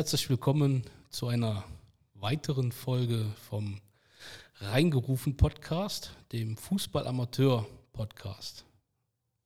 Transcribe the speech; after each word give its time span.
herzlich 0.00 0.30
willkommen 0.30 0.82
zu 1.10 1.26
einer 1.26 1.62
weiteren 2.14 2.72
Folge 2.72 3.26
vom 3.50 3.82
Reingerufen 4.54 5.36
Podcast, 5.36 6.16
dem 6.32 6.56
Fußballamateur 6.56 7.66
Podcast. 7.92 8.64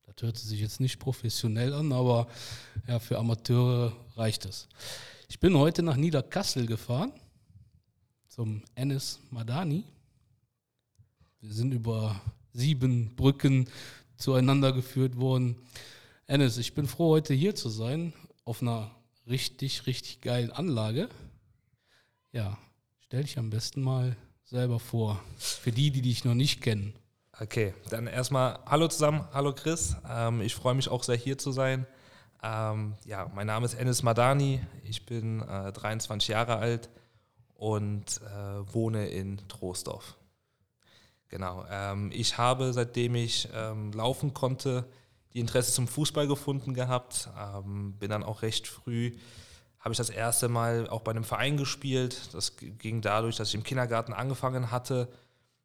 Das 0.07 0.15
hört 0.23 0.39
sich 0.39 0.61
jetzt 0.61 0.79
nicht 0.79 1.01
professionell 1.01 1.75
an, 1.75 1.93
aber 1.93 2.29
ja, 2.87 3.01
für 3.01 3.19
Amateure 3.19 3.97
reicht 4.15 4.45
es. 4.45 4.69
Ich 5.29 5.41
bin 5.41 5.59
heute 5.59 5.83
nach 5.83 5.97
Niederkassel 5.97 6.67
gefahren 6.67 7.11
zum 8.29 8.63
Enes 8.77 9.19
Madani. 9.33 9.83
Wir 11.41 11.53
sind 11.53 11.73
über 11.73 12.21
sieben 12.53 13.17
Brücken 13.17 13.69
zueinander 14.17 14.73
geführt 14.73 15.17
worden. 15.17 15.57
Enes, 16.29 16.59
ich 16.59 16.75
bin 16.75 16.87
froh, 16.87 17.11
heute 17.11 17.35
hier 17.35 17.57
zu 17.57 17.71
sein, 17.71 18.13
auf 18.45 18.63
einer 18.63 18.93
richtig, 19.27 19.87
richtig 19.87 20.21
geilen 20.21 20.51
Anlage. 20.51 21.09
Ja, 22.33 22.59
stell 23.01 23.23
dich 23.23 23.39
am 23.39 23.51
besten 23.51 23.83
mal 23.83 24.17
selber 24.45 24.81
vor, 24.81 25.21
für 25.37 25.73
die, 25.73 25.91
die 25.91 26.03
dich 26.03 26.25
noch 26.25 26.35
nicht 26.35 26.63
kennen. 26.63 26.95
Okay, 27.41 27.75
dann 27.91 28.07
erstmal 28.07 28.61
Hallo 28.67 28.87
zusammen, 28.89 29.27
hallo 29.33 29.53
Chris. 29.53 29.97
Ähm, 30.09 30.41
ich 30.41 30.55
freue 30.55 30.75
mich 30.75 30.89
auch 30.89 31.03
sehr 31.03 31.17
hier 31.17 31.39
zu 31.39 31.51
sein. 31.51 31.87
Ähm, 32.43 32.95
ja, 33.05 33.31
mein 33.35 33.47
Name 33.47 33.65
ist 33.65 33.75
Enes 33.75 34.03
Madani, 34.03 34.61
ich 34.85 35.07
bin 35.07 35.41
äh, 35.41 35.73
23 35.73 36.29
Jahre 36.29 36.59
alt 36.59 36.91
und 37.55 38.21
äh, 38.21 38.75
wohne 38.75 39.09
in 39.09 39.41
Troisdorf. 39.49 40.17
Genau, 41.29 41.65
ähm, 41.71 42.13
ich 42.13 42.39
habe 42.39 42.73
seitdem 42.73 43.15
ich 43.15 43.49
ähm, 43.55 43.93
laufen 43.93 44.35
konnte, 44.35 44.85
die 45.35 45.41
Interesse 45.41 45.73
zum 45.73 45.89
Fußball 45.89 46.27
gefunden 46.27 46.75
gehabt, 46.75 47.29
ähm, 47.39 47.95
bin 47.99 48.11
dann 48.11 48.23
auch 48.23 48.43
recht 48.43 48.67
früh 48.67 49.13
habe 49.85 49.93
ich 49.93 49.99
das 49.99 50.09
erste 50.09 50.49
Mal 50.49 50.89
auch 50.89 51.03
bei 51.03 51.11
einem 51.11 51.25
Verein 51.25 51.59
gespielt. 51.59 52.31
Das 52.33 52.57
ging 52.57 53.03
dadurch, 53.03 53.37
dass 53.37 53.49
ich 53.49 53.55
im 53.55 53.63
Kindergarten 53.63 54.15
angefangen 54.15 54.71
hatte 54.71 55.09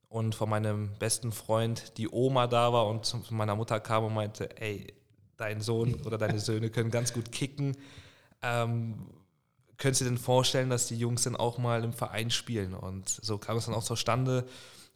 und 0.09 0.35
von 0.35 0.49
meinem 0.49 0.93
besten 0.99 1.31
Freund 1.31 1.97
die 1.97 2.09
Oma 2.09 2.47
da 2.47 2.73
war 2.73 2.87
und 2.87 3.07
von 3.07 3.23
meiner 3.37 3.55
Mutter 3.55 3.79
kam 3.79 4.03
und 4.03 4.13
meinte, 4.13 4.59
ey, 4.59 4.93
dein 5.37 5.61
Sohn 5.61 5.95
oder 6.03 6.17
deine 6.17 6.39
Söhne 6.41 6.69
können 6.69 6.91
ganz 6.91 7.13
gut 7.13 7.31
kicken. 7.31 7.77
Ähm, 8.41 9.07
könntest 9.77 10.01
du 10.01 10.05
dir 10.05 10.11
denn 10.11 10.19
vorstellen, 10.19 10.69
dass 10.69 10.87
die 10.87 10.97
Jungs 10.97 11.23
dann 11.23 11.37
auch 11.37 11.57
mal 11.57 11.85
im 11.85 11.93
Verein 11.93 12.29
spielen? 12.29 12.73
Und 12.73 13.07
so 13.07 13.37
kam 13.37 13.55
es 13.55 13.67
dann 13.67 13.73
auch 13.73 13.85
zustande, 13.85 14.45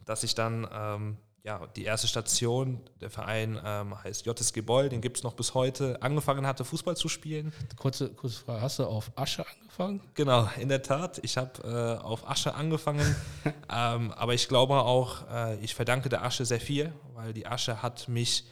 dass 0.04 0.22
ich 0.22 0.34
dann 0.34 0.68
ähm, 0.70 1.16
ja, 1.44 1.60
die 1.76 1.84
erste 1.84 2.08
Station, 2.08 2.80
der 3.02 3.10
Verein 3.10 3.60
ähm, 3.62 4.02
heißt 4.02 4.24
JSG 4.24 4.62
Boll, 4.62 4.88
den 4.88 5.02
gibt 5.02 5.18
es 5.18 5.22
noch 5.22 5.34
bis 5.34 5.52
heute, 5.52 6.00
angefangen 6.00 6.46
hatte, 6.46 6.64
Fußball 6.64 6.96
zu 6.96 7.10
spielen. 7.10 7.52
Kurze, 7.76 8.08
kurze 8.08 8.42
Frage, 8.42 8.62
hast 8.62 8.78
du 8.78 8.86
auf 8.86 9.12
Asche 9.14 9.44
angefangen? 9.46 10.00
Genau, 10.14 10.48
in 10.58 10.70
der 10.70 10.82
Tat. 10.82 11.20
Ich 11.22 11.36
habe 11.36 11.98
äh, 12.00 12.02
auf 12.02 12.26
Asche 12.26 12.54
angefangen, 12.54 13.14
ähm, 13.70 14.10
aber 14.12 14.32
ich 14.32 14.48
glaube 14.48 14.76
auch, 14.76 15.28
äh, 15.30 15.56
ich 15.56 15.74
verdanke 15.74 16.08
der 16.08 16.24
Asche 16.24 16.46
sehr 16.46 16.60
viel, 16.60 16.94
weil 17.12 17.34
die 17.34 17.46
Asche 17.46 17.82
hat 17.82 18.08
mich 18.08 18.46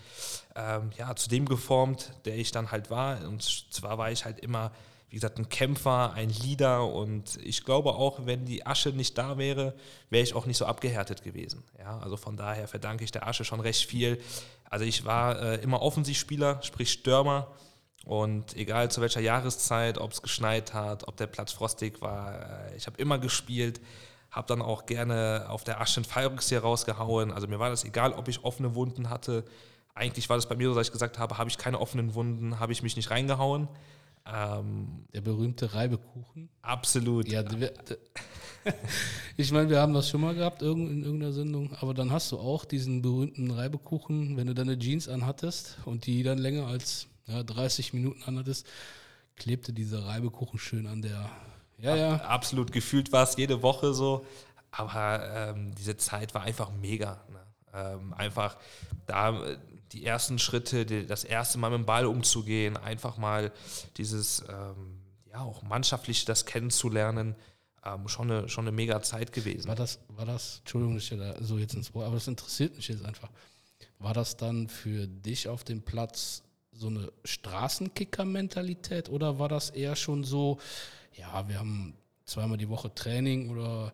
ähm, 0.55 0.91
ja, 0.99 1.17
zu 1.17 1.31
dem 1.31 1.47
geformt, 1.47 2.13
der 2.27 2.37
ich 2.37 2.51
dann 2.51 2.73
halt 2.73 2.91
war. 2.91 3.27
Und 3.27 3.43
zwar 3.43 3.97
war 3.97 4.11
ich 4.11 4.27
halt 4.27 4.39
immer 4.41 4.71
wie 5.13 5.17
gesagt, 5.17 5.39
ein 5.39 5.51
Kämpfer, 5.51 6.15
ein 6.15 6.31
Leader 6.31 6.87
und 6.87 7.39
ich 7.45 7.67
glaube 7.67 7.91
auch, 7.97 8.25
wenn 8.25 8.47
die 8.47 8.65
Asche 8.65 8.89
nicht 8.93 9.19
da 9.19 9.37
wäre, 9.37 9.75
wäre 10.09 10.23
ich 10.23 10.35
auch 10.35 10.47
nicht 10.47 10.57
so 10.57 10.65
abgehärtet 10.65 11.23
gewesen. 11.23 11.65
Ja, 11.79 11.99
also 11.99 12.17
von 12.17 12.39
daher 12.39 12.67
verdanke 12.67 13.05
ich 13.05 13.11
der 13.11 13.27
Asche 13.27 13.45
schon 13.45 13.61
recht 13.61 13.85
viel. 13.85 14.19
Also 14.71 14.87
ich 14.87 15.05
war 15.05 15.39
äh, 15.39 15.57
immer 15.57 15.83
Offensivspieler, 15.83 16.63
sprich 16.63 16.91
Stürmer 16.91 17.49
und 18.07 18.57
egal 18.57 18.91
zu 18.91 19.03
welcher 19.03 19.21
Jahreszeit, 19.21 19.99
ob 19.99 20.13
es 20.13 20.23
geschneit 20.23 20.73
hat, 20.73 21.07
ob 21.07 21.19
der 21.19 21.27
Platz 21.27 21.53
frostig 21.53 22.01
war, 22.01 22.71
äh, 22.71 22.77
ich 22.77 22.87
habe 22.87 22.97
immer 22.97 23.19
gespielt, 23.19 23.83
habe 24.31 24.47
dann 24.47 24.63
auch 24.63 24.87
gerne 24.87 25.45
auf 25.51 25.63
der 25.63 25.83
Asche 25.83 25.99
einen 25.99 26.07
Fallrückseher 26.07 26.63
rausgehauen. 26.63 27.33
Also 27.33 27.49
mir 27.49 27.59
war 27.59 27.69
das 27.69 27.85
egal, 27.85 28.15
ob 28.15 28.29
ich 28.29 28.45
offene 28.45 28.75
Wunden 28.75 29.11
hatte. 29.11 29.45
Eigentlich 29.95 30.31
war 30.31 30.39
das 30.39 30.49
bei 30.49 30.57
mir 30.57 30.71
so, 30.71 30.75
dass 30.75 30.87
ich 30.87 30.93
gesagt 30.93 31.19
habe, 31.19 31.37
habe 31.37 31.51
ich 31.51 31.59
keine 31.59 31.81
offenen 31.81 32.15
Wunden, 32.15 32.59
habe 32.59 32.73
ich 32.73 32.83
mich 32.83 32.97
nicht 32.97 33.11
reingehauen. 33.11 33.69
Ähm, 34.25 35.05
der 35.13 35.21
berühmte 35.21 35.75
Reibekuchen. 35.75 36.49
Absolut. 36.63 37.29
Ja, 37.29 37.43
ich 39.37 39.51
meine, 39.51 39.69
wir 39.69 39.81
haben 39.81 39.95
das 39.95 40.09
schon 40.09 40.21
mal 40.21 40.35
gehabt 40.35 40.63
in 40.63 41.03
irgendeiner 41.03 41.33
Sendung, 41.33 41.75
aber 41.81 41.93
dann 41.93 42.13
hast 42.13 42.31
du 42.31 42.39
auch 42.39 42.65
diesen 42.65 43.03
berühmten 43.03 43.51
Reibekuchen, 43.51 44.37
wenn 44.37 44.47
du 44.47 44.55
deine 44.55 44.79
Jeans 44.79 45.09
anhattest 45.09 45.79
und 45.87 46.07
die 46.07 46.23
dann 46.23 46.39
länger 46.39 46.67
als 46.69 47.09
ja, 47.27 47.43
30 47.43 47.95
Minuten 47.95 48.23
anhattest, 48.25 48.67
klebte 49.37 49.73
dieser 49.73 50.05
Reibekuchen 50.05 50.59
schön 50.59 50.87
an 50.87 51.03
der. 51.03 51.29
Ja, 51.79 51.97
ja. 51.97 52.17
Absolut 52.17 52.71
gefühlt 52.71 53.11
war 53.13 53.25
es 53.25 53.37
jede 53.37 53.63
Woche 53.63 53.93
so, 53.93 54.25
aber 54.71 55.55
ähm, 55.57 55.75
diese 55.75 55.97
Zeit 55.97 56.33
war 56.35 56.43
einfach 56.43 56.71
mega. 56.81 57.25
Ne? 57.29 57.41
Ähm, 57.75 58.13
einfach 58.15 58.57
da 59.07 59.57
die 59.93 60.05
ersten 60.05 60.39
Schritte, 60.39 60.87
die, 60.87 61.07
das 61.07 61.25
erste 61.25 61.59
Mal 61.59 61.71
mit 61.71 61.81
dem 61.81 61.87
Ball 61.87 62.07
umzugehen, 62.07 62.77
einfach 62.77 63.17
mal 63.19 63.53
dieses, 63.97 64.43
ähm, 64.49 64.99
ja, 65.31 65.41
auch 65.43 65.63
mannschaftlich 65.63 66.25
das 66.25 66.47
kennenzulernen, 66.47 67.35
ähm, 67.85 68.09
schon, 68.09 68.31
eine, 68.31 68.49
schon 68.49 68.65
eine 68.67 68.73
mega 68.73 69.03
Zeit 69.03 69.33
gewesen. 69.33 69.69
War 69.69 69.75
das, 69.75 69.99
war 70.09 70.27
das, 70.27 70.59
Entschuldigung, 70.61 70.97
ich 70.97 71.09
da 71.11 71.43
so 71.43 71.59
jetzt 71.59 71.75
ins 71.75 71.95
Wort, 71.95 72.07
aber 72.07 72.15
das 72.15 72.29
interessiert 72.29 72.77
mich 72.77 72.89
jetzt 72.89 73.05
einfach. 73.05 73.31
War 73.99 74.15
das 74.15 74.37
dann 74.37 74.69
für 74.69 75.07
dich 75.07 75.49
auf 75.49 75.65
dem 75.65 75.83
Platz 75.83 76.43
so 76.73 76.89
eine 76.89 77.13
Straßenkicker-Mentalität 77.25 79.09
oder 79.11 79.39
war 79.39 79.49
das 79.49 79.71
eher 79.71 79.95
schon 79.97 80.25
so, 80.25 80.59
ja, 81.15 81.47
wir 81.49 81.59
haben 81.59 81.95
zweimal 82.25 82.57
die 82.57 82.69
Woche 82.69 82.95
Training 82.95 83.51
oder 83.51 83.93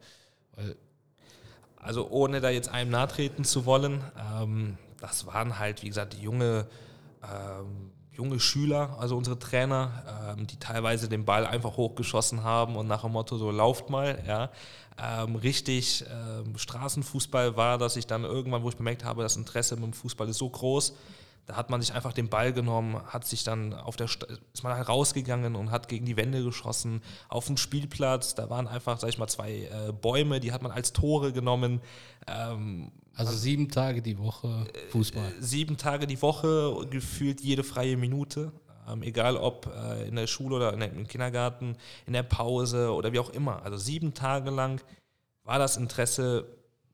weil 0.54 0.76
also 1.81 2.08
ohne 2.10 2.41
da 2.41 2.50
jetzt 2.50 2.69
einem 2.69 2.91
nahtreten 2.91 3.44
zu 3.44 3.64
wollen, 3.64 4.03
ähm, 4.19 4.76
das 5.00 5.26
waren 5.26 5.59
halt, 5.59 5.82
wie 5.82 5.88
gesagt, 5.88 6.14
junge, 6.14 6.66
ähm, 7.22 7.91
junge 8.12 8.41
Schüler, 8.41 8.97
also 8.98 9.16
unsere 9.16 9.38
Trainer, 9.38 10.34
ähm, 10.36 10.47
die 10.47 10.59
teilweise 10.59 11.09
den 11.09 11.25
Ball 11.25 11.47
einfach 11.47 11.76
hochgeschossen 11.76 12.42
haben 12.42 12.76
und 12.76 12.88
nach 12.88 13.03
dem 13.03 13.12
Motto 13.12 13.37
so 13.37 13.50
lauft 13.50 13.91
mal, 13.91 14.22
ja. 14.26 14.50
Ähm, 15.00 15.37
richtig 15.37 16.04
ähm, 16.10 16.58
Straßenfußball 16.58 17.56
war, 17.56 17.78
dass 17.78 17.94
ich 17.94 18.08
dann 18.08 18.25
irgendwann, 18.25 18.64
wo 18.64 18.69
ich 18.69 18.76
bemerkt 18.76 19.04
habe, 19.04 19.22
das 19.22 19.37
Interesse 19.37 19.76
mit 19.76 19.84
dem 19.84 19.92
Fußball 19.92 20.28
ist 20.28 20.38
so 20.38 20.50
groß, 20.50 20.94
da 21.48 21.56
hat 21.56 21.70
man 21.70 21.81
sich 21.81 21.94
einfach 21.94 22.12
den 22.12 22.28
Ball 22.28 22.53
genommen, 22.53 23.00
hat 23.06 23.25
sich 23.25 23.42
dann 23.42 23.72
auf 23.72 23.97
der 23.97 24.06
St 24.06 24.26
ist 24.53 24.62
man 24.62 24.78
rausgegangen 24.82 25.56
und 25.56 25.70
hat 25.70 25.88
gegen 25.88 26.04
die 26.04 26.19
Wände 26.19 26.44
geschossen. 26.44 27.00
Auf 27.31 27.47
dem 27.47 27.56
Spielplatz, 27.56 28.34
da 28.34 28.50
waren 28.50 28.69
einfach, 28.69 29.00
sag 29.00 29.08
ich 29.08 29.16
mal, 29.16 29.28
zwei 29.28 29.62
äh, 29.62 29.92
Bäume, 29.92 30.41
die 30.41 30.53
hat 30.53 30.60
man 30.62 30.72
als 30.72 30.92
Tore 30.92 31.32
genommen. 31.32 31.81
Ähm, 32.26 32.92
also 33.19 33.37
sieben 33.37 33.69
Tage 33.69 34.01
die 34.01 34.19
Woche 34.19 34.67
Fußball. 34.91 35.29
Äh, 35.29 35.43
sieben 35.43 35.77
Tage 35.77 36.06
die 36.06 36.21
Woche, 36.23 36.87
gefühlt 36.89 37.41
jede 37.41 37.65
freie 37.65 37.97
Minute. 37.97 38.53
Ähm, 38.89 39.03
egal 39.03 39.37
ob 39.37 39.67
äh, 39.67 40.06
in 40.06 40.17
der 40.17 40.27
Schule 40.27 40.56
oder 40.56 40.77
der, 40.77 40.93
im 40.93 41.06
Kindergarten, 41.09 41.77
in 42.06 42.12
der 42.12 42.23
Pause 42.23 42.93
oder 42.93 43.12
wie 43.12 43.19
auch 43.19 43.31
immer. 43.31 43.62
Also 43.65 43.77
sieben 43.77 44.15
Tage 44.15 44.51
lang 44.51 44.81
war 45.43 45.59
das 45.59 45.77
Interesse 45.77 46.47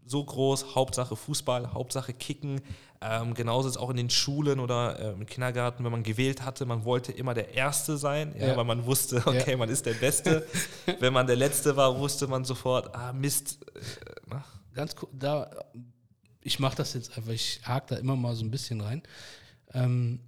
so 0.06 0.24
groß, 0.24 0.74
Hauptsache 0.74 1.14
Fußball, 1.14 1.72
Hauptsache 1.72 2.12
Kicken. 2.12 2.60
Ähm, 3.00 3.34
genauso 3.34 3.68
ist 3.68 3.76
es 3.76 3.80
auch 3.80 3.90
in 3.90 3.96
den 3.96 4.10
Schulen 4.10 4.60
oder 4.60 4.98
äh, 4.98 5.12
im 5.12 5.26
Kindergarten, 5.26 5.84
wenn 5.84 5.92
man 5.92 6.02
gewählt 6.02 6.42
hatte, 6.42 6.64
man 6.64 6.84
wollte 6.86 7.12
immer 7.12 7.34
der 7.34 7.52
Erste 7.54 7.98
sein, 7.98 8.34
ja, 8.38 8.48
ja. 8.48 8.56
weil 8.56 8.64
man 8.64 8.86
wusste, 8.86 9.22
okay, 9.26 9.52
ja. 9.52 9.56
man 9.56 9.68
ist 9.68 9.84
der 9.84 9.94
Beste. 9.94 10.46
wenn 11.00 11.12
man 11.12 11.26
der 11.26 11.36
Letzte 11.36 11.76
war, 11.76 11.98
wusste 11.98 12.26
man 12.26 12.44
sofort, 12.44 12.94
ah 12.94 13.12
Mist. 13.12 13.58
Äh, 13.74 14.36
Ganz 14.74 14.96
cool, 15.00 15.08
da, 15.12 15.50
ich 16.44 16.60
mache 16.60 16.76
das 16.76 16.92
jetzt 16.92 17.16
einfach, 17.16 17.32
ich 17.32 17.60
hake 17.64 17.86
da 17.88 17.96
immer 17.96 18.14
mal 18.14 18.36
so 18.36 18.44
ein 18.44 18.50
bisschen 18.50 18.80
rein. 18.80 19.02
Ähm, 19.72 20.20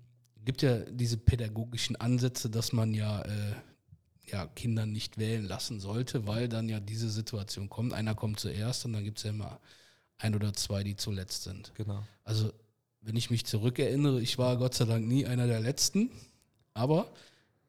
gibt 0.44 0.62
ja 0.62 0.78
diese 0.78 1.18
pädagogischen 1.18 1.94
Ansätze, 1.96 2.48
dass 2.48 2.72
man 2.72 2.94
ja 2.94 3.22
äh, 3.22 3.54
ja, 4.24 4.46
Kinder 4.46 4.86
nicht 4.86 5.18
wählen 5.18 5.44
lassen 5.44 5.78
sollte, 5.78 6.26
weil 6.26 6.48
dann 6.48 6.68
ja 6.68 6.80
diese 6.80 7.10
Situation 7.10 7.68
kommt. 7.68 7.92
Einer 7.92 8.14
kommt 8.14 8.40
zuerst 8.40 8.84
und 8.86 8.94
dann 8.94 9.04
gibt 9.04 9.18
es 9.18 9.24
ja 9.24 9.30
immer 9.30 9.60
ein 10.18 10.34
oder 10.34 10.52
zwei, 10.54 10.82
die 10.82 10.96
zuletzt 10.96 11.44
sind. 11.44 11.72
Genau. 11.74 12.02
Also, 12.24 12.52
wenn 13.02 13.14
ich 13.14 13.30
mich 13.30 13.44
zurückerinnere, 13.44 14.20
ich 14.20 14.38
war 14.38 14.56
Gott 14.56 14.74
sei 14.74 14.86
Dank 14.86 15.06
nie 15.06 15.26
einer 15.26 15.46
der 15.46 15.60
Letzten, 15.60 16.10
aber 16.74 17.12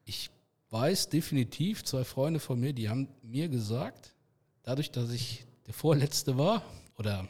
ich 0.04 0.30
weiß 0.70 1.10
definitiv, 1.10 1.84
zwei 1.84 2.02
Freunde 2.02 2.40
von 2.40 2.58
mir, 2.58 2.72
die 2.72 2.88
haben 2.88 3.08
mir 3.22 3.48
gesagt, 3.48 4.14
dadurch, 4.62 4.90
dass 4.90 5.10
ich 5.10 5.44
der 5.66 5.74
Vorletzte 5.74 6.38
war, 6.38 6.62
oder 6.96 7.28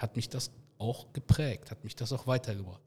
hat 0.00 0.16
mich 0.16 0.28
das 0.28 0.50
auch 0.78 1.12
geprägt, 1.12 1.70
hat 1.70 1.84
mich 1.84 1.94
das 1.94 2.12
auch 2.12 2.26
weitergebracht. 2.26 2.80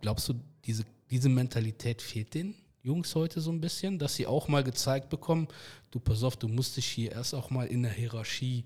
Glaubst 0.00 0.28
du, 0.28 0.34
diese, 0.64 0.84
diese 1.10 1.28
Mentalität 1.28 2.00
fehlt 2.00 2.34
denen? 2.34 2.54
Jungs 2.82 3.14
heute 3.14 3.40
so 3.40 3.50
ein 3.50 3.60
bisschen, 3.60 3.98
dass 3.98 4.14
sie 4.14 4.26
auch 4.26 4.48
mal 4.48 4.64
gezeigt 4.64 5.10
bekommen, 5.10 5.48
du 5.90 6.00
pass 6.00 6.22
auf, 6.22 6.36
du 6.36 6.48
musst 6.48 6.76
dich 6.76 6.86
hier 6.86 7.12
erst 7.12 7.34
auch 7.34 7.50
mal 7.50 7.66
in 7.66 7.82
der 7.82 7.92
Hierarchie 7.92 8.64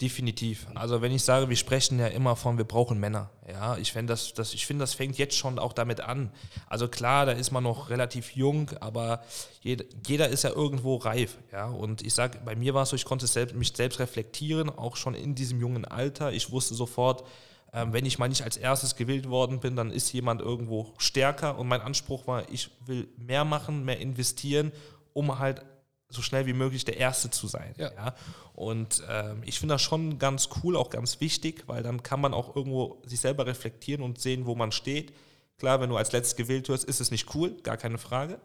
Definitiv. 0.00 0.66
Also 0.74 1.00
wenn 1.00 1.10
ich 1.10 1.22
sage, 1.22 1.48
wir 1.48 1.56
sprechen 1.56 1.98
ja 1.98 2.08
immer 2.08 2.36
von, 2.36 2.58
wir 2.58 2.66
brauchen 2.66 3.00
Männer. 3.00 3.30
Ja, 3.48 3.78
ich 3.78 3.92
finde, 3.92 4.12
das, 4.12 4.34
das, 4.34 4.52
ich 4.52 4.66
finde, 4.66 4.82
das 4.82 4.92
fängt 4.92 5.16
jetzt 5.16 5.34
schon 5.38 5.58
auch 5.58 5.72
damit 5.72 6.02
an. 6.02 6.30
Also 6.66 6.86
klar, 6.86 7.24
da 7.24 7.32
ist 7.32 7.50
man 7.50 7.64
noch 7.64 7.88
relativ 7.88 8.36
jung, 8.36 8.70
aber 8.80 9.24
jeder, 9.62 9.86
jeder 10.06 10.28
ist 10.28 10.44
ja 10.44 10.50
irgendwo 10.50 10.96
reif. 10.96 11.38
Ja, 11.50 11.68
und 11.68 12.02
ich 12.02 12.12
sage, 12.12 12.38
bei 12.44 12.54
mir 12.54 12.74
war 12.74 12.82
es 12.82 12.90
so, 12.90 12.96
ich 12.96 13.06
konnte 13.06 13.26
selbst, 13.26 13.54
mich 13.54 13.72
selbst 13.74 13.98
reflektieren, 13.98 14.68
auch 14.68 14.96
schon 14.96 15.14
in 15.14 15.34
diesem 15.34 15.60
jungen 15.60 15.86
Alter. 15.86 16.30
Ich 16.30 16.52
wusste 16.52 16.74
sofort, 16.74 17.24
ähm, 17.72 17.94
wenn 17.94 18.04
ich 18.04 18.18
mal 18.18 18.28
nicht 18.28 18.42
als 18.42 18.58
erstes 18.58 18.96
gewählt 18.96 19.30
worden 19.30 19.60
bin, 19.60 19.76
dann 19.76 19.90
ist 19.90 20.12
jemand 20.12 20.42
irgendwo 20.42 20.92
stärker. 20.98 21.58
Und 21.58 21.68
mein 21.68 21.80
Anspruch 21.80 22.26
war, 22.26 22.50
ich 22.50 22.68
will 22.84 23.08
mehr 23.16 23.46
machen, 23.46 23.86
mehr 23.86 23.98
investieren, 23.98 24.72
um 25.14 25.38
halt 25.38 25.62
so 26.08 26.22
schnell 26.22 26.46
wie 26.46 26.52
möglich 26.52 26.84
der 26.84 26.96
Erste 26.96 27.30
zu 27.30 27.48
sein. 27.48 27.74
Ja. 27.76 27.92
ja? 27.92 28.14
Und 28.54 29.02
ähm, 29.08 29.42
ich 29.44 29.58
finde 29.58 29.74
das 29.74 29.82
schon 29.82 30.18
ganz 30.18 30.48
cool, 30.62 30.76
auch 30.76 30.90
ganz 30.90 31.20
wichtig, 31.20 31.64
weil 31.66 31.82
dann 31.82 32.02
kann 32.02 32.20
man 32.20 32.32
auch 32.32 32.54
irgendwo 32.54 33.02
sich 33.04 33.20
selber 33.20 33.46
reflektieren 33.46 34.02
und 34.02 34.20
sehen, 34.20 34.46
wo 34.46 34.54
man 34.54 34.72
steht. 34.72 35.12
Klar, 35.58 35.80
wenn 35.80 35.90
du 35.90 35.96
als 35.96 36.12
letztes 36.12 36.36
gewählt 36.36 36.68
wirst, 36.68 36.84
ist 36.84 37.00
es 37.00 37.10
nicht 37.10 37.34
cool, 37.34 37.56
gar 37.62 37.76
keine 37.76 37.98
Frage. 37.98 38.38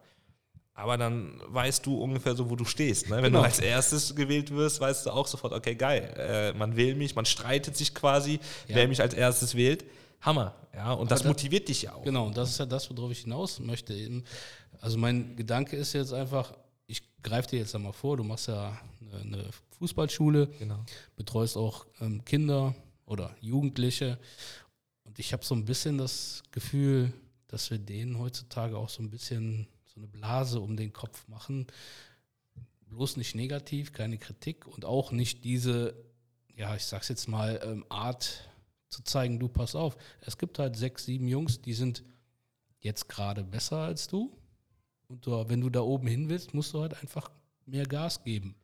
Aber 0.73 0.97
dann 0.97 1.39
weißt 1.47 1.85
du 1.85 2.01
ungefähr 2.01 2.35
so, 2.35 2.49
wo 2.49 2.55
du 2.55 2.65
stehst. 2.65 3.09
Ne? 3.09 3.17
Wenn 3.17 3.25
genau. 3.25 3.39
du 3.39 3.45
als 3.45 3.59
erstes 3.59 4.15
gewählt 4.15 4.51
wirst, 4.51 4.79
weißt 4.79 5.05
du 5.05 5.11
auch 5.11 5.27
sofort, 5.27 5.53
okay, 5.53 5.75
geil, 5.75 6.13
äh, 6.17 6.53
man 6.57 6.75
will 6.75 6.95
mich, 6.95 7.15
man 7.15 7.25
streitet 7.25 7.75
sich 7.77 7.93
quasi, 7.93 8.39
ja. 8.67 8.75
wer 8.75 8.87
mich 8.87 9.01
als 9.01 9.13
erstes 9.13 9.55
wählt. 9.55 9.83
Hammer, 10.21 10.55
ja, 10.73 10.93
und 10.93 11.11
das, 11.11 11.19
das, 11.19 11.27
motiviert 11.27 11.67
dich 11.67 11.83
ja 11.83 11.93
auch. 11.93 12.03
Genau, 12.03 12.27
und 12.27 12.37
das 12.37 12.49
ist 12.51 12.59
ja 12.59 12.65
das, 12.65 12.89
worauf 12.89 13.11
ich 13.11 13.21
hinaus 13.21 13.59
möchte. 13.59 13.93
Also 14.79 14.97
mein 14.97 15.35
Gedanke 15.35 15.75
ist 15.75 15.93
jetzt 15.93 16.13
einfach, 16.13 16.53
ich 17.21 17.29
greife 17.29 17.49
dir 17.49 17.59
jetzt 17.59 17.75
einmal 17.75 17.93
vor, 17.93 18.17
du 18.17 18.23
machst 18.23 18.47
ja 18.47 18.75
eine, 18.99 19.21
eine 19.21 19.49
Fußballschule, 19.77 20.47
genau. 20.57 20.83
betreust 21.15 21.55
auch 21.55 21.85
ähm, 21.99 22.25
Kinder 22.25 22.73
oder 23.05 23.35
Jugendliche. 23.41 24.17
Und 25.03 25.19
ich 25.19 25.31
habe 25.31 25.45
so 25.45 25.53
ein 25.53 25.65
bisschen 25.65 25.99
das 25.99 26.41
Gefühl, 26.49 27.13
dass 27.47 27.69
wir 27.69 27.77
denen 27.77 28.17
heutzutage 28.17 28.75
auch 28.75 28.89
so 28.89 29.03
ein 29.03 29.11
bisschen 29.11 29.67
so 29.85 29.99
eine 29.99 30.07
Blase 30.07 30.59
um 30.61 30.75
den 30.75 30.93
Kopf 30.93 31.27
machen. 31.27 31.67
Bloß 32.87 33.17
nicht 33.17 33.35
negativ, 33.35 33.93
keine 33.93 34.17
Kritik 34.17 34.65
und 34.65 34.83
auch 34.83 35.11
nicht 35.11 35.43
diese, 35.43 35.93
ja, 36.55 36.75
ich 36.75 36.85
sag's 36.85 37.09
jetzt 37.09 37.27
mal, 37.27 37.61
ähm, 37.63 37.85
Art 37.89 38.49
zu 38.89 39.03
zeigen, 39.03 39.39
du 39.39 39.47
pass 39.47 39.75
auf. 39.75 39.95
Es 40.21 40.39
gibt 40.39 40.57
halt 40.57 40.75
sechs, 40.75 41.05
sieben 41.05 41.27
Jungs, 41.27 41.61
die 41.61 41.75
sind 41.75 42.03
jetzt 42.79 43.09
gerade 43.09 43.43
besser 43.43 43.77
als 43.77 44.07
du 44.07 44.35
und 45.11 45.25
du, 45.25 45.49
wenn 45.49 45.59
du 45.59 45.69
da 45.69 45.81
oben 45.81 46.07
hin 46.07 46.29
willst, 46.29 46.53
musst 46.53 46.73
du 46.73 46.81
halt 46.81 46.99
einfach 47.01 47.29
mehr 47.65 47.85
Gas 47.85 48.23
geben. 48.23 48.55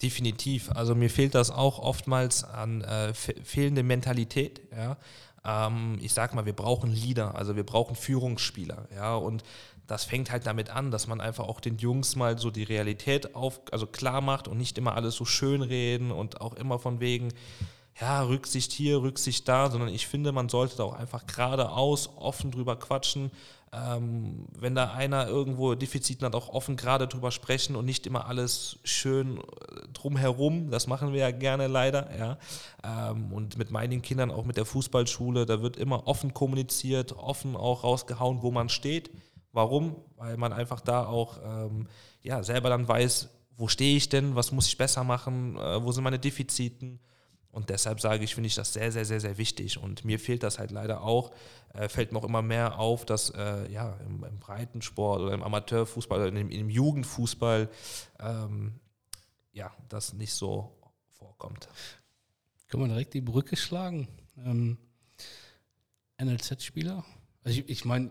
Definitiv. 0.00 0.70
Also 0.70 0.94
mir 0.94 1.10
fehlt 1.10 1.34
das 1.34 1.50
auch 1.50 1.80
oftmals 1.80 2.44
an 2.44 2.82
äh, 2.82 3.12
fehlende 3.14 3.82
Mentalität. 3.82 4.60
Ja? 4.70 4.96
Ähm, 5.44 5.98
ich 6.00 6.12
sag 6.12 6.34
mal, 6.34 6.46
wir 6.46 6.52
brauchen 6.52 6.92
Leader, 6.92 7.34
also 7.34 7.56
wir 7.56 7.64
brauchen 7.64 7.96
Führungsspieler. 7.96 8.86
Ja? 8.94 9.16
Und 9.16 9.42
das 9.88 10.04
fängt 10.04 10.30
halt 10.30 10.46
damit 10.46 10.70
an, 10.70 10.92
dass 10.92 11.08
man 11.08 11.20
einfach 11.20 11.48
auch 11.48 11.58
den 11.58 11.78
Jungs 11.78 12.14
mal 12.14 12.38
so 12.38 12.52
die 12.52 12.62
Realität 12.62 13.34
auf, 13.34 13.60
also 13.72 13.88
klar 13.88 14.20
macht 14.20 14.46
und 14.46 14.56
nicht 14.56 14.78
immer 14.78 14.94
alles 14.94 15.16
so 15.16 15.24
schön 15.24 15.62
reden 15.62 16.12
und 16.12 16.40
auch 16.40 16.54
immer 16.54 16.78
von 16.78 17.00
wegen, 17.00 17.32
ja, 18.00 18.22
Rücksicht 18.22 18.72
hier, 18.72 19.02
Rücksicht 19.02 19.48
da, 19.48 19.70
sondern 19.70 19.88
ich 19.88 20.06
finde, 20.06 20.32
man 20.32 20.48
sollte 20.48 20.76
da 20.76 20.84
auch 20.84 20.94
einfach 20.94 21.26
geradeaus 21.26 22.10
offen 22.16 22.50
drüber 22.50 22.76
quatschen 22.76 23.30
ähm, 23.72 24.46
wenn 24.58 24.74
da 24.74 24.92
einer 24.92 25.26
irgendwo 25.26 25.74
Defiziten 25.74 26.24
hat, 26.24 26.34
auch 26.34 26.48
offen 26.48 26.76
gerade 26.76 27.06
drüber 27.06 27.30
sprechen 27.30 27.76
und 27.76 27.84
nicht 27.84 28.06
immer 28.06 28.26
alles 28.26 28.78
schön 28.84 29.38
äh, 29.38 29.42
drumherum. 29.92 30.70
Das 30.70 30.86
machen 30.86 31.12
wir 31.12 31.20
ja 31.20 31.30
gerne 31.30 31.66
leider. 31.66 32.08
Ja. 32.16 32.38
Ähm, 32.82 33.32
und 33.32 33.58
mit 33.58 33.70
meinen 33.70 34.00
Kindern, 34.00 34.30
auch 34.30 34.44
mit 34.44 34.56
der 34.56 34.64
Fußballschule, 34.64 35.44
da 35.44 35.60
wird 35.60 35.76
immer 35.76 36.06
offen 36.06 36.32
kommuniziert, 36.32 37.12
offen 37.12 37.56
auch 37.56 37.84
rausgehauen, 37.84 38.42
wo 38.42 38.50
man 38.50 38.68
steht. 38.68 39.10
Warum? 39.52 39.96
Weil 40.16 40.36
man 40.36 40.52
einfach 40.52 40.80
da 40.80 41.06
auch 41.06 41.38
ähm, 41.44 41.88
ja, 42.22 42.42
selber 42.42 42.70
dann 42.70 42.88
weiß, 42.88 43.28
wo 43.56 43.68
stehe 43.68 43.96
ich 43.96 44.08
denn, 44.08 44.34
was 44.34 44.52
muss 44.52 44.68
ich 44.68 44.78
besser 44.78 45.04
machen, 45.04 45.56
äh, 45.56 45.82
wo 45.82 45.92
sind 45.92 46.04
meine 46.04 46.18
Defiziten 46.18 47.00
und 47.50 47.70
deshalb 47.70 48.00
sage 48.00 48.24
ich, 48.24 48.34
finde 48.34 48.48
ich 48.48 48.54
das 48.54 48.72
sehr, 48.72 48.92
sehr, 48.92 49.04
sehr, 49.04 49.20
sehr 49.20 49.38
wichtig. 49.38 49.78
Und 49.78 50.04
mir 50.04 50.18
fehlt 50.18 50.42
das 50.42 50.58
halt 50.58 50.70
leider 50.70 51.02
auch, 51.02 51.32
äh, 51.72 51.88
fällt 51.88 52.12
mir 52.12 52.18
auch 52.18 52.24
immer 52.24 52.42
mehr 52.42 52.78
auf, 52.78 53.04
dass 53.04 53.30
äh, 53.30 53.70
ja, 53.72 53.98
im, 54.06 54.22
im, 54.22 54.38
Breitensport 54.38 55.20
oder 55.22 55.32
im 55.32 55.42
Amateurfußball 55.42 56.20
oder 56.20 56.38
im, 56.38 56.50
im 56.50 56.70
Jugendfußball 56.70 57.70
ähm, 58.20 58.80
ja, 59.52 59.72
das 59.88 60.12
nicht 60.12 60.34
so 60.34 60.78
vorkommt. 61.10 61.68
Können 62.68 62.84
wir 62.84 62.88
direkt 62.88 63.14
die 63.14 63.22
Brücke 63.22 63.56
schlagen? 63.56 64.08
Ähm, 64.36 64.76
NLZ-Spieler? 66.20 67.04
Also 67.42 67.60
ich, 67.60 67.68
ich 67.68 67.84
meine, 67.84 68.10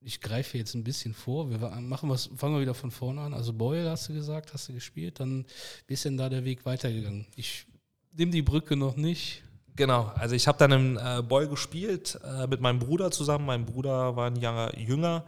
ich 0.00 0.20
greife 0.20 0.58
jetzt 0.58 0.74
ein 0.74 0.84
bisschen 0.84 1.14
vor. 1.14 1.48
Wir 1.48 1.58
machen 1.58 2.10
was, 2.10 2.26
fangen 2.36 2.54
wir 2.54 2.60
wieder 2.60 2.74
von 2.74 2.90
vorne 2.90 3.22
an. 3.22 3.32
Also 3.32 3.54
Boyle 3.54 3.90
hast 3.90 4.10
du 4.10 4.12
gesagt, 4.12 4.52
hast 4.52 4.68
du 4.68 4.74
gespielt, 4.74 5.20
dann 5.20 5.46
bisschen 5.86 6.18
da 6.18 6.28
der 6.28 6.44
Weg 6.44 6.66
weitergegangen. 6.66 7.26
Ich 7.34 7.66
nimm 8.16 8.30
die 8.30 8.42
Brücke 8.42 8.76
noch 8.76 8.96
nicht. 8.96 9.42
Genau, 9.76 10.12
also 10.14 10.36
ich 10.36 10.46
habe 10.46 10.58
dann 10.58 10.70
im 10.70 10.98
äh, 10.98 11.22
Boy 11.22 11.48
gespielt 11.48 12.18
äh, 12.24 12.46
mit 12.46 12.60
meinem 12.60 12.78
Bruder 12.78 13.10
zusammen. 13.10 13.46
Mein 13.46 13.64
Bruder 13.64 14.14
war 14.14 14.30
ein 14.30 14.36
Jahr 14.36 14.76
jünger. 14.78 15.24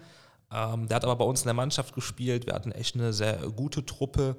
Ähm, 0.52 0.86
der 0.86 0.96
hat 0.96 1.04
aber 1.04 1.16
bei 1.16 1.24
uns 1.24 1.40
in 1.40 1.46
der 1.46 1.54
Mannschaft 1.54 1.94
gespielt. 1.94 2.46
Wir 2.46 2.54
hatten 2.54 2.70
echt 2.70 2.94
eine 2.94 3.12
sehr 3.12 3.38
gute 3.56 3.84
Truppe. 3.84 4.36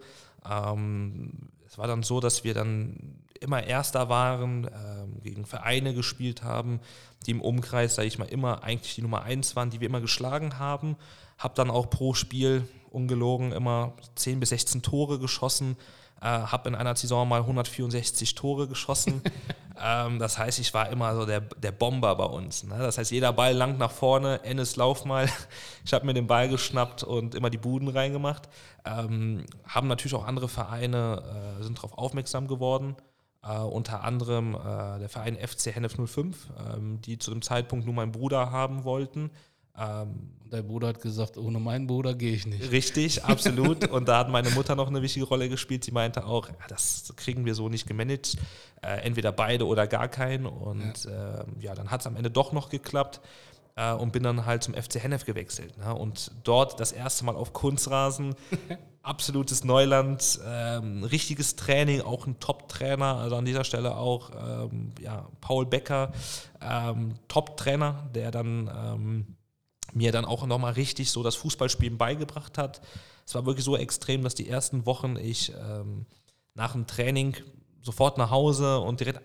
Ähm, 0.50 1.50
es 1.66 1.78
war 1.78 1.88
dann 1.88 2.04
so, 2.04 2.22
dass 2.22 2.46
wir 2.46 2.54
dann 2.54 3.20
immer 3.42 3.64
Erster 3.64 4.10
waren, 4.10 4.66
ähm, 4.66 5.22
gegen 5.22 5.46
Vereine 5.46 5.94
gespielt 5.94 6.44
haben, 6.44 6.80
die 7.26 7.32
im 7.32 7.42
Umkreis, 7.42 7.96
sage 7.96 8.08
ich 8.08 8.20
mal, 8.20 8.26
immer 8.26 8.64
eigentlich 8.64 8.96
die 8.96 9.02
Nummer 9.02 9.24
eins 9.24 9.56
waren, 9.56 9.70
die 9.70 9.80
wir 9.80 9.88
immer 9.88 10.02
geschlagen 10.02 10.60
haben. 10.60 10.98
Habe 11.38 11.56
dann 11.56 11.70
auch 11.70 11.90
pro 11.90 12.14
Spiel 12.14 12.68
ungelogen 12.90 13.52
immer 13.52 13.94
10 14.16 14.40
bis 14.40 14.50
16 14.50 14.82
Tore 14.82 15.20
geschossen. 15.20 15.78
Äh, 16.20 16.26
habe 16.26 16.70
in 16.70 16.76
einer 16.76 16.96
Saison 16.96 17.30
mal 17.30 17.42
164 17.42 18.34
Tore 18.34 18.68
geschossen. 18.68 19.22
ähm, 19.82 20.18
das 20.18 20.40
heißt, 20.40 20.58
ich 20.58 20.74
war 20.74 20.90
immer 20.90 21.16
so 21.16 21.28
der, 21.28 21.42
der 21.42 21.72
Bomber 21.72 22.16
bei 22.16 22.26
uns. 22.26 22.64
Ne? 22.64 22.76
Das 22.80 22.98
heißt, 22.98 23.12
jeder 23.12 23.34
Ball 23.34 23.54
lang 23.54 23.78
nach 23.78 23.92
vorne, 23.92 24.44
Ennis 24.44 24.76
lauf 24.76 25.06
mal. 25.06 25.30
Ich 25.86 25.94
habe 25.94 26.06
mir 26.06 26.14
den 26.14 26.28
Ball 26.28 26.50
geschnappt 26.50 27.04
und 27.04 27.34
immer 27.34 27.50
die 27.50 27.58
Buden 27.58 27.88
reingemacht. 27.88 28.50
Ähm, 28.84 29.46
haben 29.66 29.88
natürlich 29.88 30.16
auch 30.16 30.26
andere 30.26 30.50
Vereine, 30.50 31.60
äh, 31.60 31.64
sind 31.64 31.78
darauf 31.78 31.98
aufmerksam 31.98 32.50
geworden. 32.50 32.98
Uh, 33.46 33.68
unter 33.68 34.04
anderem 34.04 34.56
uh, 34.56 35.00
der 35.00 35.10
Verein 35.10 35.38
FC 35.38 35.74
Hennef 35.74 35.96
05, 35.96 36.48
ähm, 36.76 37.00
die 37.02 37.18
zu 37.18 37.32
dem 37.32 37.42
Zeitpunkt 37.42 37.86
nur 37.86 37.94
meinen 37.94 38.12
Bruder 38.12 38.52
haben 38.52 38.84
wollten. 38.84 39.32
Ähm, 39.78 40.32
Dein 40.50 40.66
Bruder 40.66 40.88
hat 40.88 41.02
gesagt, 41.02 41.38
ohne 41.38 41.60
meinen 41.60 41.88
Bruder 41.88 42.14
gehe 42.14 42.34
ich 42.34 42.46
nicht. 42.46 42.72
Richtig, 42.72 43.24
absolut. 43.26 43.90
Und 43.90 44.08
da 44.08 44.20
hat 44.20 44.30
meine 44.30 44.50
Mutter 44.52 44.76
noch 44.76 44.88
eine 44.88 45.02
wichtige 45.02 45.26
Rolle 45.26 45.50
gespielt. 45.50 45.84
Sie 45.84 45.92
meinte 45.92 46.26
auch, 46.26 46.48
ja, 46.48 46.56
das 46.70 47.14
kriegen 47.16 47.46
wir 47.46 47.54
so 47.54 47.70
nicht 47.70 47.88
gemanagt. 47.88 48.38
Äh, 48.82 49.02
entweder 49.02 49.32
beide 49.32 49.66
oder 49.66 49.88
gar 49.88 50.08
keinen. 50.08 50.46
Und 50.46 51.06
ja, 51.06 51.42
äh, 51.42 51.46
ja 51.60 51.76
dann 51.76 51.92
hat 51.92 52.02
es 52.02 52.08
am 52.08 52.16
Ende 52.16 52.32
doch 52.32 52.54
noch 52.54 52.70
geklappt 52.70 53.22
äh, 53.78 53.94
und 53.94 54.12
bin 54.12 54.24
dann 54.24 54.46
halt 54.46 54.64
zum 54.64 54.74
FC 54.74 55.02
Hennef 55.02 55.26
gewechselt. 55.26 55.78
Ne? 55.78 55.96
Und 55.96 56.32
dort 56.44 56.80
das 56.80 56.92
erste 56.92 57.24
Mal 57.24 57.36
auf 57.36 57.54
Kunstrasen. 57.54 58.36
absolutes 59.08 59.64
Neuland, 59.64 60.38
ähm, 60.46 61.06
richtiges 61.06 61.56
Training, 61.56 62.02
auch 62.02 62.28
ein 62.28 62.42
Top-Trainer, 62.42 63.16
also 63.16 63.38
an 63.38 63.46
dieser 63.46 63.64
Stelle 63.64 63.96
auch 63.96 64.32
ähm, 64.36 64.92
ja, 65.00 65.30
Paul 65.40 65.66
Becker, 65.66 66.12
ähm, 66.62 67.14
Top-Trainer, 67.30 68.10
der 68.14 68.32
dann 68.32 68.70
ähm, 68.76 69.38
mir 69.94 70.12
dann 70.12 70.26
auch 70.26 70.46
nochmal 70.46 70.74
richtig 70.74 71.10
so 71.10 71.24
das 71.24 71.36
Fußballspielen 71.38 71.98
beigebracht 71.98 72.58
hat. 72.58 72.82
Es 73.26 73.34
war 73.34 73.46
wirklich 73.46 73.64
so 73.64 73.78
extrem, 73.78 74.24
dass 74.24 74.36
die 74.36 74.50
ersten 74.50 74.86
Wochen 74.86 75.16
ich 75.16 75.54
ähm, 75.54 76.06
nach 76.54 76.74
dem 76.74 76.86
Training 76.86 77.38
sofort 77.82 78.18
nach 78.18 78.30
Hause 78.30 78.80
und 78.80 79.00
direkt 79.00 79.22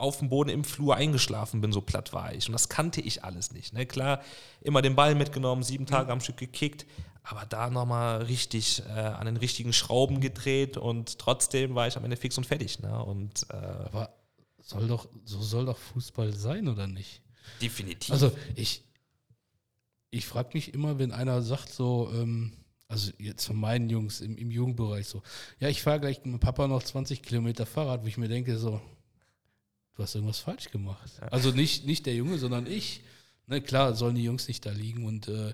auf 0.00 0.18
dem 0.18 0.28
Boden 0.28 0.50
im 0.50 0.64
Flur 0.64 0.96
eingeschlafen 0.96 1.60
bin, 1.60 1.72
so 1.72 1.80
platt 1.80 2.12
war 2.12 2.34
ich. 2.34 2.46
Und 2.46 2.52
das 2.52 2.68
kannte 2.68 3.00
ich 3.00 3.22
alles 3.24 3.52
nicht. 3.52 3.72
Ne? 3.72 3.86
Klar, 3.86 4.22
immer 4.60 4.82
den 4.82 4.96
Ball 4.96 5.14
mitgenommen, 5.14 5.62
sieben 5.62 5.86
Tage 5.86 6.06
mhm. 6.06 6.12
am 6.12 6.20
Stück 6.20 6.38
gekickt, 6.38 6.86
aber 7.22 7.44
da 7.46 7.68
nochmal 7.70 8.22
richtig 8.22 8.82
äh, 8.88 8.92
an 8.92 9.26
den 9.26 9.36
richtigen 9.36 9.72
Schrauben 9.72 10.20
gedreht 10.20 10.76
und 10.76 11.18
trotzdem 11.18 11.74
war 11.74 11.86
ich 11.86 11.96
am 11.96 12.04
Ende 12.04 12.16
fix 12.16 12.38
und 12.38 12.46
fertig. 12.46 12.80
Ne? 12.80 13.04
Und, 13.04 13.46
äh, 13.50 13.56
aber 13.56 14.14
soll 14.58 14.88
doch, 14.88 15.08
so 15.24 15.40
soll 15.42 15.66
doch 15.66 15.78
Fußball 15.78 16.32
sein, 16.32 16.68
oder 16.68 16.86
nicht? 16.86 17.20
Definitiv. 17.60 18.10
Also 18.10 18.32
ich, 18.54 18.84
ich 20.10 20.26
frage 20.26 20.50
mich 20.54 20.72
immer, 20.72 20.98
wenn 20.98 21.12
einer 21.12 21.42
sagt 21.42 21.70
so, 21.70 22.10
ähm, 22.14 22.52
also 22.88 23.12
jetzt 23.18 23.44
von 23.44 23.56
meinen 23.56 23.90
Jungs 23.90 24.20
im, 24.20 24.36
im 24.36 24.50
Jugendbereich 24.50 25.06
so, 25.06 25.22
ja, 25.58 25.68
ich 25.68 25.82
fahre 25.82 26.00
gleich 26.00 26.24
mit 26.24 26.40
Papa 26.40 26.66
noch 26.66 26.82
20 26.82 27.22
Kilometer 27.22 27.66
Fahrrad, 27.66 28.02
wo 28.02 28.06
ich 28.06 28.16
mir 28.16 28.28
denke 28.28 28.56
so, 28.58 28.80
du 30.00 30.04
hast 30.04 30.14
irgendwas 30.14 30.38
falsch 30.38 30.70
gemacht. 30.70 31.10
Also 31.30 31.50
nicht, 31.50 31.84
nicht 31.84 32.06
der 32.06 32.14
Junge, 32.14 32.38
sondern 32.38 32.66
ich. 32.66 33.02
Ne, 33.46 33.60
klar 33.60 33.94
sollen 33.94 34.14
die 34.14 34.24
Jungs 34.24 34.48
nicht 34.48 34.64
da 34.64 34.70
liegen 34.70 35.04
und 35.04 35.28
äh, 35.28 35.52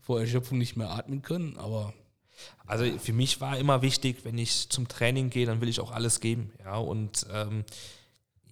vor 0.00 0.20
Erschöpfung 0.20 0.58
nicht 0.58 0.76
mehr 0.76 0.90
atmen 0.90 1.22
können, 1.22 1.58
aber 1.58 1.92
Also 2.66 2.84
für 2.98 3.12
mich 3.12 3.40
war 3.40 3.58
immer 3.58 3.82
wichtig, 3.82 4.24
wenn 4.24 4.38
ich 4.38 4.68
zum 4.70 4.88
Training 4.88 5.28
gehe, 5.28 5.44
dann 5.44 5.60
will 5.60 5.68
ich 5.68 5.80
auch 5.80 5.90
alles 5.90 6.20
geben. 6.20 6.52
Ja, 6.64 6.76
und 6.76 7.26
ähm, 7.32 7.64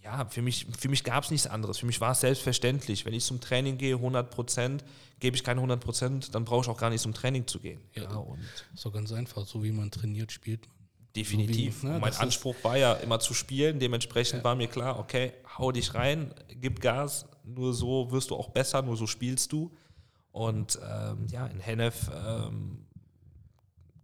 ja, 0.02 0.26
für 0.26 0.42
mich, 0.42 0.66
für 0.78 0.88
mich 0.88 1.04
gab 1.04 1.24
es 1.24 1.30
nichts 1.30 1.46
anderes. 1.46 1.78
Für 1.78 1.86
mich 1.86 2.00
war 2.00 2.12
es 2.12 2.20
selbstverständlich. 2.20 3.06
Wenn 3.06 3.14
ich 3.14 3.24
zum 3.24 3.40
Training 3.40 3.78
gehe, 3.78 3.94
100 3.94 4.30
Prozent, 4.30 4.84
gebe 5.20 5.36
ich 5.36 5.44
keine 5.44 5.58
100 5.60 5.80
Prozent, 5.82 6.34
dann 6.34 6.44
brauche 6.44 6.62
ich 6.62 6.68
auch 6.68 6.78
gar 6.78 6.90
nicht 6.90 7.00
zum 7.00 7.14
Training 7.14 7.46
zu 7.46 7.60
gehen. 7.60 7.80
Ja, 7.94 8.02
ja 8.02 8.16
und 8.16 8.40
so 8.74 8.90
ganz 8.90 9.12
einfach. 9.12 9.46
So 9.46 9.62
wie 9.62 9.72
man 9.72 9.90
trainiert, 9.90 10.32
spielt 10.32 10.66
man. 10.66 10.79
Definitiv. 11.16 11.82
Wie, 11.82 11.86
ne, 11.86 11.98
mein 11.98 12.14
Anspruch 12.14 12.54
war 12.62 12.76
ja 12.76 12.94
immer 12.94 13.18
zu 13.18 13.34
spielen. 13.34 13.78
Dementsprechend 13.78 14.40
ja. 14.40 14.44
war 14.44 14.54
mir 14.54 14.68
klar, 14.68 14.98
okay, 14.98 15.32
hau 15.58 15.72
dich 15.72 15.94
rein, 15.94 16.34
gib 16.48 16.80
Gas. 16.80 17.26
Nur 17.44 17.74
so 17.74 18.10
wirst 18.12 18.30
du 18.30 18.36
auch 18.36 18.50
besser, 18.50 18.82
nur 18.82 18.96
so 18.96 19.06
spielst 19.06 19.52
du. 19.52 19.72
Und 20.30 20.78
ähm, 20.88 21.26
ja, 21.30 21.46
in 21.46 21.58
Hennef, 21.58 22.10
ähm, 22.14 22.86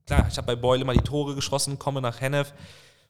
klar, 0.06 0.26
ich 0.28 0.36
habe 0.36 0.46
bei 0.48 0.56
Beule 0.56 0.82
immer 0.82 0.94
die 0.94 1.00
Tore 1.00 1.36
geschossen, 1.36 1.78
komme 1.78 2.00
nach 2.00 2.20
Hennef 2.20 2.52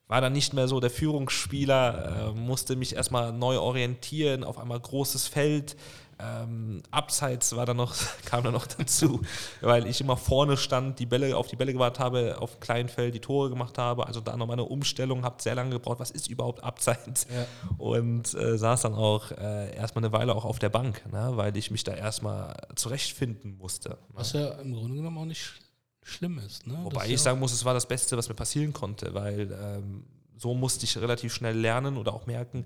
war 0.09 0.21
dann 0.21 0.33
nicht 0.33 0.53
mehr 0.53 0.69
so 0.69 0.81
der 0.81 0.91
Führungsspieler, 0.91 2.33
äh, 2.35 2.39
musste 2.39 2.77
mich 2.77 2.95
erstmal 2.95 3.33
neu 3.33 3.59
orientieren, 3.59 4.45
auf 4.45 4.59
einmal 4.59 4.79
großes 4.79 5.27
Feld. 5.27 5.77
Ähm, 6.19 6.83
Abseits 6.91 7.55
war 7.57 7.67
dann 7.67 7.77
noch, 7.77 7.95
kam 8.25 8.43
dann 8.45 8.55
noch 8.55 8.67
dazu, 8.67 9.21
weil 9.61 9.87
ich 9.87 10.01
immer 10.01 10.17
vorne 10.17 10.57
stand, 10.57 10.99
die 10.99 11.07
Bälle 11.07 11.37
auf 11.37 11.49
die 11.49 11.57
Bälle 11.57 11.73
gewartet 11.73 12.01
habe, 12.01 12.37
auf 12.41 12.59
kleinem 12.61 12.89
Feld 12.89 13.15
die 13.15 13.21
Tore 13.21 13.51
gemacht 13.51 13.77
habe. 13.77 14.07
Also 14.07 14.21
da 14.21 14.37
noch 14.37 14.47
meine 14.47 14.65
Umstellung, 14.65 15.25
habe 15.25 15.43
sehr 15.43 15.55
lange 15.55 15.71
gebraucht, 15.71 16.01
was 16.01 16.11
ist 16.11 16.29
überhaupt 16.29 16.63
Abseits? 16.65 17.27
Ja. 17.35 17.47
Und 17.79 18.33
äh, 18.35 18.57
saß 18.57 18.83
dann 18.83 18.95
auch 18.95 19.31
äh, 19.33 19.75
erstmal 19.77 20.05
eine 20.05 20.13
Weile 20.13 20.35
auch 20.35 20.45
auf 20.45 20.59
der 20.59 20.71
Bank, 20.71 21.03
ne, 21.13 21.33
weil 21.35 21.57
ich 21.57 21.71
mich 21.71 21.85
da 21.85 21.93
erstmal 21.93 22.55
zurechtfinden 22.75 23.59
musste. 23.59 23.91
Ne? 23.91 23.99
Was 24.15 24.33
ja 24.33 24.49
im 24.53 24.75
Grunde 24.75 24.97
genommen 24.97 25.19
auch 25.19 25.27
nicht 25.27 25.55
schlimm 26.03 26.39
ist. 26.39 26.67
Ne? 26.67 26.79
Wobei 26.83 27.01
das 27.01 27.09
ich 27.09 27.21
sagen 27.21 27.41
muss, 27.41 27.53
es 27.53 27.65
war 27.65 27.75
das 27.75 27.87
Beste, 27.87 28.17
was 28.17 28.29
mir 28.29 28.35
passieren 28.35 28.73
konnte, 28.73 29.13
weil 29.13 29.53
ähm, 29.53 30.05
so 30.37 30.55
musste 30.55 30.85
ich 30.85 30.97
relativ 30.99 31.35
schnell 31.35 31.59
lernen 31.59 31.97
oder 31.97 32.15
auch 32.15 32.27
merken, 32.27 32.65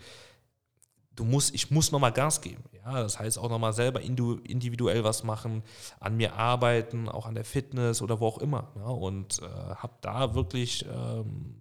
du 1.16 1.24
musst, 1.24 1.54
ich 1.54 1.70
muss 1.70 1.92
nochmal 1.92 2.12
Gas 2.12 2.40
geben. 2.40 2.64
Ja, 2.84 3.02
das 3.02 3.18
heißt 3.18 3.38
auch 3.38 3.50
nochmal 3.50 3.72
selber 3.72 4.00
individuell 4.00 5.04
was 5.04 5.22
machen, 5.22 5.62
an 5.98 6.16
mir 6.16 6.34
arbeiten, 6.34 7.08
auch 7.08 7.26
an 7.26 7.34
der 7.34 7.44
Fitness 7.44 8.00
oder 8.00 8.20
wo 8.20 8.26
auch 8.26 8.38
immer. 8.38 8.68
Ja, 8.76 8.86
und 8.86 9.40
äh, 9.42 9.74
habe 9.74 9.94
da 10.00 10.34
wirklich 10.34 10.86
ähm, 10.86 11.60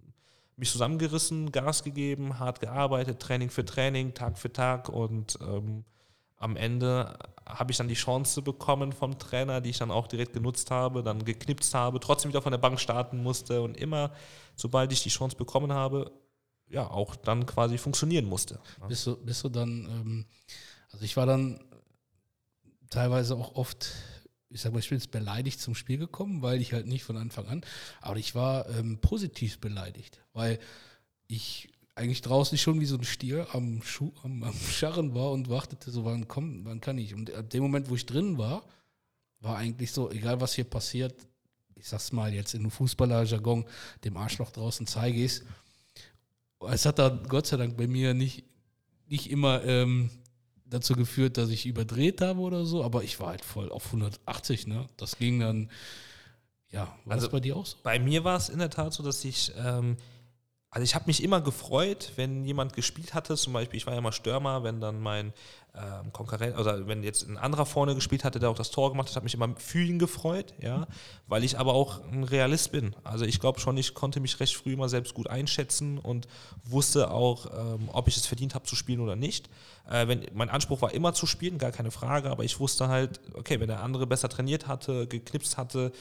mich 0.56 0.70
zusammengerissen, 0.70 1.52
Gas 1.52 1.84
gegeben, 1.84 2.38
hart 2.38 2.60
gearbeitet, 2.60 3.20
Training 3.20 3.50
für 3.50 3.64
Training, 3.64 4.14
Tag 4.14 4.38
für 4.38 4.52
Tag 4.52 4.88
und 4.88 5.38
ähm, 5.42 5.84
am 6.36 6.56
Ende 6.56 7.18
habe 7.44 7.70
ich 7.70 7.76
dann 7.76 7.88
die 7.88 7.94
Chance 7.94 8.42
bekommen 8.42 8.92
vom 8.92 9.18
Trainer, 9.18 9.60
die 9.60 9.70
ich 9.70 9.78
dann 9.78 9.90
auch 9.90 10.06
direkt 10.06 10.32
genutzt 10.32 10.70
habe, 10.70 11.02
dann 11.02 11.24
geknipst 11.24 11.74
habe, 11.74 12.00
trotzdem 12.00 12.30
wieder 12.30 12.42
von 12.42 12.52
der 12.52 12.58
Bank 12.58 12.80
starten 12.80 13.22
musste 13.22 13.60
und 13.60 13.76
immer, 13.76 14.10
sobald 14.56 14.92
ich 14.92 15.02
die 15.02 15.10
Chance 15.10 15.36
bekommen 15.36 15.72
habe, 15.72 16.10
ja, 16.70 16.88
auch 16.88 17.16
dann 17.16 17.46
quasi 17.46 17.78
funktionieren 17.78 18.24
musste. 18.24 18.60
Bist 18.88 19.06
du, 19.06 19.16
bist 19.16 19.44
du 19.44 19.48
dann, 19.48 19.86
ähm, 19.86 20.26
also 20.90 21.04
ich 21.04 21.16
war 21.16 21.26
dann 21.26 21.60
teilweise 22.90 23.36
auch 23.36 23.56
oft, 23.56 23.92
ich 24.48 24.60
sag 24.60 24.72
mal, 24.72 24.78
ich 24.78 24.88
bin 24.88 24.98
jetzt 24.98 25.10
beleidigt 25.10 25.60
zum 25.60 25.74
Spiel 25.74 25.98
gekommen, 25.98 26.42
weil 26.42 26.60
ich 26.60 26.72
halt 26.72 26.86
nicht 26.86 27.04
von 27.04 27.16
Anfang 27.16 27.46
an, 27.46 27.64
aber 28.00 28.16
ich 28.18 28.34
war 28.34 28.68
ähm, 28.70 28.98
positiv 29.00 29.58
beleidigt, 29.58 30.20
weil 30.32 30.58
ich 31.26 31.72
eigentlich 31.96 32.22
draußen 32.22 32.56
schon 32.56 32.80
wie 32.80 32.86
so 32.86 32.96
ein 32.96 33.04
Stier 33.04 33.48
am, 33.52 33.82
Schuh, 33.82 34.12
am, 34.22 34.42
am 34.44 34.54
Scharren 34.54 35.14
war 35.14 35.32
und 35.32 35.48
wartete 35.48 35.90
so, 35.90 36.04
wann 36.04 36.28
kommt, 36.28 36.64
wann 36.64 36.80
kann 36.80 36.98
ich. 36.98 37.14
Und 37.14 37.32
ab 37.34 37.50
dem 37.50 37.62
Moment, 37.62 37.90
wo 37.90 37.94
ich 37.94 38.06
drin 38.06 38.38
war, 38.38 38.64
war 39.40 39.56
eigentlich 39.56 39.92
so, 39.92 40.10
egal 40.10 40.40
was 40.40 40.54
hier 40.54 40.64
passiert, 40.64 41.14
ich 41.74 41.88
sag's 41.88 42.12
mal 42.12 42.32
jetzt 42.32 42.54
in 42.54 42.70
Fußballerjargon, 42.70 43.64
dem 44.04 44.16
Arschloch 44.16 44.50
draußen 44.50 44.86
zeige 44.86 45.24
ich 45.24 45.40
es. 46.68 46.86
Hat 46.86 46.98
da 46.98 47.08
Gott 47.08 47.46
sei 47.46 47.56
Dank 47.56 47.76
bei 47.76 47.86
mir 47.86 48.14
nicht, 48.14 48.44
nicht 49.08 49.30
immer 49.30 49.62
ähm, 49.64 50.10
dazu 50.66 50.94
geführt, 50.94 51.36
dass 51.36 51.50
ich 51.50 51.66
überdreht 51.66 52.20
habe 52.20 52.40
oder 52.40 52.64
so, 52.64 52.84
aber 52.84 53.02
ich 53.02 53.18
war 53.20 53.28
halt 53.28 53.44
voll 53.44 53.70
auf 53.72 53.86
180, 53.86 54.66
ne? 54.66 54.86
Das 54.96 55.16
ging 55.16 55.40
dann, 55.40 55.70
ja, 56.70 56.86
war 57.04 57.14
also 57.14 57.26
das 57.26 57.32
bei 57.32 57.40
dir 57.40 57.56
auch 57.56 57.66
so? 57.66 57.76
Bei 57.82 57.98
mir 57.98 58.24
war 58.24 58.36
es 58.36 58.48
in 58.48 58.58
der 58.58 58.70
Tat 58.70 58.92
so, 58.92 59.02
dass 59.02 59.24
ich 59.24 59.52
ähm, 59.56 59.96
also 60.70 60.84
ich 60.84 60.94
habe 60.94 61.06
mich 61.08 61.22
immer 61.22 61.40
gefreut, 61.40 62.12
wenn 62.14 62.44
jemand 62.44 62.74
gespielt 62.74 63.12
hatte, 63.12 63.36
zum 63.36 63.52
Beispiel, 63.52 63.76
ich 63.76 63.86
war 63.86 63.94
ja 63.94 64.00
mal 64.00 64.12
Stürmer, 64.12 64.62
wenn 64.62 64.80
dann 64.80 65.00
mein 65.00 65.32
ähm, 65.74 66.12
Konkurrent, 66.12 66.58
oder 66.58 66.86
wenn 66.86 67.02
jetzt 67.02 67.28
ein 67.28 67.36
anderer 67.36 67.66
vorne 67.66 67.94
gespielt 67.94 68.24
hatte, 68.24 68.38
der 68.38 68.50
auch 68.50 68.56
das 68.56 68.70
Tor 68.70 68.90
gemacht 68.90 69.08
hat, 69.08 69.16
hat 69.16 69.24
mich 69.24 69.34
immer 69.34 69.54
für 69.56 69.82
ihn 69.82 69.98
gefreut, 69.98 70.54
ja, 70.60 70.86
weil 71.26 71.44
ich 71.44 71.58
aber 71.58 71.74
auch 71.74 72.02
ein 72.10 72.24
Realist 72.24 72.72
bin. 72.72 72.94
Also 73.04 73.24
ich 73.24 73.40
glaube 73.40 73.60
schon, 73.60 73.76
ich 73.76 73.94
konnte 73.94 74.20
mich 74.20 74.40
recht 74.40 74.56
früh 74.56 74.72
immer 74.72 74.88
selbst 74.88 75.14
gut 75.14 75.28
einschätzen 75.28 75.98
und 75.98 76.26
wusste 76.64 77.10
auch, 77.10 77.46
ähm, 77.46 77.88
ob 77.92 78.08
ich 78.08 78.16
es 78.16 78.26
verdient 78.26 78.54
habe 78.54 78.64
zu 78.64 78.76
spielen 78.76 79.00
oder 79.00 79.16
nicht. 79.16 79.48
Äh, 79.88 80.08
wenn, 80.08 80.26
mein 80.34 80.50
Anspruch 80.50 80.82
war 80.82 80.92
immer 80.92 81.14
zu 81.14 81.26
spielen, 81.26 81.58
gar 81.58 81.72
keine 81.72 81.90
Frage, 81.90 82.30
aber 82.30 82.44
ich 82.44 82.58
wusste 82.60 82.88
halt, 82.88 83.20
okay, 83.34 83.60
wenn 83.60 83.68
der 83.68 83.82
andere 83.82 84.06
besser 84.06 84.28
trainiert 84.28 84.66
hatte, 84.66 85.06
geknipst 85.06 85.56
hatte, 85.56 85.92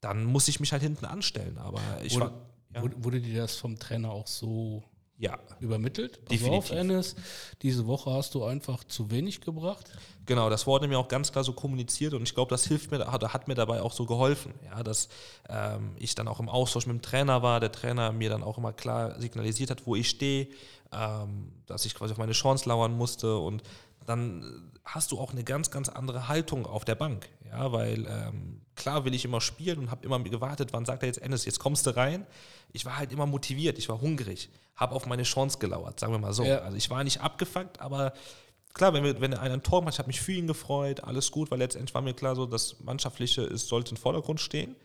dann 0.00 0.24
muss 0.24 0.48
ich 0.48 0.60
mich 0.60 0.72
halt 0.72 0.82
hinten 0.82 1.06
anstellen. 1.06 1.58
Aber 1.58 1.80
ich 2.02 2.14
und, 2.14 2.20
war 2.20 2.32
ja. 2.74 2.82
Wurde 2.96 3.20
dir 3.20 3.42
das 3.42 3.56
vom 3.56 3.78
Trainer 3.78 4.10
auch 4.10 4.26
so 4.26 4.82
ja. 5.18 5.38
übermittelt? 5.60 6.24
Pass 6.24 6.38
Definitiv. 6.38 6.70
auf, 6.70 6.70
Ennis, 6.70 7.16
diese 7.62 7.86
Woche 7.86 8.12
hast 8.12 8.34
du 8.34 8.44
einfach 8.44 8.84
zu 8.84 9.10
wenig 9.10 9.40
gebracht. 9.40 9.90
Genau, 10.26 10.48
das 10.50 10.66
wurde 10.66 10.88
mir 10.88 10.98
auch 10.98 11.08
ganz 11.08 11.32
klar 11.32 11.44
so 11.44 11.52
kommuniziert 11.52 12.14
und 12.14 12.22
ich 12.22 12.34
glaube, 12.34 12.50
das 12.50 12.66
hilft 12.66 12.90
mir, 12.90 13.10
hat, 13.10 13.32
hat, 13.32 13.48
mir 13.48 13.54
dabei 13.54 13.82
auch 13.82 13.92
so 13.92 14.06
geholfen, 14.06 14.54
ja, 14.64 14.82
dass 14.82 15.08
ähm, 15.48 15.92
ich 15.98 16.14
dann 16.14 16.28
auch 16.28 16.40
im 16.40 16.48
Austausch 16.48 16.86
mit 16.86 16.94
dem 16.94 17.02
Trainer 17.02 17.42
war, 17.42 17.60
der 17.60 17.72
Trainer 17.72 18.12
mir 18.12 18.30
dann 18.30 18.42
auch 18.42 18.58
immer 18.58 18.72
klar 18.72 19.20
signalisiert 19.20 19.70
hat, 19.70 19.86
wo 19.86 19.96
ich 19.96 20.08
stehe, 20.08 20.48
ähm, 20.92 21.52
dass 21.66 21.84
ich 21.84 21.94
quasi 21.94 22.12
auf 22.12 22.18
meine 22.18 22.32
Chance 22.32 22.68
lauern 22.68 22.96
musste 22.96 23.38
und 23.38 23.62
dann 24.06 24.70
hast 24.84 25.12
du 25.12 25.18
auch 25.18 25.32
eine 25.32 25.44
ganz, 25.44 25.70
ganz 25.70 25.88
andere 25.88 26.28
Haltung 26.28 26.66
auf 26.66 26.84
der 26.84 26.94
Bank. 26.94 27.28
Ja, 27.50 27.72
weil 27.72 28.06
ähm, 28.06 28.60
klar 28.78 29.04
will 29.04 29.14
ich 29.14 29.24
immer 29.24 29.40
spielen 29.40 29.78
und 29.80 29.90
habe 29.90 30.06
immer 30.06 30.18
gewartet, 30.20 30.72
wann 30.72 30.86
sagt 30.86 31.02
er 31.02 31.08
jetzt 31.08 31.20
Endes, 31.20 31.44
jetzt 31.44 31.58
kommst 31.58 31.86
du 31.86 31.94
rein. 31.94 32.26
Ich 32.72 32.86
war 32.86 32.96
halt 32.96 33.12
immer 33.12 33.26
motiviert, 33.26 33.76
ich 33.76 33.88
war 33.88 34.00
hungrig, 34.00 34.48
habe 34.76 34.94
auf 34.94 35.06
meine 35.06 35.24
Chance 35.24 35.58
gelauert, 35.58 36.00
sagen 36.00 36.12
wir 36.12 36.18
mal 36.18 36.32
so. 36.32 36.44
Ja. 36.44 36.60
Also 36.60 36.76
ich 36.76 36.88
war 36.88 37.04
nicht 37.04 37.20
abgefuckt, 37.20 37.80
aber 37.80 38.14
klar, 38.72 38.94
wenn, 38.94 39.04
wir, 39.04 39.20
wenn 39.20 39.34
einer 39.34 39.54
ein 39.54 39.62
Tor 39.62 39.82
macht, 39.82 39.94
ich 39.94 39.98
habe 39.98 40.06
mich 40.06 40.20
für 40.20 40.32
ihn 40.32 40.46
gefreut, 40.46 41.04
alles 41.04 41.30
gut, 41.30 41.50
weil 41.50 41.58
letztendlich 41.58 41.94
war 41.94 42.02
mir 42.02 42.14
klar 42.14 42.36
so, 42.36 42.46
das 42.46 42.80
Mannschaftliche 42.80 43.42
ist, 43.42 43.68
sollte 43.68 43.90
im 43.90 43.96
Vordergrund 43.96 44.40
stehen. 44.40 44.76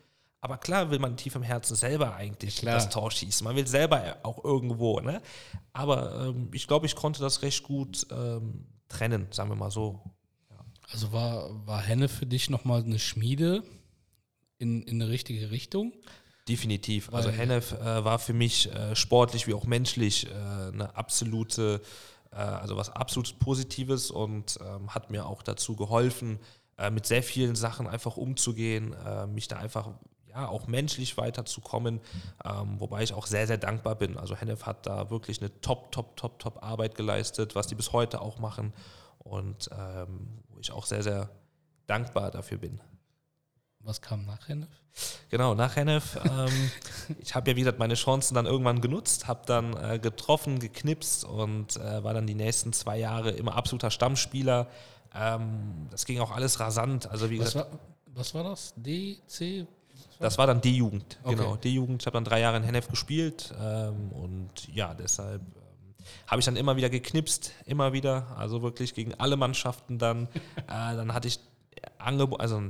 Aber 0.41 0.57
klar 0.57 0.91
will 0.91 0.99
man 0.99 1.15
tief 1.15 1.35
im 1.35 1.43
Herzen 1.43 1.75
selber 1.75 2.15
eigentlich 2.15 2.57
klar. 2.57 2.75
das 2.75 2.89
Tor 2.89 3.09
schießen. 3.11 3.45
Man 3.45 3.55
will 3.55 3.65
selber 3.65 4.17
auch 4.23 4.43
irgendwo. 4.43 4.99
Ne? 4.99 5.21
Aber 5.71 6.27
ähm, 6.27 6.49
ich 6.51 6.67
glaube, 6.67 6.85
ich 6.85 6.95
konnte 6.95 7.21
das 7.21 7.43
recht 7.43 7.63
gut 7.63 8.05
ähm, 8.11 8.65
trennen, 8.89 9.27
sagen 9.31 9.49
wir 9.49 9.55
mal 9.55 9.71
so. 9.71 10.01
Ja. 10.49 10.57
Also 10.91 11.13
war, 11.13 11.65
war 11.65 11.81
Henne 11.81 12.09
für 12.09 12.25
dich 12.25 12.49
nochmal 12.49 12.83
eine 12.83 12.99
Schmiede 12.99 13.63
in, 14.63 14.81
in 14.83 15.01
eine 15.01 15.11
richtige 15.11 15.51
Richtung? 15.51 15.93
Definitiv. 16.47 17.13
Also 17.13 17.29
Weil, 17.29 17.33
also 17.33 17.37
Hennef 17.37 17.71
äh, 17.73 18.03
war 18.03 18.17
für 18.17 18.33
mich 18.33 18.73
äh, 18.73 18.95
sportlich 18.95 19.45
wie 19.47 19.53
auch 19.53 19.65
menschlich 19.65 20.27
äh, 20.27 20.31
eine 20.73 20.95
absolute, 20.95 21.81
äh, 22.31 22.35
also 22.35 22.75
was 22.75 22.89
absolut 22.89 23.37
Positives 23.39 24.09
und 24.09 24.57
ähm, 24.61 24.93
hat 24.93 25.11
mir 25.11 25.25
auch 25.25 25.43
dazu 25.43 25.75
geholfen, 25.75 26.39
äh, 26.77 26.89
mit 26.89 27.05
sehr 27.05 27.23
vielen 27.23 27.55
Sachen 27.55 27.87
einfach 27.87 28.17
umzugehen, 28.17 28.93
äh, 29.05 29.27
mich 29.27 29.47
da 29.47 29.57
einfach 29.57 29.91
ja, 30.29 30.47
auch 30.47 30.67
menschlich 30.67 31.17
weiterzukommen, 31.17 32.01
ähm, 32.43 32.79
wobei 32.79 33.03
ich 33.03 33.13
auch 33.13 33.27
sehr, 33.27 33.45
sehr 33.45 33.57
dankbar 33.57 33.95
bin. 33.95 34.17
Also 34.17 34.35
Hennef 34.35 34.65
hat 34.65 34.87
da 34.87 35.09
wirklich 35.09 35.39
eine 35.39 35.61
top, 35.61 35.91
top, 35.91 36.17
top, 36.17 36.39
top 36.39 36.63
Arbeit 36.63 36.95
geleistet, 36.95 37.55
was 37.55 37.67
die 37.67 37.75
bis 37.75 37.93
heute 37.93 38.19
auch 38.21 38.39
machen 38.39 38.73
und 39.19 39.69
ähm, 39.71 40.39
wo 40.49 40.59
ich 40.59 40.71
auch 40.71 40.85
sehr, 40.85 41.03
sehr 41.03 41.29
dankbar 41.87 42.31
dafür 42.31 42.57
bin. 42.57 42.81
Was 43.83 44.01
kam 44.01 44.25
nach 44.25 44.47
Hennef? 44.47 44.69
Genau, 45.29 45.55
nach 45.55 45.75
Hennef. 45.75 46.17
Ähm, 46.23 46.71
ich 47.19 47.35
habe 47.35 47.51
ja, 47.51 47.57
wieder 47.57 47.73
meine 47.77 47.95
Chancen 47.95 48.35
dann 48.35 48.45
irgendwann 48.45 48.79
genutzt, 48.79 49.27
habe 49.27 49.41
dann 49.45 49.75
äh, 49.75 49.99
getroffen, 49.99 50.59
geknipst 50.59 51.25
und 51.25 51.75
äh, 51.77 52.03
war 52.03 52.13
dann 52.13 52.25
die 52.25 52.35
nächsten 52.35 52.71
zwei 52.71 52.97
Jahre 52.97 53.31
immer 53.31 53.55
absoluter 53.55 53.91
Stammspieler. 53.91 54.67
Ähm, 55.13 55.87
das 55.91 56.05
ging 56.05 56.19
auch 56.19 56.31
alles 56.31 56.59
rasant. 56.59 57.09
Also 57.09 57.29
wie 57.29 57.39
was, 57.39 57.53
gesagt, 57.53 57.71
war, 57.71 57.79
was 58.13 58.33
war 58.33 58.43
das? 58.43 58.73
D, 58.77 59.17
C? 59.27 59.67
Das 60.19 60.37
war 60.37 60.47
dann 60.47 60.61
D-Jugend, 60.61 61.17
okay. 61.23 61.35
genau. 61.35 61.55
D-Jugend. 61.57 62.01
Ich 62.01 62.05
habe 62.05 62.15
dann 62.15 62.23
drei 62.23 62.39
Jahre 62.39 62.57
in 62.57 62.63
Hennef 62.63 62.87
gespielt 62.87 63.53
ähm, 63.59 64.11
und 64.11 64.73
ja, 64.73 64.93
deshalb 64.93 65.41
ähm, 65.41 66.05
habe 66.27 66.39
ich 66.39 66.45
dann 66.45 66.55
immer 66.55 66.77
wieder 66.77 66.89
geknipst, 66.89 67.51
immer 67.65 67.91
wieder, 67.91 68.27
also 68.37 68.61
wirklich 68.61 68.93
gegen 68.93 69.13
alle 69.15 69.35
Mannschaften 69.35 69.97
dann. 69.97 70.27
äh, 70.55 70.67
dann 70.67 71.13
hatte 71.13 71.27
ich 71.27 71.39
Angebot, 71.97 72.39
also 72.39 72.61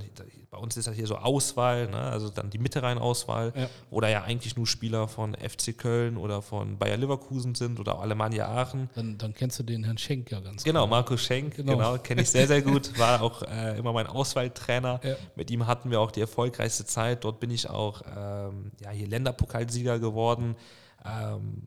bei 0.53 0.57
uns 0.57 0.77
ist 0.77 0.88
das 0.88 0.95
hier 0.95 1.07
so 1.07 1.15
Auswahl, 1.15 1.88
ne? 1.89 1.98
also 1.98 2.29
dann 2.29 2.51
die 2.51 2.60
Mitte 2.60 2.83
rein 2.83 3.00
Auswahl, 3.00 3.53
ja. 3.55 3.67
wo 3.89 4.00
da 4.01 4.07
ja 4.07 4.24
eigentlich 4.24 4.55
nur 4.55 4.67
Spieler 4.67 5.07
von 5.07 5.36
FC 5.36 5.75
Köln 5.75 6.15
oder 6.15 6.43
von 6.43 6.77
Bayer 6.77 6.98
Leverkusen 6.98 7.55
sind 7.55 7.79
oder 7.79 8.00
Alemannia 8.00 8.48
Aachen. 8.48 8.89
Dann, 8.93 9.17
dann 9.17 9.33
kennst 9.33 9.57
du 9.57 9.63
den 9.63 9.83
Herrn 9.83 9.98
Schenk 9.98 10.29
ja 10.29 10.39
ganz 10.39 10.63
Genau, 10.63 10.86
klar. 10.86 11.01
Marco 11.01 11.17
Schenk, 11.17 11.55
genau, 11.55 11.74
genau 11.74 11.98
kenne 11.98 12.22
ich 12.22 12.29
sehr, 12.29 12.48
sehr 12.48 12.62
gut, 12.63 12.98
war 13.00 13.22
auch 13.24 13.41
äh, 13.41 13.77
immer 13.79 13.93
mein 13.93 14.05
Auswahltrainer. 14.05 15.00
Ja. 15.03 15.15
Mit 15.36 15.50
ihm 15.50 15.65
hatten 15.65 15.89
wir 15.89 16.00
auch 16.00 16.12
die 16.12 16.22
erfolgreichste 16.22 16.86
Zeit. 16.86 17.24
Dort 17.24 17.39
bin 17.39 17.50
ich 17.50 17.67
auch 17.69 18.03
ähm, 18.15 18.72
ja, 18.79 18.91
hier 18.91 19.07
Länderpokalsieger 19.07 19.98
geworden. 19.98 20.55
Ähm, 21.03 21.63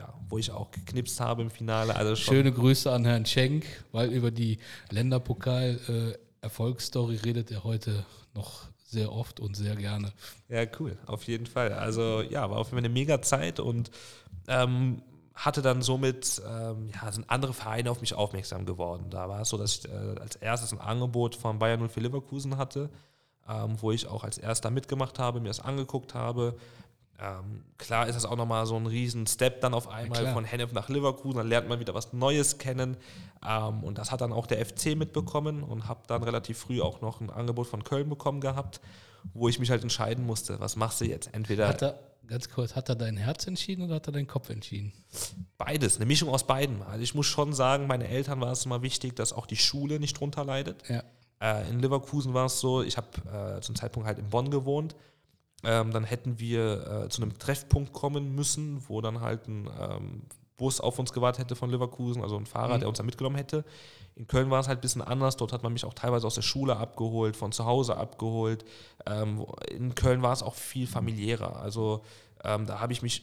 ja, 0.00 0.14
wo 0.30 0.38
ich 0.38 0.50
auch 0.50 0.70
geknipst 0.70 1.20
habe 1.20 1.42
im 1.42 1.50
Finale. 1.50 1.94
Also 1.94 2.16
Schöne 2.16 2.52
Grüße 2.52 2.90
an 2.90 3.04
Herrn 3.04 3.26
Schenk, 3.26 3.66
weil 3.92 4.10
über 4.10 4.30
die 4.30 4.58
Länderpokal 4.88 5.78
äh, 5.88 6.29
Erfolgsstory 6.42 7.16
redet 7.16 7.50
er 7.50 7.64
heute 7.64 8.04
noch 8.34 8.62
sehr 8.86 9.12
oft 9.12 9.40
und 9.40 9.56
sehr 9.56 9.76
gerne. 9.76 10.12
Ja, 10.48 10.64
cool, 10.80 10.98
auf 11.06 11.24
jeden 11.24 11.46
Fall. 11.46 11.72
Also 11.72 12.22
ja, 12.22 12.50
war 12.50 12.58
auf 12.58 12.68
jeden 12.68 12.78
Fall 12.78 12.84
eine 12.84 12.88
mega 12.88 13.22
Zeit 13.22 13.60
und 13.60 13.90
ähm, 14.48 15.02
hatte 15.34 15.62
dann 15.62 15.80
somit, 15.80 16.42
ähm, 16.46 16.90
ja, 16.92 17.10
sind 17.12 17.30
andere 17.30 17.54
Vereine 17.54 17.90
auf 17.90 18.00
mich 18.00 18.14
aufmerksam 18.14 18.66
geworden. 18.66 19.06
Da 19.10 19.28
war 19.28 19.42
es 19.42 19.48
so, 19.48 19.56
dass 19.56 19.78
ich 19.78 19.88
äh, 19.88 20.18
als 20.20 20.36
erstes 20.36 20.72
ein 20.72 20.80
Angebot 20.80 21.36
von 21.36 21.58
Bayern 21.58 21.88
04 21.88 22.02
Leverkusen 22.02 22.56
hatte, 22.56 22.90
ähm, 23.48 23.80
wo 23.80 23.92
ich 23.92 24.06
auch 24.06 24.24
als 24.24 24.38
erster 24.38 24.70
mitgemacht 24.70 25.18
habe, 25.18 25.40
mir 25.40 25.48
das 25.48 25.60
angeguckt 25.60 26.14
habe, 26.14 26.56
ähm, 27.20 27.64
klar 27.76 28.08
ist 28.08 28.14
das 28.14 28.24
auch 28.24 28.36
nochmal 28.36 28.64
so 28.66 28.76
ein 28.76 28.86
riesen 28.86 29.26
Step 29.26 29.60
dann 29.60 29.74
auf 29.74 29.88
einmal 29.88 30.24
ja, 30.24 30.32
von 30.32 30.44
Hennef 30.44 30.72
nach 30.72 30.88
Leverkusen, 30.88 31.38
dann 31.38 31.48
lernt 31.48 31.68
man 31.68 31.78
wieder 31.78 31.92
was 31.92 32.12
Neues 32.12 32.58
kennen 32.58 32.96
ähm, 33.46 33.84
und 33.84 33.98
das 33.98 34.10
hat 34.10 34.22
dann 34.22 34.32
auch 34.32 34.46
der 34.46 34.64
FC 34.64 34.96
mitbekommen 34.96 35.62
und 35.62 35.86
habe 35.86 36.00
dann 36.06 36.22
relativ 36.22 36.58
früh 36.58 36.80
auch 36.80 37.02
noch 37.02 37.20
ein 37.20 37.28
Angebot 37.28 37.66
von 37.66 37.84
Köln 37.84 38.08
bekommen 38.08 38.40
gehabt, 38.40 38.80
wo 39.34 39.48
ich 39.48 39.58
mich 39.58 39.70
halt 39.70 39.82
entscheiden 39.82 40.24
musste, 40.24 40.60
was 40.60 40.76
machst 40.76 41.02
du 41.02 41.04
jetzt? 41.04 41.28
Entweder 41.34 41.68
hat 41.68 41.82
er, 41.82 41.98
ganz 42.26 42.48
kurz, 42.48 42.74
hat 42.74 42.88
er 42.88 42.96
dein 42.96 43.18
Herz 43.18 43.46
entschieden 43.46 43.82
oder 43.82 43.96
hat 43.96 44.06
er 44.06 44.12
deinen 44.12 44.26
Kopf 44.26 44.48
entschieden? 44.48 44.92
Beides, 45.58 45.96
eine 45.96 46.06
Mischung 46.06 46.30
aus 46.30 46.46
beiden. 46.46 46.82
Also 46.82 47.02
ich 47.02 47.14
muss 47.14 47.26
schon 47.26 47.52
sagen, 47.52 47.86
meine 47.86 48.08
Eltern 48.08 48.40
war 48.40 48.52
es 48.52 48.64
immer 48.64 48.80
wichtig, 48.80 49.14
dass 49.16 49.34
auch 49.34 49.44
die 49.44 49.56
Schule 49.56 50.00
nicht 50.00 50.18
drunter 50.18 50.44
leidet. 50.44 50.88
Ja. 50.88 51.02
Äh, 51.42 51.68
in 51.68 51.80
Leverkusen 51.80 52.32
war 52.32 52.46
es 52.46 52.60
so, 52.60 52.82
ich 52.82 52.96
habe 52.96 53.56
äh, 53.58 53.60
zum 53.60 53.74
Zeitpunkt 53.74 54.06
halt 54.06 54.18
in 54.18 54.30
Bonn 54.30 54.50
gewohnt 54.50 54.94
ähm, 55.62 55.90
dann 55.92 56.04
hätten 56.04 56.38
wir 56.38 57.04
äh, 57.04 57.08
zu 57.08 57.22
einem 57.22 57.38
Treffpunkt 57.38 57.92
kommen 57.92 58.34
müssen, 58.34 58.82
wo 58.88 59.00
dann 59.00 59.20
halt 59.20 59.48
ein 59.48 59.68
ähm, 59.80 60.22
Bus 60.56 60.80
auf 60.80 60.98
uns 60.98 61.12
gewartet 61.12 61.44
hätte 61.44 61.56
von 61.56 61.70
Leverkusen, 61.70 62.22
also 62.22 62.36
ein 62.36 62.46
Fahrer, 62.46 62.76
mhm. 62.76 62.80
der 62.80 62.88
uns 62.88 62.98
da 62.98 63.04
mitgenommen 63.04 63.36
hätte. 63.36 63.64
In 64.14 64.26
Köln 64.26 64.50
war 64.50 64.60
es 64.60 64.68
halt 64.68 64.78
ein 64.78 64.82
bisschen 64.82 65.02
anders. 65.02 65.36
Dort 65.36 65.52
hat 65.52 65.62
man 65.62 65.72
mich 65.72 65.84
auch 65.84 65.94
teilweise 65.94 66.26
aus 66.26 66.34
der 66.34 66.42
Schule 66.42 66.76
abgeholt, 66.76 67.36
von 67.36 67.52
zu 67.52 67.64
Hause 67.64 67.96
abgeholt. 67.96 68.64
Ähm, 69.06 69.46
in 69.70 69.94
Köln 69.94 70.22
war 70.22 70.32
es 70.32 70.42
auch 70.42 70.54
viel 70.54 70.86
familiärer. 70.86 71.56
Also 71.56 72.04
ähm, 72.44 72.66
da 72.66 72.80
habe 72.80 72.92
ich 72.92 73.00
mich 73.02 73.22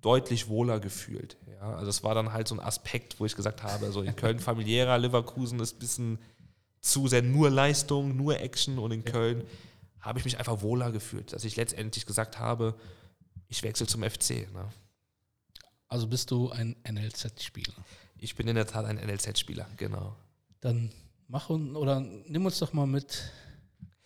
deutlich 0.00 0.48
wohler 0.48 0.80
gefühlt. 0.80 1.36
Ja? 1.46 1.74
Also 1.74 1.90
es 1.90 2.02
war 2.02 2.14
dann 2.14 2.32
halt 2.32 2.48
so 2.48 2.54
ein 2.54 2.60
Aspekt, 2.60 3.20
wo 3.20 3.26
ich 3.26 3.36
gesagt 3.36 3.62
habe, 3.62 3.84
also 3.86 4.02
in 4.02 4.16
Köln 4.16 4.38
familiärer, 4.38 4.96
Leverkusen 4.98 5.60
ist 5.60 5.76
ein 5.76 5.78
bisschen 5.78 6.18
zu 6.80 7.08
sehr 7.08 7.22
nur 7.22 7.50
Leistung, 7.50 8.16
nur 8.16 8.40
Action 8.40 8.78
und 8.78 8.92
in 8.92 9.04
Köln 9.04 9.44
habe 10.00 10.18
ich 10.18 10.24
mich 10.24 10.38
einfach 10.38 10.62
wohler 10.62 10.92
gefühlt, 10.92 11.32
dass 11.32 11.44
ich 11.44 11.56
letztendlich 11.56 12.06
gesagt 12.06 12.38
habe, 12.38 12.78
ich 13.48 13.62
wechsle 13.62 13.86
zum 13.86 14.02
FC. 14.02 14.52
Ne? 14.52 14.68
Also 15.88 16.06
bist 16.06 16.30
du 16.30 16.50
ein 16.50 16.76
NLZ-Spieler? 16.88 17.74
Ich 18.18 18.34
bin 18.34 18.48
in 18.48 18.56
der 18.56 18.66
Tat 18.66 18.86
ein 18.86 18.96
NLZ-Spieler, 18.96 19.66
genau. 19.76 20.16
Dann 20.60 20.90
mach 21.28 21.50
oder 21.50 22.00
nimm 22.00 22.46
uns 22.46 22.58
doch 22.58 22.72
mal 22.72 22.86
mit 22.86 23.30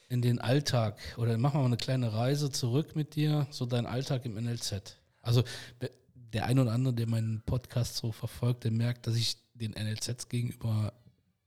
in 0.09 0.23
den 0.23 0.41
Alltag 0.41 0.99
oder 1.17 1.39
mach 1.39 1.55
mal 1.55 1.65
eine 1.65 1.77
kleine 1.77 2.13
Reise 2.13 2.51
zurück 2.51 2.97
mit 2.97 3.15
dir, 3.15 3.47
so 3.51 3.65
dein 3.67 3.87
Alltag 3.87 4.25
im 4.25 4.35
NLZ. 4.35 4.97
Also 5.23 5.45
der 6.15 6.47
ein 6.47 6.59
oder 6.59 6.73
andere, 6.73 6.95
der 6.95 7.09
meinen 7.09 7.43
Podcast 7.43 7.97
so 7.97 8.13
verfolgt, 8.13 8.65
der 8.65 8.73
merkt, 8.73 9.07
dass 9.07 9.17
ich 9.17 9.37
den 9.55 9.73
NLZs 9.73 10.29
gegenüber 10.29 10.93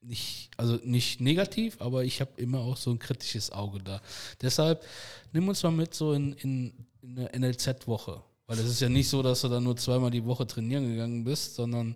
nicht, 0.04 0.52
also 0.58 0.80
nicht 0.84 1.22
negativ, 1.22 1.78
aber 1.80 2.04
ich 2.04 2.22
habe 2.22 2.32
immer 2.38 2.60
auch 2.60 2.78
so 2.78 2.92
ein 2.92 3.00
kritisches 3.00 3.52
Auge 3.52 3.80
da. 3.80 4.02
Deshalb 4.42 4.84
nimm 5.32 5.48
uns 5.48 5.64
mal 5.64 5.72
mit 5.72 5.94
so 5.94 6.14
in, 6.14 6.34
in, 6.34 6.74
in 7.02 7.20
eine 7.20 7.50
NLZ-Woche. 7.50 8.22
Weil 8.48 8.60
es 8.60 8.66
ist 8.66 8.82
ja 8.82 8.90
nicht 8.90 9.10
so, 9.10 9.24
dass 9.24 9.42
du 9.42 9.48
dann 9.48 9.64
nur 9.64 9.78
zweimal 9.78 10.12
die 10.12 10.26
Woche 10.26 10.46
trainieren 10.46 10.88
gegangen 10.88 11.24
bist, 11.24 11.56
sondern. 11.56 11.96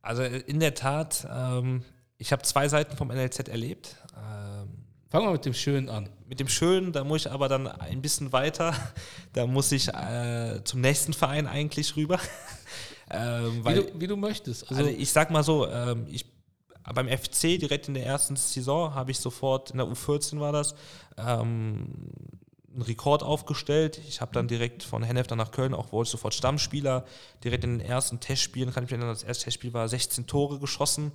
Also 0.00 0.22
in 0.22 0.58
der 0.58 0.74
Tat, 0.74 1.28
ähm, 1.30 1.84
ich 2.18 2.32
habe 2.32 2.42
zwei 2.42 2.68
Seiten 2.68 2.96
vom 2.96 3.08
NLZ 3.08 3.48
erlebt. 3.48 3.96
Ähm, 4.16 4.68
Fangen 5.08 5.26
wir 5.26 5.32
mit 5.32 5.44
dem 5.44 5.54
Schönen 5.54 5.90
an. 5.90 6.08
Mit 6.26 6.40
dem 6.40 6.48
Schönen, 6.48 6.92
da 6.92 7.04
muss 7.04 7.26
ich 7.26 7.30
aber 7.30 7.48
dann 7.48 7.66
ein 7.66 8.00
bisschen 8.00 8.32
weiter. 8.32 8.74
Da 9.34 9.46
muss 9.46 9.72
ich 9.72 9.88
äh, 9.88 10.62
zum 10.62 10.82
nächsten 10.82 11.14
Verein 11.14 11.46
eigentlich 11.46 11.96
rüber. 11.96 12.20
ähm, 13.10 13.64
weil, 13.64 13.76
wie, 13.76 13.80
du, 13.80 14.00
wie, 14.00 14.06
du, 14.08 14.16
möchtest. 14.16 14.68
Also, 14.68 14.82
also, 14.82 14.94
ich 14.94 15.10
sag 15.10 15.30
mal 15.30 15.42
so, 15.42 15.66
ähm, 15.68 16.06
ich 16.10 16.26
beim 16.84 17.08
FC 17.08 17.58
direkt 17.58 17.88
in 17.88 17.94
der 17.94 18.06
ersten 18.06 18.36
Saison 18.36 18.94
habe 18.94 19.10
ich 19.10 19.18
sofort, 19.18 19.70
in 19.70 19.78
der 19.78 19.86
U14 19.86 20.40
war 20.40 20.52
das, 20.52 20.74
ähm, 21.16 21.86
einen 22.74 22.82
Rekord 22.82 23.22
aufgestellt. 23.22 24.00
Ich 24.08 24.20
habe 24.20 24.32
dann 24.32 24.48
direkt 24.48 24.82
von 24.82 25.02
Hennef 25.02 25.26
dann 25.26 25.38
nach 25.38 25.50
Köln 25.50 25.74
auch 25.74 25.92
wurde 25.92 26.08
sofort 26.08 26.34
Stammspieler. 26.34 27.04
Direkt 27.44 27.64
in 27.64 27.78
den 27.78 27.86
ersten 27.86 28.20
Testspielen, 28.20 28.72
kann 28.72 28.84
ich 28.84 28.90
mich 28.90 28.98
erinnern, 28.98 29.14
das 29.14 29.22
erste 29.22 29.44
Testspiel 29.44 29.72
war 29.72 29.88
16 29.88 30.26
Tore 30.26 30.58
geschossen. 30.58 31.12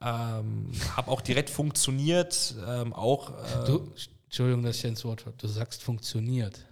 Ähm, 0.00 0.70
habe 0.96 1.10
auch 1.10 1.20
direkt 1.20 1.50
funktioniert. 1.50 2.54
Ähm, 2.66 2.92
auch, 2.92 3.30
äh, 3.30 3.66
du, 3.66 3.92
Entschuldigung, 4.26 4.62
dass 4.62 4.76
ich 4.76 4.84
ins 4.84 5.04
Wort 5.04 5.24
Du 5.38 5.48
sagst 5.48 5.82
funktioniert. 5.82 6.64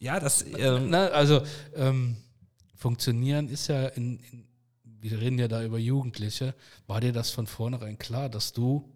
Ja, 0.00 0.18
das. 0.20 0.42
Ähm, 0.42 0.90
Na, 0.90 1.08
also 1.08 1.42
ähm, 1.74 2.16
funktionieren 2.74 3.48
ist 3.48 3.68
ja 3.68 3.86
in, 3.86 4.18
in 4.32 4.47
wir 5.00 5.20
reden 5.20 5.38
ja 5.38 5.48
da 5.48 5.62
über 5.62 5.78
Jugendliche, 5.78 6.54
war 6.86 7.00
dir 7.00 7.12
das 7.12 7.30
von 7.30 7.46
vornherein 7.46 7.98
klar, 7.98 8.28
dass 8.28 8.52
du 8.52 8.88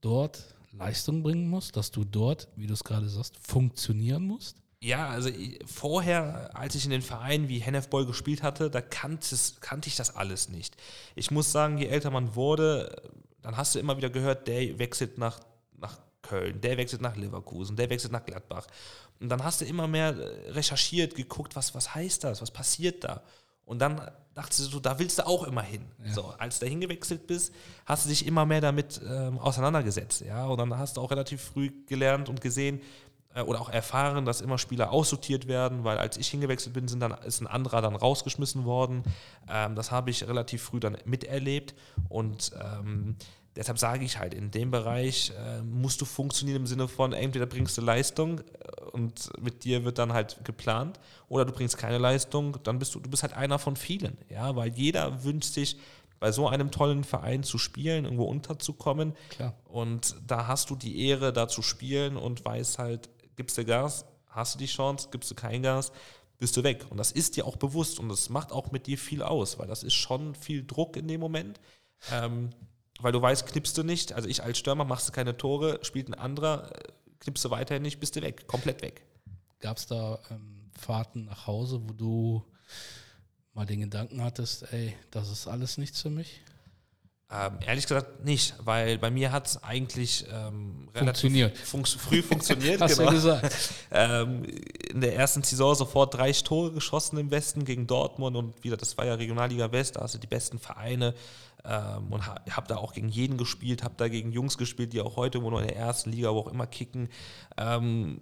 dort 0.00 0.54
Leistung 0.72 1.22
bringen 1.22 1.48
musst, 1.48 1.76
dass 1.76 1.90
du 1.90 2.04
dort, 2.04 2.48
wie 2.56 2.66
du 2.66 2.74
es 2.74 2.84
gerade 2.84 3.08
sagst, 3.08 3.36
funktionieren 3.46 4.24
musst? 4.24 4.56
Ja, 4.82 5.08
also 5.08 5.28
vorher, 5.66 6.56
als 6.56 6.74
ich 6.74 6.86
in 6.86 6.90
den 6.90 7.02
Vereinen 7.02 7.48
wie 7.48 7.58
Hennefboy 7.58 8.06
gespielt 8.06 8.42
hatte, 8.42 8.70
da 8.70 8.80
kannte, 8.80 9.36
kannte 9.60 9.88
ich 9.88 9.96
das 9.96 10.16
alles 10.16 10.48
nicht. 10.48 10.76
Ich 11.14 11.30
muss 11.30 11.52
sagen, 11.52 11.76
je 11.76 11.86
älter 11.86 12.10
man 12.10 12.34
wurde, 12.34 13.02
dann 13.42 13.58
hast 13.58 13.74
du 13.74 13.78
immer 13.78 13.98
wieder 13.98 14.08
gehört, 14.08 14.48
der 14.48 14.78
wechselt 14.78 15.18
nach, 15.18 15.40
nach 15.76 15.98
Köln, 16.22 16.60
der 16.62 16.78
wechselt 16.78 17.02
nach 17.02 17.16
Leverkusen, 17.16 17.76
der 17.76 17.90
wechselt 17.90 18.12
nach 18.12 18.24
Gladbach. 18.24 18.66
Und 19.20 19.28
dann 19.28 19.44
hast 19.44 19.60
du 19.60 19.66
immer 19.66 19.86
mehr 19.86 20.16
recherchiert, 20.48 21.14
geguckt, 21.14 21.56
was, 21.56 21.74
was 21.74 21.94
heißt 21.94 22.24
das, 22.24 22.40
was 22.40 22.50
passiert 22.50 23.04
da. 23.04 23.22
Und 23.70 23.78
dann 23.78 24.00
dachtest 24.34 24.74
du, 24.74 24.80
da 24.80 24.98
willst 24.98 25.20
du 25.20 25.26
auch 25.28 25.44
immer 25.44 25.62
hin. 25.62 25.84
Ja. 26.04 26.12
So, 26.12 26.34
als 26.38 26.58
du 26.58 26.66
da 26.66 26.70
hingewechselt 26.70 27.28
bist, 27.28 27.54
hast 27.86 28.04
du 28.04 28.08
dich 28.08 28.26
immer 28.26 28.44
mehr 28.44 28.60
damit 28.60 29.00
ähm, 29.08 29.38
auseinandergesetzt. 29.38 30.22
Ja? 30.22 30.46
Und 30.46 30.58
dann 30.58 30.76
hast 30.76 30.96
du 30.96 31.00
auch 31.00 31.12
relativ 31.12 31.40
früh 31.40 31.70
gelernt 31.86 32.28
und 32.28 32.40
gesehen 32.40 32.80
äh, 33.32 33.42
oder 33.42 33.60
auch 33.60 33.68
erfahren, 33.68 34.24
dass 34.24 34.40
immer 34.40 34.58
Spieler 34.58 34.90
aussortiert 34.90 35.46
werden, 35.46 35.84
weil 35.84 35.98
als 35.98 36.16
ich 36.16 36.26
hingewechselt 36.26 36.74
bin, 36.74 36.88
sind 36.88 36.98
dann, 36.98 37.12
ist 37.12 37.40
ein 37.42 37.46
anderer 37.46 37.80
dann 37.80 37.94
rausgeschmissen 37.94 38.64
worden. 38.64 39.04
Ähm, 39.48 39.76
das 39.76 39.92
habe 39.92 40.10
ich 40.10 40.26
relativ 40.26 40.64
früh 40.64 40.80
dann 40.80 40.98
miterlebt 41.04 41.76
und 42.08 42.50
ähm, 42.60 43.14
deshalb 43.56 43.78
sage 43.78 44.04
ich 44.04 44.18
halt, 44.18 44.34
in 44.34 44.50
dem 44.50 44.70
Bereich 44.70 45.32
äh, 45.36 45.62
musst 45.62 46.00
du 46.00 46.04
funktionieren 46.04 46.58
im 46.62 46.66
Sinne 46.66 46.88
von, 46.88 47.12
entweder 47.12 47.46
bringst 47.46 47.76
du 47.78 47.82
Leistung 47.82 48.40
äh, 48.40 48.84
und 48.92 49.30
mit 49.40 49.64
dir 49.64 49.84
wird 49.84 49.98
dann 49.98 50.12
halt 50.12 50.44
geplant, 50.44 51.00
oder 51.28 51.44
du 51.44 51.52
bringst 51.52 51.78
keine 51.78 51.98
Leistung, 51.98 52.58
dann 52.62 52.78
bist 52.78 52.94
du, 52.94 53.00
du 53.00 53.10
bist 53.10 53.22
halt 53.22 53.34
einer 53.34 53.58
von 53.58 53.76
vielen, 53.76 54.18
ja, 54.28 54.54
weil 54.56 54.72
jeder 54.72 55.24
wünscht 55.24 55.54
sich, 55.54 55.76
bei 56.20 56.32
so 56.32 56.46
einem 56.46 56.70
tollen 56.70 57.02
Verein 57.02 57.42
zu 57.42 57.56
spielen, 57.56 58.04
irgendwo 58.04 58.24
unterzukommen. 58.24 59.14
Klar. 59.30 59.54
Und 59.64 60.16
da 60.26 60.46
hast 60.46 60.68
du 60.68 60.76
die 60.76 61.06
Ehre, 61.08 61.32
da 61.32 61.48
zu 61.48 61.62
spielen 61.62 62.16
und 62.16 62.44
weißt 62.44 62.78
halt, 62.78 63.08
gibst 63.36 63.56
du 63.56 63.64
Gas, 63.64 64.04
hast 64.28 64.54
du 64.54 64.58
die 64.58 64.66
Chance, 64.66 65.08
gibst 65.10 65.30
du 65.30 65.34
kein 65.34 65.62
Gas, 65.62 65.92
bist 66.38 66.56
du 66.56 66.62
weg. 66.62 66.84
Und 66.90 66.98
das 66.98 67.10
ist 67.10 67.36
dir 67.36 67.46
auch 67.46 67.56
bewusst 67.56 67.98
und 67.98 68.10
das 68.10 68.28
macht 68.28 68.52
auch 68.52 68.70
mit 68.70 68.86
dir 68.86 68.98
viel 68.98 69.22
aus, 69.22 69.58
weil 69.58 69.66
das 69.66 69.82
ist 69.82 69.94
schon 69.94 70.34
viel 70.34 70.64
Druck 70.64 70.96
in 70.96 71.08
dem 71.08 71.20
Moment. 71.20 71.58
Ähm, 72.12 72.50
weil 73.02 73.12
du 73.12 73.20
weißt, 73.20 73.46
knippst 73.46 73.76
du 73.78 73.82
nicht, 73.82 74.12
also 74.12 74.28
ich 74.28 74.42
als 74.42 74.58
Stürmer 74.58 74.84
machst 74.84 75.08
du 75.08 75.12
keine 75.12 75.36
Tore, 75.36 75.78
spielt 75.82 76.08
ein 76.08 76.14
anderer, 76.14 76.70
äh, 76.74 76.92
knippst 77.20 77.44
du 77.44 77.50
weiterhin 77.50 77.82
nicht, 77.82 78.00
bist 78.00 78.16
du 78.16 78.22
weg, 78.22 78.46
komplett 78.46 78.82
weg. 78.82 79.04
Gab 79.60 79.76
es 79.76 79.86
da 79.86 80.18
ähm, 80.30 80.70
Fahrten 80.78 81.26
nach 81.26 81.46
Hause, 81.46 81.80
wo 81.86 81.92
du 81.92 82.44
mal 83.52 83.66
den 83.66 83.80
Gedanken 83.80 84.22
hattest, 84.22 84.72
ey, 84.72 84.96
das 85.10 85.30
ist 85.30 85.46
alles 85.46 85.76
nichts 85.76 86.00
für 86.00 86.10
mich? 86.10 86.40
Ähm, 87.32 87.58
ehrlich 87.64 87.86
gesagt 87.86 88.24
nicht, 88.24 88.54
weil 88.58 88.98
bei 88.98 89.08
mir 89.08 89.30
hat 89.30 89.46
es 89.46 89.62
eigentlich 89.62 90.26
ähm, 90.32 90.88
Funktioniert. 90.92 91.56
fun 91.56 91.84
früh 91.84 92.22
funktioniert. 92.22 92.80
Hast 92.80 92.98
du 92.98 93.04
ja 93.04 93.10
gesagt. 93.10 93.58
Ähm, 93.92 94.44
in 94.88 95.00
der 95.00 95.16
ersten 95.16 95.42
Saison 95.42 95.74
sofort 95.74 96.14
drei 96.14 96.30
Tore 96.30 96.72
geschossen 96.72 97.18
im 97.18 97.32
Westen 97.32 97.64
gegen 97.64 97.88
Dortmund 97.88 98.36
und 98.36 98.62
wieder, 98.62 98.76
das 98.76 98.96
war 98.96 99.04
ja 99.04 99.14
Regionalliga 99.14 99.72
West, 99.72 99.96
da 99.96 100.02
hast 100.02 100.14
du 100.14 100.18
die 100.18 100.28
besten 100.28 100.60
Vereine 100.60 101.12
ähm, 101.64 102.12
und 102.12 102.26
ha, 102.26 102.40
habe 102.50 102.68
da 102.68 102.76
auch 102.76 102.92
gegen 102.92 103.08
jeden 103.08 103.36
gespielt, 103.36 103.82
habe 103.82 103.94
da 103.96 104.08
gegen 104.08 104.32
Jungs 104.32 104.58
gespielt, 104.58 104.92
die 104.92 105.00
auch 105.00 105.16
heute 105.16 105.42
wo 105.42 105.50
nur 105.50 105.60
in 105.60 105.68
der 105.68 105.76
ersten 105.76 106.10
Liga, 106.10 106.32
wo 106.32 106.40
auch 106.40 106.48
immer 106.48 106.66
kicken. 106.66 107.08
Ähm, 107.56 108.20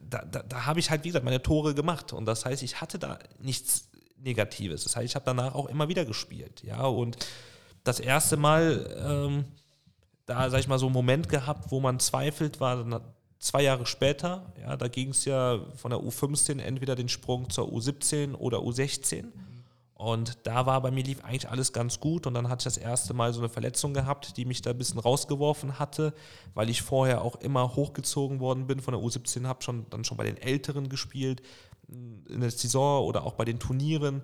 da, 0.00 0.24
da, 0.24 0.42
da 0.42 0.66
habe 0.66 0.80
ich 0.80 0.90
halt, 0.90 1.04
wie 1.04 1.08
gesagt, 1.08 1.24
meine 1.24 1.42
Tore 1.42 1.74
gemacht 1.74 2.12
und 2.12 2.26
das 2.26 2.44
heißt, 2.44 2.62
ich 2.62 2.80
hatte 2.80 2.98
da 2.98 3.18
nichts 3.38 3.90
Negatives. 4.16 4.84
Das 4.84 4.96
heißt, 4.96 5.06
ich 5.06 5.14
habe 5.14 5.24
danach 5.24 5.54
auch 5.54 5.66
immer 5.66 5.88
wieder 5.88 6.04
gespielt, 6.04 6.62
ja 6.62 6.84
und 6.84 7.16
das 7.82 8.00
erste 8.00 8.36
Mal 8.36 8.94
ähm, 9.06 9.44
da, 10.26 10.48
sag 10.50 10.60
ich 10.60 10.68
mal, 10.68 10.78
so 10.78 10.86
einen 10.86 10.94
Moment 10.94 11.28
gehabt, 11.28 11.70
wo 11.70 11.80
man 11.80 12.00
zweifelt, 12.00 12.60
war 12.60 12.82
dann 12.82 13.00
zwei 13.38 13.62
Jahre 13.62 13.86
später. 13.86 14.52
Ja, 14.60 14.76
da 14.76 14.88
ging 14.88 15.10
es 15.10 15.24
ja 15.24 15.60
von 15.76 15.90
der 15.90 16.00
U15 16.00 16.60
entweder 16.60 16.94
den 16.94 17.08
Sprung 17.08 17.50
zur 17.50 17.68
U17 17.68 18.34
oder 18.34 18.58
U16. 18.58 19.26
Und 19.94 20.38
da 20.42 20.66
war 20.66 20.80
bei 20.82 20.90
mir 20.90 21.04
lief 21.04 21.24
eigentlich 21.24 21.48
alles 21.48 21.72
ganz 21.72 22.00
gut 22.00 22.26
und 22.26 22.34
dann 22.34 22.48
hatte 22.48 22.62
ich 22.62 22.74
das 22.74 22.76
erste 22.76 23.14
Mal 23.14 23.32
so 23.32 23.40
eine 23.40 23.48
Verletzung 23.48 23.94
gehabt, 23.94 24.36
die 24.36 24.44
mich 24.44 24.60
da 24.60 24.70
ein 24.70 24.78
bisschen 24.78 24.98
rausgeworfen 24.98 25.78
hatte, 25.78 26.12
weil 26.54 26.68
ich 26.68 26.82
vorher 26.82 27.22
auch 27.22 27.36
immer 27.36 27.76
hochgezogen 27.76 28.40
worden 28.40 28.66
bin 28.66 28.80
von 28.80 28.92
der 28.92 29.02
U17, 29.02 29.46
habe 29.46 29.62
schon 29.62 29.86
dann 29.90 30.04
schon 30.04 30.16
bei 30.16 30.24
den 30.24 30.36
Älteren 30.36 30.88
gespielt 30.88 31.42
in 31.86 32.40
der 32.40 32.50
Saison 32.50 33.04
oder 33.04 33.24
auch 33.24 33.34
bei 33.34 33.44
den 33.44 33.60
Turnieren 33.60 34.22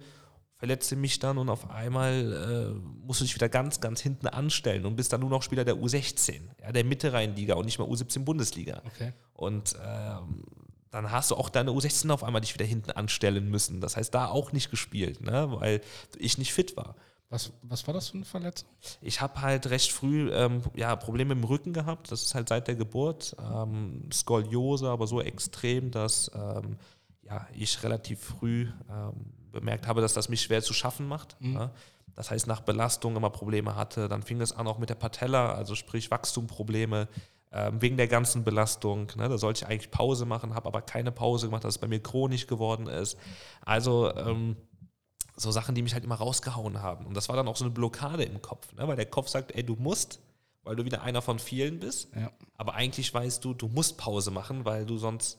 verletze 0.60 0.94
mich 0.94 1.18
dann 1.18 1.38
und 1.38 1.48
auf 1.48 1.70
einmal 1.70 2.74
äh, 2.76 3.06
musst 3.06 3.20
du 3.20 3.24
dich 3.24 3.34
wieder 3.34 3.48
ganz, 3.48 3.80
ganz 3.80 4.02
hinten 4.02 4.26
anstellen 4.26 4.84
und 4.84 4.94
bist 4.94 5.10
dann 5.10 5.20
nur 5.20 5.30
noch 5.30 5.42
Spieler 5.42 5.64
der 5.64 5.76
U16, 5.76 6.38
ja, 6.60 6.70
der 6.70 6.84
Mitte-Rhein-Liga 6.84 7.54
und 7.54 7.64
nicht 7.64 7.78
mehr 7.78 7.88
U17 7.88 8.24
Bundesliga. 8.24 8.82
Okay. 8.84 9.14
Und 9.32 9.74
ähm, 9.82 10.44
dann 10.90 11.10
hast 11.10 11.30
du 11.30 11.36
auch 11.36 11.48
deine 11.48 11.70
U16 11.70 12.10
auf 12.10 12.24
einmal 12.24 12.40
dich 12.40 12.54
wieder 12.54 12.64
hinten 12.64 12.90
anstellen 12.90 13.48
müssen. 13.48 13.80
Das 13.80 13.96
heißt, 13.96 14.14
da 14.14 14.26
auch 14.26 14.52
nicht 14.52 14.70
gespielt, 14.70 15.20
ne, 15.20 15.48
weil 15.52 15.80
ich 16.18 16.38
nicht 16.38 16.52
fit 16.52 16.76
war. 16.76 16.96
Was, 17.28 17.52
was 17.62 17.86
war 17.86 17.94
das 17.94 18.08
für 18.08 18.16
eine 18.16 18.24
Verletzung? 18.24 18.68
Ich 19.00 19.20
habe 19.20 19.40
halt 19.40 19.70
recht 19.70 19.92
früh 19.92 20.32
ähm, 20.32 20.62
ja, 20.74 20.96
Probleme 20.96 21.32
im 21.32 21.44
Rücken 21.44 21.72
gehabt. 21.72 22.10
Das 22.10 22.22
ist 22.22 22.34
halt 22.34 22.48
seit 22.48 22.66
der 22.66 22.74
Geburt. 22.74 23.36
Ähm, 23.38 24.10
Skoliose, 24.12 24.88
aber 24.88 25.06
so 25.06 25.22
extrem, 25.22 25.92
dass 25.92 26.28
ähm, 26.34 26.76
ja, 27.22 27.46
ich 27.54 27.84
relativ 27.84 28.20
früh 28.20 28.66
ähm, 28.90 29.12
bemerkt 29.52 29.86
habe, 29.86 30.00
dass 30.00 30.12
das 30.12 30.28
mich 30.28 30.42
schwer 30.42 30.60
zu 30.60 30.74
schaffen 30.74 31.06
macht. 31.06 31.36
Mhm. 31.40 31.54
Ja. 31.54 31.70
Das 32.16 32.32
heißt, 32.32 32.48
nach 32.48 32.62
Belastung 32.62 33.14
immer 33.14 33.30
Probleme 33.30 33.76
hatte. 33.76 34.08
Dann 34.08 34.24
fing 34.24 34.40
es 34.40 34.50
an 34.50 34.66
auch 34.66 34.78
mit 34.78 34.90
der 34.90 34.96
Patella, 34.96 35.54
also 35.54 35.76
sprich 35.76 36.10
Wachstumprobleme 36.10 37.06
wegen 37.52 37.96
der 37.96 38.06
ganzen 38.06 38.44
Belastung. 38.44 39.10
Ne. 39.16 39.28
Da 39.28 39.36
sollte 39.36 39.64
ich 39.64 39.68
eigentlich 39.68 39.90
Pause 39.90 40.24
machen, 40.24 40.54
habe 40.54 40.68
aber 40.68 40.82
keine 40.82 41.10
Pause 41.10 41.46
gemacht, 41.46 41.64
dass 41.64 41.74
es 41.74 41.78
bei 41.78 41.88
mir 41.88 42.00
chronisch 42.00 42.46
geworden 42.46 42.86
ist. 42.86 43.18
Also 43.60 44.14
ähm, 44.14 44.56
so 45.36 45.50
Sachen, 45.50 45.74
die 45.74 45.82
mich 45.82 45.94
halt 45.94 46.04
immer 46.04 46.14
rausgehauen 46.14 46.80
haben. 46.80 47.06
Und 47.06 47.16
das 47.16 47.28
war 47.28 47.34
dann 47.34 47.48
auch 47.48 47.56
so 47.56 47.64
eine 47.64 47.74
Blockade 47.74 48.22
im 48.22 48.40
Kopf, 48.40 48.72
ne, 48.74 48.86
weil 48.86 48.96
der 48.96 49.06
Kopf 49.06 49.28
sagt, 49.28 49.52
ey, 49.56 49.64
du 49.64 49.74
musst, 49.74 50.20
weil 50.62 50.76
du 50.76 50.84
wieder 50.84 51.02
einer 51.02 51.22
von 51.22 51.40
vielen 51.40 51.80
bist. 51.80 52.14
Ja. 52.14 52.30
Aber 52.56 52.74
eigentlich 52.74 53.12
weißt 53.12 53.44
du, 53.44 53.54
du 53.54 53.66
musst 53.66 53.96
Pause 53.96 54.30
machen, 54.30 54.64
weil 54.64 54.86
du 54.86 54.96
sonst 54.96 55.38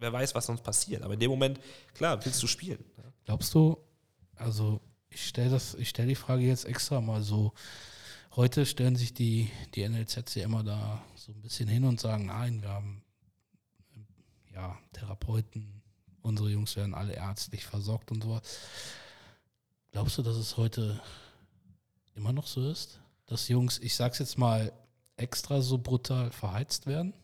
wer 0.00 0.12
weiß, 0.12 0.34
was 0.34 0.46
sonst 0.46 0.62
passiert. 0.62 1.02
Aber 1.02 1.14
in 1.14 1.20
dem 1.20 1.30
Moment, 1.30 1.60
klar, 1.94 2.24
willst 2.24 2.42
du 2.42 2.46
spielen. 2.46 2.84
Glaubst 3.24 3.54
du, 3.54 3.78
also 4.36 4.80
ich 5.10 5.26
stelle 5.26 5.50
das, 5.50 5.74
ich 5.74 5.88
stelle 5.88 6.08
die 6.08 6.14
Frage 6.14 6.44
jetzt 6.44 6.64
extra 6.64 7.00
mal 7.00 7.22
so. 7.22 7.52
Heute 8.38 8.66
stellen 8.66 8.94
sich 8.94 9.14
die, 9.14 9.50
die 9.74 9.88
NLZs 9.88 10.36
ja 10.36 10.44
immer 10.44 10.62
da 10.62 11.02
so 11.16 11.32
ein 11.32 11.42
bisschen 11.42 11.68
hin 11.68 11.82
und 11.82 11.98
sagen, 11.98 12.26
nein, 12.26 12.62
wir 12.62 12.68
haben 12.68 13.02
ja 14.54 14.78
Therapeuten, 14.92 15.82
unsere 16.22 16.48
Jungs 16.48 16.76
werden 16.76 16.94
alle 16.94 17.14
ärztlich 17.14 17.64
versorgt 17.64 18.12
und 18.12 18.22
so. 18.22 18.40
Glaubst 19.90 20.18
du, 20.18 20.22
dass 20.22 20.36
es 20.36 20.56
heute 20.56 21.02
immer 22.14 22.32
noch 22.32 22.46
so 22.46 22.70
ist, 22.70 23.00
dass 23.26 23.48
Jungs, 23.48 23.80
ich 23.80 23.96
sag's 23.96 24.20
jetzt 24.20 24.38
mal, 24.38 24.72
extra 25.16 25.60
so 25.60 25.76
brutal 25.76 26.30
verheizt 26.30 26.86
werden? 26.86 27.14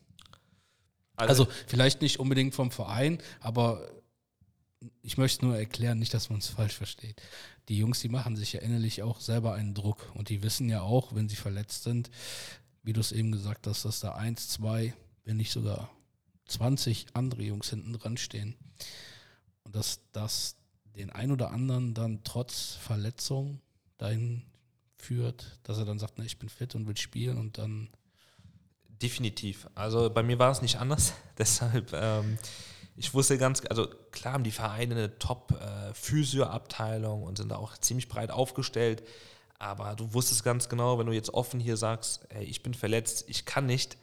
Also, 1.15 1.45
also 1.45 1.55
vielleicht 1.67 2.01
nicht 2.01 2.19
unbedingt 2.19 2.53
vom 2.53 2.71
Verein, 2.71 3.19
aber 3.39 3.89
ich 5.01 5.17
möchte 5.17 5.45
nur 5.45 5.57
erklären, 5.57 5.99
nicht, 5.99 6.13
dass 6.13 6.29
man 6.29 6.39
es 6.39 6.47
falsch 6.47 6.75
versteht. 6.75 7.21
Die 7.69 7.77
Jungs, 7.77 7.99
die 7.99 8.09
machen 8.09 8.35
sich 8.35 8.53
ja 8.53 8.61
innerlich 8.61 9.03
auch 9.03 9.19
selber 9.19 9.53
einen 9.53 9.73
Druck 9.73 10.11
und 10.15 10.29
die 10.29 10.43
wissen 10.43 10.69
ja 10.69 10.81
auch, 10.81 11.15
wenn 11.15 11.29
sie 11.29 11.35
verletzt 11.35 11.83
sind, 11.83 12.09
wie 12.83 12.93
du 12.93 13.01
es 13.01 13.11
eben 13.11 13.31
gesagt 13.31 13.67
hast, 13.67 13.85
dass 13.85 13.99
da 13.99 14.15
eins, 14.15 14.49
zwei, 14.49 14.93
wenn 15.23 15.37
nicht 15.37 15.51
sogar 15.51 15.89
20 16.45 17.07
andere 17.13 17.43
Jungs 17.43 17.69
hinten 17.69 17.93
dran 17.93 18.17
stehen. 18.17 18.55
Und 19.63 19.75
dass 19.75 20.01
das 20.11 20.57
den 20.95 21.09
ein 21.09 21.31
oder 21.31 21.51
anderen 21.51 21.93
dann 21.93 22.23
trotz 22.23 22.75
Verletzung 22.75 23.61
dahin 23.97 24.43
führt, 24.95 25.59
dass 25.63 25.77
er 25.77 25.85
dann 25.85 25.99
sagt, 25.99 26.13
na, 26.17 26.25
ich 26.25 26.39
bin 26.39 26.49
fit 26.49 26.75
und 26.75 26.87
will 26.87 26.97
spielen 26.97 27.37
und 27.37 27.57
dann. 27.57 27.89
Definitiv. 29.01 29.67
Also 29.75 30.09
bei 30.09 30.23
mir 30.23 30.39
war 30.39 30.51
es 30.51 30.61
nicht 30.61 30.77
anders. 30.77 31.13
Deshalb 31.37 31.91
ähm, 31.93 32.37
ich 32.97 33.13
wusste 33.13 33.37
ganz, 33.37 33.61
also 33.69 33.87
klar 34.11 34.33
haben 34.33 34.43
die 34.43 34.51
Vereine 34.51 34.95
eine 34.95 35.17
Top-Physio-Abteilung 35.19 37.21
äh, 37.21 37.25
und 37.25 37.37
sind 37.37 37.49
da 37.49 37.57
auch 37.57 37.77
ziemlich 37.77 38.07
breit 38.07 38.31
aufgestellt. 38.31 39.03
Aber 39.59 39.95
du 39.95 40.13
wusstest 40.13 40.43
ganz 40.43 40.69
genau, 40.69 40.99
wenn 40.99 41.07
du 41.07 41.13
jetzt 41.13 41.33
offen 41.33 41.59
hier 41.59 41.77
sagst, 41.77 42.25
ey, 42.29 42.45
ich 42.45 42.63
bin 42.63 42.73
verletzt, 42.73 43.25
ich 43.27 43.45
kann 43.45 43.65
nicht, 43.65 43.97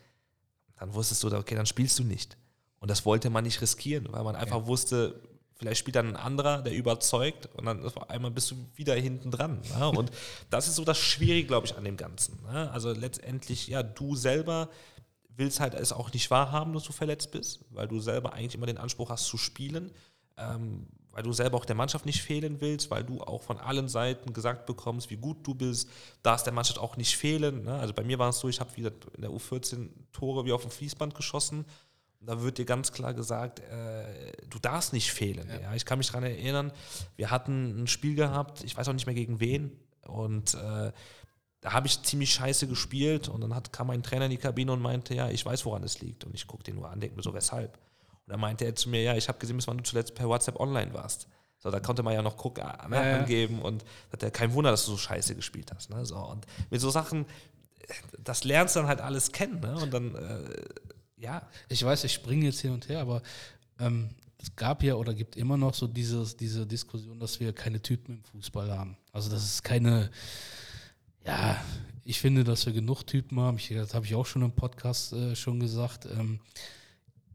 dann 0.78 0.94
wusstest 0.94 1.22
du, 1.22 1.35
okay, 1.35 1.55
dann 1.55 1.66
spielst 1.66 1.98
du 1.98 2.05
nicht. 2.05 2.37
Und 2.81 2.90
das 2.90 3.07
wollte 3.07 3.31
man 3.31 3.44
nicht 3.44 3.61
riskieren, 3.61 4.09
weil 4.11 4.24
man 4.24 4.35
einfach 4.35 4.62
ja. 4.62 4.66
wusste, 4.66 5.20
vielleicht 5.55 5.78
spielt 5.78 5.96
dann 5.96 6.09
ein 6.09 6.16
anderer, 6.16 6.62
der 6.62 6.74
überzeugt 6.74 7.48
und 7.55 7.66
dann 7.66 7.85
auf 7.85 8.11
einmal 8.11 8.31
bist 8.31 8.50
du 8.50 8.57
wieder 8.74 8.94
hinten 8.94 9.31
dran. 9.31 9.61
Ne? 9.78 9.88
Und 9.88 10.11
das 10.50 10.68
ist 10.68 10.76
so 10.76 10.85
das 10.85 10.98
Schwierige, 10.98 11.46
glaube 11.46 11.66
ich, 11.66 11.76
an 11.76 11.85
dem 11.85 11.96
Ganzen. 11.96 12.42
Ne? 12.42 12.70
Also 12.72 12.92
letztendlich, 12.92 13.68
ja, 13.68 13.83
du 13.83 14.16
selber 14.16 14.68
willst 15.36 15.60
halt 15.60 15.74
es 15.74 15.92
auch 15.92 16.12
nicht 16.12 16.30
wahrhaben, 16.30 16.72
dass 16.72 16.84
du 16.84 16.92
verletzt 16.92 17.30
bist, 17.30 17.64
weil 17.70 17.88
du 17.88 18.00
selber 18.00 18.32
eigentlich 18.32 18.54
immer 18.54 18.66
den 18.66 18.78
Anspruch 18.78 19.10
hast 19.10 19.26
zu 19.26 19.38
spielen, 19.38 19.92
ähm, 20.36 20.86
weil 21.10 21.22
du 21.22 21.32
selber 21.32 21.58
auch 21.58 21.64
der 21.64 21.76
Mannschaft 21.76 22.06
nicht 22.06 22.22
fehlen 22.22 22.60
willst, 22.60 22.90
weil 22.90 23.04
du 23.04 23.20
auch 23.20 23.42
von 23.42 23.58
allen 23.58 23.88
Seiten 23.88 24.32
gesagt 24.32 24.66
bekommst, 24.66 25.10
wie 25.10 25.16
gut 25.16 25.46
du 25.46 25.54
bist, 25.54 25.88
darfst 26.22 26.46
der 26.46 26.54
Mannschaft 26.54 26.78
auch 26.78 26.96
nicht 26.96 27.16
fehlen. 27.16 27.64
Ne? 27.64 27.74
Also 27.74 27.92
bei 27.92 28.02
mir 28.02 28.18
war 28.18 28.30
es 28.30 28.38
so, 28.38 28.48
ich 28.48 28.60
habe 28.60 28.74
wieder 28.76 28.92
in 29.14 29.22
der 29.22 29.30
U14 29.30 29.90
Tore 30.12 30.46
wie 30.46 30.52
auf 30.52 30.62
dem 30.62 30.70
Fließband 30.70 31.14
geschossen. 31.14 31.66
Und 32.20 32.26
da 32.26 32.40
wird 32.40 32.56
dir 32.56 32.64
ganz 32.64 32.92
klar 32.92 33.12
gesagt, 33.12 33.60
äh, 33.60 34.32
du 34.48 34.58
darfst 34.58 34.92
nicht 34.92 35.12
fehlen. 35.12 35.48
Ja. 35.48 35.60
ja. 35.60 35.74
Ich 35.74 35.84
kann 35.84 35.98
mich 35.98 36.06
daran 36.06 36.22
erinnern, 36.24 36.72
wir 37.16 37.30
hatten 37.30 37.82
ein 37.82 37.86
Spiel 37.88 38.14
gehabt, 38.14 38.64
ich 38.64 38.76
weiß 38.76 38.88
auch 38.88 38.92
nicht 38.94 39.06
mehr 39.06 39.14
gegen 39.14 39.40
wen, 39.40 39.72
und 40.06 40.54
äh, 40.54 40.92
da 41.62 41.72
habe 41.72 41.87
ich 41.87 42.03
ziemlich 42.03 42.35
scheiße 42.35 42.66
gespielt 42.66 43.29
und 43.29 43.40
dann 43.40 43.55
hat, 43.55 43.72
kam 43.72 43.87
mein 43.87 44.03
Trainer 44.03 44.27
in 44.27 44.33
die 44.33 44.37
Kabine 44.37 44.72
und 44.72 44.83
meinte, 44.83 45.14
ja, 45.14 45.31
ich 45.31 45.46
weiß, 45.46 45.64
woran 45.64 45.85
es 45.85 46.01
liegt. 46.01 46.25
Und 46.25 46.35
ich 46.35 46.48
gucke 46.48 46.64
den 46.64 46.75
nur 46.75 46.90
an, 46.90 47.01
denke 47.01 47.16
mir 47.16 47.22
so, 47.22 47.33
weshalb? 47.33 47.79
Und 48.27 48.33
dann 48.33 48.40
meinte 48.40 48.64
er 48.64 48.75
zu 48.75 48.90
mir, 48.90 49.01
ja, 49.01 49.16
ich 49.16 49.29
habe 49.29 49.38
gesehen, 49.38 49.57
bis 49.57 49.68
wann 49.68 49.79
du 49.79 49.85
zuletzt 49.85 50.16
per 50.16 50.29
WhatsApp 50.29 50.59
online 50.59 50.92
warst. 50.92 51.29
So, 51.59 51.70
da 51.70 51.79
konnte 51.79 52.03
man 52.03 52.14
ja 52.14 52.22
noch 52.22 52.37
gucken, 52.37 52.64
äh, 52.64 52.88
ne, 52.88 52.96
ja, 52.96 53.18
angeben 53.20 53.62
und 53.62 53.85
hat 54.12 54.25
er 54.25 54.33
kein 54.33 54.53
Wunder, 54.55 54.72
dass 54.72 54.85
du 54.87 54.90
so 54.90 54.96
scheiße 54.96 55.37
gespielt 55.37 55.70
hast. 55.72 55.90
Ne? 55.90 56.05
So, 56.05 56.16
und 56.16 56.44
mit 56.70 56.81
so 56.81 56.90
Sachen, 56.90 57.27
das 58.18 58.42
lernst 58.42 58.75
du 58.75 58.81
dann 58.81 58.88
halt 58.88 59.01
alles 59.01 59.31
kennen. 59.31 59.61
Ne? 59.61 59.77
Und 59.77 59.94
dann, 59.94 60.16
äh, 60.16 60.64
ja. 61.16 61.48
Ich 61.68 61.85
weiß, 61.85 62.03
ich 62.03 62.12
springe 62.12 62.46
jetzt 62.46 62.61
hin 62.61 62.72
und 62.72 62.88
her, 62.88 63.01
aber 63.01 63.22
ähm, 63.79 64.11
es 64.38 64.57
gab 64.57 64.83
ja 64.83 64.96
oder 64.96 65.14
gibt 65.14 65.37
immer 65.37 65.57
noch 65.57 65.75
so 65.75 65.87
dieses, 65.87 66.37
diese 66.37 66.66
Diskussion, 66.66 67.20
dass 67.20 67.38
wir 67.38 67.53
keine 67.53 67.81
Typen 67.81 68.16
im 68.16 68.25
Fußball 68.25 68.77
haben. 68.77 68.96
Also, 69.12 69.31
das 69.31 69.44
ist 69.44 69.62
keine 69.62 70.11
ja, 71.24 71.62
ich 72.04 72.20
finde, 72.20 72.44
dass 72.44 72.66
wir 72.66 72.72
genug 72.72 73.04
Typen 73.04 73.38
haben. 73.38 73.56
Ich, 73.56 73.68
das 73.68 73.94
habe 73.94 74.06
ich 74.06 74.14
auch 74.14 74.26
schon 74.26 74.42
im 74.42 74.52
Podcast 74.52 75.12
äh, 75.12 75.37
schon 75.37 75.61
gesagt. 75.61 76.06
Ähm, 76.06 76.40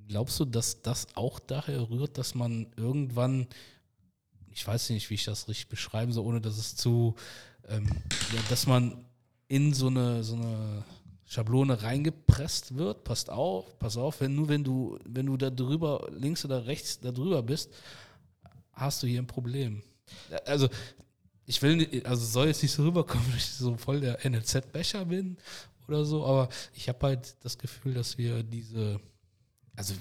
glaubst 0.08 0.39
du, 0.39 0.45
dass 0.45 0.82
das 0.82 1.08
auch 1.15 1.39
daher 1.39 1.89
rührt, 1.89 2.17
dass 2.17 2.36
man 2.36 2.67
irgendwann, 2.76 3.47
ich 4.52 4.65
weiß 4.67 4.89
nicht, 4.89 5.10
wie 5.10 5.15
ich 5.15 5.26
das 5.26 5.47
richtig 5.47 5.69
beschreiben 5.69 6.12
soll, 6.12 6.26
ohne 6.26 6.41
dass 6.41 6.58
es 6.58 6.76
zu, 6.76 7.15
ähm, 7.67 7.88
ja, 8.34 8.41
dass 8.50 8.67
man 8.67 9.06
in 9.47 9.73
so 9.73 9.88
eine, 9.88 10.23
so 10.23 10.36
eine 10.36 10.84
Schablone 11.26 11.82
reingepresst 11.82 12.76
wird, 12.76 13.04
passt 13.04 13.30
auf, 13.30 13.78
pass 13.80 13.97
auf, 13.97 14.21
wenn 14.21 14.36
nur 14.36 14.50
wenn 14.50 14.63
du, 14.63 14.97
wenn 15.06 15.26
du 15.26 15.38
da 15.38 15.50
drüber, 15.50 16.10
links 16.12 16.43
oder 16.43 16.65
rechts 16.65 17.00
da 17.00 17.12
drüber 17.12 17.43
bist, 17.43 17.73
hast 18.71 19.04
du 19.04 19.08
hier 19.08 19.21
ein 19.21 19.28
Problem. 19.28 19.82
Also 20.45 20.69
ich 21.47 21.62
will, 21.62 21.77
nicht, 21.77 22.05
also 22.05 22.23
soll 22.25 22.47
jetzt 22.47 22.62
nicht 22.62 22.73
so 22.73 22.83
rüberkommen, 22.83 23.25
dass 23.31 23.41
ich 23.41 23.49
so 23.51 23.75
voll 23.77 24.01
der 24.01 24.23
NLZ-Becher 24.29 25.05
bin 25.05 25.38
oder 25.88 26.05
so, 26.05 26.25
aber 26.25 26.49
ich 26.73 26.88
habe 26.89 27.07
halt 27.07 27.36
das 27.41 27.57
Gefühl, 27.57 27.93
dass 27.93 28.17
wir 28.17 28.43
diese, 28.43 28.99
also 29.75 29.95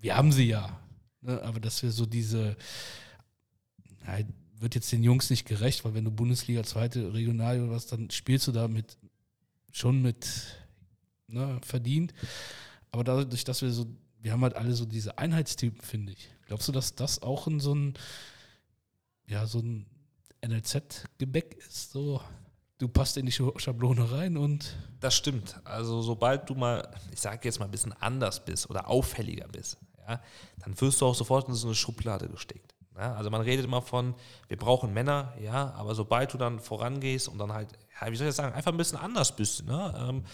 wir 0.00 0.16
haben 0.16 0.32
sie 0.32 0.44
ja, 0.44 0.80
ne, 1.20 1.42
aber 1.42 1.60
dass 1.60 1.82
wir 1.82 1.90
so 1.90 2.06
diese, 2.06 2.56
halt, 4.06 4.28
wird 4.58 4.76
jetzt 4.76 4.92
den 4.92 5.02
Jungs 5.02 5.28
nicht 5.28 5.44
gerecht, 5.44 5.84
weil 5.84 5.94
wenn 5.94 6.04
du 6.04 6.12
Bundesliga, 6.12 6.62
zweite 6.62 7.12
Regional 7.12 7.60
oder 7.60 7.72
was, 7.72 7.86
dann 7.86 8.08
spielst 8.10 8.46
du 8.46 8.52
da 8.52 8.68
mit, 8.68 8.96
schon 9.72 10.02
mit 10.02 10.28
ne, 11.26 11.60
verdient. 11.62 12.14
Aber 12.92 13.02
dadurch, 13.02 13.42
dass 13.42 13.62
wir 13.62 13.72
so, 13.72 13.86
wir 14.20 14.30
haben 14.30 14.42
halt 14.42 14.54
alle 14.54 14.72
so 14.74 14.84
diese 14.84 15.18
Einheitstypen, 15.18 15.80
finde 15.80 16.12
ich. 16.12 16.30
Glaubst 16.46 16.68
du, 16.68 16.72
dass 16.72 16.94
das 16.94 17.22
auch 17.22 17.48
in 17.48 17.58
so 17.58 17.74
ein, 17.74 17.94
ja, 19.26 19.46
so 19.46 19.58
ein 19.58 19.86
NLZ-Gebäck 20.46 21.56
ist? 21.66 21.92
So, 21.92 22.20
du 22.78 22.88
passt 22.88 23.16
in 23.16 23.26
die 23.26 23.32
Schablone 23.32 24.10
rein 24.10 24.36
und. 24.36 24.76
Das 25.00 25.14
stimmt. 25.14 25.60
Also, 25.64 26.02
sobald 26.02 26.48
du 26.48 26.54
mal, 26.54 26.88
ich 27.12 27.20
sage 27.20 27.40
jetzt 27.44 27.58
mal 27.58 27.66
ein 27.66 27.70
bisschen 27.70 27.92
anders 27.94 28.44
bist 28.44 28.68
oder 28.68 28.88
auffälliger 28.88 29.48
bist, 29.48 29.78
ja, 30.08 30.20
dann 30.64 30.80
wirst 30.80 31.00
du 31.00 31.06
auch 31.06 31.14
sofort 31.14 31.48
in 31.48 31.54
so 31.54 31.68
eine 31.68 31.74
Schublade 31.74 32.28
gesteckt. 32.28 32.74
Ja, 32.96 33.14
also 33.14 33.30
man 33.30 33.40
redet 33.40 33.64
immer 33.64 33.80
von, 33.80 34.14
wir 34.48 34.58
brauchen 34.58 34.92
Männer, 34.92 35.32
ja, 35.40 35.72
aber 35.72 35.94
sobald 35.94 36.34
du 36.34 36.38
dann 36.38 36.60
vorangehst 36.60 37.26
und 37.26 37.38
dann 37.38 37.52
halt, 37.52 37.70
ja, 38.00 38.10
wie 38.10 38.16
soll 38.16 38.28
ich 38.28 38.34
sagen, 38.34 38.54
einfach 38.54 38.70
ein 38.70 38.76
bisschen 38.76 38.98
anders 38.98 39.34
bist, 39.34 39.64
ne, 39.64 39.94
ähm, 39.96 40.24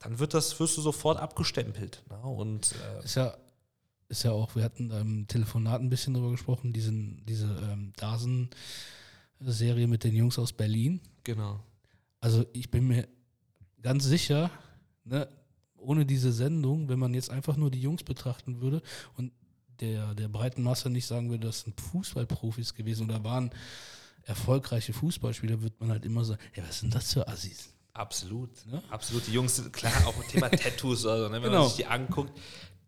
dann 0.00 0.18
wird 0.18 0.34
das, 0.34 0.58
wirst 0.58 0.76
du 0.76 0.82
sofort 0.82 1.20
abgestempelt. 1.20 2.02
Ne, 2.10 2.18
und, 2.18 2.72
äh, 2.72 3.04
ist 3.04 3.14
ja 3.14 3.34
ist 4.08 4.22
ja 4.22 4.32
auch, 4.32 4.54
wir 4.54 4.64
hatten 4.64 4.90
im 4.90 5.26
Telefonat 5.28 5.80
ein 5.80 5.88
bisschen 5.88 6.14
darüber 6.14 6.30
gesprochen, 6.30 6.72
diesen, 6.72 7.24
diese 7.26 7.46
ähm, 7.46 7.92
Dasen-Serie 9.40 9.86
mit 9.86 10.04
den 10.04 10.14
Jungs 10.14 10.38
aus 10.38 10.52
Berlin. 10.52 11.00
Genau. 11.24 11.60
Also 12.20 12.46
ich 12.52 12.70
bin 12.70 12.86
mir 12.86 13.08
ganz 13.82 14.04
sicher, 14.04 14.50
ne, 15.04 15.28
ohne 15.76 16.06
diese 16.06 16.32
Sendung, 16.32 16.88
wenn 16.88 16.98
man 16.98 17.14
jetzt 17.14 17.30
einfach 17.30 17.56
nur 17.56 17.70
die 17.70 17.80
Jungs 17.80 18.02
betrachten 18.02 18.60
würde 18.60 18.82
und 19.16 19.32
der, 19.80 20.14
der 20.14 20.28
breiten 20.28 20.62
Masse 20.62 20.88
nicht 20.88 21.06
sagen 21.06 21.30
würde, 21.30 21.46
das 21.46 21.60
sind 21.60 21.80
Fußballprofis 21.80 22.74
gewesen 22.74 23.04
oder 23.10 23.22
waren 23.24 23.50
erfolgreiche 24.22 24.92
Fußballspieler, 24.92 25.60
wird 25.60 25.78
man 25.80 25.90
halt 25.90 26.04
immer 26.04 26.24
sagen, 26.24 26.40
ja, 26.54 26.62
was 26.66 26.80
sind 26.80 26.94
das 26.94 27.12
für 27.12 27.28
Assis? 27.28 27.68
Absolut, 27.92 28.50
ne? 28.66 28.82
absolut. 28.90 29.26
Die 29.26 29.32
Jungs 29.32 29.56
sind 29.56 29.72
klar, 29.72 29.92
auch 30.06 30.24
Thema 30.24 30.48
Tattoos 30.50 31.04
oder 31.04 31.24
so, 31.24 31.28
ne? 31.28 31.34
wenn 31.34 31.42
genau. 31.42 31.60
man 31.60 31.68
sich 31.68 31.76
die 31.76 31.86
anguckt, 31.86 32.32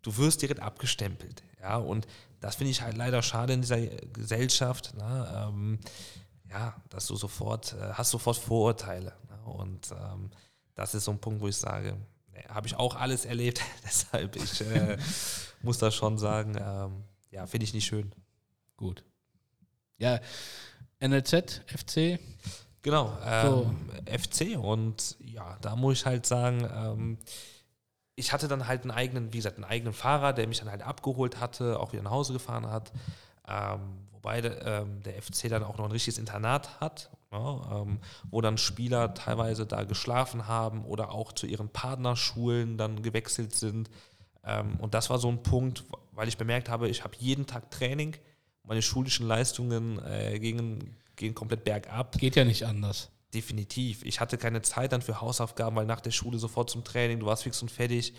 du 0.02 0.16
wirst 0.16 0.40
direkt 0.40 0.60
abgestempelt. 0.60 1.42
Ja, 1.60 1.76
und 1.76 2.06
das 2.40 2.56
finde 2.56 2.70
ich 2.70 2.82
halt 2.82 2.96
leider 2.96 3.22
schade 3.22 3.52
in 3.52 3.60
dieser 3.60 3.80
Gesellschaft. 3.80 4.94
Ne? 4.96 5.48
Ähm, 5.48 5.78
ja, 6.56 6.74
dass 6.88 7.06
du 7.06 7.16
sofort, 7.16 7.74
äh, 7.74 7.92
hast 7.92 8.10
sofort 8.10 8.36
Vorurteile. 8.36 9.12
Ne? 9.28 9.52
Und 9.52 9.90
ähm, 9.92 10.30
das 10.74 10.94
ist 10.94 11.04
so 11.04 11.10
ein 11.10 11.20
Punkt, 11.20 11.40
wo 11.40 11.48
ich 11.48 11.56
sage, 11.56 11.96
habe 12.48 12.66
ich 12.66 12.76
auch 12.76 12.96
alles 12.96 13.24
erlebt, 13.24 13.60
deshalb 13.84 14.36
ich 14.36 14.60
äh, 14.62 14.96
muss 15.62 15.78
das 15.78 15.94
schon 15.94 16.18
sagen, 16.18 16.56
ähm, 16.58 17.04
ja, 17.30 17.46
finde 17.46 17.64
ich 17.64 17.74
nicht 17.74 17.86
schön. 17.86 18.12
Gut. 18.76 19.04
Ja, 19.98 20.20
NLZ, 21.00 21.62
FC. 21.66 22.18
Genau, 22.82 23.18
ähm, 23.24 23.46
so. 23.46 24.18
FC 24.18 24.58
und 24.58 25.16
ja, 25.20 25.58
da 25.60 25.76
muss 25.76 25.98
ich 25.98 26.06
halt 26.06 26.24
sagen, 26.24 26.68
ähm, 26.72 27.18
ich 28.14 28.32
hatte 28.32 28.48
dann 28.48 28.66
halt 28.66 28.82
einen 28.82 28.92
eigenen, 28.92 29.32
wie 29.32 29.38
gesagt, 29.38 29.56
einen 29.56 29.64
eigenen 29.64 29.92
Fahrer, 29.92 30.32
der 30.32 30.46
mich 30.46 30.60
dann 30.60 30.70
halt 30.70 30.82
abgeholt 30.82 31.38
hatte, 31.40 31.78
auch 31.80 31.92
wieder 31.92 32.02
nach 32.02 32.12
Hause 32.12 32.32
gefahren 32.32 32.70
hat. 32.70 32.92
Ähm, 33.46 34.05
wobei 34.26 34.40
ähm, 34.40 35.02
der 35.04 35.22
FC 35.22 35.48
dann 35.48 35.62
auch 35.62 35.78
noch 35.78 35.84
ein 35.84 35.92
richtiges 35.92 36.18
Internat 36.18 36.80
hat, 36.80 37.10
ja, 37.30 37.38
ne, 37.38 37.60
ähm, 37.72 37.98
wo 38.28 38.40
dann 38.40 38.58
Spieler 38.58 39.14
teilweise 39.14 39.66
da 39.66 39.84
geschlafen 39.84 40.48
haben 40.48 40.84
oder 40.84 41.12
auch 41.12 41.32
zu 41.32 41.46
ihren 41.46 41.68
Partnerschulen 41.68 42.76
dann 42.76 43.02
gewechselt 43.02 43.54
sind. 43.54 43.88
Ähm, 44.44 44.76
und 44.80 44.94
das 44.94 45.10
war 45.10 45.18
so 45.18 45.28
ein 45.28 45.44
Punkt, 45.44 45.84
weil 46.10 46.26
ich 46.26 46.36
bemerkt 46.36 46.68
habe, 46.68 46.88
ich 46.88 47.04
habe 47.04 47.14
jeden 47.18 47.46
Tag 47.46 47.70
Training, 47.70 48.16
meine 48.64 48.82
schulischen 48.82 49.28
Leistungen 49.28 50.04
äh, 50.04 50.40
gingen, 50.40 50.96
gehen 51.14 51.34
komplett 51.34 51.62
bergab. 51.62 52.18
Geht 52.18 52.34
ja 52.34 52.44
nicht 52.44 52.66
anders. 52.66 53.10
Definitiv. 53.32 54.04
Ich 54.04 54.18
hatte 54.18 54.38
keine 54.38 54.62
Zeit 54.62 54.92
dann 54.92 55.02
für 55.02 55.20
Hausaufgaben, 55.20 55.76
weil 55.76 55.86
nach 55.86 56.00
der 56.00 56.10
Schule 56.10 56.38
sofort 56.38 56.68
zum 56.68 56.82
Training, 56.82 57.20
du 57.20 57.26
warst 57.26 57.44
fix 57.44 57.62
und 57.62 57.70
fertig 57.70 58.12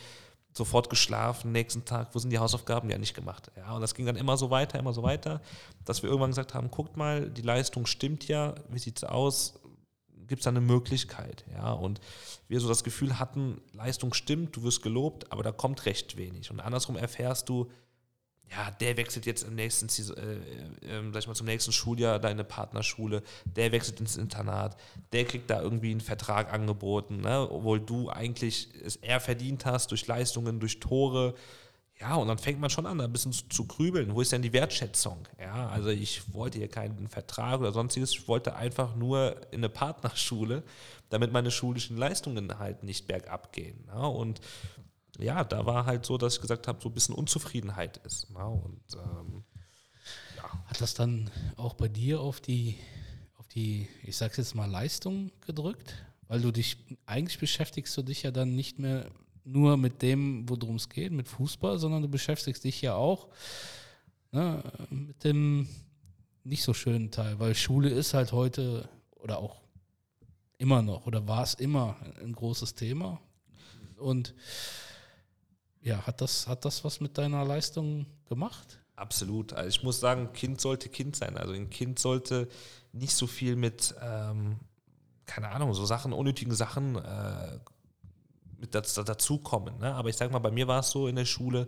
sofort 0.58 0.89
geschlafen, 0.89 1.52
nächsten 1.52 1.86
Tag, 1.86 2.13
wo 2.13 2.20
sind 2.20 2.32
die 2.32 2.39
Hausaufgaben? 2.39 2.89
Ja, 2.89 2.98
nicht 2.98 3.13
gemacht. 3.13 3.52
Ja, 3.56 3.76
und 3.76 3.82
das 3.82 3.96
ging 3.96 4.06
dann 4.06 4.15
immer 4.15 4.38
so 4.38 4.50
weiter, 4.50 4.80
immer 4.80 4.93
so 4.93 5.04
weiter, 5.04 5.41
dass 5.86 6.04
wir 6.04 6.10
irgendwann 6.10 6.32
gesagt 6.32 6.54
haben, 6.54 6.70
guckt 6.72 6.98
mal, 6.98 7.30
die 7.30 7.41
Leistung 7.41 7.86
stimmt 7.86 8.28
ja, 8.28 8.56
wie 8.70 8.80
sieht 8.80 8.98
es 8.98 9.04
aus? 9.04 9.60
Gibt 10.28 10.41
es 10.41 10.43
da 10.43 10.50
eine 10.50 10.60
Möglichkeit? 10.60 11.46
Ja, 11.54 11.72
und 11.72 12.02
wir 12.50 12.60
so 12.60 12.67
das 12.67 12.84
Gefühl 12.84 13.17
hatten, 13.17 13.62
Leistung 13.72 14.13
stimmt, 14.13 14.56
du 14.58 14.63
wirst 14.63 14.82
gelobt, 14.82 15.32
aber 15.32 15.43
da 15.43 15.54
kommt 15.54 15.86
recht 15.86 16.17
wenig. 16.17 16.52
Und 16.52 16.60
andersrum 16.60 16.98
erfährst 16.98 17.48
du, 17.48 17.70
ja, 18.49 18.71
der 18.71 18.95
wechselt 18.97 19.25
jetzt 19.25 19.43
im 19.43 19.55
nächsten, 19.55 19.88
äh, 19.88 20.36
äh, 20.88 21.12
sag 21.12 21.19
ich 21.19 21.27
mal, 21.27 21.36
zum 21.36 21.47
nächsten 21.47 21.71
Schuljahr 21.71 22.19
deine 22.19 22.43
Partnerschule, 22.43 23.21
der 23.45 23.71
wechselt 23.71 23.99
ins 23.99 24.15
Internat, 24.15 24.77
der 25.12 25.25
kriegt 25.25 25.49
da 25.49 25.62
irgendwie 25.62 25.91
einen 25.91 26.01
Vertrag 26.01 26.53
angeboten, 26.53 27.21
ne, 27.21 27.47
obwohl 27.49 27.79
du 27.79 28.10
eigentlich 28.10 28.69
es 28.83 28.95
eher 28.97 29.19
verdient 29.19 29.65
hast 29.65 29.91
durch 29.91 30.07
Leistungen, 30.07 30.60
durch 30.60 30.79
Tore. 30.79 31.36
Ja, 31.99 32.15
und 32.15 32.27
dann 32.27 32.38
fängt 32.38 32.60
man 32.60 32.69
schon 32.69 32.86
an, 32.86 33.01
ein 33.01 33.12
bisschen 33.12 33.33
zu, 33.33 33.49
zu 33.49 33.65
grübeln. 33.65 34.13
Wo 34.13 34.21
ist 34.21 34.31
denn 34.31 34.43
die 34.43 34.53
Wertschätzung? 34.53 35.27
Ja, 35.39 35.67
also 35.69 35.89
ich 35.89 36.33
wollte 36.33 36.60
hier 36.60 36.67
keinen 36.67 37.07
Vertrag 37.07 37.60
oder 37.60 37.71
sonstiges, 37.71 38.12
ich 38.12 38.27
wollte 38.27 38.55
einfach 38.55 38.95
nur 38.95 39.41
in 39.51 39.60
eine 39.60 39.69
Partnerschule, 39.69 40.63
damit 41.10 41.33
meine 41.33 41.51
schulischen 41.51 41.97
Leistungen 41.97 42.60
halt 42.60 42.83
nicht 42.83 43.07
bergab 43.07 43.51
gehen. 43.51 43.83
Ja, 43.88 44.05
und 44.05 44.39
ja, 45.17 45.43
da 45.43 45.65
war 45.65 45.86
halt 45.86 46.06
so, 46.06 46.17
dass 46.17 46.36
ich 46.36 46.41
gesagt 46.41 46.67
habe, 46.67 46.80
so 46.82 46.89
ein 46.89 46.93
bisschen 46.93 47.15
Unzufriedenheit 47.15 47.97
ist. 48.06 48.27
Ja, 48.34 48.45
und, 48.45 48.82
ähm, 48.93 49.43
ja. 50.36 50.65
Hat 50.65 50.82
das 50.82 50.93
dann 50.93 51.30
auch 51.56 51.73
bei 51.73 51.88
dir 51.88 52.21
auf 52.21 52.39
die, 52.39 52.75
auf 53.38 53.47
die, 53.47 53.88
ich 54.03 54.17
sag's 54.17 54.38
jetzt 54.38 54.56
mal, 54.56 54.69
Leistung 54.69 55.32
gedrückt? 55.45 55.93
Weil 56.27 56.41
du 56.41 56.51
dich, 56.51 56.77
eigentlich 57.06 57.39
beschäftigst 57.39 57.95
du 57.97 58.01
dich 58.01 58.23
ja 58.23 58.32
dann 58.32 58.56
nicht 58.56 58.80
mehr 58.80 59.10
nur 59.43 59.77
mit 59.77 60.01
dem, 60.01 60.47
worum 60.49 60.75
es 60.75 60.89
geht, 60.89 61.13
mit 61.13 61.30
Fußball, 61.30 61.80
sondern 61.80 62.01
du 62.01 62.10
beschäftigst 62.10 62.63
dich 62.65 62.82
ja 62.82 62.95
auch 62.95 63.30
ne, 64.32 64.62
mit 64.89 65.23
dem 65.23 65.67
nicht 66.43 66.63
so 66.63 66.73
schönen 66.73 67.12
Teil, 67.12 67.39
weil 67.39 67.56
Schule 67.56 67.89
ist 67.89 68.13
halt 68.13 68.32
heute 68.32 68.89
oder 69.15 69.39
auch 69.39 69.62
immer 70.58 70.82
noch 70.82 71.06
oder 71.06 71.27
war 71.27 71.43
es 71.43 71.53
immer 71.53 71.95
ein 72.21 72.34
großes 72.34 72.75
Thema. 72.75 73.19
Und 73.97 74.34
ja, 75.88 76.06
hat 76.06 76.19
das, 76.21 76.47
hat 76.47 76.65
das 76.65 76.84
was 76.84 77.00
mit 77.00 77.17
deiner 77.17 77.45
Leistung 77.45 78.06
gemacht? 78.28 78.80
Absolut. 78.97 79.54
Also 79.54 79.69
ich 79.69 79.84
muss 79.84 80.00
sagen, 80.00 80.34
Kind 80.34 80.60
sollte 80.60 80.89
Kind 80.89 81.15
sein. 81.15 81.38
Also 81.38 81.54
ein 81.54 81.69
Kind 81.69 81.97
sollte 81.97 82.50
nicht 82.91 83.15
so 83.15 83.26
viel 83.26 83.56
mit, 83.56 83.95
ähm, 84.02 84.58
keine 85.26 85.50
Ahnung, 85.50 85.73
so 85.73 85.86
Sachen, 85.86 86.12
unnötigen 86.12 86.54
Sachen 86.54 86.95
äh, 86.95 87.60
mit 88.58 88.76
dazukommen. 88.76 89.78
Ne? 89.80 89.93
Aber 89.93 90.10
ich 90.10 90.17
sag 90.17 90.32
mal, 90.32 90.39
bei 90.39 90.52
mir 90.52 90.67
war 90.67 90.82
es 90.82 90.89
so 90.89 91.08
in 91.08 91.15
der 91.15 91.26
Schule, 91.26 91.67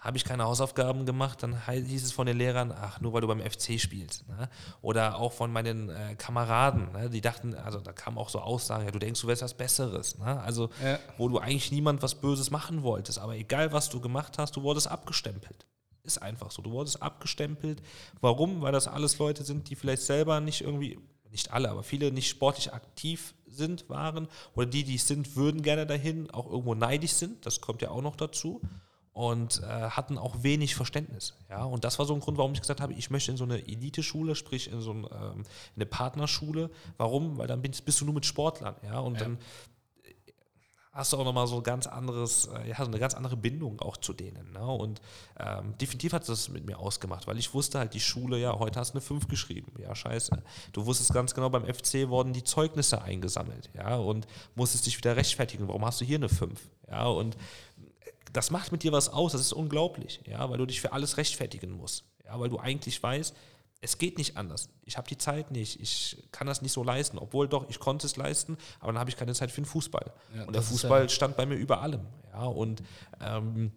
habe 0.00 0.16
ich 0.16 0.24
keine 0.24 0.44
Hausaufgaben 0.44 1.06
gemacht, 1.06 1.42
dann 1.42 1.66
hieß 1.66 2.04
es 2.04 2.12
von 2.12 2.26
den 2.26 2.36
Lehrern, 2.36 2.72
ach, 2.72 3.00
nur 3.00 3.12
weil 3.12 3.20
du 3.20 3.26
beim 3.26 3.40
FC 3.40 3.80
spielst. 3.80 4.28
Ne? 4.28 4.48
Oder 4.82 5.18
auch 5.18 5.32
von 5.32 5.52
meinen 5.52 5.88
äh, 5.88 6.14
Kameraden, 6.16 6.92
ne? 6.92 7.10
die 7.10 7.20
dachten, 7.20 7.54
also 7.54 7.80
da 7.80 7.92
kamen 7.92 8.18
auch 8.18 8.28
so 8.28 8.40
Aussagen, 8.40 8.84
ja, 8.84 8.90
du 8.90 8.98
denkst, 8.98 9.20
du 9.20 9.28
wärst 9.28 9.42
was 9.42 9.54
Besseres. 9.54 10.18
Ne? 10.18 10.40
Also, 10.40 10.70
ja. 10.82 10.98
wo 11.16 11.28
du 11.28 11.38
eigentlich 11.38 11.72
niemand 11.72 12.02
was 12.02 12.14
Böses 12.14 12.50
machen 12.50 12.82
wolltest, 12.82 13.18
aber 13.18 13.36
egal, 13.36 13.72
was 13.72 13.88
du 13.88 14.00
gemacht 14.00 14.38
hast, 14.38 14.56
du 14.56 14.62
wurdest 14.62 14.88
abgestempelt. 14.88 15.66
Ist 16.02 16.20
einfach 16.20 16.50
so. 16.50 16.60
Du 16.60 16.70
wurdest 16.70 17.02
abgestempelt. 17.02 17.80
Warum? 18.20 18.60
Weil 18.60 18.72
das 18.72 18.88
alles 18.88 19.16
Leute 19.18 19.42
sind, 19.42 19.70
die 19.70 19.74
vielleicht 19.74 20.02
selber 20.02 20.38
nicht 20.40 20.60
irgendwie, 20.60 20.98
nicht 21.30 21.50
alle, 21.50 21.70
aber 21.70 21.82
viele 21.82 22.12
nicht 22.12 22.28
sportlich 22.28 22.74
aktiv 22.74 23.34
sind, 23.46 23.88
waren. 23.88 24.28
Oder 24.54 24.66
die, 24.66 24.84
die 24.84 24.96
es 24.96 25.08
sind, 25.08 25.34
würden 25.34 25.62
gerne 25.62 25.86
dahin, 25.86 26.30
auch 26.30 26.50
irgendwo 26.50 26.74
neidisch 26.74 27.12
sind. 27.12 27.46
Das 27.46 27.62
kommt 27.62 27.80
ja 27.80 27.88
auch 27.88 28.02
noch 28.02 28.16
dazu 28.16 28.60
und 29.14 29.62
äh, 29.62 29.66
hatten 29.66 30.18
auch 30.18 30.42
wenig 30.42 30.74
Verständnis. 30.74 31.34
Ja? 31.48 31.64
Und 31.64 31.84
das 31.84 31.98
war 32.00 32.04
so 32.04 32.14
ein 32.14 32.20
Grund, 32.20 32.36
warum 32.36 32.52
ich 32.52 32.60
gesagt 32.60 32.80
habe, 32.80 32.92
ich 32.94 33.10
möchte 33.10 33.30
in 33.30 33.36
so 33.36 33.44
eine 33.44 33.58
Elite-Schule, 33.58 34.34
sprich 34.34 34.70
in 34.70 34.80
so 34.80 34.90
ein, 34.90 35.06
ähm, 35.10 35.44
eine 35.76 35.86
Partnerschule. 35.86 36.68
Warum? 36.96 37.38
Weil 37.38 37.46
dann 37.46 37.62
bist, 37.62 37.84
bist, 37.84 38.00
du 38.00 38.04
nur 38.04 38.14
mit 38.14 38.26
Sportlern. 38.26 38.74
Ja? 38.82 38.98
Und 38.98 39.14
ja. 39.14 39.20
dann 39.20 39.38
äh, 40.02 40.14
hast 40.90 41.12
du 41.12 41.16
auch 41.16 41.24
nochmal 41.24 41.46
so 41.46 41.62
ganz 41.62 41.86
anderes, 41.86 42.46
äh, 42.46 42.68
ja, 42.70 42.76
so 42.78 42.86
eine 42.86 42.98
ganz 42.98 43.14
andere 43.14 43.36
Bindung 43.36 43.80
auch 43.80 43.96
zu 43.96 44.14
denen. 44.14 44.50
Ne? 44.52 44.66
Und 44.66 45.00
ähm, 45.38 45.78
definitiv 45.78 46.12
hat 46.12 46.28
das 46.28 46.48
mit 46.48 46.66
mir 46.66 46.80
ausgemacht, 46.80 47.28
weil 47.28 47.38
ich 47.38 47.54
wusste 47.54 47.78
halt, 47.78 47.94
die 47.94 48.00
Schule, 48.00 48.40
ja, 48.40 48.58
heute 48.58 48.80
hast 48.80 48.94
du 48.94 48.98
eine 48.98 49.00
5 49.00 49.28
geschrieben. 49.28 49.72
Ja, 49.78 49.94
scheiße. 49.94 50.42
Du 50.72 50.86
wusstest 50.86 51.14
ganz 51.14 51.34
genau, 51.34 51.50
beim 51.50 51.72
FC 51.72 52.08
wurden 52.08 52.32
die 52.32 52.42
Zeugnisse 52.42 53.00
eingesammelt, 53.00 53.70
ja, 53.74 53.94
und 53.94 54.26
musstest 54.56 54.86
dich 54.86 54.98
wieder 54.98 55.14
rechtfertigen. 55.14 55.68
Warum 55.68 55.84
hast 55.84 56.00
du 56.00 56.04
hier 56.04 56.16
eine 56.16 56.28
5? 56.28 56.68
Ja, 56.90 57.06
und 57.06 57.36
das 58.34 58.50
macht 58.50 58.72
mit 58.72 58.82
dir 58.82 58.92
was 58.92 59.08
aus, 59.08 59.32
das 59.32 59.40
ist 59.40 59.52
unglaublich, 59.52 60.20
ja, 60.26 60.48
weil 60.50 60.58
du 60.58 60.66
dich 60.66 60.80
für 60.80 60.92
alles 60.92 61.16
rechtfertigen 61.16 61.70
musst. 61.70 62.04
Ja, 62.24 62.38
weil 62.38 62.48
du 62.48 62.58
eigentlich 62.58 63.02
weißt, 63.02 63.34
es 63.80 63.98
geht 63.98 64.16
nicht 64.18 64.36
anders. 64.36 64.70
Ich 64.84 64.96
habe 64.96 65.06
die 65.08 65.18
Zeit 65.18 65.50
nicht, 65.50 65.78
ich 65.80 66.16
kann 66.32 66.46
das 66.46 66.62
nicht 66.62 66.72
so 66.72 66.82
leisten, 66.82 67.18
obwohl 67.18 67.48
doch, 67.48 67.68
ich 67.68 67.78
konnte 67.78 68.06
es 68.06 68.16
leisten, 68.16 68.56
aber 68.80 68.92
dann 68.92 68.98
habe 69.00 69.10
ich 69.10 69.16
keine 69.16 69.34
Zeit 69.34 69.50
für 69.50 69.60
den 69.60 69.66
Fußball. 69.66 70.12
Ja, 70.34 70.44
und 70.44 70.54
der 70.54 70.62
Fußball 70.62 71.02
ja 71.02 71.08
stand 71.08 71.36
bei 71.36 71.46
mir 71.46 71.54
über 71.56 71.80
allem. 71.82 72.06
Ja, 72.32 72.44
und 72.46 72.82
ähm, 73.20 73.72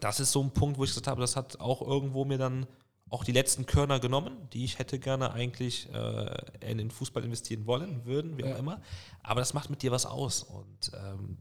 das 0.00 0.20
ist 0.20 0.32
so 0.32 0.42
ein 0.42 0.50
Punkt, 0.50 0.78
wo 0.78 0.84
ich 0.84 0.90
gesagt 0.90 1.06
habe, 1.06 1.20
das 1.20 1.36
hat 1.36 1.60
auch 1.60 1.82
irgendwo 1.82 2.24
mir 2.24 2.38
dann 2.38 2.66
auch 3.10 3.24
die 3.24 3.32
letzten 3.32 3.64
Körner 3.64 4.00
genommen, 4.00 4.48
die 4.52 4.64
ich 4.64 4.78
hätte 4.78 4.98
gerne 4.98 5.32
eigentlich 5.32 5.88
äh, 5.94 6.36
in 6.70 6.78
den 6.78 6.90
Fußball 6.90 7.24
investieren 7.24 7.66
wollen, 7.66 8.04
würden, 8.04 8.36
wie 8.36 8.44
auch 8.44 8.48
Ja. 8.48 8.56
immer. 8.56 8.82
Aber 9.22 9.40
das 9.40 9.54
macht 9.54 9.70
mit 9.70 9.82
dir 9.82 9.90
was 9.92 10.04
aus. 10.04 10.42
Und 10.42 10.90
ähm, 10.94 11.38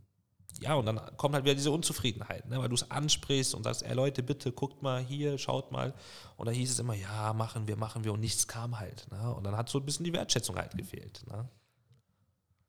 ja, 0.62 0.76
und 0.76 0.86
dann 0.86 1.00
kommt 1.18 1.36
halt 1.36 1.46
wieder 1.46 1.56
diese 1.56 1.72
Unzufriedenheit, 1.72 2.48
ne? 2.50 2.60
weil 2.60 2.70
du 2.70 2.76
es 2.76 2.90
ansprichst 2.90 3.54
und 3.54 3.64
sagst, 3.64 3.84
ey 3.84 3.94
Leute, 3.94 4.24
bitte 4.24 4.52
guckt 4.52 4.82
mal 4.82 5.02
hier, 5.02 5.38
schaut 5.38 5.72
mal. 5.72 5.94
Und 6.36 6.48
da 6.48 6.52
hieß 6.52 6.72
es 6.72 6.80
immer, 6.80 6.94
ja, 6.94 7.34
machen 7.34 7.68
wir, 7.68 7.78
machen 7.78 8.04
wir 8.04 8.14
und 8.14 8.20
nichts 8.20 8.48
kam 8.48 8.80
halt. 8.80 9.08
Ne? 9.12 9.34
Und 9.34 9.44
dann 9.44 9.56
hat 9.56 9.70
so 9.70 9.80
ein 9.80 9.86
bisschen 9.86 10.04
die 10.04 10.14
Wertschätzung 10.14 10.56
halt 10.56 10.76
gefehlt. 10.78 11.24
Ne? 11.28 11.48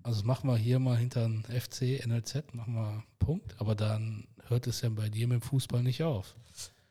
Also 0.02 0.24
machen 0.24 0.48
wir 0.48 0.56
hier 0.56 0.78
mal 0.78 0.96
hinter 0.96 1.22
den 1.22 1.44
FC, 1.44 2.04
NLZ, 2.06 2.54
machen 2.54 2.74
wir 2.74 3.04
Punkt, 3.18 3.54
aber 3.58 3.74
dann 3.74 4.26
hört 4.46 4.66
es 4.66 4.80
ja 4.80 4.88
bei 4.88 5.08
dir 5.08 5.26
mit 5.28 5.42
dem 5.42 5.42
Fußball 5.42 5.82
nicht 5.82 6.02
auf. 6.02 6.34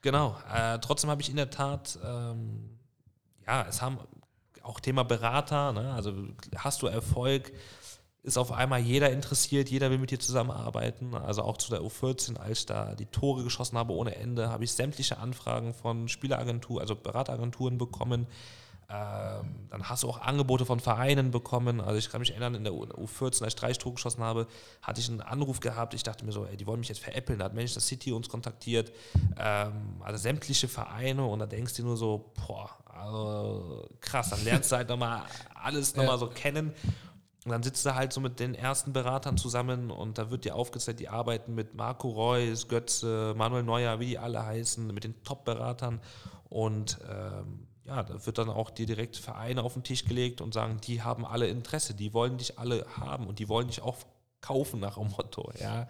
Genau. 0.01 0.37
Äh, 0.53 0.79
trotzdem 0.79 1.09
habe 1.09 1.21
ich 1.21 1.29
in 1.29 1.35
der 1.35 1.49
Tat, 1.49 1.97
ähm, 2.03 2.77
ja, 3.45 3.65
es 3.67 3.81
haben 3.81 3.99
auch 4.61 4.79
Thema 4.79 5.03
Berater, 5.03 5.71
ne? 5.71 5.93
also 5.93 6.13
hast 6.55 6.81
du 6.81 6.87
Erfolg, 6.87 7.53
ist 8.27 8.37
auf 8.37 8.51
einmal 8.51 8.79
jeder 8.81 9.09
interessiert, 9.11 9.69
jeder 9.69 9.89
will 9.89 9.97
mit 9.97 10.11
dir 10.11 10.19
zusammenarbeiten. 10.19 11.15
Also 11.15 11.43
auch 11.43 11.57
zu 11.57 11.69
der 11.71 11.81
U14, 11.81 12.37
als 12.37 12.59
ich 12.59 12.65
da 12.65 12.93
die 12.93 13.05
Tore 13.05 13.43
geschossen 13.43 13.77
habe 13.77 13.93
ohne 13.93 14.15
Ende, 14.15 14.49
habe 14.49 14.65
ich 14.65 14.73
sämtliche 14.73 15.17
Anfragen 15.17 15.73
von 15.73 16.09
Spieleragenturen, 16.09 16.81
also 16.81 16.95
Berateragenturen 16.95 17.77
bekommen. 17.77 18.27
Ähm, 18.89 19.67
dann 19.69 19.83
hast 19.89 20.03
du 20.03 20.09
auch 20.09 20.21
Angebote 20.21 20.65
von 20.65 20.79
Vereinen 20.79 21.31
bekommen. 21.31 21.81
Also 21.81 21.97
ich 21.97 22.09
kann 22.09 22.19
mich 22.21 22.31
erinnern, 22.31 22.55
in 22.55 22.63
der 22.63 22.73
U- 22.73 22.85
U14, 22.85 23.43
als 23.43 23.53
ich 23.53 23.55
drei 23.55 23.73
Tore 23.73 23.95
geschossen 23.95 24.23
habe, 24.23 24.47
hatte 24.81 25.01
ich 25.01 25.09
einen 25.09 25.19
Anruf 25.21 25.59
gehabt. 25.59 25.93
Ich 25.93 26.03
dachte 26.03 26.23
mir 26.25 26.31
so, 26.31 26.45
ey, 26.45 26.55
die 26.55 26.65
wollen 26.67 26.79
mich 26.79 26.87
jetzt 26.89 27.01
veräppeln. 27.01 27.39
Da 27.39 27.45
hat 27.45 27.53
Manchester 27.53 27.81
City 27.81 28.13
uns 28.13 28.29
kontaktiert. 28.29 28.93
Ähm, 29.37 29.73
also 30.01 30.17
sämtliche 30.17 30.67
Vereine 30.69 31.25
und 31.25 31.39
da 31.39 31.45
denkst 31.45 31.73
du 31.75 31.81
dir 31.81 31.87
nur 31.87 31.97
so, 31.97 32.31
boah, 32.47 32.69
also 32.85 33.85
krass, 33.99 34.29
dann 34.29 34.43
lernst 34.45 34.71
du 34.71 34.77
halt 34.77 34.87
nochmal 34.89 35.21
alles 35.53 35.95
nochmal 35.95 36.13
Ja. 36.15 36.17
so 36.19 36.27
kennen. 36.27 36.73
Und 37.47 37.53
dann 37.53 37.63
sitzt 37.63 37.85
du 37.85 37.95
halt 37.95 38.11
so 38.11 38.19
mit 38.19 38.41
den 38.41 38.55
ersten 38.55 38.91
Beratern 38.91 39.37
zusammen 39.37 39.89
und 39.89 40.17
da 40.17 40.29
wird 40.29 40.43
dir 40.43 40.53
aufgezeigt, 40.53 40.99
die 40.99 41.07
arbeiten 41.07 41.55
mit 41.55 41.75
Marco 41.75 42.09
Reus, 42.09 42.67
Götze, 42.67 43.33
Manuel 43.37 43.63
Neuer, 43.63 44.01
wie 44.01 44.07
die 44.07 44.17
alle 44.17 44.45
heißen, 44.45 44.85
mit 44.93 45.05
den 45.05 45.23
Top-Beratern. 45.23 46.01
Und 46.49 46.99
ähm, 47.09 47.69
ja, 47.85 48.03
da 48.03 48.25
wird 48.25 48.37
dann 48.37 48.49
auch 48.49 48.69
dir 48.69 48.85
direkt 48.85 49.15
Vereine 49.15 49.63
auf 49.63 49.75
den 49.75 49.83
Tisch 49.83 50.03
gelegt 50.03 50.41
und 50.41 50.53
sagen, 50.53 50.81
die 50.83 51.03
haben 51.03 51.25
alle 51.25 51.47
Interesse, 51.47 51.93
die 51.93 52.13
wollen 52.13 52.37
dich 52.37 52.59
alle 52.59 52.85
haben 52.99 53.27
und 53.27 53.39
die 53.39 53.47
wollen 53.47 53.67
dich 53.67 53.81
auch 53.81 53.95
kaufen 54.41 54.81
nach 54.81 54.95
dem 54.95 55.07
Motto, 55.07 55.49
ja. 55.57 55.87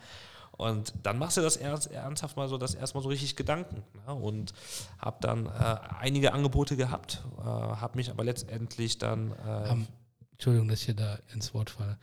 Und 0.57 0.93
dann 1.01 1.17
machst 1.17 1.37
du 1.37 1.41
das 1.41 1.57
ernst, 1.57 1.91
ernsthaft 1.91 2.37
mal 2.37 2.47
so, 2.47 2.59
das 2.59 2.75
erstmal 2.75 3.01
so 3.01 3.09
richtig 3.09 3.35
Gedanken. 3.35 3.83
Ne? 4.05 4.13
Und 4.13 4.53
habe 4.99 5.17
dann 5.21 5.47
äh, 5.47 5.77
einige 5.99 6.33
Angebote 6.33 6.77
gehabt, 6.77 7.23
äh, 7.39 7.43
habe 7.43 7.97
mich 7.97 8.11
aber 8.11 8.23
letztendlich 8.23 8.99
dann 8.99 9.31
äh, 9.31 9.69
Haben, 9.69 9.87
Entschuldigung, 10.37 10.67
dass 10.67 10.81
ich 10.81 10.85
hier 10.85 10.93
da 10.93 11.17
ins 11.33 11.55
Wort 11.55 11.71
falle. 11.71 11.97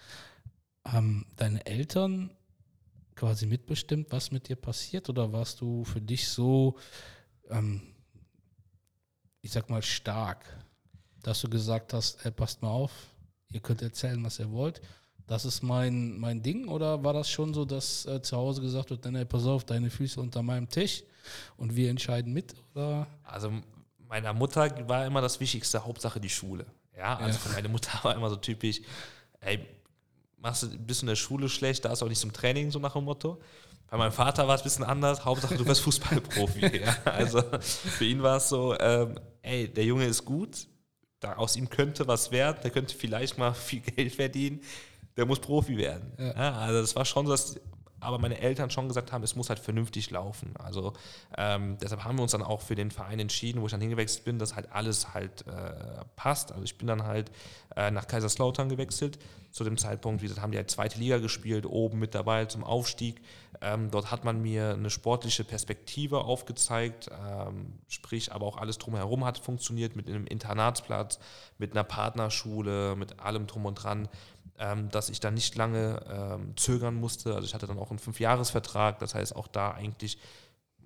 Haben 0.85 1.25
deine 1.37 1.64
Eltern 1.66 2.31
quasi 3.14 3.47
mitbestimmt, 3.47 4.11
was 4.11 4.33
mit 4.33 4.49
dir 4.49 4.57
passiert? 4.57 5.09
Oder 5.09 5.33
warst 5.33 5.61
du 5.61 5.85
für 5.85 6.01
dich 6.01 6.29
so, 6.29 6.77
ähm, 7.49 7.81
ich 9.40 9.53
sag 9.53 9.70
mal, 9.70 9.83
stark, 9.83 10.44
dass 11.23 11.42
du 11.42 11.49
gesagt 11.49 11.92
hast, 11.92 12.27
ey, 12.27 12.33
passt 12.33 12.61
mal 12.61 12.70
auf, 12.70 12.90
ihr 13.51 13.61
könnt 13.61 13.83
erzählen, 13.83 14.23
was 14.25 14.40
ihr 14.40 14.51
wollt. 14.51 14.83
Das 15.29 15.44
ist 15.44 15.62
mein, 15.62 16.18
mein 16.18 16.42
Ding? 16.42 16.66
Oder 16.66 17.05
war 17.05 17.12
das 17.12 17.31
schon 17.31 17.55
so, 17.55 17.64
dass 17.64 18.05
äh, 18.07 18.20
zu 18.20 18.37
Hause 18.37 18.61
gesagt 18.62 18.90
wird, 18.90 19.05
nee, 19.07 19.25
pass 19.25 19.47
auf, 19.47 19.64
deine 19.64 19.90
Füße 19.90 20.20
unter 20.20 20.42
meinem 20.42 20.68
Tisch 20.68 21.05
und 21.57 21.77
wir 21.77 21.88
entscheiden 21.88 22.33
mit? 22.33 22.53
Oder? 22.75 23.07
Also 23.23 23.53
meiner 24.09 24.33
Mutter 24.33 24.88
war 24.88 25.07
immer 25.07 25.20
das 25.20 25.38
Wichtigste, 25.38 25.85
Hauptsache 25.85 26.20
die 26.20 26.29
Schule. 26.29 26.66
Ja, 26.96 27.16
also 27.16 27.38
Ja. 27.48 27.54
meine 27.54 27.68
Mutter 27.68 27.90
war 28.02 28.14
immer 28.14 28.30
so 28.30 28.37
typisch, 28.37 28.80
ey, 29.40 29.66
machst 30.38 30.62
du, 30.64 30.68
bist 30.78 31.02
in 31.02 31.09
der 31.09 31.16
Schule 31.16 31.48
schlecht, 31.48 31.85
da 31.85 31.92
ist 31.92 32.02
auch 32.02 32.09
nicht 32.09 32.20
zum 32.20 32.33
Training, 32.33 32.70
so 32.70 32.78
nach 32.78 32.92
dem 32.92 33.04
Motto. 33.04 33.40
Bei 33.90 33.96
meinem 33.98 34.12
Vater 34.12 34.48
war 34.48 34.54
es 34.57 34.62
ein 34.62 34.64
bisschen 34.64 34.85
anders, 34.85 35.24
Hauptsache 35.24 35.57
du 35.57 35.66
wirst 35.66 35.83
Fußballprofi. 35.83 36.78
ja. 36.85 36.96
Also 37.04 37.42
für 37.61 38.04
ihn 38.04 38.22
war 38.22 38.38
es 38.38 38.48
so, 38.48 38.76
ähm, 38.78 39.18
ey, 39.42 39.68
der 39.68 39.85
Junge 39.85 40.07
ist 40.07 40.24
gut, 40.24 40.66
da 41.20 41.35
aus 41.35 41.57
ihm 41.57 41.68
könnte 41.70 42.07
was 42.07 42.30
werden, 42.30 42.59
der 42.62 42.70
könnte 42.70 42.94
vielleicht 42.94 43.38
mal 43.38 43.54
viel 43.54 43.80
Geld 43.80 44.14
verdienen, 44.14 44.61
der 45.16 45.26
muss 45.26 45.38
Profi 45.38 45.76
werden. 45.76 46.12
Ja, 46.18 46.54
also 46.59 46.80
das 46.80 46.96
war 46.96 47.04
schon 47.04 47.26
so, 47.26 47.33
dass 47.33 47.61
aber 48.05 48.19
meine 48.19 48.38
Eltern 48.40 48.71
schon 48.71 48.88
gesagt 48.88 49.12
haben, 49.12 49.23
es 49.23 49.37
muss 49.37 49.49
halt 49.49 49.59
vernünftig 49.59 50.11
laufen. 50.11 50.55
Also 50.59 50.93
ähm, 51.37 51.79
deshalb 51.81 52.05
haben 52.05 52.17
wir 52.17 52.23
uns 52.23 52.33
dann 52.33 52.43
auch 52.43 52.61
für 52.61 52.75
den 52.75 52.90
Verein 52.90 53.19
entschieden, 53.19 53.61
wo 53.61 53.67
ich 53.67 53.73
dann 53.73 53.81
hingewechselt 53.81 54.25
bin, 54.25 54.38
dass 54.38 54.55
halt 54.55 54.73
alles 54.73 55.14
halt 55.14 55.47
äh, 55.47 56.05
passt. 56.17 56.53
Also 56.53 56.64
ich 56.64 56.79
bin 56.79 56.87
dann 56.87 57.05
halt 57.05 57.31
äh, 57.77 57.90
nach 57.90 58.07
Kaiserslautern 58.07 58.69
gewechselt. 58.69 59.19
Zu 59.51 59.62
dem 59.62 59.79
Zeitpunkt, 59.79 60.21
wie 60.21 60.27
gesagt, 60.27 60.43
haben 60.43 60.51
die 60.51 60.59
halt 60.59 60.71
zweite 60.71 60.99
Liga 60.99 61.19
gespielt, 61.19 61.64
oben 61.64 62.01
mit 62.01 62.14
dabei 62.14 62.47
zum 62.47 62.64
Aufstieg. 62.64 63.21
Ähm, 63.61 63.90
dort 63.90 64.11
hat 64.11 64.25
man 64.25 64.43
mir 64.43 64.73
eine 64.73 64.90
sportliche 64.90 65.45
Perspektive 65.45 66.25
aufgezeigt, 66.25 67.09
ähm, 67.12 67.79
sprich, 67.88 68.33
aber 68.33 68.47
auch 68.47 68.57
alles 68.57 68.79
drumherum 68.79 69.25
hat 69.25 69.38
funktioniert 69.38 69.95
mit 69.95 70.09
einem 70.09 70.27
Internatsplatz, 70.27 71.21
mit 71.59 71.73
einer 71.73 71.85
Partnerschule, 71.85 72.97
mit 72.97 73.21
allem 73.21 73.47
drum 73.47 73.67
und 73.67 73.77
dran 73.77 74.09
ähm, 74.59 74.88
dass 74.90 75.09
ich 75.09 75.21
dann 75.21 75.35
nicht 75.35 75.57
lange 75.57 76.01
ähm, 76.09 76.57
zögern 76.57 76.95
musste. 76.95 77.35
Also 77.35 77.45
ich 77.45 77.55
hatte 77.55 77.67
dann 77.67 77.79
auch 77.79 77.90
einen 77.90 77.99
Fünfjahresvertrag, 77.99 78.99
das 78.99 79.14
heißt 79.14 79.35
auch 79.35 79.49
da 79.49 79.73
eigentlich 79.73 80.19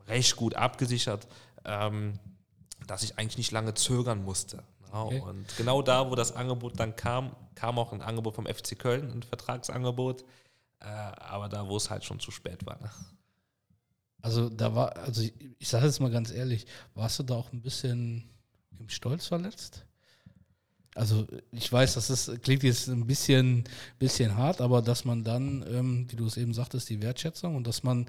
recht 0.07 0.37
gut 0.37 0.55
abgesichert, 0.55 1.29
ähm, 1.65 2.19
dass 2.87 3.03
ich 3.03 3.19
eigentlich 3.19 3.39
nicht 3.39 3.53
lange 3.53 3.75
zögern 3.75 4.25
musste. 4.25 4.63
Ja, 4.93 5.03
Okay. 5.03 5.21
Und 5.21 5.57
genau 5.57 5.83
da, 5.83 6.11
wo 6.11 6.15
das 6.15 6.33
Angebot 6.33 6.81
dann 6.81 6.97
kam, 6.97 7.37
kam 7.55 7.79
auch 7.79 7.93
ein 7.93 8.01
Angebot 8.01 8.35
vom 8.35 8.47
FC 8.47 8.79
Köln, 8.79 9.11
ein 9.11 9.23
Vertragsangebot, 9.23 10.25
äh, 10.81 10.85
aber 10.87 11.49
da, 11.49 11.69
wo 11.69 11.77
es 11.77 11.91
halt 11.91 12.05
schon 12.05 12.21
zu 12.21 12.31
spät 12.31 12.65
war. 12.65 12.81
Ne? 12.81 12.91
Also 14.23 14.49
da 14.49 14.75
war, 14.75 14.97
also 14.97 15.23
ich, 15.23 15.35
ich 15.59 15.69
sage 15.69 15.87
jetzt 15.87 16.01
mal 16.01 16.11
ganz 16.11 16.31
ehrlich, 16.31 16.67
warst 16.95 17.19
du 17.19 17.23
da 17.23 17.35
auch 17.35 17.53
ein 17.53 17.63
bisschen 17.63 18.31
im 18.79 18.89
Stolz 18.89 19.27
verletzt? 19.27 19.85
Also 20.99 21.29
ich 21.53 21.73
weiß, 21.73 21.95
das 21.95 22.33
klingt 22.43 22.65
jetzt 22.65 22.89
ein 22.89 23.07
bisschen, 23.07 23.63
bisschen 24.01 24.37
hart, 24.37 24.61
aber 24.61 24.83
dass 24.83 25.05
man 25.05 25.23
dann, 25.23 25.65
ähm, 25.71 26.07
wie 26.11 26.17
du 26.17 26.27
es 26.27 26.37
eben 26.37 26.53
sagtest, 26.53 26.89
die 26.89 27.01
Wertschätzung 27.01 27.55
und 27.55 27.69
dass 27.69 27.85
man, 27.85 28.07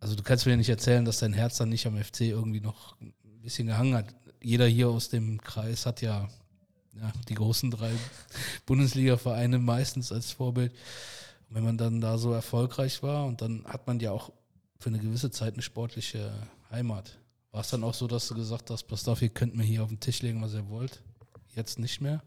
also 0.00 0.16
du 0.16 0.24
kannst 0.24 0.44
mir 0.44 0.56
nicht 0.56 0.68
erzählen, 0.68 1.04
dass 1.04 1.20
dein 1.20 1.32
Herz 1.32 1.56
dann 1.58 1.68
nicht 1.68 1.86
am 1.86 1.96
FC 1.96 2.22
irgendwie 2.22 2.60
noch 2.60 3.00
ein 3.00 3.14
bisschen 3.42 3.68
gehangen 3.68 3.94
hat. 3.94 4.06
Jeder 4.42 4.66
hier 4.66 4.88
aus 4.88 5.08
dem 5.08 5.40
Kreis 5.40 5.86
hat 5.86 6.02
ja, 6.02 6.28
ja 7.00 7.12
die 7.28 7.34
großen 7.34 7.70
drei 7.70 7.92
Bundesliga-Vereine 8.66 9.60
meistens 9.60 10.10
als 10.10 10.32
Vorbild. 10.32 10.72
Und 11.48 11.54
wenn 11.54 11.64
man 11.64 11.78
dann 11.78 12.00
da 12.00 12.18
so 12.18 12.32
erfolgreich 12.32 13.04
war 13.04 13.26
und 13.26 13.40
dann 13.40 13.64
hat 13.66 13.86
man 13.86 14.00
ja 14.00 14.10
auch 14.10 14.32
für 14.80 14.88
eine 14.88 14.98
gewisse 14.98 15.30
Zeit 15.30 15.52
eine 15.52 15.62
sportliche 15.62 16.32
Heimat. 16.72 17.18
War 17.52 17.60
es 17.60 17.70
dann 17.70 17.84
auch 17.84 17.94
so, 17.94 18.08
dass 18.08 18.26
du 18.26 18.34
gesagt 18.34 18.70
hast, 18.70 18.82
passt 18.88 19.08
auf, 19.08 19.22
ihr 19.22 19.28
könnt 19.28 19.54
mir 19.54 19.62
hier 19.62 19.84
auf 19.84 19.90
den 19.90 20.00
Tisch 20.00 20.22
legen, 20.22 20.42
was 20.42 20.54
ihr 20.54 20.68
wollt? 20.68 21.00
Jetzt 21.56 21.78
nicht 21.78 22.00
mehr? 22.00 22.22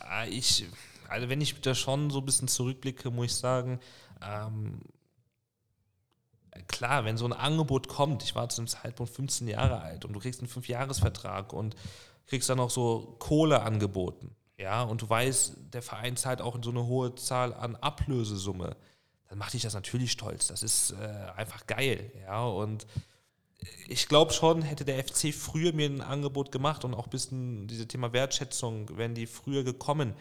Ah, 0.00 0.24
Ich, 0.24 0.64
also 1.08 1.28
wenn 1.28 1.40
ich 1.40 1.60
da 1.60 1.74
schon 1.74 2.10
so 2.10 2.18
ein 2.18 2.24
bisschen 2.24 2.48
zurückblicke, 2.48 3.10
muss 3.10 3.26
ich 3.26 3.34
sagen, 3.36 3.78
ähm, 4.22 4.80
klar, 6.66 7.04
wenn 7.04 7.16
so 7.16 7.26
ein 7.26 7.32
Angebot 7.32 7.86
kommt, 7.86 8.22
ich 8.22 8.34
war 8.34 8.48
zu 8.48 8.62
dem 8.62 8.66
Zeitpunkt 8.66 9.12
15 9.12 9.46
Jahre 9.46 9.80
alt 9.82 10.04
und 10.04 10.14
du 10.14 10.20
kriegst 10.20 10.40
einen 10.40 10.48
Fünfjahresvertrag 10.48 11.52
und 11.52 11.76
kriegst 12.26 12.48
dann 12.48 12.58
auch 12.58 12.70
so 12.70 13.16
Kohle 13.18 13.60
angeboten, 13.62 14.34
ja, 14.58 14.82
und 14.82 15.02
du 15.02 15.08
weißt, 15.08 15.56
der 15.74 15.82
Verein 15.82 16.16
zahlt 16.16 16.40
auch 16.40 16.56
so 16.62 16.70
eine 16.70 16.86
hohe 16.86 17.14
Zahl 17.14 17.52
an 17.52 17.76
Ablösesumme, 17.76 18.74
dann 19.28 19.38
macht 19.38 19.52
dich 19.52 19.62
das 19.62 19.74
natürlich 19.74 20.12
stolz. 20.12 20.46
Das 20.46 20.62
ist 20.62 20.92
äh, 20.92 21.30
einfach 21.36 21.66
geil, 21.66 22.10
ja, 22.22 22.42
und 22.42 22.86
ich 23.88 24.08
glaube 24.08 24.32
schon, 24.32 24.62
hätte 24.62 24.84
der 24.84 25.02
FC 25.02 25.32
früher 25.34 25.72
mir 25.72 25.88
ein 25.88 26.00
Angebot 26.00 26.52
gemacht 26.52 26.84
und 26.84 26.94
auch 26.94 27.06
ein 27.06 27.10
bisschen 27.10 27.66
dieses 27.66 27.88
Thema 27.88 28.12
Wertschätzung, 28.12 28.96
wären 28.96 29.14
die 29.14 29.26
früher 29.26 29.64
gekommen, 29.64 30.14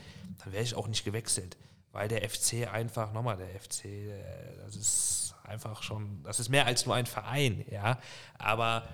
dann 0.43 0.53
wäre 0.53 0.63
ich 0.63 0.75
auch 0.75 0.87
nicht 0.87 1.03
gewechselt. 1.03 1.57
Weil 1.91 2.07
der 2.07 2.27
FC 2.29 2.67
einfach, 2.71 3.13
nochmal, 3.13 3.37
der 3.37 3.47
FC, 3.47 3.85
äh, 3.85 4.57
das 4.65 4.75
ist 4.75 5.35
einfach 5.43 5.83
schon, 5.83 6.23
das 6.23 6.39
ist 6.39 6.49
mehr 6.49 6.65
als 6.65 6.85
nur 6.85 6.95
ein 6.95 7.05
Verein, 7.05 7.65
ja. 7.69 7.99
Aber 8.37 8.87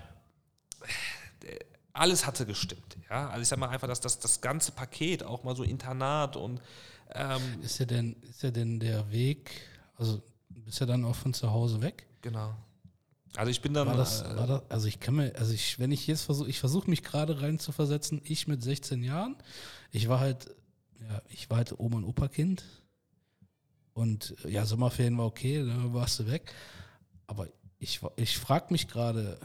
äh, 1.42 1.58
alles 1.92 2.26
hatte 2.26 2.46
gestimmt, 2.46 2.96
ja. 3.10 3.28
Also 3.28 3.42
ich 3.42 3.48
sag 3.48 3.58
mal 3.58 3.68
einfach, 3.68 3.88
dass 3.88 4.00
das, 4.00 4.18
das 4.18 4.40
ganze 4.40 4.72
Paket, 4.72 5.22
auch 5.22 5.44
mal 5.44 5.56
so 5.56 5.62
Internat 5.62 6.36
und 6.36 6.60
ähm, 7.14 7.60
Ist 7.62 7.78
ja 7.78 7.86
denn, 7.86 8.16
ist 8.22 8.42
ja 8.42 8.50
denn 8.50 8.80
der 8.80 9.10
Weg, 9.10 9.50
also 9.96 10.22
bist 10.48 10.80
ja 10.80 10.86
dann 10.86 11.04
auch 11.04 11.14
von 11.14 11.34
zu 11.34 11.50
Hause 11.50 11.82
weg? 11.82 12.06
genau. 12.22 12.54
Also 13.36 13.50
ich 13.50 13.60
bin 13.62 13.72
dann. 13.74 13.88
War 13.88 13.96
das, 13.96 14.24
war 14.36 14.46
das, 14.46 14.62
also 14.68 14.88
ich 14.88 15.00
kann 15.00 15.16
mir, 15.16 15.34
also 15.36 15.52
ich, 15.52 15.78
wenn 15.78 15.90
ich 15.90 16.06
jetzt 16.06 16.22
versuche, 16.22 16.48
ich 16.48 16.60
versuche 16.60 16.88
mich 16.90 17.02
gerade 17.02 17.40
rein 17.40 17.58
zu 17.58 17.72
versetzen, 17.72 18.20
ich 18.24 18.46
mit 18.46 18.62
16 18.62 19.02
Jahren, 19.02 19.36
ich 19.90 20.08
war 20.08 20.20
halt, 20.20 20.54
ja, 21.00 21.22
ich 21.28 21.48
war 21.48 21.58
halt 21.58 21.78
Oma 21.78 21.96
und 21.96 22.04
Opa-Kind 22.04 22.64
und 23.94 24.34
äh, 24.44 24.50
ja, 24.50 24.66
Sommerferien 24.66 25.16
war 25.16 25.26
okay, 25.26 25.64
da 25.64 25.94
warst 25.94 26.18
du 26.20 26.26
weg. 26.26 26.52
Aber 27.26 27.48
ich, 27.78 28.00
ich 28.16 28.38
frage 28.38 28.66
mich 28.70 28.88
gerade, 28.88 29.38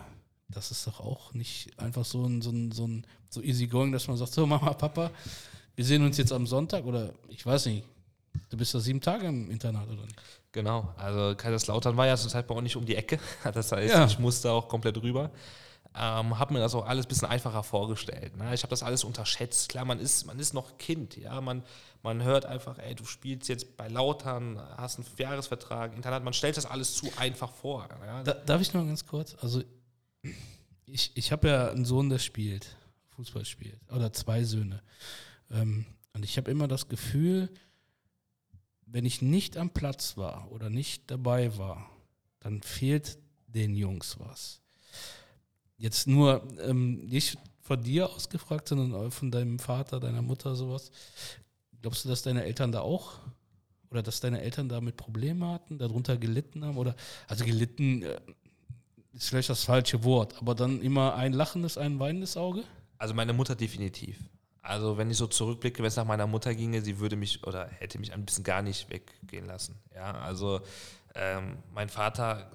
das 0.50 0.72
ist 0.72 0.86
doch 0.88 1.00
auch 1.00 1.34
nicht 1.34 1.78
einfach 1.80 2.06
so 2.06 2.26
ein, 2.26 2.42
so 2.42 2.52
ein, 2.52 2.72
so 2.72 2.88
ein 2.88 3.06
so 3.30 3.42
easy 3.42 3.68
going, 3.68 3.92
dass 3.92 4.08
man 4.08 4.18
sagt, 4.18 4.34
so 4.34 4.46
Mama, 4.46 4.74
Papa, 4.74 5.12
wir 5.76 5.86
sehen 5.86 6.04
uns 6.04 6.18
jetzt 6.18 6.32
am 6.32 6.48
Sonntag 6.48 6.86
oder 6.86 7.14
ich 7.30 7.46
weiß 7.46 7.68
nicht, 7.68 7.84
du 8.50 8.58
bist 8.58 8.74
da 8.74 8.80
sieben 8.80 9.02
Tage 9.02 9.28
im 9.28 9.52
Internat 9.52 9.88
oder 9.88 10.06
nicht? 10.06 10.22
Genau, 10.58 10.91
also 10.97 11.36
Kaiserslautern 11.36 11.97
war 11.97 12.08
ja 12.08 12.18
zur 12.18 12.32
Zeit 12.32 12.47
bei 12.47 12.55
auch 12.55 12.62
nicht 12.62 12.76
um 12.78 12.84
die 12.84 12.95
Ecke. 12.95 13.20
Das 13.53 13.72
heißt, 13.72 13.93
Ja. 13.93 14.05
ich 14.08 14.18
musste 14.18 14.51
auch 14.51 14.68
komplett 14.68 14.99
rüber. 15.03 15.30
Ähm, 15.95 16.39
habe 16.39 16.51
mir 16.55 16.60
das 16.60 16.74
auch 16.74 16.88
alles 16.88 17.05
ein 17.05 17.10
bisschen 17.10 17.28
einfacher 17.28 17.62
vorgestellt. 17.62 18.36
Ne? 18.38 18.51
Ich 18.55 18.64
habe 18.64 18.72
das 18.72 18.82
alles 18.82 19.03
unterschätzt. 19.03 19.70
Klar, 19.70 19.86
man 19.86 19.99
ist, 19.99 20.26
man 20.26 20.39
ist 20.39 20.55
noch 20.55 20.80
Kind. 20.80 21.16
Ja? 21.16 21.39
Man, 21.41 21.62
man 22.01 22.24
hört 22.24 22.47
einfach, 22.47 22.80
ey, 22.80 22.95
du 22.95 23.05
spielst 23.05 23.49
jetzt 23.49 23.78
bei 23.78 23.88
Lautern, 23.88 24.60
hast 24.78 24.97
einen 24.97 25.08
Jahresvertrag, 25.16 25.95
Internat. 25.95 26.24
Man 26.24 26.34
stellt 26.34 26.58
das 26.58 26.66
alles 26.66 26.95
zu 26.95 27.08
einfach 27.18 27.51
vor. 27.51 27.88
Ja? 28.03 28.24
Da, 28.24 28.34
darf 28.34 28.60
ich 28.60 28.74
noch 28.74 28.84
ganz 28.84 29.05
kurz? 29.05 29.36
Also, 29.39 29.62
ich, 30.88 31.12
ich 31.14 31.32
habe 31.32 31.49
ja 31.49 31.70
einen 31.70 31.86
Sohn, 31.86 32.10
der 32.10 32.18
spielt, 32.20 32.76
Fußball 33.16 33.45
spielt, 33.45 33.80
oder 33.91 34.12
zwei 34.12 34.43
Söhne. 34.43 34.82
Ähm, 35.51 35.86
und 36.14 36.24
ich 36.24 36.36
habe 36.38 36.49
immer 36.49 36.68
das 36.68 36.89
Gefühl, 36.89 37.47
wenn 38.88 39.06
ich 39.06 39.22
nicht 39.22 39.58
am 39.58 39.70
Platz 39.70 40.18
war 40.18 40.52
oder 40.52 40.70
nicht 40.70 41.12
dabei 41.12 41.58
war, 41.58 41.90
dann 42.40 42.62
fehlt 42.62 43.18
den 43.48 43.76
Jungs 43.76 44.18
was. 44.20 44.62
Jetzt 45.78 46.08
nur 46.08 46.48
ähm, 46.62 47.06
nicht 47.06 47.38
von 47.62 47.84
dir 47.84 48.10
ausgefragt, 48.10 48.70
sondern 48.70 49.12
von 49.12 49.30
deinem 49.30 49.60
Vater, 49.60 50.00
deiner 50.00 50.22
Mutter, 50.22 50.56
sowas. 50.56 50.90
Glaubst 51.82 52.06
du, 52.06 52.10
dass 52.10 52.22
deine 52.22 52.44
Eltern 52.44 52.72
da 52.72 52.82
auch 52.82 53.20
oder 53.92 54.02
dass 54.02 54.20
deine 54.20 54.42
Eltern 54.42 54.70
damit 54.70 54.98
Probleme 54.98 55.48
hatten, 55.48 55.78
darunter 55.78 56.18
gelitten 56.18 56.64
haben? 56.64 56.78
Oder 56.78 56.96
also 57.28 57.46
gelitten 57.46 58.04
äh, 58.04 58.20
ist 59.14 59.30
vielleicht 59.30 59.50
das 59.50 59.66
falsche 59.66 60.04
Wort, 60.04 60.38
aber 60.38 60.56
dann 60.56 60.82
immer 60.82 61.16
ein 61.16 61.34
lachendes, 61.34 61.78
ein 61.78 62.00
weinendes 62.00 62.38
Auge? 62.38 62.64
Also 62.98 63.14
meine 63.14 63.34
Mutter 63.34 63.56
definitiv. 63.56 64.18
Also 64.68 64.97
wenn 64.97 65.09
ich 65.09 65.15
so 65.15 65.28
zurückblicke, 65.28 65.78
wenn 65.78 65.88
es 65.88 65.95
nach 65.95 66.03
meiner 66.03 66.28
Mutter 66.28 66.53
ginge, 66.53 66.82
sie 66.82 66.99
würde 66.99 67.15
mich 67.15 67.47
oder 67.47 67.70
hätte 67.80 67.99
mich 67.99 68.11
ein 68.11 68.26
bisschen 68.26 68.43
gar 68.43 68.61
nicht 68.61 68.89
weggehen 68.89 69.45
lassen. 69.45 69.80
Ja, 69.95 70.11
also 70.11 70.59
ähm, 71.15 71.59
mein 71.74 71.88
Vater, 71.88 72.51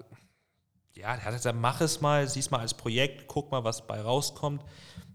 ja, 0.95 1.17
der 1.17 1.25
hat 1.25 1.33
gesagt, 1.33 1.59
mach 1.59 1.81
es 1.81 2.03
mal, 2.03 2.29
sieh 2.29 2.41
es 2.41 2.51
mal 2.51 2.61
als 2.61 2.75
Projekt, 2.75 3.27
guck 3.29 3.51
mal, 3.51 3.65
was 3.65 3.87
bei 3.87 3.99
rauskommt. 3.99 4.63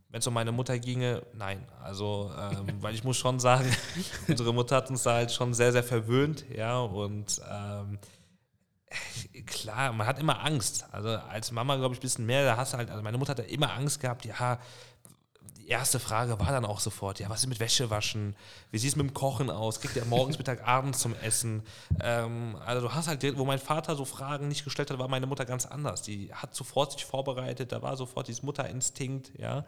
Wenn 0.09 0.21
es 0.21 0.25
um 0.25 0.33
meine 0.33 0.51
Mutter 0.51 0.79
ginge, 0.79 1.21
nein. 1.35 1.67
Also, 1.83 2.31
ähm, 2.35 2.81
weil 2.81 2.95
ich 2.95 3.03
muss 3.03 3.17
schon 3.17 3.39
sagen, 3.39 3.71
unsere 4.27 4.51
Mutter 4.51 4.77
hat 4.77 4.89
uns 4.89 5.03
da 5.03 5.13
halt 5.13 5.31
schon 5.31 5.53
sehr, 5.53 5.71
sehr 5.71 5.83
verwöhnt, 5.83 6.45
ja, 6.49 6.79
und 6.79 7.39
ähm, 7.47 7.99
klar, 9.45 9.93
man 9.93 10.07
hat 10.07 10.17
immer 10.17 10.43
Angst. 10.43 10.85
Also 10.91 11.09
als 11.09 11.51
Mama, 11.51 11.75
glaube 11.75 11.93
ich, 11.93 11.99
ein 11.99 12.01
bisschen 12.01 12.25
mehr, 12.25 12.43
da 12.43 12.57
hast 12.57 12.73
du 12.73 12.77
halt, 12.77 12.89
also 12.89 13.03
meine 13.03 13.19
Mutter 13.19 13.31
hat 13.31 13.39
ja 13.39 13.45
immer 13.45 13.73
Angst 13.73 13.99
gehabt, 13.99 14.25
ja, 14.25 14.59
die 15.57 15.67
erste 15.67 15.99
Frage 15.99 16.39
war 16.39 16.51
dann 16.51 16.65
auch 16.65 16.79
sofort, 16.79 17.19
ja, 17.19 17.29
was 17.29 17.41
ist 17.41 17.47
mit 17.47 17.59
Wäsche 17.59 17.89
waschen? 17.89 18.35
Wie 18.71 18.77
sieht 18.77 18.91
es 18.91 18.95
mit 18.95 19.07
dem 19.07 19.13
Kochen 19.13 19.49
aus? 19.49 19.79
Kriegt 19.81 19.95
er 19.97 20.05
morgens, 20.05 20.37
Mittag, 20.39 20.67
abends 20.67 20.99
zum 20.99 21.15
Essen? 21.15 21.63
Ähm, 22.01 22.55
also 22.65 22.87
du 22.87 22.93
hast 22.93 23.07
halt, 23.07 23.37
wo 23.37 23.45
mein 23.45 23.59
Vater 23.59 23.95
so 23.95 24.05
Fragen 24.05 24.47
nicht 24.47 24.63
gestellt 24.63 24.91
hat, 24.91 24.99
war 24.99 25.07
meine 25.07 25.27
Mutter 25.27 25.45
ganz 25.45 25.65
anders. 25.65 26.01
Die 26.01 26.33
hat 26.33 26.55
sofort 26.55 26.93
sich 26.93 27.05
vorbereitet, 27.05 27.71
da 27.71 27.81
war 27.81 27.97
sofort 27.97 28.27
dieses 28.27 28.43
Mutterinstinkt, 28.43 29.31
ja. 29.37 29.65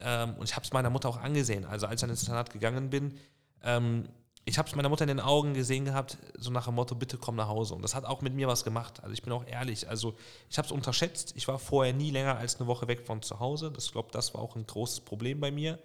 Ähm, 0.00 0.34
und 0.34 0.48
ich 0.48 0.54
habe 0.56 0.64
es 0.64 0.72
meiner 0.72 0.90
Mutter 0.90 1.08
auch 1.08 1.20
angesehen. 1.20 1.64
Also 1.64 1.86
als 1.86 1.96
ich 1.96 2.00
dann 2.02 2.10
ins 2.10 2.22
Internat 2.22 2.52
gegangen 2.52 2.90
bin, 2.90 3.18
ähm, 3.62 4.08
ich 4.48 4.58
habe 4.58 4.68
es 4.68 4.76
meiner 4.76 4.88
Mutter 4.88 5.02
in 5.02 5.08
den 5.08 5.20
Augen 5.20 5.54
gesehen 5.54 5.84
gehabt, 5.84 6.18
so 6.38 6.52
nach 6.52 6.66
dem 6.66 6.76
Motto, 6.76 6.94
bitte 6.94 7.18
komm 7.18 7.34
nach 7.34 7.48
Hause. 7.48 7.74
Und 7.74 7.82
das 7.82 7.96
hat 7.96 8.04
auch 8.04 8.22
mit 8.22 8.32
mir 8.32 8.46
was 8.46 8.62
gemacht. 8.62 9.02
Also 9.02 9.12
ich 9.12 9.20
bin 9.20 9.32
auch 9.32 9.44
ehrlich. 9.44 9.88
Also 9.88 10.14
ich 10.48 10.56
habe 10.56 10.66
es 10.66 10.72
unterschätzt. 10.72 11.32
Ich 11.36 11.48
war 11.48 11.58
vorher 11.58 11.92
nie 11.92 12.12
länger 12.12 12.38
als 12.38 12.56
eine 12.56 12.68
Woche 12.68 12.86
weg 12.86 13.04
von 13.04 13.22
zu 13.22 13.40
Hause. 13.40 13.72
Das 13.72 13.90
glaube, 13.90 14.10
das 14.12 14.34
war 14.34 14.40
auch 14.40 14.54
ein 14.54 14.64
großes 14.64 15.00
Problem 15.00 15.40
bei 15.40 15.50
mir. 15.50 15.80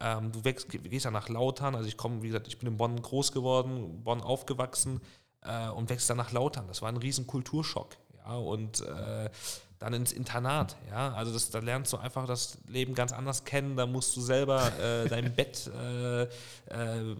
Ähm, 0.00 0.32
du 0.32 0.44
wächst, 0.44 0.68
gehst 0.68 1.04
ja 1.04 1.12
nach 1.12 1.28
Lautern. 1.28 1.76
Also 1.76 1.86
ich 1.86 1.96
komme, 1.96 2.20
wie 2.22 2.26
gesagt, 2.26 2.48
ich 2.48 2.58
bin 2.58 2.66
in 2.66 2.76
Bonn 2.76 3.00
groß 3.00 3.30
geworden, 3.30 4.02
Bonn 4.02 4.22
aufgewachsen 4.22 5.00
äh, 5.42 5.68
und 5.68 5.88
wächst 5.88 6.10
dann 6.10 6.16
nach 6.16 6.32
Lautern. 6.32 6.66
Das 6.66 6.82
war 6.82 6.88
ein 6.88 6.96
riesen 6.96 7.28
Kulturschock. 7.28 7.96
Ja, 8.16 8.34
und 8.34 8.80
äh, 8.80 9.30
dann 9.78 9.94
ins 9.94 10.12
Internat, 10.12 10.76
ja, 10.90 11.14
also 11.14 11.32
das, 11.32 11.48
da 11.48 11.58
lernst 11.58 11.90
du 11.94 11.96
einfach 11.96 12.26
das 12.26 12.58
Leben 12.68 12.94
ganz 12.94 13.12
anders 13.12 13.44
kennen, 13.44 13.76
da 13.76 13.86
musst 13.86 14.14
du 14.14 14.20
selber 14.20 14.70
äh, 14.78 15.08
dein 15.08 15.34
Bett 15.34 15.70
äh, 15.74 16.24
äh, 16.24 17.16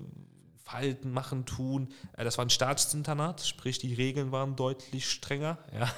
falten, 0.71 1.13
machen, 1.13 1.47
tun. 1.47 1.89
Äh, 2.17 2.25
das 2.25 2.39
war 2.39 2.45
ein 2.45 2.51
Staatsinternat, 2.51 3.43
sprich 3.43 3.79
die 3.79 3.95
Regeln 3.95 4.33
waren 4.33 4.57
deutlich 4.57 5.11
strenger. 5.11 5.59
Ja. 5.73 5.89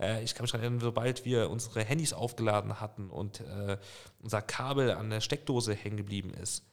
Äh, 0.00 0.24
ich 0.24 0.34
kann 0.34 0.44
mich 0.44 0.50
daran 0.50 0.64
erinnern, 0.64 0.80
sobald 0.80 1.24
wir 1.24 1.50
unsere 1.50 1.84
Handys 1.84 2.12
aufgeladen 2.12 2.80
hatten 2.80 3.10
und 3.10 3.40
äh, 3.40 3.78
unser 4.20 4.42
Kabel 4.42 4.90
an 4.92 5.10
der 5.10 5.20
Steckdose 5.20 5.74
hängen 5.74 5.96
geblieben 5.96 6.30
ist 6.30 6.64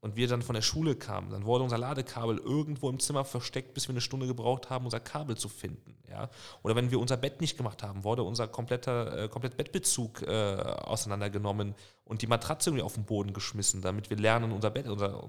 und 0.00 0.16
wir 0.16 0.28
dann 0.28 0.42
von 0.42 0.54
der 0.54 0.62
Schule 0.62 0.96
kamen, 0.96 1.30
dann 1.30 1.44
wurde 1.44 1.64
unser 1.64 1.78
Ladekabel 1.78 2.38
irgendwo 2.38 2.88
im 2.88 2.98
Zimmer 2.98 3.24
versteckt, 3.24 3.74
bis 3.74 3.86
wir 3.86 3.92
eine 3.92 4.00
Stunde 4.00 4.26
gebraucht 4.26 4.70
haben, 4.70 4.86
unser 4.86 5.00
Kabel 5.00 5.36
zu 5.36 5.48
finden. 5.48 5.96
Ja. 6.08 6.30
Oder 6.62 6.74
wenn 6.74 6.90
wir 6.90 6.98
unser 6.98 7.16
Bett 7.16 7.40
nicht 7.40 7.56
gemacht 7.56 7.82
haben, 7.82 8.02
wurde 8.02 8.22
unser 8.22 8.48
kompletter, 8.48 9.24
äh, 9.24 9.28
komplett 9.28 9.56
Bettbezug 9.56 10.22
äh, 10.22 10.26
auseinandergenommen 10.26 11.74
und 12.10 12.22
die 12.22 12.26
Matratze 12.26 12.70
irgendwie 12.70 12.82
auf 12.82 12.94
den 12.94 13.04
Boden 13.04 13.32
geschmissen, 13.32 13.82
damit 13.82 14.10
wir 14.10 14.16
lernen, 14.16 14.50
unser 14.50 14.70
Bett, 14.70 14.88
unser, 14.88 15.22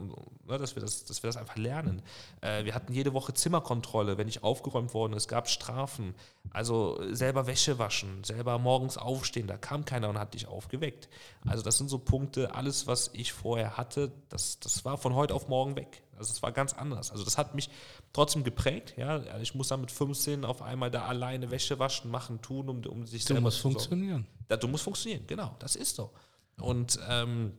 ne, 0.47 0.57
dass, 0.57 0.75
wir 0.75 0.81
das, 0.81 1.05
dass 1.05 1.21
wir 1.21 1.27
das 1.27 1.37
einfach 1.37 1.55
lernen. 1.55 2.01
Äh, 2.41 2.65
wir 2.65 2.73
hatten 2.73 2.91
jede 2.91 3.13
Woche 3.13 3.33
Zimmerkontrolle, 3.33 4.17
wenn 4.17 4.25
nicht 4.25 4.43
aufgeräumt 4.43 4.93
worden 4.95 5.13
ist, 5.13 5.27
gab 5.27 5.47
Strafen. 5.47 6.15
Also 6.49 6.99
selber 7.13 7.45
Wäsche 7.45 7.77
waschen, 7.77 8.23
selber 8.23 8.57
morgens 8.57 8.97
aufstehen, 8.97 9.45
da 9.45 9.57
kam 9.57 9.85
keiner 9.85 10.09
und 10.09 10.17
hat 10.17 10.33
dich 10.33 10.47
aufgeweckt. 10.47 11.07
Also 11.47 11.61
das 11.63 11.77
sind 11.77 11.87
so 11.89 11.99
Punkte, 11.99 12.55
alles, 12.55 12.87
was 12.87 13.11
ich 13.13 13.31
vorher 13.31 13.77
hatte, 13.77 14.11
das, 14.29 14.59
das 14.59 14.83
war 14.83 14.97
von 14.97 15.13
heute 15.13 15.35
auf 15.35 15.47
morgen 15.47 15.75
weg. 15.75 16.01
Also 16.17 16.33
das 16.33 16.41
war 16.43 16.51
ganz 16.51 16.73
anders. 16.73 17.11
Also 17.11 17.23
das 17.23 17.37
hat 17.37 17.55
mich 17.55 17.69
trotzdem 18.13 18.43
geprägt. 18.43 18.93
Ja, 18.97 19.17
Also 19.17 19.41
ich 19.41 19.55
muss 19.55 19.69
dann 19.69 19.81
mit 19.81 19.91
15 19.91 20.45
auf 20.45 20.61
einmal 20.61 20.91
da 20.91 21.05
alleine 21.05 21.49
Wäsche 21.51 21.79
waschen, 21.79 22.11
machen, 22.11 22.41
tun, 22.41 22.69
um, 22.69 22.85
um 22.85 23.05
sich 23.07 23.23
Du 23.23 23.27
selber 23.29 23.41
musst 23.41 23.57
zu 23.57 23.63
sorgen. 23.63 23.75
funktionieren. 23.75 24.27
Ja, 24.49 24.57
du 24.57 24.67
musst 24.67 24.83
funktionieren, 24.83 25.25
genau, 25.27 25.55
das 25.59 25.75
ist 25.75 25.95
so. 25.95 26.11
Und 26.59 26.99
ähm, 27.07 27.53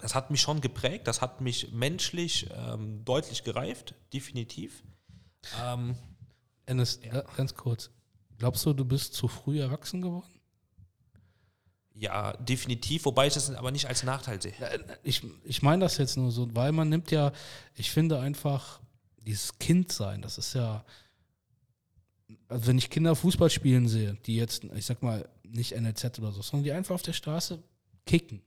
das 0.00 0.14
hat 0.14 0.30
mich 0.30 0.40
schon 0.40 0.60
geprägt, 0.60 1.06
das 1.08 1.20
hat 1.20 1.40
mich 1.40 1.72
menschlich 1.72 2.48
ähm, 2.54 3.04
deutlich 3.04 3.44
gereift, 3.44 3.94
definitiv. 4.12 4.82
Ähm, 5.64 5.96
Ennis, 6.66 7.00
ga- 7.00 7.24
ganz 7.36 7.54
kurz. 7.54 7.90
Glaubst 8.38 8.66
du, 8.66 8.72
du 8.74 8.84
bist 8.84 9.14
zu 9.14 9.28
früh 9.28 9.60
erwachsen 9.60 10.02
geworden? 10.02 10.30
ja, 11.98 12.34
definitiv, 12.36 13.06
wobei 13.06 13.26
ich 13.26 13.32
das 13.32 13.50
aber 13.50 13.70
nicht 13.70 13.86
als 13.88 14.02
Nachteil 14.02 14.40
sehe. 14.42 14.52
Ja, 14.60 14.68
Ich, 15.02 15.22
ich 15.44 15.62
meine 15.62 15.84
das 15.86 15.96
jetzt 15.96 16.18
nur 16.18 16.30
so, 16.30 16.54
weil 16.54 16.70
man 16.72 16.90
nimmt 16.90 17.10
ja, 17.10 17.32
ich 17.74 17.90
finde 17.90 18.20
einfach, 18.20 18.80
dieses 19.16 19.58
Kindsein, 19.58 20.20
das 20.20 20.36
ist 20.36 20.52
ja, 20.52 20.84
also 22.48 22.66
wenn 22.66 22.76
ich 22.76 22.90
Kinder 22.90 23.16
Fußball 23.16 23.48
spielen 23.48 23.88
sehe, 23.88 24.14
die 24.26 24.36
jetzt, 24.36 24.64
ich 24.64 24.84
sag 24.84 25.02
mal, 25.02 25.26
nicht 25.42 25.72
NLZ 25.74 26.18
oder 26.18 26.32
so, 26.32 26.42
sondern 26.42 26.64
die 26.64 26.72
einfach 26.72 26.94
auf 26.94 27.02
der 27.02 27.14
Straße 27.14 27.62
kicken, 28.06 28.40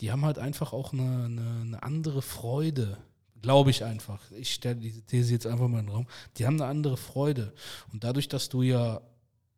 die 0.00 0.12
haben 0.12 0.24
halt 0.24 0.38
einfach 0.38 0.72
auch 0.72 0.92
eine, 0.92 1.24
eine, 1.24 1.60
eine 1.62 1.82
andere 1.82 2.22
Freude, 2.22 2.98
glaube 3.42 3.70
ich 3.70 3.84
einfach. 3.84 4.20
Ich 4.32 4.54
stelle 4.54 4.76
diese 4.76 5.02
These 5.02 5.32
jetzt 5.32 5.46
einfach 5.46 5.68
mal 5.68 5.80
in 5.80 5.86
den 5.86 5.94
Raum. 5.94 6.06
Die 6.36 6.46
haben 6.46 6.60
eine 6.60 6.70
andere 6.70 6.96
Freude. 6.96 7.52
Und 7.92 8.04
dadurch, 8.04 8.28
dass 8.28 8.48
du 8.48 8.62
ja 8.62 9.00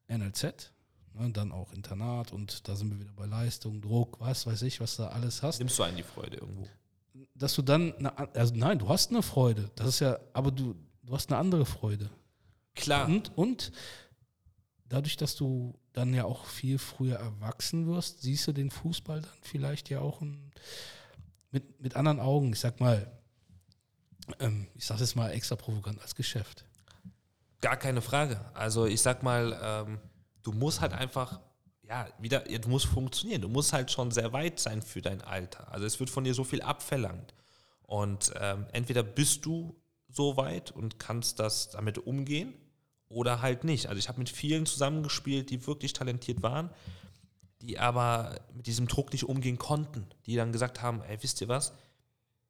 NLZ, 0.08 0.72
ne, 1.14 1.30
dann 1.30 1.52
auch 1.52 1.72
Internat 1.72 2.32
und 2.32 2.66
da 2.68 2.76
sind 2.76 2.90
wir 2.90 3.00
wieder 3.00 3.12
bei 3.14 3.26
Leistung, 3.26 3.80
Druck, 3.80 4.18
was 4.20 4.46
weiß 4.46 4.62
ich, 4.62 4.80
was 4.80 4.96
da 4.96 5.08
alles 5.08 5.42
hast 5.42 5.58
Nimmst 5.58 5.78
du 5.78 5.82
einen 5.82 5.96
die 5.96 6.02
Freude 6.02 6.38
irgendwo? 6.38 6.66
dass 7.34 7.54
du 7.54 7.62
dann, 7.62 7.94
eine, 7.96 8.16
also 8.34 8.54
nein, 8.54 8.78
du 8.78 8.88
hast 8.88 9.10
eine 9.10 9.22
Freude. 9.22 9.70
Das 9.74 9.88
ist 9.88 10.00
ja, 10.00 10.18
aber 10.32 10.50
du, 10.50 10.74
du 11.02 11.12
hast 11.12 11.30
eine 11.30 11.38
andere 11.38 11.64
Freude. 11.64 12.10
Klar, 12.74 13.08
Und, 13.08 13.36
und 13.36 13.72
dadurch, 14.90 15.16
dass 15.16 15.36
du 15.36 15.78
dann 15.94 16.12
ja 16.12 16.24
auch 16.24 16.44
viel 16.44 16.78
früher 16.78 17.16
erwachsen 17.16 17.86
wirst, 17.86 18.20
siehst 18.20 18.46
du 18.46 18.52
den 18.52 18.70
Fußball 18.70 19.22
dann 19.22 19.30
vielleicht 19.40 19.88
ja 19.88 20.00
auch 20.00 20.20
ein, 20.20 20.52
mit, 21.50 21.80
mit 21.80 21.96
anderen 21.96 22.20
Augen. 22.20 22.52
Ich 22.52 22.60
sag 22.60 22.80
mal, 22.80 23.10
ähm, 24.40 24.66
ich 24.74 24.84
sag 24.84 25.00
jetzt 25.00 25.16
mal 25.16 25.30
extra 25.30 25.56
provokant 25.56 26.00
als 26.02 26.14
Geschäft. 26.14 26.66
gar 27.60 27.76
keine 27.76 28.02
Frage. 28.02 28.40
Also 28.54 28.86
ich 28.86 29.00
sag 29.00 29.22
mal, 29.22 29.58
ähm, 29.62 30.00
du 30.42 30.52
musst 30.52 30.80
halt 30.80 30.92
einfach, 30.92 31.40
ja, 31.82 32.08
wieder, 32.18 32.40
du 32.40 32.68
musst 32.68 32.86
funktionieren. 32.86 33.42
Du 33.42 33.48
musst 33.48 33.72
halt 33.72 33.90
schon 33.90 34.10
sehr 34.10 34.32
weit 34.32 34.58
sein 34.58 34.82
für 34.82 35.02
dein 35.02 35.22
Alter. 35.22 35.72
Also 35.72 35.86
es 35.86 35.98
wird 36.00 36.10
von 36.10 36.24
dir 36.24 36.34
so 36.34 36.44
viel 36.44 36.62
abverlangt. 36.62 37.34
Und 37.82 38.32
ähm, 38.40 38.66
entweder 38.72 39.02
bist 39.02 39.46
du 39.46 39.76
so 40.08 40.36
weit 40.36 40.72
und 40.72 40.98
kannst 40.98 41.38
das 41.38 41.70
damit 41.70 41.98
umgehen 41.98 42.54
oder 43.10 43.42
halt 43.42 43.64
nicht. 43.64 43.88
Also 43.88 43.98
ich 43.98 44.08
habe 44.08 44.18
mit 44.18 44.30
vielen 44.30 44.64
zusammengespielt, 44.64 45.50
die 45.50 45.66
wirklich 45.66 45.92
talentiert 45.92 46.42
waren, 46.42 46.70
die 47.60 47.78
aber 47.78 48.40
mit 48.54 48.66
diesem 48.66 48.88
Druck 48.88 49.12
nicht 49.12 49.24
umgehen 49.24 49.58
konnten, 49.58 50.06
die 50.24 50.36
dann 50.36 50.52
gesagt 50.52 50.80
haben, 50.80 51.02
ey, 51.02 51.18
wisst 51.20 51.40
ihr 51.42 51.48
was, 51.48 51.74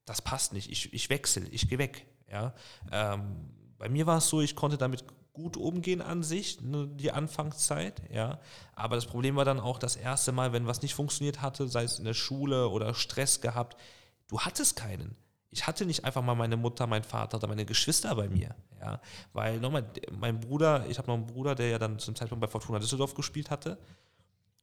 das 0.05 0.23
passt 0.23 0.53
nicht, 0.53 0.71
ich, 0.71 0.93
ich 0.93 1.11
wechsle, 1.11 1.49
ich 1.49 1.69
gehe 1.69 1.79
weg. 1.79 2.07
Ja? 2.31 2.55
Ähm, 2.93 3.51
bei 3.79 3.89
mir 3.89 4.07
war 4.07 4.19
es 4.19 4.29
so, 4.29 4.41
ich 4.41 4.55
konnte 4.55 4.77
damit 4.77 5.05
gut 5.33 5.57
umgehen 5.57 6.03
an 6.03 6.23
sich, 6.23 6.61
ne, 6.61 6.87
die 6.87 7.13
Anfangszeit, 7.13 8.03
ja. 8.13 8.41
Aber 8.75 8.97
das 8.97 9.07
Problem 9.07 9.37
war 9.37 9.45
dann 9.45 9.61
auch 9.61 9.79
das 9.79 9.97
erste 9.97 10.33
Mal, 10.33 10.53
wenn 10.53 10.67
was 10.67 10.83
nicht 10.83 10.95
funktioniert 10.95 11.41
hatte, 11.41 11.69
sei 11.69 11.85
es 11.85 11.99
in 11.99 12.05
der 12.05 12.15
Schule 12.15 12.69
oder 12.69 12.93
Stress 12.95 13.41
gehabt, 13.41 13.81
du 14.29 14.41
hattest 14.41 14.77
keinen. 14.77 15.17
Ich 15.53 15.67
hatte 15.67 15.85
nicht 15.85 16.05
einfach 16.05 16.23
mal 16.23 16.35
meine 16.35 16.57
Mutter, 16.57 16.87
mein 16.87 17.03
Vater 17.03 17.39
oder 17.39 17.49
meine 17.49 17.65
Geschwister 17.65 18.15
bei 18.15 18.29
mir, 18.29 18.55
ja. 18.81 19.01
Weil 19.33 19.59
nochmal, 19.59 19.85
mein 20.13 20.39
Bruder, 20.39 20.87
ich 20.89 20.99
habe 20.99 21.09
noch 21.09 21.17
einen 21.17 21.27
Bruder, 21.27 21.55
der 21.55 21.69
ja 21.69 21.79
dann 21.79 21.99
zum 21.99 22.15
Zeitpunkt 22.15 22.41
bei 22.41 22.49
Fortuna 22.49 22.79
Düsseldorf 22.79 23.15
gespielt 23.15 23.51
hatte. 23.51 23.79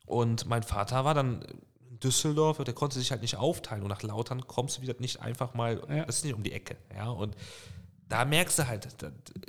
Und 0.05 0.45
mein 0.45 0.63
Vater 0.63 1.03
war 1.03 1.13
dann 1.13 1.41
in 1.89 1.99
Düsseldorf, 1.99 2.63
der 2.63 2.73
konnte 2.73 2.97
sich 2.97 3.11
halt 3.11 3.21
nicht 3.21 3.35
aufteilen. 3.35 3.83
Und 3.83 3.89
nach 3.89 4.01
Lautern 4.01 4.47
kommst 4.47 4.77
du 4.77 4.81
wieder 4.81 4.95
nicht 4.99 5.21
einfach 5.21 5.53
mal, 5.53 5.83
ja. 5.89 6.05
das 6.05 6.17
ist 6.17 6.23
nicht 6.23 6.33
um 6.33 6.43
die 6.43 6.53
Ecke, 6.53 6.77
ja. 6.95 7.09
Und 7.09 7.35
da 8.09 8.23
merkst 8.23 8.59
du 8.59 8.67
halt, 8.67 8.87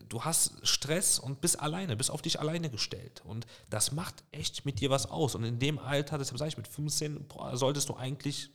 du 0.09 0.25
hast 0.25 0.67
Stress 0.67 1.19
und 1.19 1.41
bist 1.41 1.61
alleine, 1.61 1.97
bist 1.97 2.11
auf 2.11 2.23
dich 2.23 2.41
alleine 2.41 2.71
gestellt. 2.71 3.23
Und 3.25 3.47
das 3.71 3.93
macht 3.93 4.25
echt 4.33 4.65
mit 4.65 4.81
dir 4.81 4.91
was 4.91 5.09
aus. 5.09 5.35
Und 5.35 5.45
in 5.45 5.59
dem 5.59 5.79
Alter, 5.79 6.19
deshalb 6.19 6.39
sage 6.39 6.49
ich, 6.49 6.57
mit 6.57 6.67
15 6.67 7.29
boah, 7.29 7.57
solltest 7.57 7.89
du 7.89 7.95
eigentlich 7.95 8.51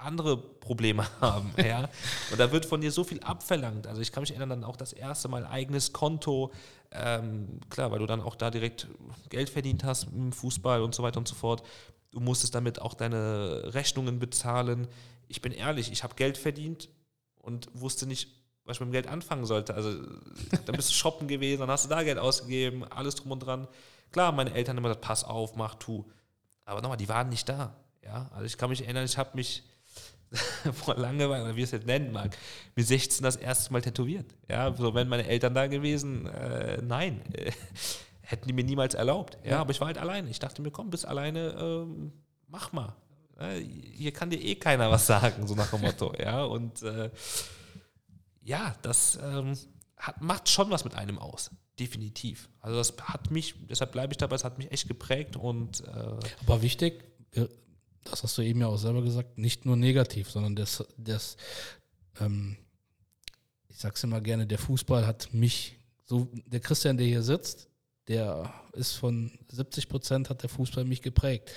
andere 0.00 0.36
Probleme 0.36 1.06
haben. 1.20 1.52
ja? 1.56 1.88
Und 2.30 2.38
da 2.38 2.52
wird 2.52 2.66
von 2.66 2.80
dir 2.80 2.90
so 2.90 3.04
viel 3.04 3.20
abverlangt. 3.20 3.86
Also 3.86 4.00
ich 4.00 4.12
kann 4.12 4.22
mich 4.22 4.30
erinnern, 4.30 4.50
dann 4.50 4.64
auch 4.64 4.76
das 4.76 4.92
erste 4.92 5.28
Mal 5.28 5.46
eigenes 5.46 5.92
Konto. 5.92 6.52
Ähm, 6.92 7.60
klar, 7.70 7.90
weil 7.90 8.00
du 8.00 8.06
dann 8.06 8.20
auch 8.20 8.34
da 8.34 8.50
direkt 8.50 8.88
Geld 9.28 9.48
verdient 9.48 9.84
hast 9.84 10.08
im 10.12 10.32
Fußball 10.32 10.82
und 10.82 10.94
so 10.94 11.02
weiter 11.02 11.18
und 11.18 11.28
so 11.28 11.34
fort. 11.34 11.62
Du 12.10 12.20
musstest 12.20 12.54
damit 12.54 12.80
auch 12.80 12.94
deine 12.94 13.72
Rechnungen 13.72 14.18
bezahlen. 14.18 14.88
Ich 15.28 15.40
bin 15.40 15.52
ehrlich, 15.52 15.92
ich 15.92 16.02
habe 16.02 16.16
Geld 16.16 16.36
verdient 16.36 16.88
und 17.36 17.68
wusste 17.72 18.06
nicht, 18.06 18.28
was 18.64 18.76
ich 18.76 18.80
mit 18.80 18.88
dem 18.88 18.92
Geld 18.92 19.06
anfangen 19.06 19.46
sollte. 19.46 19.74
Also 19.74 19.92
dann 20.66 20.74
bist 20.74 20.90
du 20.90 20.94
shoppen 20.94 21.28
gewesen, 21.28 21.60
dann 21.60 21.70
hast 21.70 21.84
du 21.84 21.88
da 21.88 22.02
Geld 22.02 22.18
ausgegeben, 22.18 22.84
alles 22.84 23.14
drum 23.14 23.32
und 23.32 23.40
dran. 23.40 23.68
Klar, 24.10 24.32
meine 24.32 24.52
Eltern 24.52 24.76
haben 24.76 24.84
immer 24.84 24.88
gesagt, 24.88 25.06
pass 25.06 25.22
auf, 25.22 25.54
mach, 25.54 25.76
tu. 25.76 26.04
Aber 26.64 26.82
nochmal, 26.82 26.98
die 26.98 27.08
waren 27.08 27.28
nicht 27.28 27.48
da. 27.48 27.76
Ja, 28.02 28.28
also 28.32 28.44
ich 28.44 28.58
kann 28.58 28.70
mich 28.70 28.82
erinnern, 28.82 29.04
ich 29.04 29.18
habe 29.18 29.30
mich 29.34 29.62
vor 30.72 30.96
Langeweile, 30.96 31.44
oder 31.44 31.56
wie 31.56 31.62
es 31.62 31.70
jetzt 31.72 31.86
nennen 31.86 32.12
mag, 32.12 32.36
mit 32.76 32.86
16 32.86 33.24
das 33.24 33.36
erste 33.36 33.72
Mal 33.72 33.82
tätowiert. 33.82 34.34
Ja, 34.48 34.72
so 34.74 34.94
wären 34.94 35.08
meine 35.08 35.26
Eltern 35.26 35.54
da 35.54 35.66
gewesen, 35.66 36.26
äh, 36.26 36.80
nein, 36.82 37.20
äh, 37.32 37.50
hätten 38.20 38.46
die 38.46 38.52
mir 38.52 38.64
niemals 38.64 38.94
erlaubt. 38.94 39.38
Ja, 39.44 39.52
ja, 39.52 39.60
aber 39.60 39.72
ich 39.72 39.80
war 39.80 39.88
halt 39.88 39.98
alleine. 39.98 40.30
Ich 40.30 40.38
dachte 40.38 40.62
mir, 40.62 40.70
komm, 40.70 40.90
bist 40.90 41.04
alleine, 41.04 41.50
ähm, 41.58 42.12
mach 42.46 42.72
mal. 42.72 42.94
hier 43.40 44.12
kann 44.12 44.30
dir 44.30 44.40
eh 44.40 44.54
keiner 44.54 44.90
was 44.90 45.06
sagen, 45.06 45.48
so 45.48 45.54
nach 45.54 45.70
dem 45.70 45.80
Motto. 45.80 46.12
ja, 46.18 46.44
und 46.44 46.82
äh, 46.82 47.10
ja, 48.42 48.76
das 48.82 49.18
ähm, 49.22 49.56
hat, 49.96 50.20
macht 50.20 50.48
schon 50.48 50.70
was 50.70 50.84
mit 50.84 50.94
einem 50.94 51.18
aus. 51.18 51.50
Definitiv. 51.80 52.50
Also 52.60 52.76
das 52.76 52.94
hat 53.02 53.30
mich, 53.30 53.54
deshalb 53.68 53.92
bleibe 53.92 54.12
ich 54.12 54.18
dabei, 54.18 54.36
es 54.36 54.44
hat 54.44 54.58
mich 54.58 54.70
echt 54.70 54.86
geprägt 54.86 55.36
und 55.36 55.80
äh 55.80 56.18
Aber 56.46 56.62
wichtig, 56.62 57.02
das 58.04 58.22
hast 58.22 58.38
du 58.38 58.42
eben 58.42 58.60
ja 58.60 58.66
auch 58.66 58.76
selber 58.76 59.02
gesagt, 59.02 59.38
nicht 59.38 59.66
nur 59.66 59.76
negativ, 59.76 60.30
sondern 60.30 60.56
das, 60.56 60.84
das 60.96 61.36
ähm, 62.20 62.56
ich 63.68 63.78
sag's 63.78 64.02
immer 64.04 64.20
gerne, 64.20 64.46
der 64.46 64.58
Fußball 64.58 65.06
hat 65.06 65.32
mich, 65.32 65.76
so 66.04 66.28
der 66.46 66.60
Christian, 66.60 66.96
der 66.96 67.06
hier 67.06 67.22
sitzt, 67.22 67.68
der 68.08 68.52
ist 68.72 68.94
von 68.94 69.30
70 69.50 69.88
Prozent 69.88 70.30
hat 70.30 70.42
der 70.42 70.50
Fußball 70.50 70.84
mich 70.84 71.02
geprägt. 71.02 71.50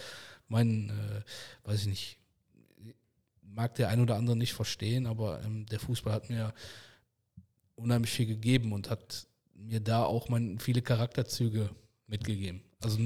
Mein, 0.48 0.90
äh, 0.90 1.68
weiß 1.68 1.82
ich 1.82 1.88
nicht, 1.88 2.18
mag 3.42 3.76
der 3.76 3.90
ein 3.90 4.02
oder 4.02 4.16
andere 4.16 4.36
nicht 4.36 4.54
verstehen, 4.54 5.08
aber 5.08 5.42
ähm, 5.44 5.66
der 5.66 5.80
Fußball 5.80 6.14
hat 6.14 6.30
mir 6.30 6.54
unheimlich 7.76 8.12
viel 8.12 8.28
gegeben 8.28 8.72
und 8.72 8.90
hat 8.90 9.28
mir 9.56 9.80
da 9.80 10.04
auch 10.04 10.30
mein, 10.30 10.60
viele 10.60 10.82
Charakterzüge 10.82 11.70
mitgegeben. 12.08 12.62
Also 12.80 13.00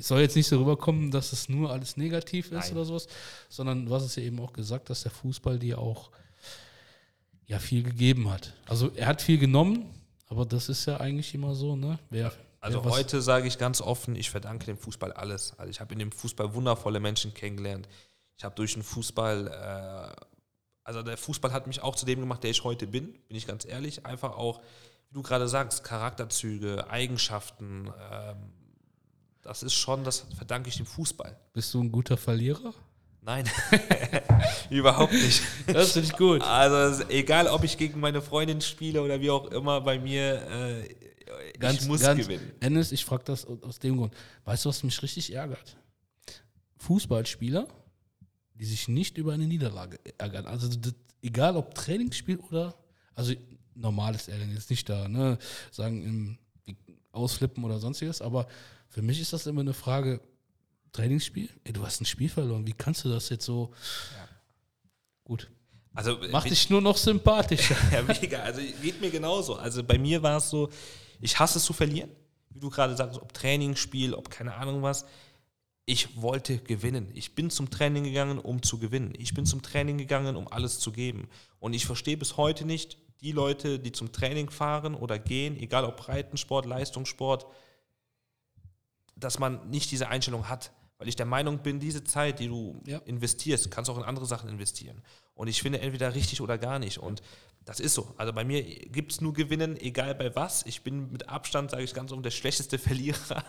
es 0.00 0.08
soll 0.08 0.20
jetzt 0.20 0.34
nicht 0.34 0.48
so 0.48 0.58
rüberkommen, 0.58 1.10
dass 1.10 1.32
es 1.32 1.48
nur 1.48 1.70
alles 1.70 1.96
negativ 1.96 2.46
ist 2.46 2.52
Nein. 2.52 2.72
oder 2.72 2.84
sowas, 2.84 3.06
sondern 3.48 3.86
du 3.86 3.94
hast 3.94 4.04
es 4.04 4.16
ja 4.16 4.22
eben 4.22 4.40
auch 4.40 4.52
gesagt, 4.52 4.90
dass 4.90 5.02
der 5.02 5.12
Fußball 5.12 5.58
dir 5.58 5.78
auch 5.78 6.10
ja 7.46 7.58
viel 7.58 7.82
gegeben 7.82 8.30
hat. 8.30 8.54
Also 8.66 8.90
er 8.94 9.06
hat 9.06 9.20
viel 9.20 9.38
genommen, 9.38 9.90
aber 10.28 10.46
das 10.46 10.68
ist 10.68 10.86
ja 10.86 10.98
eigentlich 10.98 11.34
immer 11.34 11.54
so, 11.54 11.76
ne? 11.76 11.98
Wer, 12.08 12.32
also 12.60 12.84
wer 12.84 12.90
heute 12.92 13.20
sage 13.20 13.46
ich 13.46 13.58
ganz 13.58 13.80
offen, 13.80 14.16
ich 14.16 14.30
verdanke 14.30 14.66
dem 14.66 14.78
Fußball 14.78 15.12
alles. 15.12 15.58
Also 15.58 15.70
ich 15.70 15.80
habe 15.80 15.92
in 15.92 15.98
dem 15.98 16.12
Fußball 16.12 16.54
wundervolle 16.54 17.00
Menschen 17.00 17.34
kennengelernt. 17.34 17.88
Ich 18.38 18.44
habe 18.44 18.54
durch 18.54 18.72
den 18.72 18.82
Fußball, 18.82 19.48
äh, 19.48 20.24
also 20.82 21.02
der 21.02 21.18
Fußball 21.18 21.52
hat 21.52 21.66
mich 21.66 21.82
auch 21.82 21.94
zu 21.94 22.06
dem 22.06 22.20
gemacht, 22.20 22.42
der 22.42 22.50
ich 22.50 22.64
heute 22.64 22.86
bin, 22.86 23.12
bin 23.28 23.36
ich 23.36 23.46
ganz 23.46 23.66
ehrlich. 23.66 24.06
Einfach 24.06 24.36
auch, 24.36 24.62
wie 25.10 25.14
du 25.14 25.22
gerade 25.22 25.46
sagst, 25.46 25.84
Charakterzüge, 25.84 26.88
Eigenschaften. 26.88 27.92
Ähm, 28.10 28.59
das 29.50 29.64
ist 29.64 29.74
schon, 29.74 30.04
das 30.04 30.26
verdanke 30.36 30.68
ich 30.68 30.76
dem 30.76 30.86
Fußball. 30.86 31.36
Bist 31.52 31.74
du 31.74 31.82
ein 31.82 31.90
guter 31.90 32.16
Verlierer? 32.16 32.72
Nein, 33.20 33.50
überhaupt 34.70 35.12
nicht. 35.12 35.42
Das 35.66 35.90
finde 35.90 36.06
ich 36.06 36.16
gut. 36.16 36.40
Also 36.40 37.04
egal, 37.08 37.48
ob 37.48 37.64
ich 37.64 37.76
gegen 37.76 37.98
meine 37.98 38.22
Freundin 38.22 38.60
spiele 38.60 39.02
oder 39.02 39.20
wie 39.20 39.28
auch 39.28 39.46
immer, 39.48 39.80
bei 39.80 39.98
mir, 39.98 40.40
äh, 40.48 41.58
ganz, 41.58 41.82
ich 41.82 41.88
muss 41.88 42.00
ganz, 42.02 42.20
gewinnen. 42.20 42.52
Ennis, 42.60 42.92
ich 42.92 43.04
frage 43.04 43.24
das 43.24 43.44
aus 43.44 43.80
dem 43.80 43.96
Grund. 43.96 44.14
Weißt 44.44 44.64
du, 44.64 44.68
was 44.68 44.84
mich 44.84 45.02
richtig 45.02 45.32
ärgert? 45.34 45.76
Fußballspieler, 46.76 47.66
die 48.54 48.64
sich 48.64 48.86
nicht 48.86 49.18
über 49.18 49.32
eine 49.32 49.48
Niederlage 49.48 49.98
ärgern. 50.16 50.46
Also 50.46 50.68
das, 50.68 50.94
egal 51.22 51.56
ob 51.56 51.74
Trainingsspiel 51.74 52.36
oder, 52.36 52.76
also 53.16 53.34
normales 53.74 54.28
Ärgern, 54.28 54.52
jetzt 54.54 54.70
nicht 54.70 54.88
da, 54.88 55.08
ne, 55.08 55.38
sagen 55.72 56.04
im, 56.04 56.38
ausflippen 57.10 57.64
oder 57.64 57.80
sonstiges, 57.80 58.22
aber 58.22 58.46
für 58.90 59.02
mich 59.02 59.20
ist 59.20 59.32
das 59.32 59.46
immer 59.46 59.62
eine 59.62 59.72
Frage, 59.72 60.20
Trainingsspiel, 60.92 61.48
ey, 61.64 61.72
du 61.72 61.84
hast 61.84 62.00
ein 62.00 62.04
Spiel 62.04 62.28
verloren, 62.28 62.66
wie 62.66 62.72
kannst 62.72 63.04
du 63.04 63.08
das 63.08 63.28
jetzt 63.28 63.44
so, 63.44 63.72
ja. 64.16 64.28
gut. 65.24 65.50
Also, 65.94 66.18
Mach 66.30 66.44
dich 66.44 66.70
nur 66.70 66.80
noch 66.80 66.96
sympathischer. 66.96 67.76
ja, 67.92 68.02
mega. 68.02 68.40
Also 68.40 68.60
geht 68.82 69.00
mir 69.00 69.10
genauso. 69.10 69.56
Also 69.56 69.82
bei 69.82 69.98
mir 69.98 70.22
war 70.22 70.36
es 70.36 70.50
so, 70.50 70.70
ich 71.20 71.36
hasse 71.38 71.58
es 71.58 71.64
zu 71.64 71.72
verlieren. 71.72 72.10
Wie 72.50 72.60
du 72.60 72.70
gerade 72.70 72.96
sagst, 72.96 73.20
ob 73.20 73.32
Trainingsspiel, 73.32 74.14
ob 74.14 74.30
keine 74.30 74.54
Ahnung 74.54 74.82
was 74.82 75.04
ich 75.90 76.22
wollte 76.22 76.58
gewinnen. 76.58 77.10
Ich 77.14 77.34
bin 77.34 77.50
zum 77.50 77.68
Training 77.68 78.04
gegangen, 78.04 78.38
um 78.38 78.62
zu 78.62 78.78
gewinnen. 78.78 79.12
Ich 79.18 79.34
bin 79.34 79.44
zum 79.44 79.60
Training 79.60 79.98
gegangen, 79.98 80.36
um 80.36 80.46
alles 80.46 80.78
zu 80.78 80.92
geben. 80.92 81.28
Und 81.58 81.72
ich 81.72 81.84
verstehe 81.84 82.16
bis 82.16 82.36
heute 82.36 82.64
nicht 82.64 82.96
die 83.22 83.32
Leute, 83.32 83.80
die 83.80 83.90
zum 83.90 84.12
Training 84.12 84.50
fahren 84.50 84.94
oder 84.94 85.18
gehen, 85.18 85.58
egal 85.58 85.84
ob 85.84 85.96
Breitensport, 85.96 86.64
Leistungssport, 86.64 87.46
dass 89.20 89.38
man 89.38 89.68
nicht 89.70 89.90
diese 89.90 90.08
Einstellung 90.08 90.48
hat. 90.48 90.72
Weil 90.98 91.08
ich 91.08 91.16
der 91.16 91.26
Meinung 91.26 91.60
bin, 91.62 91.80
diese 91.80 92.04
Zeit, 92.04 92.40
die 92.40 92.48
du 92.48 92.78
ja. 92.84 92.98
investierst, 92.98 93.70
kannst 93.70 93.88
du 93.88 93.94
auch 93.94 93.98
in 93.98 94.04
andere 94.04 94.26
Sachen 94.26 94.50
investieren. 94.50 95.02
Und 95.34 95.48
ich 95.48 95.62
finde 95.62 95.80
entweder 95.80 96.14
richtig 96.14 96.42
oder 96.42 96.58
gar 96.58 96.78
nicht. 96.78 96.98
Und 96.98 97.22
das 97.64 97.80
ist 97.80 97.94
so. 97.94 98.12
Also 98.18 98.34
bei 98.34 98.44
mir 98.44 98.62
gibt 98.62 99.12
es 99.12 99.22
nur 99.22 99.32
Gewinnen, 99.32 99.80
egal 99.80 100.14
bei 100.14 100.36
was. 100.36 100.66
Ich 100.66 100.82
bin 100.82 101.10
mit 101.10 101.30
Abstand, 101.30 101.70
sage 101.70 101.84
ich 101.84 101.94
ganz 101.94 102.12
um, 102.12 102.22
der 102.22 102.30
schlechteste 102.30 102.78
Verlierer, 102.88 103.42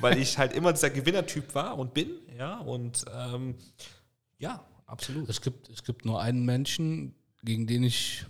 weil 0.00 0.18
ich 0.18 0.38
halt 0.38 0.54
immer 0.54 0.72
dieser 0.72 0.88
Gewinnertyp 0.88 1.54
war 1.54 1.78
und 1.78 1.92
bin. 1.92 2.12
Ja, 2.38 2.60
und 2.60 3.04
ähm, 3.14 3.56
ja, 4.38 4.64
absolut. 4.86 5.28
Es 5.28 5.42
gibt, 5.42 5.68
es 5.68 5.84
gibt 5.84 6.06
nur 6.06 6.22
einen 6.22 6.46
Menschen, 6.46 7.14
gegen 7.42 7.66
den 7.66 7.82
ich 7.82 8.24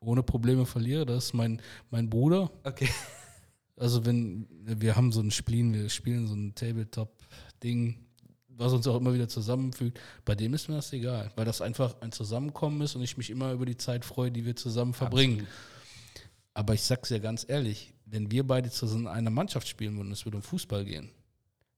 ohne 0.00 0.22
Probleme 0.22 0.64
verliere. 0.64 1.04
Das 1.04 1.26
ist 1.26 1.34
mein, 1.34 1.60
mein 1.90 2.08
Bruder. 2.08 2.50
Okay. 2.64 2.88
Also 3.80 4.04
wenn 4.04 4.46
wir 4.50 4.94
haben 4.94 5.10
so 5.10 5.20
ein 5.20 5.30
Spiel, 5.30 5.72
wir 5.72 5.88
spielen 5.88 6.26
so 6.26 6.34
ein 6.34 6.54
Tabletop-Ding 6.54 8.06
was 8.60 8.74
uns 8.74 8.86
auch 8.86 8.96
immer 8.96 9.14
wieder 9.14 9.28
zusammenfügt. 9.28 9.98
Bei 10.24 10.34
dem 10.34 10.52
ist 10.52 10.68
mir 10.68 10.76
das 10.76 10.92
egal, 10.92 11.32
weil 11.34 11.46
das 11.46 11.62
einfach 11.62 11.98
ein 12.02 12.12
Zusammenkommen 12.12 12.82
ist 12.82 12.94
und 12.94 13.02
ich 13.02 13.16
mich 13.16 13.30
immer 13.30 13.52
über 13.52 13.64
die 13.64 13.78
Zeit 13.78 14.04
freue, 14.04 14.30
die 14.30 14.44
wir 14.44 14.54
zusammen 14.54 14.92
verbringen. 14.92 15.40
Absolut. 15.40 15.54
Aber 16.52 16.74
ich 16.74 16.82
sag's 16.82 17.08
ja 17.08 17.18
ganz 17.18 17.46
ehrlich, 17.48 17.94
wenn 18.04 18.30
wir 18.30 18.46
beide 18.46 18.70
zusammen 18.70 19.02
in 19.02 19.08
einer 19.08 19.30
Mannschaft 19.30 19.66
spielen 19.66 19.96
würden 19.96 20.12
es 20.12 20.26
würde 20.26 20.36
um 20.36 20.42
Fußball 20.42 20.84
gehen, 20.84 21.10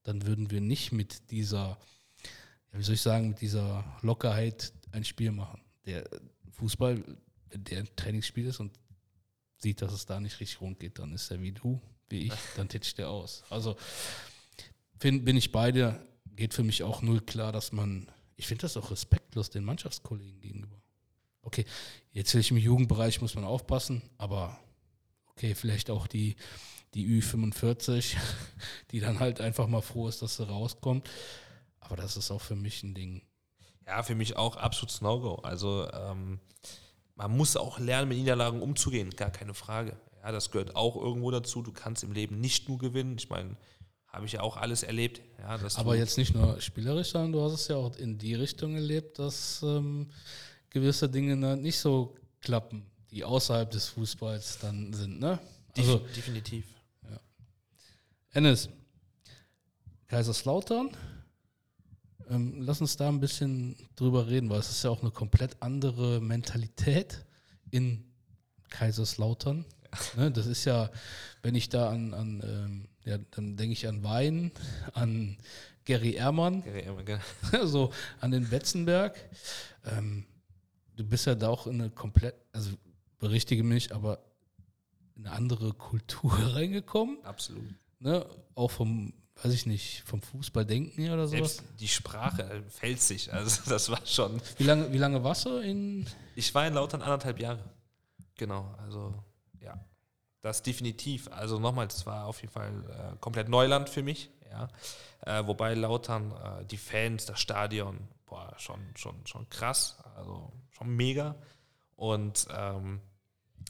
dann 0.02 0.26
würden 0.26 0.50
wir 0.50 0.60
nicht 0.60 0.90
mit 0.90 1.30
dieser, 1.30 1.78
ja, 2.72 2.78
wie 2.78 2.82
soll 2.82 2.96
ich 2.96 3.02
sagen, 3.02 3.28
mit 3.28 3.40
dieser 3.40 3.84
Lockerheit 4.02 4.72
ein 4.90 5.04
Spiel 5.04 5.30
machen. 5.30 5.60
Der 5.86 6.04
Fußball, 6.50 7.00
der 7.54 7.78
ein 7.78 7.88
Trainingsspiel 7.94 8.46
ist 8.46 8.58
und 8.58 8.72
sieht, 9.58 9.82
dass 9.82 9.92
es 9.92 10.04
da 10.04 10.18
nicht 10.18 10.40
richtig 10.40 10.60
rund 10.60 10.80
geht, 10.80 10.98
dann 10.98 11.12
ist 11.12 11.30
er 11.30 11.40
wie 11.40 11.52
du, 11.52 11.80
wie 12.12 12.26
ich, 12.26 12.32
dann 12.56 12.68
titscht 12.68 12.98
der 12.98 13.10
aus. 13.10 13.42
Also 13.50 13.76
find, 14.98 15.24
bin 15.24 15.36
ich 15.36 15.50
beide 15.50 16.00
geht 16.36 16.54
für 16.54 16.62
mich 16.62 16.82
auch 16.82 17.02
null 17.02 17.20
klar, 17.20 17.52
dass 17.52 17.72
man, 17.72 18.10
ich 18.36 18.46
finde 18.46 18.62
das 18.62 18.76
auch 18.76 18.90
respektlos 18.90 19.50
den 19.50 19.64
Mannschaftskollegen 19.64 20.40
gegenüber. 20.40 20.80
Okay, 21.42 21.64
jetzt 22.12 22.32
will 22.34 22.40
ich 22.40 22.50
im 22.50 22.56
Jugendbereich, 22.56 23.20
muss 23.20 23.34
man 23.34 23.44
aufpassen, 23.44 24.02
aber 24.18 24.58
okay, 25.26 25.54
vielleicht 25.54 25.90
auch 25.90 26.06
die, 26.06 26.36
die 26.94 27.06
Ü45, 27.20 28.16
die 28.90 29.00
dann 29.00 29.20
halt 29.20 29.40
einfach 29.40 29.66
mal 29.66 29.82
froh 29.82 30.08
ist, 30.08 30.22
dass 30.22 30.36
sie 30.36 30.46
rauskommt. 30.46 31.08
Aber 31.80 31.96
das 31.96 32.16
ist 32.16 32.30
auch 32.30 32.40
für 32.40 32.56
mich 32.56 32.82
ein 32.82 32.94
Ding. 32.94 33.22
Ja, 33.86 34.02
für 34.02 34.14
mich 34.14 34.36
auch 34.36 34.56
absolutes 34.56 35.00
No-Go. 35.00 35.36
Also 35.36 35.90
ähm, 35.92 36.38
man 37.16 37.36
muss 37.36 37.56
auch 37.56 37.80
lernen, 37.80 38.08
mit 38.08 38.18
Niederlagen 38.18 38.62
umzugehen, 38.62 39.10
gar 39.10 39.30
keine 39.30 39.54
Frage. 39.54 39.96
Ja, 40.22 40.30
das 40.30 40.50
gehört 40.50 40.76
auch 40.76 40.96
irgendwo 40.96 41.30
dazu. 41.30 41.62
Du 41.62 41.72
kannst 41.72 42.04
im 42.04 42.12
Leben 42.12 42.40
nicht 42.40 42.68
nur 42.68 42.78
gewinnen. 42.78 43.16
Ich 43.18 43.28
meine, 43.28 43.56
habe 44.06 44.26
ich 44.26 44.32
ja 44.32 44.42
auch 44.42 44.56
alles 44.56 44.82
erlebt. 44.82 45.22
Ja, 45.38 45.58
Aber 45.76 45.96
jetzt 45.96 46.18
nicht 46.18 46.34
nur 46.34 46.60
spielerisch, 46.60 47.10
sondern 47.10 47.32
du 47.32 47.42
hast 47.42 47.54
es 47.54 47.68
ja 47.68 47.76
auch 47.76 47.96
in 47.96 48.18
die 48.18 48.34
Richtung 48.34 48.74
erlebt, 48.74 49.18
dass 49.18 49.62
ähm, 49.62 50.10
gewisse 50.70 51.08
Dinge 51.08 51.36
nicht 51.56 51.78
so 51.78 52.14
klappen, 52.40 52.86
die 53.10 53.24
außerhalb 53.24 53.70
des 53.70 53.88
Fußballs 53.88 54.58
dann 54.60 54.92
sind, 54.92 55.18
ne? 55.18 55.38
Also, 55.76 55.98
definitiv. 56.14 56.66
Ja. 57.10 57.18
Ennis, 58.32 58.68
Kaiserslautern, 60.06 60.90
ähm, 62.28 62.60
lass 62.60 62.80
uns 62.80 62.96
da 62.96 63.08
ein 63.08 63.20
bisschen 63.20 63.76
drüber 63.96 64.28
reden, 64.28 64.50
weil 64.50 64.60
es 64.60 64.70
ist 64.70 64.84
ja 64.84 64.90
auch 64.90 65.00
eine 65.00 65.10
komplett 65.10 65.56
andere 65.60 66.20
Mentalität 66.20 67.24
in 67.70 68.04
Kaiserslautern. 68.68 69.64
Ne, 70.16 70.30
das 70.30 70.46
ist 70.46 70.64
ja, 70.64 70.90
wenn 71.42 71.54
ich 71.54 71.68
da 71.68 71.90
an, 71.90 72.14
an 72.14 72.42
ähm, 72.44 72.88
ja, 73.04 73.18
dann 73.32 73.56
denke 73.56 73.72
ich 73.72 73.86
an 73.86 74.02
Wein, 74.02 74.52
an 74.94 75.36
Gary 75.84 76.12
Ehrmann, 76.14 76.62
Gary 76.62 76.82
Ehrmann 76.82 77.04
genau. 77.04 77.20
so 77.66 77.92
an 78.20 78.30
den 78.30 78.48
Betzenberg. 78.48 79.18
Ähm, 79.84 80.24
du 80.96 81.04
bist 81.04 81.26
ja 81.26 81.34
da 81.34 81.48
auch 81.48 81.66
in 81.66 81.80
eine 81.80 81.90
komplett, 81.90 82.34
also 82.52 82.70
berichtige 83.18 83.64
mich, 83.64 83.94
aber 83.94 84.20
in 85.16 85.26
eine 85.26 85.36
andere 85.36 85.72
Kultur 85.72 86.32
reingekommen. 86.54 87.18
Absolut. 87.24 87.74
Ne, 87.98 88.26
auch 88.54 88.70
vom, 88.70 89.12
weiß 89.42 89.52
ich 89.52 89.66
nicht, 89.66 90.02
vom 90.06 90.22
Fußballdenken 90.22 91.04
her 91.04 91.14
oder 91.14 91.26
so. 91.26 91.36
Selbst 91.36 91.62
die 91.80 91.88
Sprache 91.88 92.62
fällt 92.68 93.00
sich, 93.00 93.32
also 93.32 93.70
das 93.70 93.90
war 93.90 94.04
schon. 94.06 94.40
Wie 94.58 94.64
lange, 94.64 94.92
wie 94.92 94.98
lange 94.98 95.22
warst 95.22 95.46
du 95.46 95.58
in? 95.58 96.06
Ich 96.34 96.54
war 96.54 96.66
in 96.66 96.74
Lautern 96.74 97.02
anderthalb 97.02 97.40
Jahre. 97.40 97.64
Genau, 98.36 98.74
also 98.78 99.14
das 100.42 100.62
definitiv. 100.62 101.28
Also 101.32 101.58
nochmal, 101.58 101.86
das 101.86 102.04
war 102.04 102.26
auf 102.26 102.40
jeden 102.42 102.52
Fall 102.52 102.70
äh, 102.70 103.16
komplett 103.20 103.48
Neuland 103.48 103.88
für 103.88 104.02
mich. 104.02 104.30
Ja, 104.50 104.68
äh, 105.24 105.46
wobei 105.46 105.72
Lautern, 105.74 106.32
äh, 106.32 106.64
die 106.66 106.76
Fans, 106.76 107.24
das 107.24 107.40
Stadion, 107.40 107.96
boah, 108.26 108.52
schon, 108.58 108.80
schon, 108.96 109.26
schon 109.26 109.48
krass, 109.48 109.96
also 110.16 110.52
schon 110.70 110.94
mega. 110.94 111.36
Und 111.96 112.46
ähm, 112.54 113.00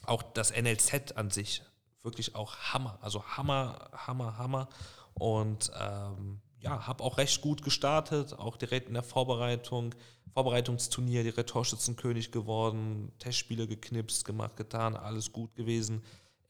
auch 0.07 0.23
das 0.23 0.51
NLZ 0.51 1.13
an 1.17 1.31
sich, 1.31 1.63
wirklich 2.03 2.35
auch 2.35 2.57
Hammer, 2.57 2.99
also 3.01 3.23
Hammer, 3.25 3.91
Hammer, 3.93 4.39
Hammer. 4.39 4.69
Und 5.15 5.71
ähm, 5.79 6.41
ja, 6.59 6.87
habe 6.87 7.05
auch 7.05 7.19
recht 7.19 7.43
gut 7.43 7.63
gestartet, 7.63 8.33
auch 8.39 8.57
direkt 8.57 8.89
in 8.89 8.95
der 8.95 9.03
Vorbereitung. 9.03 9.95
Vorbereitungsturnier, 10.33 11.23
direkt 11.25 11.51
Torschützenkönig 11.51 12.33
geworden, 12.33 13.13
Testspiele 13.19 13.69
geknipst, 13.69 14.25
gemacht, 14.25 14.57
getan, 14.57 14.97
alles 14.97 15.31
gut 15.31 15.55
gewesen. 15.55 16.03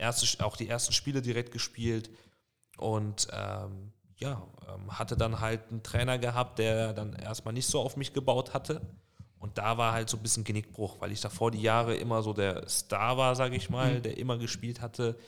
Erste, 0.03 0.45
auch 0.45 0.57
die 0.57 0.69
ersten 0.69 0.93
Spiele 0.93 1.23
direkt 1.23 1.53
gespielt 1.53 2.11
und 2.77 3.29
ähm, 3.33 3.93
ja, 4.17 4.43
ähm, 4.69 4.99
hatte 4.99 5.17
dann 5.17 5.41
halt 5.41 5.71
einen 5.71 5.83
Trainer 5.83 6.19
gehabt, 6.19 6.59
der 6.59 6.93
dann 6.93 7.15
erstmal 7.15 7.55
nicht 7.55 7.67
so 7.67 7.81
auf 7.81 7.97
mich 7.97 8.13
gebaut 8.13 8.53
hatte. 8.53 8.81
Und 9.39 9.59
da 9.59 9.79
war 9.79 9.93
halt 9.93 10.09
so 10.09 10.17
ein 10.17 10.23
bisschen 10.23 10.45
Genickbruch, 10.45 11.01
weil 11.01 11.11
ich 11.11 11.21
davor 11.21 11.51
die 11.51 11.63
Jahre 11.63 11.97
immer 11.97 12.23
so 12.23 12.33
der 12.33 12.69
Star 12.69 13.17
war, 13.17 13.35
sage 13.35 13.57
ich 13.57 13.71
mal, 13.71 13.95
mhm. 13.95 14.03
der 14.03 14.17
immer 14.19 14.39
gespielt 14.39 14.81
hatte. 14.81 15.19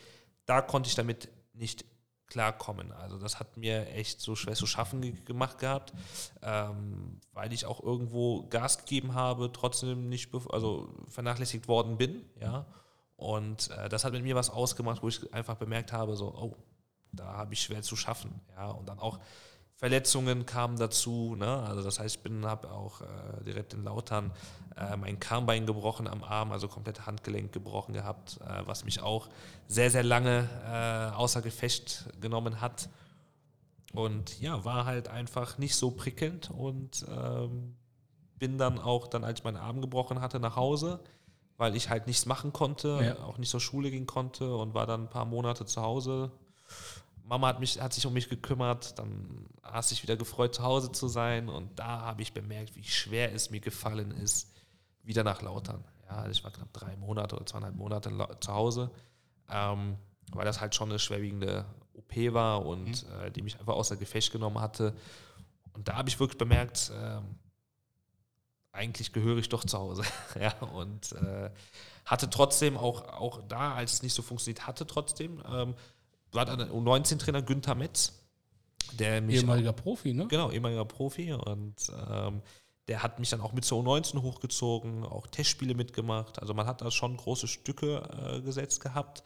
Da 0.46 0.60
konnte 0.60 0.88
ich 0.88 0.94
damit 0.94 1.28
nicht 1.52 1.84
klarkommen. 2.26 2.92
Also 2.92 3.18
das 3.18 3.38
hat 3.38 3.56
mir 3.56 3.88
echt 3.90 4.20
so 4.20 4.34
schwer 4.34 4.54
zu 4.54 4.66
schaffen 4.66 5.24
gemacht 5.24 5.58
gehabt, 5.58 5.92
ähm, 6.42 7.20
weil 7.32 7.52
ich 7.52 7.66
auch 7.66 7.82
irgendwo 7.82 8.46
Gas 8.48 8.78
gegeben 8.78 9.14
habe, 9.14 9.52
trotzdem 9.52 10.08
nicht 10.08 10.32
also 10.50 10.94
vernachlässigt 11.08 11.68
worden 11.68 11.96
bin, 11.96 12.24
ja. 12.40 12.66
Und 13.16 13.70
äh, 13.70 13.88
das 13.88 14.04
hat 14.04 14.12
mit 14.12 14.22
mir 14.22 14.34
was 14.34 14.50
ausgemacht, 14.50 15.02
wo 15.02 15.08
ich 15.08 15.32
einfach 15.32 15.56
bemerkt 15.56 15.92
habe, 15.92 16.16
so, 16.16 16.34
oh, 16.34 16.56
da 17.12 17.24
habe 17.34 17.54
ich 17.54 17.62
schwer 17.62 17.82
zu 17.82 17.96
schaffen, 17.96 18.40
ja. 18.56 18.70
Und 18.70 18.88
dann 18.88 18.98
auch 18.98 19.18
Verletzungen 19.76 20.46
kamen 20.46 20.78
dazu. 20.78 21.34
Ne? 21.36 21.46
Also 21.46 21.82
das 21.82 21.98
heißt, 21.98 22.20
ich 22.24 22.44
habe 22.44 22.70
auch 22.70 23.00
äh, 23.00 23.44
direkt 23.44 23.74
in 23.74 23.84
Lautern 23.84 24.32
äh, 24.76 24.96
mein 24.96 25.18
Kahnbein 25.18 25.66
gebrochen 25.66 26.06
am 26.06 26.22
Arm, 26.22 26.52
also 26.52 26.68
komplett 26.68 27.06
Handgelenk 27.06 27.52
gebrochen 27.52 27.92
gehabt, 27.92 28.38
äh, 28.40 28.62
was 28.66 28.84
mich 28.84 29.02
auch 29.02 29.28
sehr, 29.66 29.90
sehr 29.90 30.04
lange 30.04 30.48
äh, 30.64 31.14
außer 31.14 31.42
Gefecht 31.42 32.06
genommen 32.20 32.60
hat. 32.60 32.88
Und 33.92 34.40
ja, 34.40 34.64
war 34.64 34.86
halt 34.86 35.08
einfach 35.08 35.58
nicht 35.58 35.76
so 35.76 35.90
prickelnd 35.90 36.50
und 36.50 37.04
ähm, 37.08 37.76
bin 38.38 38.58
dann 38.58 38.78
auch, 38.78 39.06
dann 39.06 39.22
als 39.22 39.40
ich 39.40 39.44
meinen 39.44 39.56
Arm 39.56 39.80
gebrochen 39.80 40.20
hatte, 40.20 40.40
nach 40.40 40.56
Hause, 40.56 41.00
weil 41.56 41.76
ich 41.76 41.88
halt 41.88 42.06
nichts 42.06 42.26
machen 42.26 42.52
konnte, 42.52 43.00
ja. 43.02 43.24
auch 43.24 43.38
nicht 43.38 43.50
zur 43.50 43.60
Schule 43.60 43.90
gehen 43.90 44.06
konnte 44.06 44.54
und 44.56 44.74
war 44.74 44.86
dann 44.86 45.02
ein 45.02 45.10
paar 45.10 45.24
Monate 45.24 45.66
zu 45.66 45.82
Hause 45.82 46.32
Mama 47.24 47.48
hat, 47.48 47.60
mich, 47.60 47.80
hat 47.80 47.92
sich 47.92 48.06
um 48.06 48.12
mich 48.12 48.28
gekümmert, 48.28 48.98
dann 48.98 49.46
hast 49.62 49.90
du 49.90 49.94
dich 49.94 50.02
wieder 50.02 50.16
gefreut, 50.16 50.54
zu 50.54 50.62
Hause 50.62 50.92
zu 50.92 51.08
sein. 51.08 51.48
Und 51.48 51.78
da 51.78 52.02
habe 52.02 52.22
ich 52.22 52.32
bemerkt, 52.32 52.76
wie 52.76 52.84
schwer 52.84 53.32
es 53.32 53.50
mir 53.50 53.60
gefallen 53.60 54.10
ist, 54.10 54.52
wieder 55.02 55.24
nach 55.24 55.40
Lautern. 55.40 55.82
Ja, 56.08 56.28
ich 56.28 56.44
war 56.44 56.50
knapp 56.50 56.72
drei 56.72 56.96
Monate 56.96 57.36
oder 57.36 57.46
zweieinhalb 57.46 57.76
Monate 57.76 58.10
zu 58.40 58.52
Hause, 58.52 58.90
ähm, 59.48 59.96
weil 60.32 60.44
das 60.44 60.60
halt 60.60 60.74
schon 60.74 60.90
eine 60.90 60.98
schwerwiegende 60.98 61.64
OP 61.94 62.14
war 62.34 62.64
und 62.66 62.84
mhm. 62.84 63.20
äh, 63.22 63.30
die 63.30 63.40
mich 63.40 63.58
einfach 63.58 63.74
außer 63.74 63.96
Gefecht 63.96 64.30
genommen 64.30 64.60
hatte. 64.60 64.94
Und 65.72 65.88
da 65.88 65.96
habe 65.96 66.10
ich 66.10 66.20
wirklich 66.20 66.38
bemerkt, 66.38 66.92
äh, 66.94 67.20
eigentlich 68.74 69.12
gehöre 69.12 69.38
ich 69.38 69.48
doch 69.48 69.64
zu 69.64 69.78
Hause. 69.78 70.02
ja, 70.40 70.52
und 70.74 71.12
äh, 71.12 71.50
hatte 72.04 72.28
trotzdem 72.28 72.76
auch, 72.76 73.08
auch 73.08 73.40
da, 73.48 73.74
als 73.74 73.94
es 73.94 74.02
nicht 74.02 74.14
so 74.14 74.22
funktioniert 74.22 74.66
hatte, 74.66 74.86
trotzdem 74.86 75.42
ähm, 75.50 75.74
war 76.32 76.44
dann 76.44 76.60
U19-Trainer 76.70 77.42
Günther 77.42 77.74
Metz. 77.74 78.20
Der 78.92 79.22
mich 79.22 79.36
ehemaliger 79.36 79.70
auch, 79.70 79.76
Profi, 79.76 80.12
ne? 80.12 80.26
Genau, 80.28 80.50
ehemaliger 80.50 80.84
Profi. 80.84 81.32
Und 81.32 81.76
ähm, 82.10 82.42
der 82.88 83.02
hat 83.02 83.18
mich 83.18 83.30
dann 83.30 83.40
auch 83.40 83.52
mit 83.52 83.64
zur 83.64 83.82
U19 83.82 84.20
hochgezogen, 84.20 85.04
auch 85.04 85.26
Testspiele 85.26 85.74
mitgemacht. 85.74 86.40
Also 86.40 86.52
man 86.52 86.66
hat 86.66 86.82
da 86.82 86.90
schon 86.90 87.16
große 87.16 87.48
Stücke 87.48 88.02
äh, 88.36 88.40
gesetzt 88.42 88.80
gehabt. 88.80 89.22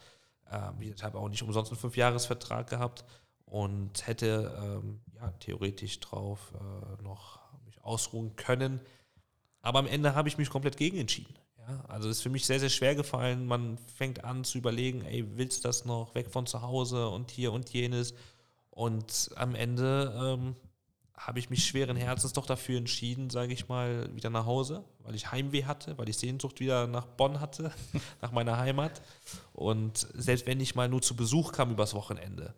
Ähm, 0.50 0.80
ich 0.80 1.02
habe 1.02 1.18
auch 1.18 1.28
nicht 1.28 1.42
umsonst 1.42 1.72
einen 1.72 1.80
Fünfjahresvertrag 1.80 2.68
gehabt 2.68 3.04
und 3.46 4.06
hätte 4.06 4.54
ähm, 4.62 5.00
ja, 5.16 5.32
theoretisch 5.40 5.98
drauf 6.00 6.52
äh, 6.54 7.02
noch 7.02 7.40
mich 7.64 7.82
ausruhen 7.82 8.36
können. 8.36 8.80
Aber 9.68 9.80
am 9.80 9.86
Ende 9.86 10.14
habe 10.14 10.30
ich 10.30 10.38
mich 10.38 10.48
komplett 10.48 10.78
gegen 10.78 10.96
entschieden. 10.96 11.34
Ja, 11.58 11.84
also 11.88 12.08
ist 12.08 12.22
für 12.22 12.30
mich 12.30 12.46
sehr, 12.46 12.58
sehr 12.58 12.70
schwer 12.70 12.94
gefallen. 12.94 13.44
Man 13.44 13.76
fängt 13.76 14.24
an 14.24 14.42
zu 14.42 14.56
überlegen, 14.56 15.04
ey, 15.04 15.26
willst 15.36 15.58
du 15.58 15.68
das 15.68 15.84
noch 15.84 16.14
weg 16.14 16.30
von 16.30 16.46
zu 16.46 16.62
Hause 16.62 17.10
und 17.10 17.30
hier 17.30 17.52
und 17.52 17.68
jenes? 17.68 18.14
Und 18.70 19.28
am 19.36 19.54
Ende 19.54 20.14
ähm, 20.18 20.56
habe 21.12 21.38
ich 21.38 21.50
mich 21.50 21.66
schweren 21.66 21.98
Herzens 21.98 22.32
doch 22.32 22.46
dafür 22.46 22.78
entschieden, 22.78 23.28
sage 23.28 23.52
ich 23.52 23.68
mal, 23.68 24.08
wieder 24.16 24.30
nach 24.30 24.46
Hause, 24.46 24.84
weil 25.00 25.14
ich 25.14 25.32
Heimweh 25.32 25.66
hatte, 25.66 25.98
weil 25.98 26.08
ich 26.08 26.16
Sehnsucht 26.16 26.60
wieder 26.60 26.86
nach 26.86 27.04
Bonn 27.04 27.38
hatte, 27.38 27.70
nach 28.22 28.32
meiner 28.32 28.56
Heimat. 28.56 29.02
Und 29.52 30.08
selbst 30.14 30.46
wenn 30.46 30.60
ich 30.60 30.76
mal 30.76 30.88
nur 30.88 31.02
zu 31.02 31.14
Besuch 31.14 31.52
kam 31.52 31.72
übers 31.72 31.92
Wochenende, 31.92 32.54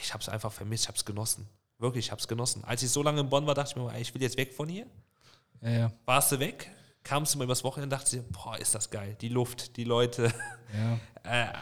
ich 0.00 0.12
habe 0.12 0.22
es 0.22 0.28
einfach 0.28 0.52
vermisst, 0.52 0.84
ich 0.84 0.88
habe 0.88 0.98
es 0.98 1.04
genossen. 1.04 1.48
Wirklich, 1.80 2.06
ich 2.06 2.10
habe 2.12 2.20
es 2.20 2.28
genossen. 2.28 2.62
Als 2.62 2.84
ich 2.84 2.90
so 2.90 3.02
lange 3.02 3.20
in 3.20 3.28
Bonn 3.28 3.48
war, 3.48 3.56
dachte 3.56 3.70
ich 3.70 3.76
mir, 3.82 3.92
ey, 3.92 4.00
ich 4.00 4.14
will 4.14 4.22
jetzt 4.22 4.36
weg 4.36 4.54
von 4.54 4.68
hier. 4.68 4.86
Ja, 5.60 5.70
ja. 5.70 5.92
Warst 6.04 6.32
du 6.32 6.38
weg? 6.38 6.70
kamst 7.04 7.34
du 7.34 7.38
mal 7.38 7.44
übers 7.44 7.62
Wochenende 7.62 7.94
und 7.94 8.02
dachte 8.02 8.24
boah, 8.32 8.58
ist 8.58 8.74
das 8.74 8.90
geil. 8.90 9.16
Die 9.20 9.28
Luft, 9.28 9.76
die 9.76 9.84
Leute. 9.84 10.32
Ja. 10.74 10.98
äh, 11.22 11.52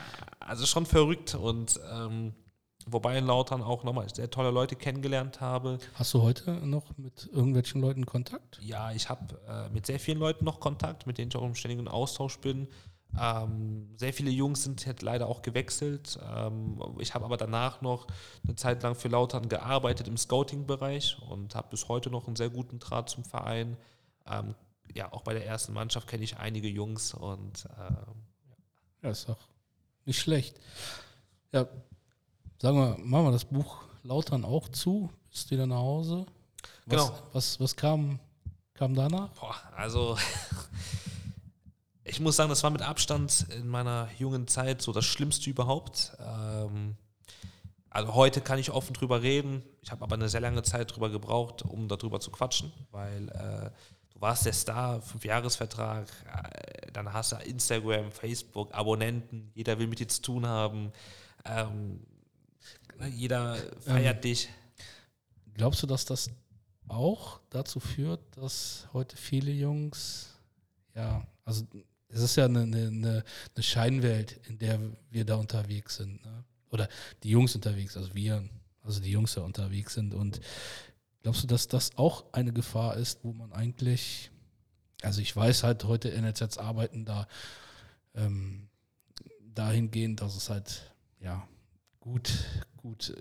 also 0.40 0.64
schon 0.64 0.86
verrückt. 0.86 1.34
Und 1.34 1.78
ähm, 1.92 2.32
wobei 2.86 3.18
in 3.18 3.26
Lautern 3.26 3.62
auch 3.62 3.84
nochmal 3.84 4.08
sehr 4.14 4.30
tolle 4.30 4.50
Leute 4.50 4.76
kennengelernt 4.76 5.40
habe. 5.40 5.78
Hast 5.94 6.14
du 6.14 6.22
heute 6.22 6.52
noch 6.66 6.96
mit 6.96 7.28
irgendwelchen 7.32 7.80
Leuten 7.80 8.06
Kontakt? 8.06 8.58
Ja, 8.62 8.92
ich 8.92 9.08
habe 9.08 9.38
äh, 9.48 9.68
mit 9.70 9.84
sehr 9.84 10.00
vielen 10.00 10.18
Leuten 10.18 10.44
noch 10.44 10.60
Kontakt, 10.60 11.06
mit 11.06 11.18
denen 11.18 11.30
ich 11.30 11.36
auch 11.36 11.44
im 11.44 11.54
ständigen 11.54 11.88
Austausch 11.88 12.38
bin. 12.38 12.68
Ähm, 13.18 13.94
sehr 13.96 14.12
viele 14.12 14.30
Jungs 14.30 14.64
sind 14.64 14.86
halt 14.86 15.02
leider 15.02 15.26
auch 15.26 15.42
gewechselt. 15.42 16.18
Ähm, 16.34 16.80
ich 16.98 17.14
habe 17.14 17.24
aber 17.24 17.36
danach 17.36 17.82
noch 17.82 18.06
eine 18.44 18.56
Zeit 18.56 18.82
lang 18.82 18.94
für 18.94 19.08
Lautern 19.08 19.48
gearbeitet 19.48 20.08
im 20.08 20.16
Scouting-Bereich 20.16 21.18
und 21.28 21.54
habe 21.54 21.68
bis 21.70 21.88
heute 21.88 22.10
noch 22.10 22.26
einen 22.26 22.36
sehr 22.36 22.50
guten 22.50 22.78
Draht 22.78 23.10
zum 23.10 23.24
Verein. 23.24 23.76
Ähm, 24.26 24.54
ja, 24.94 25.12
auch 25.12 25.22
bei 25.22 25.34
der 25.34 25.46
ersten 25.46 25.72
Mannschaft 25.72 26.08
kenne 26.08 26.24
ich 26.24 26.38
einige 26.38 26.68
Jungs 26.68 27.14
und 27.14 27.64
ja. 27.64 28.06
ja, 29.02 29.10
ist 29.10 29.28
doch 29.28 29.48
nicht 30.04 30.20
schlecht. 30.20 30.58
Ja, 31.52 31.66
sagen 32.60 32.76
wir, 32.76 32.98
machen 32.98 33.26
wir 33.26 33.32
das 33.32 33.44
Buch 33.44 33.82
Lautern 34.02 34.44
auch 34.44 34.68
zu, 34.68 35.10
bist 35.30 35.50
du 35.50 35.54
wieder 35.54 35.66
nach 35.66 35.76
Hause? 35.76 36.26
Was, 36.86 37.06
genau. 37.06 37.18
Was, 37.32 37.60
was 37.60 37.76
kam, 37.76 38.18
kam 38.74 38.94
danach? 38.94 39.30
Boah, 39.34 39.56
also 39.76 40.16
ich 42.04 42.20
muss 42.20 42.36
sagen, 42.36 42.48
das 42.50 42.62
war 42.62 42.70
mit 42.70 42.82
Abstand 42.82 43.46
in 43.56 43.68
meiner 43.68 44.08
jungen 44.18 44.48
Zeit 44.48 44.82
so 44.82 44.92
das 44.92 45.04
Schlimmste 45.04 45.48
überhaupt. 45.48 46.16
Ähm, 46.18 46.96
also 47.90 48.14
heute 48.14 48.40
kann 48.40 48.58
ich 48.58 48.70
offen 48.70 48.94
drüber 48.94 49.22
reden. 49.22 49.62
Ich 49.82 49.90
habe 49.90 50.02
aber 50.02 50.14
eine 50.14 50.28
sehr 50.28 50.40
lange 50.40 50.62
Zeit 50.62 50.94
drüber 50.94 51.10
gebraucht, 51.10 51.62
um 51.62 51.88
darüber 51.88 52.20
zu 52.20 52.30
quatschen, 52.30 52.72
weil 52.90 53.28
äh, 53.28 53.70
warst 54.20 54.46
der 54.46 54.52
Star, 54.52 55.02
Fünfjahresvertrag, 55.02 56.08
äh, 56.26 56.92
dann 56.92 57.12
hast 57.12 57.32
du 57.32 57.36
Instagram, 57.36 58.10
Facebook, 58.12 58.72
Abonnenten, 58.72 59.50
jeder 59.54 59.78
will 59.78 59.88
mit 59.88 59.98
dir 59.98 60.08
zu 60.08 60.22
tun 60.22 60.46
haben, 60.46 60.92
ähm, 61.44 62.00
jeder 63.10 63.56
feiert 63.80 64.16
ähm, 64.16 64.20
dich. 64.22 64.48
Glaubst 65.54 65.82
du, 65.82 65.86
dass 65.86 66.04
das 66.04 66.30
auch 66.88 67.40
dazu 67.50 67.80
führt, 67.80 68.20
dass 68.36 68.86
heute 68.92 69.16
viele 69.16 69.50
Jungs, 69.50 70.38
ja, 70.94 71.26
also 71.44 71.66
es 72.12 72.20
ist 72.20 72.36
ja 72.36 72.44
eine, 72.44 72.62
eine, 72.62 73.24
eine 73.54 73.62
Scheinwelt, 73.62 74.40
in 74.48 74.58
der 74.58 74.78
wir 75.10 75.24
da 75.24 75.36
unterwegs 75.36 75.96
sind. 75.96 76.24
Ne? 76.24 76.44
Oder 76.70 76.88
die 77.22 77.30
Jungs 77.30 77.54
unterwegs, 77.54 77.96
also 77.96 78.14
wir, 78.14 78.48
also 78.82 79.00
die 79.00 79.10
Jungs 79.10 79.34
da 79.34 79.42
unterwegs 79.42 79.94
sind. 79.94 80.14
Und 80.14 80.40
glaubst 81.22 81.42
du, 81.42 81.46
dass 81.46 81.68
das 81.68 81.96
auch 81.96 82.32
eine 82.32 82.52
Gefahr 82.52 82.96
ist, 82.96 83.24
wo 83.24 83.32
man 83.32 83.52
eigentlich, 83.52 84.30
also 85.02 85.20
ich 85.20 85.34
weiß 85.34 85.64
halt, 85.64 85.84
heute 85.84 86.10
NLZs 86.10 86.58
arbeiten 86.58 87.04
da 87.04 87.26
ähm, 88.14 88.68
dahingehend, 89.40 90.20
dass 90.20 90.36
es 90.36 90.50
halt, 90.50 90.92
ja, 91.20 91.46
gut, 92.00 92.30
gut 92.76 93.14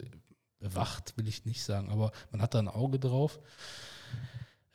bewacht, 0.59 1.17
will 1.17 1.27
ich 1.27 1.45
nicht 1.45 1.63
sagen, 1.63 1.89
aber 1.89 2.11
man 2.31 2.41
hat 2.41 2.53
da 2.53 2.59
ein 2.59 2.67
Auge 2.67 2.99
drauf. 2.99 3.39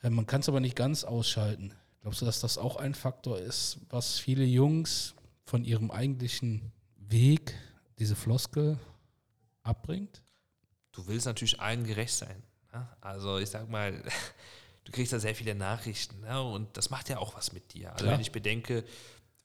Äh, 0.03 0.11
man 0.11 0.27
kann 0.27 0.41
es 0.41 0.49
aber 0.49 0.61
nicht 0.61 0.77
ganz 0.77 1.05
ausschalten. 1.05 1.75
Glaubst 2.03 2.21
du, 2.21 2.25
dass 2.25 2.41
das 2.41 2.59
auch 2.59 2.77
ein 2.77 2.95
Faktor 2.95 3.39
ist, 3.39 3.79
was 3.91 4.19
viele 4.19 4.45
Jungs 4.45 5.15
von 5.45 5.65
ihrem 5.65 5.91
eigentlichen 5.91 6.73
Weg, 6.97 7.55
diese 7.99 8.17
Floskel, 8.17 8.79
abbringt? 9.63 10.23
Du 10.93 11.07
willst 11.07 11.27
natürlich 11.27 11.61
allen 11.61 11.85
gerecht 11.85 12.15
sein. 12.15 12.43
Ne? 12.73 12.89
Also 13.01 13.39
ich 13.39 13.51
sag 13.51 13.69
mal, 13.69 14.03
du 14.85 14.93
kriegst 14.93 15.13
da 15.13 15.19
sehr 15.19 15.35
viele 15.35 15.55
Nachrichten 15.55 16.21
ne? 16.21 16.43
und 16.43 16.77
das 16.77 16.91
macht 16.91 17.09
ja 17.09 17.19
auch 17.19 17.35
was 17.35 17.53
mit 17.53 17.75
dir. 17.75 17.93
Also 17.93 18.05
Klar. 18.05 18.15
wenn 18.15 18.21
ich 18.21 18.33
bedenke, 18.33 18.85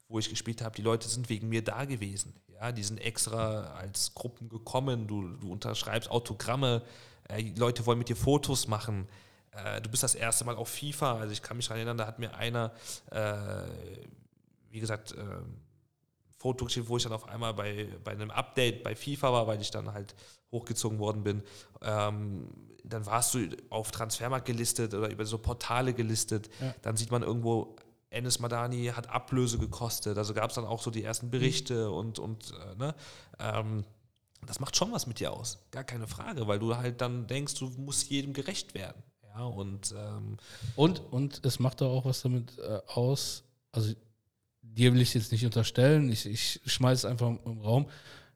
wo 0.08 0.20
ich 0.20 0.30
gespielt 0.30 0.62
habe, 0.62 0.76
die 0.76 0.82
Leute 0.82 1.08
sind 1.08 1.30
wegen 1.30 1.50
mir 1.50 1.64
da 1.64 1.86
gewesen. 1.86 2.36
Ja, 2.48 2.72
die 2.72 2.84
sind 2.84 3.00
extra 3.00 3.74
als 3.74 4.14
Gruppen 4.14 4.50
gekommen, 4.50 5.08
du, 5.08 5.30
du 5.30 5.52
unterschreibst 5.52 6.12
Autogramme, 6.12 6.84
äh, 7.28 7.42
Leute 7.56 7.86
wollen 7.86 7.98
mit 7.98 8.10
dir 8.10 8.16
Fotos 8.16 8.68
machen. 8.68 9.08
Äh, 9.52 9.82
du 9.82 9.90
bist 9.90 10.04
das 10.04 10.16
erste 10.16 10.46
Mal 10.46 10.56
auf 10.56 10.70
FIFA, 10.70 11.20
also 11.20 11.32
ich 11.32 11.42
kann 11.42 11.58
mich 11.58 11.68
daran 11.68 11.80
erinnern, 11.80 11.98
da 11.98 12.08
hat 12.08 12.20
mir 12.20 12.34
einer, 12.36 12.72
äh, 13.12 13.68
wie 14.70 14.80
gesagt, 14.80 15.12
äh, 15.14 15.24
Foto 16.38 16.66
geschickt, 16.66 16.88
wo 16.88 16.98
ich 16.98 17.04
dann 17.04 17.14
auf 17.14 17.28
einmal 17.28 17.54
bei, 17.54 17.88
bei 18.04 18.12
einem 18.12 18.32
Update 18.32 18.84
bei 18.84 18.96
FIFA 18.96 19.32
war, 19.32 19.48
weil 19.48 19.62
ich 19.62 19.70
dann 19.70 19.94
halt 19.94 20.16
hochgezogen 20.52 20.98
worden 20.98 21.24
bin. 21.24 21.44
Ähm, 21.82 22.48
dann 22.84 23.06
warst 23.06 23.36
du 23.36 23.48
auf 23.70 23.92
Transfermarkt 23.92 24.48
gelistet 24.48 24.94
oder 24.94 25.12
über 25.12 25.26
so 25.26 25.38
Portale 25.38 25.94
gelistet. 25.94 26.50
Ja. 26.60 26.74
Dann 26.82 26.98
sieht 26.98 27.12
man 27.12 27.22
irgendwo 27.22 27.76
Enes 28.10 28.40
Madani 28.40 28.88
hat 28.88 29.10
Ablöse 29.10 29.58
gekostet. 29.58 30.18
Also 30.18 30.34
gab 30.34 30.50
es 30.50 30.56
dann 30.56 30.66
auch 30.66 30.82
so 30.82 30.92
die 30.92 31.04
ersten 31.04 31.30
Berichte 31.30 31.88
mhm. 31.88 31.94
und, 31.94 32.20
und 32.20 32.52
äh, 32.52 32.76
ne? 32.76 32.96
Ähm, 33.40 33.86
das 34.46 34.60
macht 34.60 34.76
schon 34.76 34.92
was 34.92 35.06
mit 35.06 35.20
dir 35.20 35.32
aus. 35.32 35.60
Gar 35.70 35.84
keine 35.84 36.08
Frage, 36.08 36.48
weil 36.48 36.58
du 36.58 36.76
halt 36.76 37.00
dann 37.00 37.28
denkst, 37.28 37.56
du 37.56 37.70
musst 37.78 38.10
jedem 38.10 38.34
gerecht 38.34 38.74
werden. 38.74 39.02
Ja, 39.34 39.44
und, 39.46 39.94
ähm, 39.98 40.38
und, 40.76 41.00
und 41.12 41.46
es 41.46 41.60
macht 41.60 41.82
auch 41.82 42.06
was 42.06 42.22
damit 42.22 42.58
äh, 42.60 42.80
aus, 42.88 43.44
also 43.72 43.94
dir 44.62 44.94
will 44.94 45.02
ich 45.02 45.14
jetzt 45.14 45.32
nicht 45.32 45.46
unterstellen, 45.46 46.12
ich, 46.12 46.26
ich 46.26 46.60
schmeiße 46.66 47.08
es 47.08 47.12
einfach 47.12 47.28
im 47.28 47.62
Raum, 47.62 47.90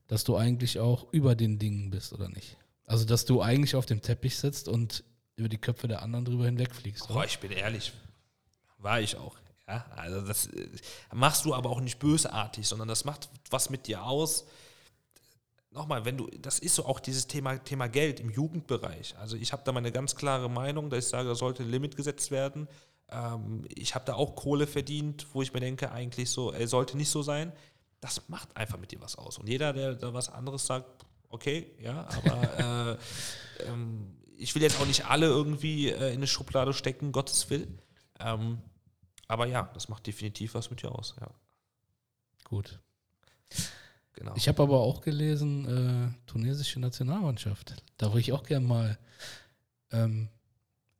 dass 0.08 0.24
du 0.24 0.36
eigentlich 0.36 0.80
auch 0.80 1.12
über 1.12 1.36
den 1.36 1.60
Dingen 1.60 1.90
bist, 1.90 2.14
oder 2.14 2.30
nicht? 2.30 2.58
Also, 2.86 3.06
dass 3.06 3.26
du 3.26 3.42
eigentlich 3.42 3.76
auf 3.76 3.86
dem 3.86 4.02
Teppich 4.02 4.38
sitzt 4.38 4.68
und 4.68 5.04
über 5.36 5.50
die 5.50 5.58
Köpfe 5.58 5.88
der 5.88 6.02
anderen 6.02 6.26
drüber 6.26 6.46
hinwegfliegst. 6.46 7.08
Boah, 7.08 7.26
ich 7.26 7.40
bin 7.40 7.52
ehrlich, 7.52 7.92
war 8.78 9.02
ich 9.02 9.18
auch. 9.18 9.36
Ja, 9.68 9.84
also 9.96 10.22
das 10.22 10.48
äh, 10.48 10.70
machst 11.12 11.46
du 11.46 11.56
aber 11.56 11.72
auch 11.72 11.82
nicht 11.82 11.98
bösartig, 11.98 12.68
sondern 12.68 12.88
das 12.88 13.04
macht 13.04 13.30
was 13.50 13.70
mit 13.72 13.88
dir 13.88 14.04
aus. 14.04 14.46
Nochmal, 15.76 16.06
wenn 16.06 16.18
du, 16.18 16.28
das 16.40 16.60
ist 16.60 16.76
so 16.76 16.86
auch 16.86 17.02
dieses 17.02 17.28
Thema, 17.28 17.58
Thema 17.58 17.88
Geld 17.88 18.22
im 18.22 18.30
Jugendbereich. 18.30 19.14
Also 19.18 19.36
ich 19.36 19.52
habe 19.52 19.64
da 19.66 19.74
meine 19.74 19.92
ganz 19.92 20.16
klare 20.16 20.50
Meinung, 20.50 20.90
dass 20.90 21.04
ich 21.04 21.10
sage, 21.10 21.28
da 21.28 21.36
sollte 21.36 21.64
ein 21.64 21.70
Limit 21.70 21.98
gesetzt 21.98 22.32
werden. 22.32 22.70
Ähm, 23.10 23.66
ich 23.68 23.94
habe 23.94 24.06
da 24.06 24.14
auch 24.14 24.38
Kohle 24.38 24.68
verdient, 24.68 25.28
wo 25.34 25.42
ich 25.42 25.54
mir 25.54 25.60
denke, 25.60 25.92
eigentlich 25.92 26.30
so, 26.30 26.52
er 26.52 26.70
sollte 26.70 26.96
nicht 26.96 27.10
so 27.10 27.22
sein. 27.22 27.52
Das 28.00 28.30
macht 28.30 28.56
einfach 28.56 28.80
mit 28.80 28.94
dir 28.94 29.02
was 29.02 29.18
aus. 29.18 29.38
Und 29.38 29.50
jeder, 29.50 29.74
der 29.74 29.96
da 29.96 30.14
was 30.14 30.30
anderes 30.30 30.66
sagt, 30.66 31.06
okay, 31.28 31.70
ja, 31.82 32.08
aber 32.08 32.98
äh, 33.60 33.68
ähm, 33.68 34.16
ich 34.38 34.56
will 34.56 34.62
jetzt 34.62 34.80
auch 34.80 34.86
nicht 34.86 35.06
alle 35.06 35.26
irgendwie 35.26 35.90
äh, 35.90 36.12
in 36.12 36.16
eine 36.16 36.28
Schublade 36.28 36.74
stecken, 36.74 37.12
Gottes 37.12 37.50
Willen. 37.50 37.82
Ähm, 38.22 38.60
aber 39.28 39.46
ja, 39.46 39.70
das 39.74 39.90
macht 39.90 40.08
definitiv 40.08 40.54
was 40.54 40.70
mit 40.70 40.82
dir 40.82 40.94
aus, 40.94 41.16
ja. 41.20 41.30
Gut. 42.46 42.80
Genau. 44.16 44.34
Ich 44.36 44.48
habe 44.48 44.64
aber 44.64 44.80
auch 44.80 45.02
gelesen, 45.02 45.66
äh, 45.68 46.30
tunesische 46.30 46.80
Nationalmannschaft. 46.80 47.76
Da 47.98 48.08
würde 48.08 48.22
ich 48.22 48.32
auch 48.32 48.44
gerne 48.44 48.66
mal. 48.66 48.98
Ähm, 49.92 50.30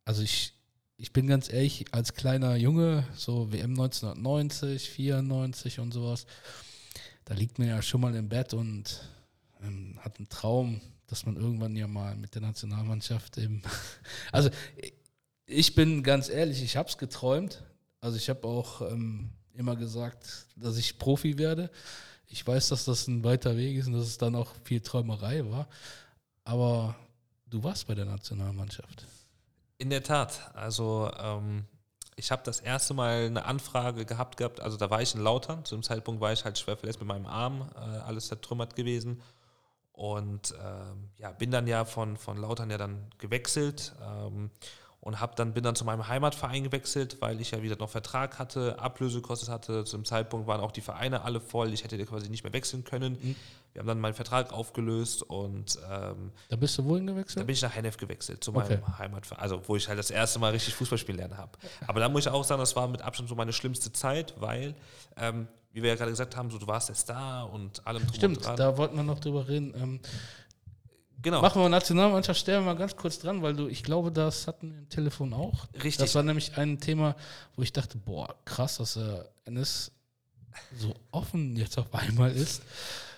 also 0.04 0.22
ich, 0.22 0.52
ich 0.98 1.12
bin 1.12 1.26
ganz 1.26 1.52
ehrlich, 1.52 1.86
als 1.92 2.14
kleiner 2.14 2.56
Junge, 2.56 3.06
so 3.14 3.52
WM 3.52 3.70
1990, 3.70 4.90
94 4.90 5.80
und 5.80 5.92
sowas, 5.92 6.26
da 7.24 7.34
liegt 7.34 7.58
man 7.58 7.68
ja 7.68 7.82
schon 7.82 8.00
mal 8.02 8.14
im 8.14 8.28
Bett 8.28 8.54
und 8.54 9.02
ähm, 9.62 9.98
hat 10.00 10.18
einen 10.18 10.28
Traum, 10.28 10.80
dass 11.06 11.26
man 11.26 11.36
irgendwann 11.36 11.74
ja 11.74 11.86
mal 11.88 12.16
mit 12.16 12.34
der 12.34 12.42
Nationalmannschaft 12.42 13.38
eben. 13.38 13.62
Also 14.32 14.50
ich 15.46 15.74
bin 15.74 16.02
ganz 16.02 16.28
ehrlich, 16.28 16.62
ich 16.62 16.76
habe 16.76 16.88
es 16.88 16.98
geträumt, 16.98 17.62
also 18.00 18.16
ich 18.16 18.28
habe 18.28 18.46
auch 18.46 18.82
ähm, 18.82 19.30
immer 19.54 19.76
gesagt, 19.76 20.46
dass 20.56 20.76
ich 20.76 20.98
Profi 20.98 21.38
werde. 21.38 21.70
Ich 22.28 22.46
weiß, 22.46 22.68
dass 22.68 22.84
das 22.84 23.06
ein 23.06 23.24
weiter 23.24 23.56
Weg 23.56 23.76
ist 23.76 23.86
und 23.86 23.94
dass 23.94 24.06
es 24.06 24.18
dann 24.18 24.34
auch 24.34 24.50
viel 24.64 24.80
Träumerei 24.80 25.48
war. 25.48 25.68
Aber 26.44 26.96
du 27.46 27.62
warst 27.62 27.86
bei 27.86 27.94
der 27.94 28.04
Nationalmannschaft. 28.04 29.06
In 29.78 29.90
der 29.90 30.02
Tat. 30.02 30.50
Also 30.54 31.10
ähm, 31.18 31.64
ich 32.16 32.30
habe 32.30 32.42
das 32.44 32.60
erste 32.60 32.94
Mal 32.94 33.26
eine 33.26 33.44
Anfrage 33.44 34.04
gehabt 34.04 34.38
gehabt. 34.38 34.60
Also 34.60 34.76
da 34.76 34.90
war 34.90 35.02
ich 35.02 35.14
in 35.14 35.20
Lautern. 35.20 35.64
Zu 35.64 35.76
dem 35.76 35.82
Zeitpunkt 35.82 36.20
war 36.20 36.32
ich 36.32 36.44
halt 36.44 36.58
schwer 36.58 36.76
verletzt 36.76 36.98
mit 36.98 37.08
meinem 37.08 37.26
Arm, 37.26 37.70
äh, 37.74 37.78
alles 37.78 38.28
zertrümmert 38.28 38.74
gewesen. 38.74 39.22
Und 39.92 40.54
ähm, 40.62 41.10
ja, 41.18 41.32
bin 41.32 41.50
dann 41.50 41.66
ja 41.66 41.84
von, 41.84 42.16
von 42.16 42.36
Lautern 42.38 42.70
ja 42.70 42.78
dann 42.78 43.10
gewechselt. 43.18 43.94
Ähm, 44.02 44.50
und 45.06 45.20
hab 45.20 45.36
dann, 45.36 45.52
bin 45.52 45.62
dann 45.62 45.76
zu 45.76 45.84
meinem 45.84 46.08
Heimatverein 46.08 46.64
gewechselt, 46.64 47.18
weil 47.20 47.40
ich 47.40 47.52
ja 47.52 47.62
wieder 47.62 47.76
noch 47.76 47.88
Vertrag 47.88 48.40
hatte, 48.40 48.80
Ablöse 48.80 49.20
gekostet 49.20 49.48
hatte. 49.48 49.84
Zum 49.84 50.04
Zeitpunkt 50.04 50.48
waren 50.48 50.60
auch 50.60 50.72
die 50.72 50.80
Vereine 50.80 51.22
alle 51.22 51.38
voll. 51.38 51.72
Ich 51.72 51.84
hätte 51.84 52.04
quasi 52.04 52.28
nicht 52.28 52.42
mehr 52.42 52.52
wechseln 52.52 52.82
können. 52.82 53.16
Mhm. 53.22 53.36
Wir 53.72 53.80
haben 53.80 53.86
dann 53.86 54.00
meinen 54.00 54.14
Vertrag 54.14 54.52
aufgelöst 54.52 55.22
und 55.22 55.78
ähm, 55.88 56.32
Da 56.48 56.56
bist 56.56 56.76
du 56.76 56.84
wohin 56.86 57.06
gewechselt? 57.06 57.40
Da 57.40 57.44
bin 57.44 57.52
ich 57.52 57.62
nach 57.62 57.72
Hennef 57.72 57.98
gewechselt, 57.98 58.42
zu 58.42 58.50
meinem 58.50 58.82
okay. 58.82 58.98
Heimatverein. 58.98 59.40
Also 59.40 59.62
wo 59.68 59.76
ich 59.76 59.86
halt 59.86 60.00
das 60.00 60.10
erste 60.10 60.40
Mal 60.40 60.50
richtig 60.50 60.74
Fußball 60.74 60.98
spielen 60.98 61.18
lernen 61.18 61.36
habe. 61.36 61.52
Aber 61.86 62.00
da 62.00 62.08
muss 62.08 62.26
ich 62.26 62.32
auch 62.32 62.42
sagen, 62.42 62.58
das 62.58 62.74
war 62.74 62.88
mit 62.88 63.02
Abstand 63.02 63.28
so 63.28 63.36
meine 63.36 63.52
schlimmste 63.52 63.92
Zeit, 63.92 64.34
weil, 64.40 64.74
ähm, 65.16 65.46
wie 65.72 65.84
wir 65.84 65.90
ja 65.90 65.94
gerade 65.94 66.10
gesagt 66.10 66.36
haben, 66.36 66.50
so, 66.50 66.58
du 66.58 66.66
warst 66.66 66.88
der 66.88 66.96
Star 66.96 67.48
und 67.52 67.86
allem 67.86 68.02
drum 68.02 68.14
Stimmt, 68.16 68.44
da 68.44 68.76
wollten 68.76 68.96
wir 68.96 69.04
noch 69.04 69.20
drüber 69.20 69.46
reden. 69.46 69.72
Ähm, 69.76 70.00
Genau. 71.22 71.40
Machen 71.40 71.62
wir 71.62 71.68
Nationalmannschaft, 71.68 72.40
stellen 72.40 72.62
wir 72.62 72.72
mal 72.72 72.78
ganz 72.78 72.96
kurz 72.96 73.18
dran, 73.18 73.42
weil 73.42 73.54
du, 73.54 73.68
ich 73.68 73.82
glaube, 73.82 74.12
das 74.12 74.46
hatten 74.46 74.70
wir 74.70 74.78
im 74.78 74.88
Telefon 74.88 75.32
auch. 75.32 75.66
Richtig. 75.74 75.96
Das 75.96 76.14
war 76.14 76.22
nämlich 76.22 76.56
ein 76.56 76.78
Thema, 76.78 77.16
wo 77.56 77.62
ich 77.62 77.72
dachte, 77.72 77.98
boah, 77.98 78.34
krass, 78.44 78.78
dass 78.78 78.96
er 78.96 79.28
NS 79.44 79.92
so 80.76 80.94
offen 81.10 81.56
jetzt 81.56 81.78
auf 81.78 81.92
einmal 81.94 82.32
ist. 82.32 82.62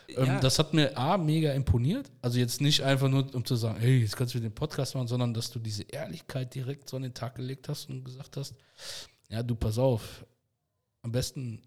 Ähm, 0.08 0.26
ja. 0.26 0.40
das 0.40 0.58
hat 0.58 0.72
mir 0.72 0.96
A, 0.96 1.18
mega 1.18 1.52
imponiert. 1.52 2.10
Also 2.22 2.38
jetzt 2.38 2.60
nicht 2.60 2.82
einfach 2.82 3.08
nur, 3.08 3.34
um 3.34 3.44
zu 3.44 3.56
sagen, 3.56 3.78
hey, 3.78 4.00
jetzt 4.00 4.16
kannst 4.16 4.34
du 4.34 4.40
den 4.40 4.54
Podcast 4.54 4.94
machen, 4.94 5.08
sondern 5.08 5.34
dass 5.34 5.50
du 5.50 5.58
diese 5.58 5.82
Ehrlichkeit 5.82 6.54
direkt 6.54 6.88
so 6.88 6.96
an 6.96 7.02
den 7.02 7.14
Tag 7.14 7.34
gelegt 7.34 7.68
hast 7.68 7.90
und 7.90 8.04
gesagt 8.04 8.36
hast, 8.36 8.54
ja, 9.28 9.42
du 9.42 9.54
pass 9.54 9.76
auf, 9.76 10.24
am 11.02 11.12
besten 11.12 11.62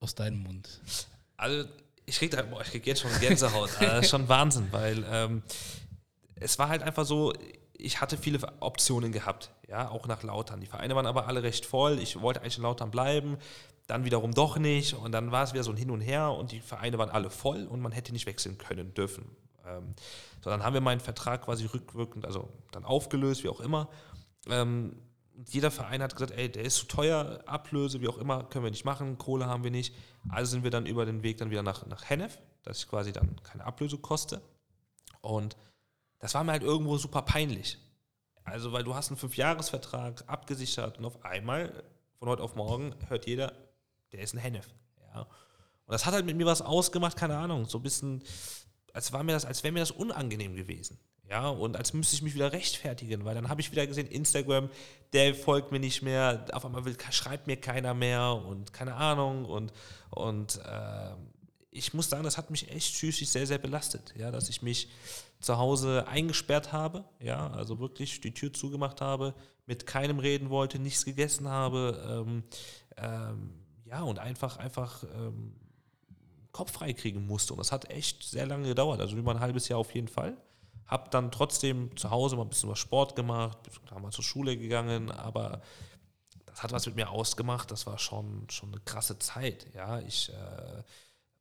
aus 0.00 0.14
deinem 0.14 0.42
Mund. 0.42 0.80
Also 1.36 1.68
ich 2.08 2.18
krieg, 2.18 2.30
da, 2.30 2.42
boah, 2.42 2.62
ich 2.62 2.70
krieg 2.70 2.86
jetzt 2.86 3.02
schon 3.02 3.10
Gänsehaut. 3.20 3.70
das 3.80 4.00
ist 4.04 4.10
schon 4.10 4.28
Wahnsinn, 4.28 4.68
weil 4.70 5.04
ähm, 5.10 5.42
es 6.36 6.58
war 6.58 6.68
halt 6.68 6.82
einfach 6.82 7.04
so, 7.04 7.32
ich 7.76 8.00
hatte 8.00 8.16
viele 8.16 8.40
Optionen 8.60 9.12
gehabt, 9.12 9.50
ja, 9.68 9.90
auch 9.90 10.06
nach 10.06 10.22
Lautern. 10.22 10.60
Die 10.60 10.66
Vereine 10.66 10.96
waren 10.96 11.06
aber 11.06 11.28
alle 11.28 11.42
recht 11.42 11.66
voll. 11.66 11.98
Ich 11.98 12.20
wollte 12.20 12.40
eigentlich 12.40 12.56
in 12.56 12.62
Lautern 12.62 12.90
bleiben, 12.90 13.36
dann 13.86 14.04
wiederum 14.04 14.32
doch 14.32 14.56
nicht. 14.56 14.94
Und 14.94 15.12
dann 15.12 15.30
war 15.30 15.44
es 15.44 15.52
wieder 15.52 15.62
so 15.62 15.70
ein 15.70 15.76
Hin 15.76 15.90
und 15.90 16.00
Her 16.00 16.32
und 16.32 16.52
die 16.52 16.60
Vereine 16.60 16.98
waren 16.98 17.10
alle 17.10 17.30
voll 17.30 17.66
und 17.66 17.80
man 17.80 17.92
hätte 17.92 18.12
nicht 18.12 18.26
wechseln 18.26 18.58
können 18.58 18.94
dürfen. 18.94 19.30
Ähm, 19.66 19.94
so, 20.42 20.50
dann 20.50 20.64
haben 20.64 20.74
wir 20.74 20.80
meinen 20.80 21.00
Vertrag 21.00 21.42
quasi 21.42 21.66
rückwirkend, 21.66 22.24
also 22.24 22.48
dann 22.72 22.84
aufgelöst, 22.84 23.44
wie 23.44 23.48
auch 23.48 23.60
immer. 23.60 23.88
Ähm, 24.48 24.96
jeder 25.46 25.70
Verein 25.70 26.02
hat 26.02 26.14
gesagt, 26.14 26.32
ey, 26.32 26.50
der 26.50 26.64
ist 26.64 26.76
zu 26.76 26.86
teuer, 26.86 27.40
Ablöse, 27.46 28.00
wie 28.00 28.08
auch 28.08 28.18
immer, 28.18 28.44
können 28.44 28.64
wir 28.64 28.70
nicht 28.70 28.84
machen, 28.84 29.18
Kohle 29.18 29.46
haben 29.46 29.64
wir 29.64 29.70
nicht. 29.70 29.94
Also 30.28 30.50
sind 30.50 30.64
wir 30.64 30.70
dann 30.70 30.86
über 30.86 31.06
den 31.06 31.22
Weg 31.22 31.38
dann 31.38 31.50
wieder 31.50 31.62
nach, 31.62 31.86
nach 31.86 32.08
Hennef, 32.08 32.38
dass 32.64 32.78
ich 32.78 32.88
quasi 32.88 33.12
dann 33.12 33.40
keine 33.42 33.64
Ablöse 33.64 33.98
koste. 33.98 34.40
Und 35.20 35.56
das 36.18 36.34
war 36.34 36.42
mir 36.44 36.52
halt 36.52 36.62
irgendwo 36.62 36.98
super 36.98 37.22
peinlich. 37.22 37.78
Also, 38.44 38.72
weil 38.72 38.82
du 38.82 38.94
hast 38.94 39.08
einen 39.08 39.18
Fünfjahresvertrag 39.18 40.24
abgesichert 40.26 40.98
und 40.98 41.04
auf 41.04 41.24
einmal 41.24 41.84
von 42.18 42.28
heute 42.28 42.42
auf 42.42 42.56
morgen 42.56 42.94
hört 43.08 43.26
jeder, 43.26 43.52
der 44.12 44.20
ist 44.20 44.34
ein 44.34 44.38
Hennef. 44.38 44.66
Ja. 45.14 45.20
Und 45.20 45.92
das 45.92 46.06
hat 46.06 46.14
halt 46.14 46.26
mit 46.26 46.36
mir 46.36 46.46
was 46.46 46.62
ausgemacht, 46.62 47.16
keine 47.16 47.36
Ahnung, 47.36 47.66
so 47.66 47.78
ein 47.78 47.82
bisschen, 47.82 48.24
als, 48.92 49.12
als 49.12 49.62
wäre 49.62 49.72
mir 49.72 49.80
das 49.80 49.90
unangenehm 49.90 50.56
gewesen. 50.56 50.98
Ja, 51.30 51.50
und 51.50 51.76
als 51.76 51.92
müsste 51.92 52.14
ich 52.14 52.22
mich 52.22 52.34
wieder 52.34 52.52
rechtfertigen, 52.52 53.24
weil 53.26 53.34
dann 53.34 53.50
habe 53.50 53.60
ich 53.60 53.70
wieder 53.70 53.86
gesehen, 53.86 54.06
Instagram, 54.06 54.70
der 55.12 55.34
folgt 55.34 55.72
mir 55.72 55.78
nicht 55.78 56.00
mehr, 56.00 56.46
auf 56.52 56.64
einmal 56.64 56.86
will, 56.86 56.96
schreibt 57.10 57.46
mir 57.46 57.56
keiner 57.56 57.92
mehr 57.92 58.32
und 58.32 58.72
keine 58.72 58.94
Ahnung. 58.94 59.44
Und, 59.44 59.72
und 60.10 60.58
äh, 60.64 61.14
ich 61.70 61.92
muss 61.92 62.08
sagen, 62.08 62.24
das 62.24 62.38
hat 62.38 62.50
mich 62.50 62.70
echt 62.70 62.94
psychisch 62.94 63.28
sehr, 63.28 63.46
sehr 63.46 63.58
belastet, 63.58 64.14
ja, 64.16 64.30
dass 64.30 64.48
ich 64.48 64.62
mich 64.62 64.88
zu 65.40 65.58
Hause 65.58 66.08
eingesperrt 66.08 66.72
habe, 66.72 67.04
ja, 67.20 67.50
also 67.50 67.78
wirklich 67.78 68.22
die 68.22 68.32
Tür 68.32 68.52
zugemacht 68.52 69.02
habe, 69.02 69.34
mit 69.66 69.86
keinem 69.86 70.18
reden 70.20 70.48
wollte, 70.48 70.78
nichts 70.78 71.04
gegessen 71.04 71.46
habe, 71.48 72.24
ähm, 72.26 72.42
ähm, 72.96 73.52
ja, 73.84 74.02
und 74.02 74.18
einfach, 74.18 74.56
einfach 74.56 75.04
ähm, 75.04 75.54
Kopf 76.52 76.72
frei 76.72 76.94
kriegen 76.94 77.26
musste. 77.26 77.52
Und 77.52 77.58
das 77.58 77.70
hat 77.70 77.90
echt 77.90 78.22
sehr 78.22 78.46
lange 78.46 78.66
gedauert, 78.68 79.00
also 79.00 79.14
über 79.16 79.32
ein 79.32 79.40
halbes 79.40 79.68
Jahr 79.68 79.78
auf 79.78 79.94
jeden 79.94 80.08
Fall. 80.08 80.36
Habe 80.88 81.10
dann 81.10 81.30
trotzdem 81.30 81.96
zu 81.96 82.10
Hause 82.10 82.36
mal 82.36 82.42
ein 82.42 82.48
bisschen 82.48 82.70
was 82.70 82.78
Sport 82.78 83.14
gemacht, 83.14 83.58
da 83.88 83.98
mal 83.98 84.10
zur 84.10 84.24
Schule 84.24 84.56
gegangen, 84.56 85.10
aber 85.10 85.60
das 86.46 86.62
hat 86.62 86.72
was 86.72 86.86
mit 86.86 86.96
mir 86.96 87.10
ausgemacht. 87.10 87.70
Das 87.70 87.86
war 87.86 87.98
schon, 87.98 88.48
schon 88.50 88.70
eine 88.72 88.80
krasse 88.80 89.18
Zeit. 89.18 89.66
Ja, 89.74 90.00
ich, 90.00 90.30
äh, 90.30 90.82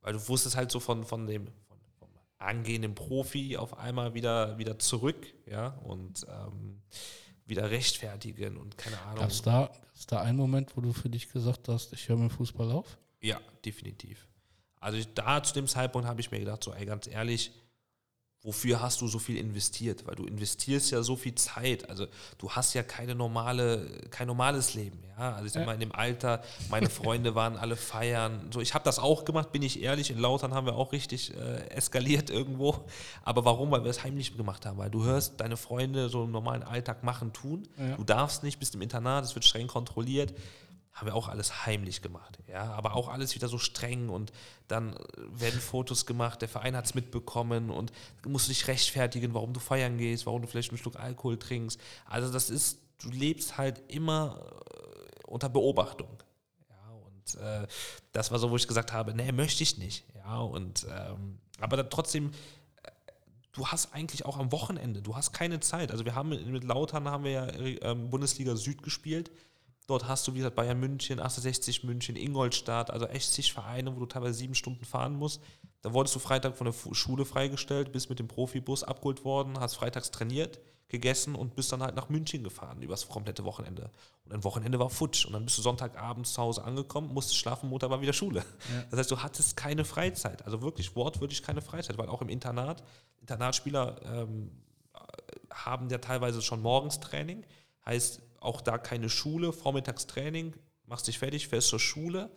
weil 0.01 0.13
du 0.13 0.27
wusstest 0.27 0.55
halt 0.55 0.69
so 0.69 0.79
von, 0.79 1.05
von 1.05 1.25
dem 1.25 1.47
von, 1.67 1.77
vom 1.97 2.09
angehenden 2.37 2.93
Profi 2.93 3.57
auf 3.57 3.77
einmal 3.77 4.13
wieder, 4.13 4.57
wieder 4.57 4.77
zurück, 4.79 5.33
ja, 5.45 5.69
und 5.83 6.25
ähm, 6.29 6.81
wieder 7.45 7.71
rechtfertigen 7.71 8.57
und 8.57 8.77
keine 8.77 9.01
Ahnung. 9.03 9.19
Gab 9.19 9.29
es 9.29 9.41
da, 9.41 9.71
da 10.07 10.21
einen 10.21 10.37
Moment, 10.37 10.75
wo 10.75 10.81
du 10.81 10.91
für 10.91 11.09
dich 11.09 11.31
gesagt 11.31 11.69
hast, 11.69 11.93
ich 11.93 12.09
höre 12.09 12.17
mir 12.17 12.29
Fußball 12.29 12.69
auf? 12.71 12.97
Ja, 13.21 13.39
definitiv. 13.63 14.27
Also 14.79 14.97
ich, 14.97 15.13
da 15.13 15.41
zu 15.41 15.53
dem 15.53 15.67
Zeitpunkt 15.67 16.07
habe 16.07 16.19
ich 16.19 16.29
mir 16.31 16.39
gedacht, 16.39 16.63
so, 16.63 16.73
ey, 16.73 16.85
ganz 16.85 17.07
ehrlich, 17.07 17.51
wofür 18.43 18.81
hast 18.81 19.01
du 19.01 19.07
so 19.07 19.19
viel 19.19 19.37
investiert? 19.37 20.05
Weil 20.05 20.15
du 20.15 20.25
investierst 20.25 20.91
ja 20.91 21.01
so 21.03 21.15
viel 21.15 21.35
Zeit. 21.35 21.89
Also 21.89 22.07
du 22.37 22.49
hast 22.51 22.73
ja 22.73 22.83
keine 22.83 23.15
normale, 23.15 24.07
kein 24.09 24.27
normales 24.27 24.73
Leben. 24.73 24.99
Ja? 25.17 25.33
Also 25.33 25.47
ich 25.47 25.51
sag 25.51 25.65
mal, 25.65 25.73
in 25.73 25.79
dem 25.79 25.91
Alter, 25.91 26.43
meine 26.69 26.89
Freunde 26.89 27.35
waren 27.35 27.57
alle 27.57 27.75
feiern. 27.75 28.49
So, 28.53 28.61
ich 28.61 28.73
habe 28.73 28.85
das 28.85 28.99
auch 28.99 29.25
gemacht, 29.25 29.51
bin 29.51 29.63
ich 29.63 29.81
ehrlich. 29.81 30.11
In 30.11 30.19
Lautern 30.19 30.53
haben 30.53 30.65
wir 30.65 30.75
auch 30.75 30.91
richtig 30.91 31.35
äh, 31.35 31.69
eskaliert 31.69 32.29
irgendwo. 32.29 32.85
Aber 33.23 33.43
warum? 33.43 33.71
Weil 33.71 33.83
wir 33.83 33.91
es 33.91 34.03
heimlich 34.03 34.37
gemacht 34.37 34.65
haben. 34.65 34.77
Weil 34.77 34.91
du 34.91 35.03
hörst 35.03 35.39
deine 35.41 35.57
Freunde 35.57 36.09
so 36.09 36.23
im 36.23 36.31
normalen 36.31 36.63
Alltag 36.63 37.03
machen, 37.03 37.33
tun. 37.33 37.67
Ja. 37.77 37.95
Du 37.95 38.03
darfst 38.03 38.43
nicht, 38.43 38.59
bist 38.59 38.75
im 38.75 38.81
Internat, 38.81 39.25
es 39.25 39.35
wird 39.35 39.45
streng 39.45 39.67
kontrolliert 39.67 40.33
haben 40.97 41.05
wir 41.05 41.15
auch 41.15 41.27
alles 41.27 41.67
heimlich 41.67 42.01
gemacht. 42.01 42.39
Ja, 42.47 42.73
aber 42.73 42.95
auch 42.95 43.07
alles 43.07 43.35
wieder 43.35 43.47
so 43.47 43.59
streng 43.59 44.09
und 44.09 44.31
dann 44.67 44.95
werden 45.31 45.59
Fotos 45.59 46.07
gemacht, 46.07 46.41
der 46.41 46.49
Verein 46.49 46.75
hat 46.75 46.85
es 46.85 46.95
mitbekommen 46.95 47.69
und 47.69 47.91
musst 48.25 48.49
dich 48.49 48.67
rechtfertigen, 48.67 49.35
warum 49.35 49.53
du 49.53 49.59
feiern 49.59 49.99
gehst, 49.99 50.25
warum 50.25 50.41
du 50.41 50.47
vielleicht 50.47 50.71
einen 50.71 50.79
Schluck 50.79 50.95
Alkohol 50.95 51.37
trinkst. 51.37 51.79
Also 52.07 52.33
das 52.33 52.49
ist, 52.49 52.79
du 53.03 53.11
lebst 53.11 53.59
halt 53.59 53.83
immer 53.89 54.41
äh, 54.41 55.27
unter 55.27 55.49
Beobachtung. 55.49 56.09
Ja, 56.67 56.91
und 56.95 57.35
äh, 57.35 57.67
das 58.11 58.31
war 58.31 58.39
so, 58.39 58.49
wo 58.49 58.55
ich 58.55 58.67
gesagt 58.67 58.91
habe, 58.91 59.13
nee, 59.13 59.31
möchte 59.31 59.61
ich 59.61 59.77
nicht. 59.77 60.03
Ja, 60.15 60.39
und 60.39 60.87
ähm, 60.89 61.37
aber 61.59 61.87
trotzdem 61.91 62.31
äh, 62.81 62.89
du 63.51 63.67
hast 63.67 63.93
eigentlich 63.93 64.25
auch 64.25 64.39
am 64.39 64.51
Wochenende, 64.51 65.03
du 65.03 65.15
hast 65.15 65.31
keine 65.31 65.59
Zeit. 65.59 65.91
Also 65.91 66.05
wir 66.05 66.15
haben 66.15 66.29
mit 66.29 66.63
Lautern 66.63 67.07
haben 67.07 67.23
wir 67.23 67.31
ja 67.31 67.45
äh, 67.45 67.93
Bundesliga 67.93 68.55
Süd 68.55 68.81
gespielt. 68.81 69.29
Dort 69.87 70.07
hast 70.07 70.27
du, 70.27 70.33
wie 70.33 70.39
gesagt, 70.39 70.57
Bayern 70.57 70.79
München, 70.79 71.21
68 71.21 71.85
München, 71.85 72.17
Ingolstadt, 72.17 72.91
also 72.91 73.07
echt 73.07 73.31
zig 73.31 73.53
Vereine, 73.53 73.95
wo 73.95 74.01
du 74.01 74.05
teilweise 74.05 74.33
sieben 74.33 74.53
Stunden 74.53 74.83
fahren 74.83 75.15
musst. 75.15 75.41
Da 75.81 75.93
wurdest 75.93 76.13
du 76.13 76.19
Freitag 76.19 76.57
von 76.57 76.65
der 76.65 76.93
Schule 76.93 77.23
freigestellt, 77.23 77.93
bist 77.93 78.09
mit 78.09 78.19
dem 78.19 78.27
Profibus 78.27 78.83
abgeholt 78.83 79.23
worden, 79.23 79.59
hast 79.61 79.75
freitags 79.75 80.11
trainiert, 80.11 80.59
gegessen 80.89 81.35
und 81.35 81.55
bist 81.55 81.71
dann 81.71 81.81
halt 81.81 81.95
nach 81.95 82.09
München 82.09 82.43
gefahren 82.43 82.81
übers 82.81 83.07
komplette 83.07 83.45
Wochenende. 83.45 83.89
Und 84.25 84.33
ein 84.33 84.43
Wochenende 84.43 84.77
war 84.77 84.89
futsch. 84.89 85.25
Und 85.25 85.33
dann 85.33 85.45
bist 85.45 85.57
du 85.57 85.61
Sonntagabends 85.61 86.33
zu 86.33 86.41
Hause 86.41 86.65
angekommen, 86.65 87.13
musstest 87.13 87.37
schlafen, 87.37 87.69
Montag 87.69 87.89
war 87.89 88.01
wieder 88.01 88.13
Schule. 88.13 88.39
Ja. 88.39 88.83
Das 88.89 88.99
heißt, 88.99 89.11
du 89.11 89.23
hattest 89.23 89.55
keine 89.55 89.85
Freizeit. 89.85 90.43
Also 90.43 90.61
wirklich 90.61 90.97
wortwörtlich 90.97 91.43
keine 91.43 91.61
Freizeit, 91.61 91.97
weil 91.97 92.09
auch 92.09 92.21
im 92.21 92.29
Internat, 92.29 92.83
Internatsspieler 93.21 94.01
ähm, 94.03 94.51
haben 95.49 95.89
ja 95.89 95.99
teilweise 95.99 96.41
schon 96.41 96.61
morgens 96.61 96.99
Training. 96.99 97.45
Heißt, 97.85 98.21
auch 98.39 98.61
da 98.61 98.77
keine 98.77 99.09
Schule, 99.09 99.53
Vormittagstraining, 99.53 100.55
machst 100.85 101.07
dich 101.07 101.19
fertig, 101.19 101.47
fährst 101.47 101.69
zur 101.69 101.79
Schule, 101.79 102.29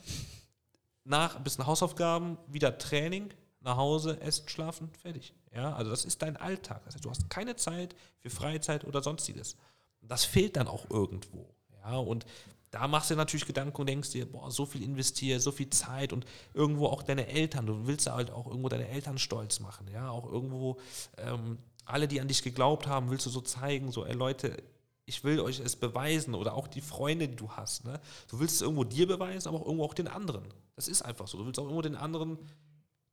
nach 1.04 1.36
ein 1.36 1.44
bisschen 1.44 1.66
Hausaufgaben, 1.66 2.38
wieder 2.46 2.78
Training, 2.78 3.32
nach 3.60 3.76
Hause, 3.76 4.20
essen, 4.20 4.48
schlafen, 4.48 4.90
fertig. 5.02 5.34
Ja, 5.54 5.74
also 5.74 5.90
das 5.90 6.04
ist 6.04 6.22
dein 6.22 6.36
Alltag. 6.36 6.82
Das 6.84 6.94
du 6.96 7.10
hast 7.10 7.28
keine 7.28 7.56
Zeit 7.56 7.94
für 8.18 8.30
Freizeit 8.30 8.84
oder 8.84 9.02
sonstiges. 9.02 9.56
Das 10.02 10.24
fehlt 10.24 10.56
dann 10.56 10.68
auch 10.68 10.88
irgendwo. 10.90 11.54
Ja, 11.84 11.96
und 11.96 12.24
da 12.70 12.86
machst 12.86 13.10
du 13.10 13.16
natürlich 13.16 13.46
Gedanken 13.46 13.80
und 13.80 13.88
denkst 13.88 14.10
dir, 14.10 14.30
boah, 14.30 14.50
so 14.50 14.64
viel 14.64 14.82
investiert, 14.82 15.42
so 15.42 15.50
viel 15.50 15.70
Zeit 15.70 16.12
und 16.12 16.24
irgendwo 16.54 16.86
auch 16.86 17.02
deine 17.02 17.26
Eltern. 17.26 17.66
Du 17.66 17.86
willst 17.86 18.08
halt 18.08 18.30
auch 18.30 18.46
irgendwo 18.46 18.68
deine 18.68 18.88
Eltern 18.88 19.18
stolz 19.18 19.60
machen. 19.60 19.88
Ja, 19.92 20.10
auch 20.10 20.30
irgendwo 20.30 20.78
ähm, 21.18 21.58
alle, 21.84 22.06
die 22.06 22.20
an 22.20 22.28
dich 22.28 22.42
geglaubt 22.42 22.86
haben, 22.86 23.10
willst 23.10 23.26
du 23.26 23.30
so 23.30 23.40
zeigen, 23.40 23.90
so, 23.90 24.06
ey 24.06 24.14
Leute, 24.14 24.62
ich 25.10 25.24
will 25.24 25.40
euch 25.40 25.58
es 25.58 25.74
beweisen 25.74 26.36
oder 26.36 26.54
auch 26.54 26.68
die 26.68 26.80
Freunde, 26.80 27.26
die 27.26 27.34
du 27.34 27.50
hast. 27.50 27.84
Ne? 27.84 28.00
Du 28.28 28.38
willst 28.38 28.54
es 28.54 28.60
irgendwo 28.62 28.84
dir 28.84 29.08
beweisen, 29.08 29.48
aber 29.48 29.58
auch 29.58 29.66
irgendwo 29.66 29.84
auch 29.84 29.94
den 29.94 30.06
anderen. 30.06 30.44
Das 30.76 30.86
ist 30.86 31.02
einfach 31.02 31.26
so. 31.26 31.36
Du 31.36 31.46
willst 31.46 31.58
auch 31.58 31.64
irgendwo 31.64 31.82
den 31.82 31.96
anderen, 31.96 32.38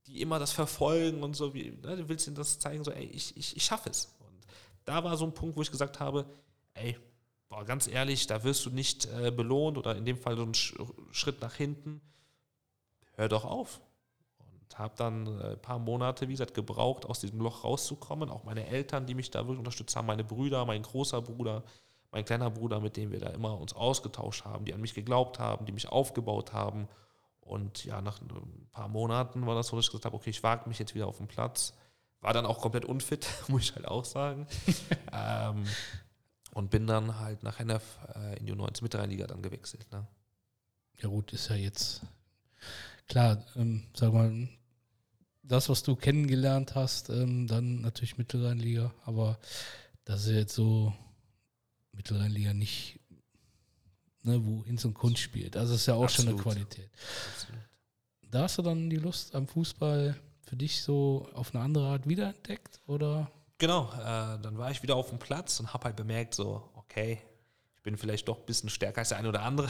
die 0.05 0.21
immer 0.21 0.37
das 0.37 0.51
verfolgen 0.51 1.23
und 1.23 1.35
so, 1.35 1.55
wie, 1.55 1.71
ne? 1.71 1.97
du 1.97 2.07
willst 2.07 2.27
ihnen 2.27 2.35
das 2.35 2.59
zeigen, 2.59 2.83
so, 2.83 2.91
ey, 2.91 3.05
ich, 3.05 3.35
ich, 3.35 3.57
ich 3.57 3.63
schaffe 3.63 3.89
es. 3.89 4.15
Und 4.19 4.45
da 4.85 5.03
war 5.03 5.17
so 5.17 5.25
ein 5.25 5.33
Punkt, 5.33 5.57
wo 5.57 5.63
ich 5.63 5.71
gesagt 5.71 5.99
habe, 5.99 6.27
ey, 6.75 6.95
boah, 7.49 7.65
ganz 7.65 7.87
ehrlich, 7.87 8.27
da 8.27 8.43
wirst 8.43 8.63
du 8.67 8.69
nicht 8.69 9.07
äh, 9.07 9.31
belohnt 9.31 9.79
oder 9.79 9.95
in 9.95 10.05
dem 10.05 10.19
Fall 10.19 10.37
so 10.37 10.43
einen 10.43 10.53
Sch 10.53 10.75
Schritt 11.11 11.41
nach 11.41 11.55
hinten. 11.55 11.99
Hör 13.13 13.27
doch 13.27 13.43
auf. 13.43 13.81
Und 14.37 14.77
habe 14.77 14.93
dann 14.97 15.25
äh, 15.39 15.53
ein 15.53 15.61
paar 15.63 15.79
Monate, 15.79 16.27
wie 16.27 16.33
gesagt, 16.33 16.53
gebraucht, 16.53 17.07
aus 17.07 17.21
diesem 17.21 17.39
Loch 17.39 17.63
rauszukommen. 17.63 18.29
Auch 18.29 18.43
meine 18.43 18.67
Eltern, 18.67 19.07
die 19.07 19.15
mich 19.15 19.31
da 19.31 19.39
wirklich 19.39 19.57
unterstützt 19.57 19.95
haben, 19.95 20.05
meine 20.05 20.23
Brüder, 20.23 20.63
mein 20.65 20.83
großer 20.83 21.23
Bruder, 21.23 21.63
mein 22.11 22.25
kleiner 22.25 22.49
Bruder, 22.49 22.79
mit 22.79 22.97
dem 22.97 23.11
wir 23.11 23.19
da 23.19 23.29
immer 23.29 23.59
uns 23.59 23.73
ausgetauscht 23.73 24.45
haben, 24.45 24.65
die 24.65 24.73
an 24.73 24.81
mich 24.81 24.93
geglaubt 24.93 25.39
haben, 25.39 25.65
die 25.65 25.71
mich 25.71 25.89
aufgebaut 25.89 26.53
haben. 26.53 26.87
Und 27.41 27.85
ja, 27.85 28.01
nach 28.01 28.21
ein 28.21 28.67
paar 28.71 28.87
Monaten 28.87 29.45
war 29.45 29.55
das 29.55 29.67
so, 29.67 29.75
dass 29.75 29.85
ich 29.85 29.91
gesagt 29.91 30.05
habe, 30.05 30.15
okay, 30.15 30.29
ich 30.29 30.43
wage 30.43 30.67
mich 30.67 30.79
jetzt 30.79 30.95
wieder 30.95 31.07
auf 31.07 31.17
den 31.17 31.27
Platz. 31.27 31.73
War 32.21 32.33
dann 32.33 32.45
auch 32.45 32.59
komplett 32.59 32.85
unfit, 32.85 33.27
muss 33.47 33.63
ich 33.63 33.75
halt 33.75 33.87
auch 33.87 34.05
sagen. 34.05 34.47
ähm, 35.11 35.65
und 36.53 36.71
bin 36.71 36.87
dann 36.87 37.19
halt 37.19 37.43
nach 37.43 37.59
Hennef 37.59 37.83
äh, 38.15 38.39
in 38.39 38.45
die 38.45 38.53
U19 38.53 38.83
Mittelrheinliga 38.83 39.27
dann 39.27 39.41
gewechselt. 39.41 39.85
Ne? 39.91 40.07
Ja 40.97 41.09
gut, 41.09 41.31
ist 41.33 41.49
ja 41.49 41.55
jetzt 41.55 42.01
klar, 43.07 43.45
ähm, 43.55 43.83
sag 43.93 44.13
mal, 44.13 44.47
das, 45.43 45.69
was 45.69 45.83
du 45.83 45.95
kennengelernt 45.95 46.75
hast, 46.75 47.09
ähm, 47.09 47.47
dann 47.47 47.81
natürlich 47.81 48.17
Mittelrheinliga, 48.17 48.93
aber 49.05 49.39
das 50.03 50.25
ist 50.25 50.35
jetzt 50.35 50.55
so 50.55 50.93
Mittelrheinliga 51.97 52.53
nicht, 52.53 52.99
ne, 54.23 54.43
wo 54.45 54.63
Hinz 54.65 54.85
und 54.85 54.93
Kunst 54.93 55.19
spielt. 55.19 55.57
Also 55.57 55.75
ist 55.75 55.85
ja 55.87 55.95
auch 55.95 56.03
Absolut. 56.03 56.29
schon 56.29 56.33
eine 56.33 56.43
Qualität. 56.43 56.89
Absolut. 57.33 57.61
Da 58.29 58.41
hast 58.43 58.57
du 58.57 58.61
dann 58.61 58.89
die 58.89 58.97
Lust 58.97 59.35
am 59.35 59.47
Fußball 59.47 60.15
für 60.41 60.55
dich 60.55 60.81
so 60.81 61.27
auf 61.33 61.53
eine 61.53 61.63
andere 61.63 61.87
Art 61.87 62.07
wiederentdeckt, 62.07 62.81
oder? 62.87 63.31
Genau, 63.57 63.91
äh, 63.93 64.39
dann 64.39 64.57
war 64.57 64.71
ich 64.71 64.83
wieder 64.83 64.95
auf 64.95 65.09
dem 65.09 65.19
Platz 65.19 65.59
und 65.59 65.73
habe 65.73 65.85
halt 65.85 65.95
bemerkt, 65.95 66.35
so, 66.35 66.69
okay, 66.75 67.19
bin 67.87 67.95
vielleicht 67.95 68.27
doch 68.27 68.39
ein 68.39 68.45
bisschen 68.45 68.69
stärker 68.69 68.99
als 68.99 69.09
der 69.09 69.17
eine 69.17 69.29
oder 69.29 69.43
andere. 69.43 69.69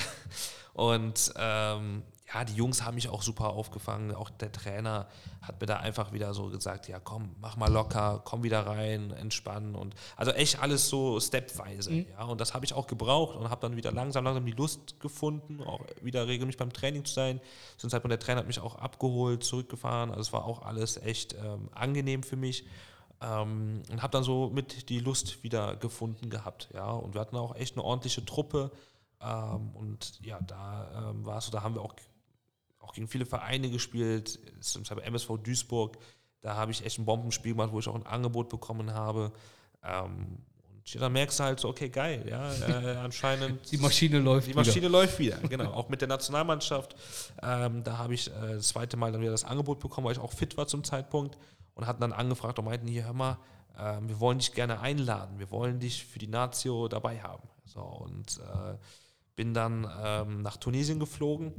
Und 0.73 1.31
ähm, 1.37 2.01
ja, 2.33 2.43
die 2.43 2.55
Jungs 2.55 2.83
haben 2.83 2.95
mich 2.95 3.09
auch 3.09 3.21
super 3.21 3.49
aufgefangen. 3.49 4.11
Auch 4.15 4.31
der 4.31 4.51
Trainer 4.51 5.07
hat 5.43 5.61
mir 5.61 5.67
da 5.67 5.77
einfach 5.77 6.13
wieder 6.13 6.33
so 6.33 6.49
gesagt, 6.49 6.87
ja 6.87 6.99
komm, 6.99 7.35
mach 7.39 7.57
mal 7.57 7.71
locker, 7.71 8.21
komm 8.25 8.41
wieder 8.41 8.65
rein, 8.65 9.11
entspannen 9.11 9.75
und 9.75 9.93
also 10.15 10.31
echt 10.31 10.59
alles 10.59 10.89
so 10.89 11.19
stepweise. 11.19 11.91
Mhm. 11.91 12.05
Ja, 12.17 12.25
und 12.25 12.41
das 12.41 12.55
habe 12.55 12.65
ich 12.65 12.73
auch 12.73 12.87
gebraucht 12.87 13.35
und 13.35 13.51
habe 13.51 13.61
dann 13.61 13.75
wieder 13.75 13.91
langsam, 13.91 14.23
langsam 14.23 14.47
die 14.47 14.51
Lust 14.51 14.99
gefunden, 14.99 15.61
auch 15.61 15.81
wieder 16.01 16.27
regelmäßig 16.27 16.57
beim 16.57 16.73
Training 16.73 17.05
zu 17.05 17.13
sein. 17.13 17.39
Zum 17.77 17.91
Zeitpunkt 17.91 18.13
der 18.13 18.19
Trainer 18.19 18.39
hat 18.39 18.47
mich 18.47 18.59
auch 18.59 18.75
abgeholt, 18.75 19.43
zurückgefahren. 19.43 20.09
Also 20.09 20.21
es 20.21 20.33
war 20.33 20.45
auch 20.45 20.63
alles 20.63 20.97
echt 20.97 21.35
ähm, 21.35 21.69
angenehm 21.71 22.23
für 22.23 22.35
mich. 22.35 22.65
Ähm, 23.21 23.81
und 23.89 24.01
habe 24.01 24.11
dann 24.11 24.23
so 24.23 24.49
mit 24.49 24.89
die 24.89 24.99
Lust 24.99 25.43
wieder 25.43 25.75
gefunden 25.75 26.29
gehabt. 26.29 26.69
Ja, 26.73 26.91
und 26.91 27.13
wir 27.13 27.21
hatten 27.21 27.35
auch 27.35 27.55
echt 27.55 27.75
eine 27.75 27.83
ordentliche 27.83 28.23
Truppe. 28.25 28.71
Ähm, 29.21 29.75
und 29.75 30.19
ja, 30.23 30.39
da 30.41 31.09
ähm, 31.11 31.25
war 31.25 31.39
es 31.39 31.45
so, 31.45 31.51
da 31.51 31.63
haben 31.63 31.73
wir 31.75 31.81
auch 31.81 31.95
auch 32.79 32.93
gegen 32.93 33.07
viele 33.07 33.25
Vereine 33.25 33.69
gespielt, 33.69 34.39
zum 34.61 34.83
Beispiel 34.83 35.03
MSV 35.03 35.37
Duisburg. 35.43 35.97
Da 36.41 36.55
habe 36.55 36.71
ich 36.71 36.85
echt 36.85 36.99
ein 36.99 37.05
Bombenspiel 37.05 37.51
gemacht, 37.51 37.71
wo 37.71 37.79
ich 37.79 37.87
auch 37.87 37.95
ein 37.95 38.05
Angebot 38.05 38.49
bekommen 38.49 38.93
habe. 38.93 39.31
Ähm, 39.83 40.37
und 40.93 41.01
dann 41.01 41.11
merkst 41.11 41.37
du 41.39 41.43
halt 41.43 41.59
so, 41.59 41.67
okay, 41.67 41.89
geil, 41.89 42.25
ja, 42.29 42.53
äh, 42.53 42.95
anscheinend. 43.03 43.69
die 43.69 43.77
Maschine 43.77 44.19
läuft 44.19 44.47
Die 44.47 44.53
Maschine 44.53 44.75
wieder. 44.77 44.89
läuft 44.89 45.19
wieder, 45.19 45.37
genau. 45.49 45.71
Auch 45.73 45.89
mit 45.89 45.99
der 45.99 46.07
Nationalmannschaft. 46.07 46.95
Ähm, 47.43 47.83
da 47.83 47.97
habe 47.97 48.13
ich 48.13 48.29
äh, 48.29 48.53
das 48.53 48.69
zweite 48.69 48.95
Mal 48.95 49.11
dann 49.11 49.19
wieder 49.19 49.31
das 49.31 49.43
Angebot 49.43 49.79
bekommen, 49.79 50.05
weil 50.05 50.13
ich 50.13 50.19
auch 50.19 50.31
fit 50.31 50.55
war 50.55 50.65
zum 50.67 50.85
Zeitpunkt 50.85 51.37
und 51.77 51.85
hatten 51.85 52.01
dann 52.01 52.11
angefragt 52.11 52.57
und 52.59 52.65
meinten, 52.65 52.87
hier, 52.87 53.05
hör 53.05 53.13
mal, 53.13 53.37
äh, 53.77 53.99
wir 54.01 54.19
wollen 54.19 54.39
dich 54.39 54.53
gerne 54.53 54.79
einladen, 54.79 55.37
wir 55.39 55.51
wollen 55.51 55.79
dich 55.79 56.05
für 56.05 56.19
die 56.19 56.27
Nazio 56.27 56.87
dabei 56.87 57.21
haben. 57.21 57.47
So, 57.65 57.81
und 57.81 58.39
äh, 58.39 58.77
bin 59.35 59.53
dann 59.53 59.87
ähm, 60.03 60.41
nach 60.41 60.57
Tunesien 60.57 60.99
geflogen. 60.99 61.53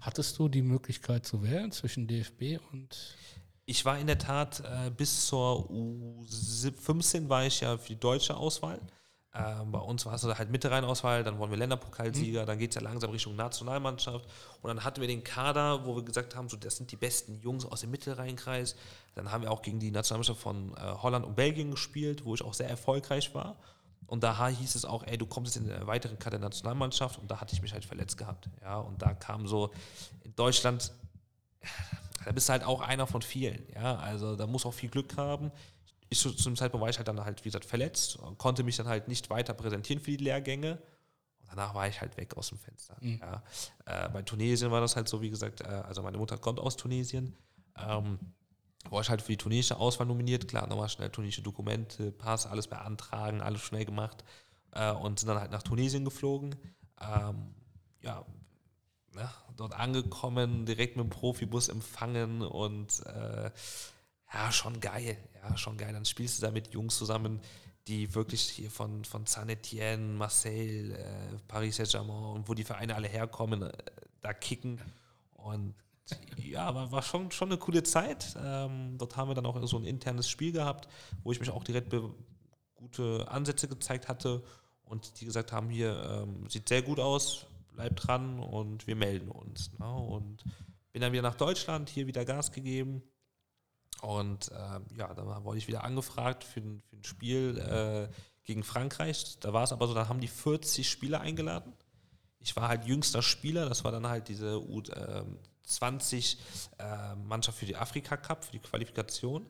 Hattest 0.00 0.38
du 0.38 0.48
die 0.48 0.62
Möglichkeit 0.62 1.24
zu 1.24 1.42
wählen 1.42 1.70
zwischen 1.70 2.06
DFB 2.08 2.60
und 2.72 3.16
ich 3.64 3.84
war 3.84 3.98
in 3.98 4.08
der 4.08 4.18
Tat 4.18 4.60
äh, 4.60 4.90
bis 4.90 5.26
zur 5.26 5.70
U15 5.70 7.28
war 7.28 7.46
ich 7.46 7.60
ja 7.60 7.78
für 7.78 7.90
die 7.90 8.00
deutsche 8.00 8.36
Auswahl. 8.36 8.80
Ähm, 9.34 9.72
bei 9.72 9.78
uns 9.78 10.04
war 10.04 10.14
es 10.14 10.24
halt 10.24 10.50
Mitte-Rhein-Auswahl, 10.50 11.24
dann 11.24 11.38
wurden 11.38 11.50
wir 11.50 11.58
Länderpokalsieger, 11.58 12.42
mhm. 12.42 12.46
dann 12.46 12.58
geht 12.58 12.70
es 12.70 12.74
ja 12.74 12.82
langsam 12.82 13.10
Richtung 13.10 13.34
Nationalmannschaft. 13.34 14.26
Und 14.60 14.68
dann 14.68 14.84
hatten 14.84 15.00
wir 15.00 15.08
den 15.08 15.24
Kader, 15.24 15.86
wo 15.86 15.96
wir 15.96 16.02
gesagt 16.02 16.36
haben, 16.36 16.50
so, 16.50 16.56
das 16.58 16.76
sind 16.76 16.92
die 16.92 16.96
besten 16.96 17.40
Jungs 17.40 17.64
aus 17.64 17.80
dem 17.80 17.90
Mittelrheinkreis. 17.90 18.76
Dann 19.14 19.32
haben 19.32 19.42
wir 19.42 19.50
auch 19.50 19.62
gegen 19.62 19.80
die 19.80 19.90
Nationalmannschaft 19.90 20.40
von 20.40 20.74
äh, 20.76 20.80
Holland 20.80 21.24
und 21.24 21.34
Belgien 21.34 21.70
gespielt, 21.70 22.24
wo 22.24 22.34
ich 22.34 22.42
auch 22.42 22.54
sehr 22.54 22.68
erfolgreich 22.68 23.34
war. 23.34 23.56
Und 24.06 24.22
da 24.22 24.48
hieß 24.48 24.74
es 24.74 24.84
auch, 24.84 25.04
ey, 25.04 25.16
du 25.16 25.24
kommst 25.24 25.54
jetzt 25.54 25.64
in 25.64 25.70
den 25.70 25.86
weiteren 25.86 26.18
Kader 26.18 26.38
der 26.38 26.48
Nationalmannschaft. 26.48 27.18
Und 27.18 27.30
da 27.30 27.40
hatte 27.40 27.54
ich 27.54 27.62
mich 27.62 27.72
halt 27.72 27.86
verletzt 27.86 28.18
gehabt. 28.18 28.50
Ja, 28.60 28.76
und 28.78 29.00
da 29.00 29.14
kam 29.14 29.46
so 29.46 29.70
in 30.24 30.36
Deutschland 30.36 30.92
da 32.24 32.32
bist 32.32 32.48
du 32.48 32.52
halt 32.52 32.64
auch 32.64 32.80
einer 32.80 33.06
von 33.06 33.22
vielen. 33.22 33.66
Ja, 33.74 33.96
also 33.96 34.36
da 34.36 34.46
muss 34.46 34.66
auch 34.66 34.74
viel 34.74 34.90
Glück 34.90 35.16
haben. 35.16 35.50
Ich 36.12 36.20
zu 36.20 36.30
dem 36.30 36.56
Zeitpunkt 36.56 36.82
war 36.82 36.90
ich 36.90 36.98
halt 36.98 37.08
dann 37.08 37.24
halt, 37.24 37.44
wie 37.44 37.48
gesagt, 37.48 37.64
verletzt 37.64 38.16
und 38.16 38.38
konnte 38.38 38.62
mich 38.62 38.76
dann 38.76 38.86
halt 38.86 39.08
nicht 39.08 39.30
weiter 39.30 39.54
präsentieren 39.54 40.00
für 40.00 40.10
die 40.10 40.22
Lehrgänge. 40.22 40.72
Und 41.40 41.48
danach 41.50 41.74
war 41.74 41.88
ich 41.88 42.00
halt 42.00 42.16
weg 42.16 42.36
aus 42.36 42.48
dem 42.50 42.58
Fenster. 42.58 42.96
Mhm. 43.00 43.20
Ja. 43.20 43.42
Äh, 43.86 44.08
bei 44.10 44.22
Tunesien 44.22 44.70
war 44.70 44.80
das 44.80 44.96
halt 44.96 45.08
so, 45.08 45.20
wie 45.22 45.30
gesagt, 45.30 45.62
äh, 45.62 45.64
also 45.64 46.02
meine 46.02 46.18
Mutter 46.18 46.38
kommt 46.38 46.60
aus 46.60 46.76
Tunesien. 46.76 47.34
Ähm, 47.76 48.18
war 48.90 49.00
ich 49.00 49.10
halt 49.10 49.22
für 49.22 49.32
die 49.32 49.38
tunesische 49.38 49.76
Auswahl 49.76 50.06
nominiert. 50.06 50.48
Klar, 50.48 50.66
nochmal 50.66 50.88
schnell 50.88 51.10
tunesische 51.10 51.42
Dokumente, 51.42 52.12
Pass, 52.12 52.46
alles 52.46 52.66
beantragen, 52.66 53.40
alles 53.40 53.62
schnell 53.62 53.84
gemacht. 53.84 54.24
Äh, 54.72 54.92
und 54.92 55.18
sind 55.18 55.28
dann 55.28 55.40
halt 55.40 55.50
nach 55.50 55.62
Tunesien 55.62 56.04
geflogen. 56.04 56.56
Ähm, 57.00 57.54
ja, 58.00 58.24
ne, 59.14 59.30
dort 59.56 59.74
angekommen, 59.74 60.66
direkt 60.66 60.96
mit 60.96 61.04
dem 61.04 61.10
Profibus 61.10 61.68
empfangen 61.68 62.42
und 62.42 63.04
äh, 63.06 63.50
ja, 64.32 64.52
schon 64.52 64.80
geil. 64.80 65.16
Ja, 65.42 65.56
schon 65.56 65.76
geil. 65.76 65.92
Dann 65.92 66.04
spielst 66.04 66.38
du 66.38 66.46
da 66.46 66.50
mit 66.50 66.72
Jungs 66.72 66.96
zusammen, 66.96 67.40
die 67.86 68.14
wirklich 68.14 68.42
hier 68.42 68.70
von, 68.70 69.04
von 69.04 69.26
Saint-Etienne, 69.26 70.14
Marseille, 70.14 70.92
äh, 70.92 71.38
Paris 71.48 71.76
Saint-Germain 71.76 72.36
und 72.36 72.48
wo 72.48 72.54
die 72.54 72.64
Vereine 72.64 72.94
alle 72.94 73.08
herkommen, 73.08 73.62
äh, 73.62 73.72
da 74.20 74.32
kicken. 74.32 74.80
Und 75.34 75.74
ja, 76.36 76.74
war, 76.74 76.92
war 76.92 77.02
schon, 77.02 77.30
schon 77.30 77.48
eine 77.48 77.58
coole 77.58 77.82
Zeit. 77.82 78.36
Ähm, 78.42 78.96
dort 78.98 79.16
haben 79.16 79.28
wir 79.28 79.34
dann 79.34 79.46
auch 79.46 79.66
so 79.66 79.76
ein 79.78 79.84
internes 79.84 80.28
Spiel 80.28 80.52
gehabt, 80.52 80.88
wo 81.22 81.32
ich 81.32 81.40
mich 81.40 81.50
auch 81.50 81.64
direkt 81.64 81.94
gute 82.74 83.26
Ansätze 83.28 83.68
gezeigt 83.68 84.08
hatte 84.08 84.42
und 84.84 85.20
die 85.20 85.24
gesagt 85.24 85.52
haben, 85.52 85.70
hier 85.70 86.24
ähm, 86.24 86.48
sieht 86.48 86.68
sehr 86.68 86.82
gut 86.82 87.00
aus, 87.00 87.46
bleib 87.72 87.96
dran 87.96 88.38
und 88.38 88.86
wir 88.86 88.96
melden 88.96 89.30
uns. 89.30 89.70
Ne? 89.78 89.90
Und 89.90 90.44
bin 90.92 91.00
dann 91.00 91.12
wieder 91.12 91.22
nach 91.22 91.36
Deutschland, 91.36 91.88
hier 91.88 92.06
wieder 92.06 92.24
Gas 92.24 92.52
gegeben. 92.52 93.02
Und 94.02 94.50
äh, 94.50 94.80
ja, 94.98 95.14
da 95.14 95.44
wurde 95.44 95.58
ich 95.58 95.68
wieder 95.68 95.84
angefragt 95.84 96.42
für, 96.42 96.60
für 96.60 96.96
ein 96.96 97.04
Spiel 97.04 97.56
äh, 97.58 98.12
gegen 98.42 98.64
Frankreich. 98.64 99.38
Da 99.38 99.52
war 99.52 99.62
es 99.62 99.70
aber 99.70 99.86
so, 99.86 99.94
da 99.94 100.08
haben 100.08 100.20
die 100.20 100.26
40 100.26 100.90
Spieler 100.90 101.20
eingeladen. 101.20 101.72
Ich 102.40 102.56
war 102.56 102.66
halt 102.66 102.84
jüngster 102.84 103.22
Spieler, 103.22 103.68
das 103.68 103.84
war 103.84 103.92
dann 103.92 104.08
halt 104.08 104.26
diese 104.26 104.56
U20 104.56 106.36
äh, 106.80 107.14
Mannschaft 107.14 107.58
für 107.58 107.66
die 107.66 107.76
Afrika 107.76 108.16
Cup, 108.16 108.44
für 108.44 108.50
die 108.50 108.58
Qualifikation. 108.58 109.46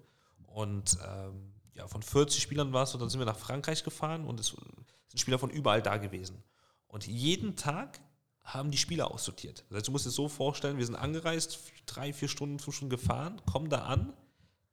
Und 0.48 0.98
ähm, 1.02 1.54
ja, 1.72 1.88
von 1.88 2.02
40 2.02 2.42
Spielern 2.42 2.74
war 2.74 2.82
es 2.82 2.90
so, 2.90 2.98
dann 2.98 3.08
sind 3.08 3.20
wir 3.20 3.24
nach 3.24 3.38
Frankreich 3.38 3.84
gefahren 3.84 4.26
und 4.26 4.38
es 4.38 4.48
sind 4.48 5.18
Spieler 5.18 5.38
von 5.38 5.48
überall 5.48 5.80
da 5.80 5.96
gewesen. 5.96 6.44
Und 6.88 7.06
jeden 7.06 7.56
Tag 7.56 8.00
haben 8.44 8.70
die 8.70 8.76
Spieler 8.76 9.10
aussortiert. 9.10 9.64
Das 9.70 9.78
heißt, 9.78 9.88
du 9.88 9.92
musst 9.92 10.04
dir 10.04 10.10
so 10.10 10.28
vorstellen, 10.28 10.76
wir 10.76 10.84
sind 10.84 10.96
angereist, 10.96 11.58
drei, 11.86 12.12
vier 12.12 12.28
Stunden, 12.28 12.58
fünf 12.58 12.76
Stunden 12.76 12.90
gefahren, 12.90 13.40
kommen 13.46 13.70
da 13.70 13.86
an, 13.86 14.12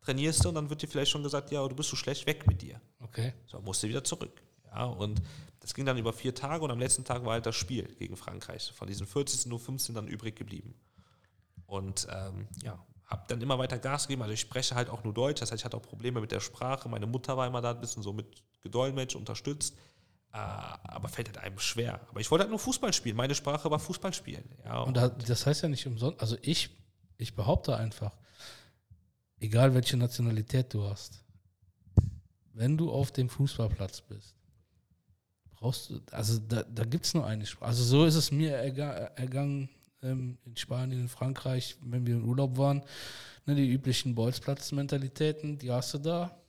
trainierst 0.02 0.44
du 0.44 0.50
und 0.50 0.56
dann 0.56 0.70
wird 0.70 0.82
dir 0.82 0.88
vielleicht 0.88 1.12
schon 1.12 1.24
gesagt, 1.24 1.52
ja, 1.52 1.68
du 1.68 1.76
bist 1.76 1.90
so 1.90 1.96
schlecht 1.96 2.26
weg 2.26 2.48
mit 2.48 2.62
dir. 2.62 2.80
Okay. 3.02 3.34
So, 3.48 3.60
musst 3.62 3.84
du 3.84 3.88
wieder 3.88 4.04
zurück. 4.04 4.42
Ja, 4.66 4.86
und 4.86 5.22
das 5.60 5.74
ging 5.74 5.86
dann 5.86 5.98
über 5.98 6.14
vier 6.14 6.34
Tage 6.34 6.64
und 6.64 6.72
am 6.72 6.80
letzten 6.80 7.04
Tag 7.04 7.26
war 7.26 7.34
halt 7.34 7.46
das 7.46 7.56
Spiel 7.56 7.84
gegen 7.96 8.16
Frankreich. 8.16 8.72
Von 8.76 8.88
diesen 8.88 9.08
40 9.08 9.42
sind 9.42 9.50
nur 9.50 9.60
15 9.60 9.96
dann 9.96 10.08
übrig 10.08 10.36
geblieben. 10.36 10.76
Und 11.66 12.08
ähm, 12.12 12.48
ja, 12.64 12.80
habe 13.06 13.24
dann 13.28 13.42
immer 13.42 13.58
weiter 13.58 13.78
Gas 13.78 14.08
gegeben. 14.08 14.22
Also 14.22 14.34
ich 14.34 14.40
spreche 14.40 14.76
halt 14.76 14.90
auch 14.90 15.04
nur 15.04 15.14
Deutsch, 15.14 15.42
das 15.42 15.52
heißt, 15.52 15.62
ich 15.62 15.66
hatte 15.66 15.78
auch 15.78 15.82
Probleme 15.82 16.22
mit 16.22 16.32
der 16.32 16.40
Sprache. 16.40 16.88
Meine 16.88 17.08
Mutter 17.08 17.36
war 17.36 17.48
immer 17.48 17.62
da 17.62 17.72
ein 17.72 17.82
bisschen 17.82 18.04
so 18.04 18.14
mit 18.14 18.44
Gedolmetscht 18.62 19.16
unterstützt. 19.16 19.76
Äh, 20.32 20.38
aber 20.38 21.10
fällt 21.10 21.28
halt 21.28 21.40
einem 21.40 21.58
schwer. 21.58 22.00
Aber 22.10 22.20
ich 22.20 22.30
wollte 22.30 22.44
halt 22.44 22.52
nur 22.52 22.60
Fußball 22.60 22.94
spielen. 22.94 23.16
Meine 23.16 23.34
Sprache 23.34 23.70
war 23.72 23.80
Fußball 23.80 24.14
spielen. 24.14 24.48
Ja, 24.64 24.82
und, 24.82 24.96
und 24.96 25.30
das 25.30 25.46
heißt 25.46 25.64
ja 25.64 25.70
nicht 25.70 25.88
umsonst, 25.88 26.22
also 26.22 26.38
ich, 26.44 26.70
ich 27.18 27.36
behaupte 27.36 27.76
einfach, 27.76 28.16
egal 29.40 29.74
welche 29.74 29.98
Nationalität 29.98 30.74
du 30.74 30.84
hast, 30.84 31.24
wenn 32.54 32.78
du 32.78 32.92
auf 32.92 33.12
dem 33.12 33.30
Fußballplatz 33.30 34.02
bist, 34.02 34.36
brauchst 35.52 35.90
du, 35.90 36.02
also 36.12 36.40
da, 36.40 36.64
da 36.64 36.84
gibt 36.84 37.06
es 37.06 37.14
nur 37.14 37.26
eine 37.26 37.46
Sprache. 37.46 37.70
Also 37.70 37.84
so 37.84 38.06
ist 38.06 38.16
es 38.16 38.32
mir 38.32 38.52
erga, 38.52 38.92
ergangen 39.16 39.70
ähm, 40.02 40.38
in 40.46 40.56
Spanien, 40.56 41.02
in 41.02 41.10
Frankreich, 41.10 41.78
wenn 41.82 42.06
wir 42.06 42.16
in 42.16 42.24
Urlaub 42.24 42.58
waren. 42.58 42.84
Ne, 43.46 43.56
die 43.56 43.72
üblichen 43.72 44.16
Bolzplatz-Mentalitäten, 44.16 45.58
die 45.58 45.72
hast 45.72 45.94
du 45.94 45.98
da 46.00 46.40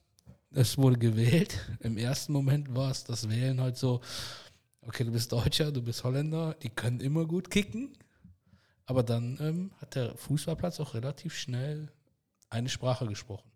es 0.52 0.76
wurde 0.78 0.98
gewählt. 0.98 1.58
Im 1.80 1.96
ersten 1.96 2.32
Moment 2.32 2.74
war 2.74 2.90
es 2.90 3.04
das 3.04 3.28
Wählen 3.28 3.60
halt 3.60 3.76
so, 3.76 4.00
okay, 4.82 5.04
du 5.04 5.12
bist 5.12 5.32
Deutscher, 5.32 5.70
du 5.72 5.82
bist 5.82 6.04
Holländer, 6.04 6.54
die 6.62 6.70
können 6.70 7.00
immer 7.00 7.26
gut 7.26 7.50
kicken. 7.50 7.96
Aber 8.86 9.02
dann 9.02 9.38
ähm, 9.40 9.70
hat 9.80 9.94
der 9.94 10.16
Fußballplatz 10.16 10.80
auch 10.80 10.94
relativ 10.94 11.36
schnell 11.36 11.88
eine 12.50 12.68
Sprache 12.68 13.06
gesprochen. 13.06 13.50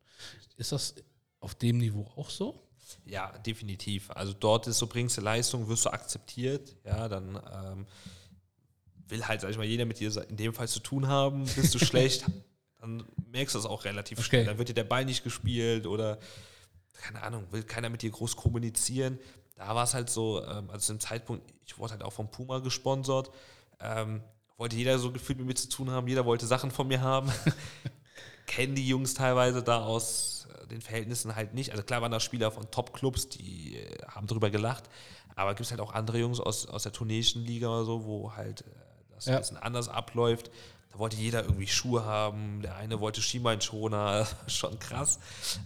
Ist 0.57 0.73
das 0.73 0.95
auf 1.41 1.55
dem 1.55 1.79
Niveau 1.79 2.11
auch 2.17 2.31
so? 2.31 2.61
Ja, 3.05 3.37
definitiv. 3.39 4.11
Also 4.11 4.33
dort 4.33 4.67
ist 4.67 4.79
so, 4.79 4.87
bringst 4.87 5.17
du 5.17 5.21
Leistung, 5.21 5.69
wirst 5.69 5.85
du 5.85 5.91
akzeptiert, 5.91 6.77
ja, 6.85 7.09
dann 7.09 7.41
ähm, 7.53 7.87
will 9.09 9.27
halt, 9.27 9.41
sag 9.41 9.51
ich 9.51 9.57
mal, 9.57 9.67
jeder 9.67 9.85
mit 9.85 10.01
dir 10.01 10.11
in 10.29 10.37
dem 10.37 10.55
Fall 10.55 10.69
zu 10.69 10.81
tun 10.81 11.09
haben, 11.09 11.45
bist 11.45 11.75
du 11.75 11.79
schlecht, 11.85 12.25
dann 12.79 13.05
merkst 13.31 13.55
du 13.55 13.59
das 13.59 13.67
auch 13.67 13.85
relativ 13.85 14.19
okay. 14.19 14.29
schnell. 14.29 14.45
Dann 14.47 14.59
wird 14.59 14.69
dir 14.69 14.75
der 14.75 14.85
Ball 14.85 15.05
nicht 15.05 15.25
gespielt 15.25 15.87
oder 15.87 16.19
keine 16.93 17.23
Ahnung, 17.23 17.47
will 17.51 17.65
keiner 17.65 17.91
mit 17.91 18.03
dir 18.03 18.11
groß 18.11 18.37
kommunizieren. 18.37 19.19
Da 19.57 19.75
war 19.75 19.85
es 19.85 19.95
halt 19.95 20.11
so, 20.11 20.45
ähm, 20.45 20.71
also 20.71 20.87
zum 20.87 21.01
Zeitpunkt, 21.01 21.53
ich 21.67 21.79
wurde 21.79 21.93
halt 21.93 22.03
auch 22.03 22.13
vom 22.13 22.31
Puma 22.31 22.61
gesponsert, 22.61 23.31
ähm, 23.81 24.23
wollte 24.57 24.77
jeder 24.77 24.99
so 24.99 25.13
gefühlt 25.13 25.39
mit 25.39 25.47
mir 25.47 25.55
zu 25.55 25.69
tun 25.69 25.91
haben, 25.91 26.09
jeder 26.09 26.25
wollte 26.25 26.47
Sachen 26.47 26.71
von 26.71 26.89
mir 26.89 27.01
haben. 27.01 27.31
Kennen 28.47 28.75
die 28.75 28.87
Jungs 28.87 29.15
teilweise 29.15 29.63
da 29.63 29.83
aus 29.85 30.47
äh, 30.63 30.67
den 30.67 30.81
Verhältnissen 30.81 31.35
halt 31.35 31.55
nicht. 31.55 31.71
Also 31.71 31.83
klar 31.83 32.03
waren 32.03 32.13
da 32.13 32.21
Spieler 32.21 32.51
von 32.51 32.71
Top-Clubs, 32.71 33.29
die 33.29 33.77
äh, 33.77 34.07
haben 34.07 34.27
drüber 34.27 34.51
gelacht, 34.51 34.85
aber 35.37 35.51
gibt 35.51 35.67
es 35.67 35.71
halt 35.71 35.81
auch 35.81 35.93
andere 35.93 36.19
Jungs 36.19 36.41
aus, 36.41 36.67
aus 36.67 36.83
der 36.83 36.93
tunesischen 36.93 37.45
Liga 37.45 37.69
oder 37.69 37.85
so, 37.85 38.05
wo 38.05 38.33
halt 38.35 38.63
äh, 38.63 38.65
das 39.15 39.27
ja. 39.27 39.35
ein 39.35 39.41
bisschen 39.41 39.57
anders 39.57 39.89
abläuft. 39.89 40.51
Da 40.93 40.99
wollte 40.99 41.17
jeder 41.17 41.43
irgendwie 41.43 41.67
Schuhe 41.67 42.05
haben, 42.05 42.63
der 42.63 42.77
eine 42.77 43.01
wollte 43.01 43.21
Schienbeinschoner, 43.21 44.27
schon 44.47 44.79
krass. 44.79 45.19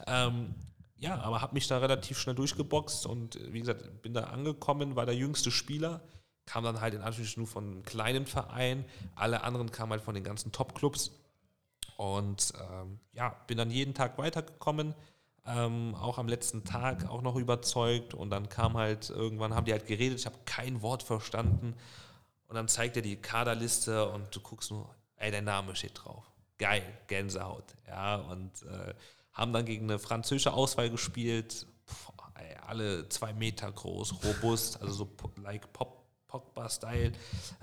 Ähm, 0.06 0.54
ja, 0.98 1.20
aber 1.20 1.42
habe 1.42 1.54
mich 1.54 1.68
da 1.68 1.78
relativ 1.78 2.18
schnell 2.18 2.34
durchgeboxt 2.34 3.06
und 3.06 3.38
wie 3.52 3.60
gesagt, 3.60 4.02
bin 4.02 4.14
da 4.14 4.24
angekommen, 4.24 4.96
war 4.96 5.06
der 5.06 5.14
jüngste 5.14 5.50
Spieler, 5.50 6.00
kam 6.44 6.64
dann 6.64 6.80
halt 6.80 6.94
in 6.94 7.02
Anführungsstrichen 7.02 7.42
nur 7.42 7.46
von 7.46 7.64
einem 7.64 7.82
kleinen 7.84 8.26
Verein, 8.26 8.84
alle 9.14 9.42
anderen 9.42 9.70
kamen 9.70 9.92
halt 9.92 10.02
von 10.02 10.14
den 10.14 10.24
ganzen 10.24 10.50
Top-Clubs 10.50 11.12
und 11.98 12.52
ähm, 12.70 13.00
ja, 13.12 13.34
bin 13.48 13.58
dann 13.58 13.72
jeden 13.72 13.92
Tag 13.92 14.18
weitergekommen, 14.18 14.94
ähm, 15.44 15.96
auch 15.96 16.18
am 16.18 16.28
letzten 16.28 16.62
Tag 16.62 17.10
auch 17.10 17.22
noch 17.22 17.34
überzeugt. 17.34 18.14
Und 18.14 18.30
dann 18.30 18.48
kam 18.48 18.76
halt 18.76 19.10
irgendwann, 19.10 19.52
haben 19.52 19.64
die 19.64 19.72
halt 19.72 19.88
geredet, 19.88 20.20
ich 20.20 20.26
habe 20.26 20.38
kein 20.44 20.80
Wort 20.80 21.02
verstanden. 21.02 21.74
Und 22.46 22.54
dann 22.54 22.68
zeigt 22.68 22.94
er 22.94 23.02
die 23.02 23.16
Kaderliste 23.16 24.08
und 24.10 24.34
du 24.34 24.38
guckst 24.38 24.70
nur, 24.70 24.94
ey, 25.16 25.32
der 25.32 25.42
Name 25.42 25.74
steht 25.74 26.04
drauf. 26.04 26.24
Geil, 26.56 26.84
Gänsehaut, 27.08 27.74
ja, 27.88 28.14
und 28.16 28.62
äh, 28.62 28.94
haben 29.32 29.52
dann 29.52 29.64
gegen 29.64 29.90
eine 29.90 29.98
französische 29.98 30.52
Auswahl 30.52 30.90
gespielt, 30.90 31.66
Puh, 31.84 32.12
ey, 32.34 32.54
alle 32.64 33.08
zwei 33.08 33.32
Meter 33.32 33.72
groß, 33.72 34.22
robust, 34.22 34.80
also 34.80 34.92
so 34.92 35.30
like 35.42 35.72
Pop, 35.72 36.06
Pogba-Style. 36.28 37.08
Äh, 37.08 37.12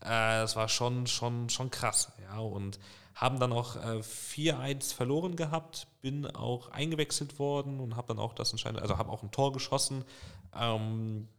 das 0.02 0.58
war 0.58 0.68
schon, 0.68 1.08
schon, 1.08 1.50
schon 1.50 1.72
krass, 1.72 2.12
ja, 2.22 2.40
und 2.40 2.80
haben 3.16 3.40
dann 3.40 3.54
auch 3.54 3.78
äh, 3.78 4.02
4-1 4.02 4.94
verloren 4.94 5.38
gehabt, 5.38 5.88
bin 6.02 6.28
auch 6.28 6.70
eingewechselt 6.70 7.40
worden 7.40 7.80
und 7.80 7.96
habe 7.96 8.10
dann 8.10 8.20
auch 8.20 8.34
das 8.34 8.52
entscheidende, 8.52 8.82
also 8.82 8.98
habe 8.98 9.10
auch 9.10 9.24
ein 9.24 9.32
Tor 9.32 9.54
geschossen. 9.54 10.04
Ähm, 10.54 11.30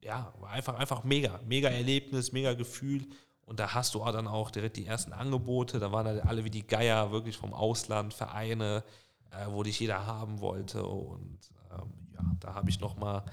ja, 0.00 0.32
einfach, 0.48 0.78
einfach 0.78 1.02
mega, 1.04 1.40
mega 1.46 1.68
Erlebnis, 1.68 2.32
mega 2.32 2.54
Gefühl. 2.54 3.06
Und 3.44 3.58
da 3.58 3.74
hast 3.74 3.96
du 3.96 4.02
auch 4.02 4.12
dann 4.12 4.28
auch 4.28 4.52
direkt 4.52 4.76
die 4.76 4.86
ersten 4.86 5.12
Angebote. 5.12 5.80
Da 5.80 5.90
waren 5.90 6.06
dann 6.06 6.20
alle 6.20 6.44
wie 6.44 6.50
die 6.50 6.66
Geier, 6.66 7.10
wirklich 7.10 7.36
vom 7.36 7.52
Ausland, 7.52 8.14
Vereine, 8.14 8.84
äh, 9.32 9.46
wo 9.48 9.64
dich 9.64 9.80
jeder 9.80 10.06
haben 10.06 10.40
wollte. 10.40 10.86
Und 10.86 11.40
ähm, 11.72 11.92
ja, 12.14 12.20
da 12.38 12.54
habe 12.54 12.70
ich 12.70 12.78
nochmal 12.78 13.24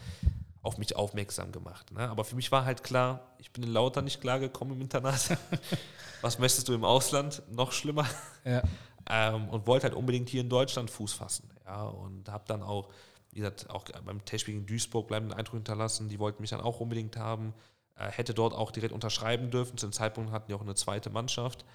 auf 0.61 0.77
mich 0.77 0.95
aufmerksam 0.95 1.51
gemacht. 1.51 1.91
Ne? 1.91 2.07
Aber 2.09 2.23
für 2.23 2.35
mich 2.35 2.51
war 2.51 2.65
halt 2.65 2.83
klar, 2.83 3.33
ich 3.37 3.51
bin 3.51 3.63
in 3.63 3.71
Lauter 3.71 4.01
nicht 4.01 4.21
klargekommen 4.21 4.75
im 4.75 4.81
Internat. 4.81 5.37
Was 6.21 6.39
möchtest 6.39 6.67
du 6.67 6.73
im 6.73 6.83
Ausland? 6.83 7.41
Noch 7.51 7.71
schlimmer. 7.71 8.05
Ja. 8.43 8.63
ähm, 9.09 9.49
und 9.49 9.67
wollte 9.67 9.85
halt 9.85 9.95
unbedingt 9.95 10.29
hier 10.29 10.41
in 10.41 10.49
Deutschland 10.49 10.89
Fuß 10.89 11.13
fassen. 11.13 11.49
Ja, 11.65 11.83
und 11.83 12.29
habe 12.29 12.45
dann 12.47 12.63
auch, 12.63 12.89
wie 13.31 13.39
gesagt, 13.39 13.69
auch 13.69 13.85
beim 14.05 14.23
Testspiel 14.25 14.55
gegen 14.55 14.65
Duisburg 14.65 15.07
bleibenden 15.07 15.37
Eindruck 15.37 15.55
hinterlassen. 15.55 16.09
Die 16.09 16.19
wollten 16.19 16.41
mich 16.41 16.49
dann 16.49 16.61
auch 16.61 16.79
unbedingt 16.79 17.17
haben. 17.17 17.53
Äh, 17.95 18.09
hätte 18.11 18.33
dort 18.33 18.53
auch 18.53 18.71
direkt 18.71 18.93
unterschreiben 18.93 19.51
dürfen. 19.51 19.77
Zu 19.77 19.87
dem 19.87 19.93
Zeitpunkt 19.93 20.31
hatten 20.31 20.47
die 20.47 20.53
auch 20.53 20.61
eine 20.61 20.75
zweite 20.75 21.09
Mannschaft. 21.09 21.65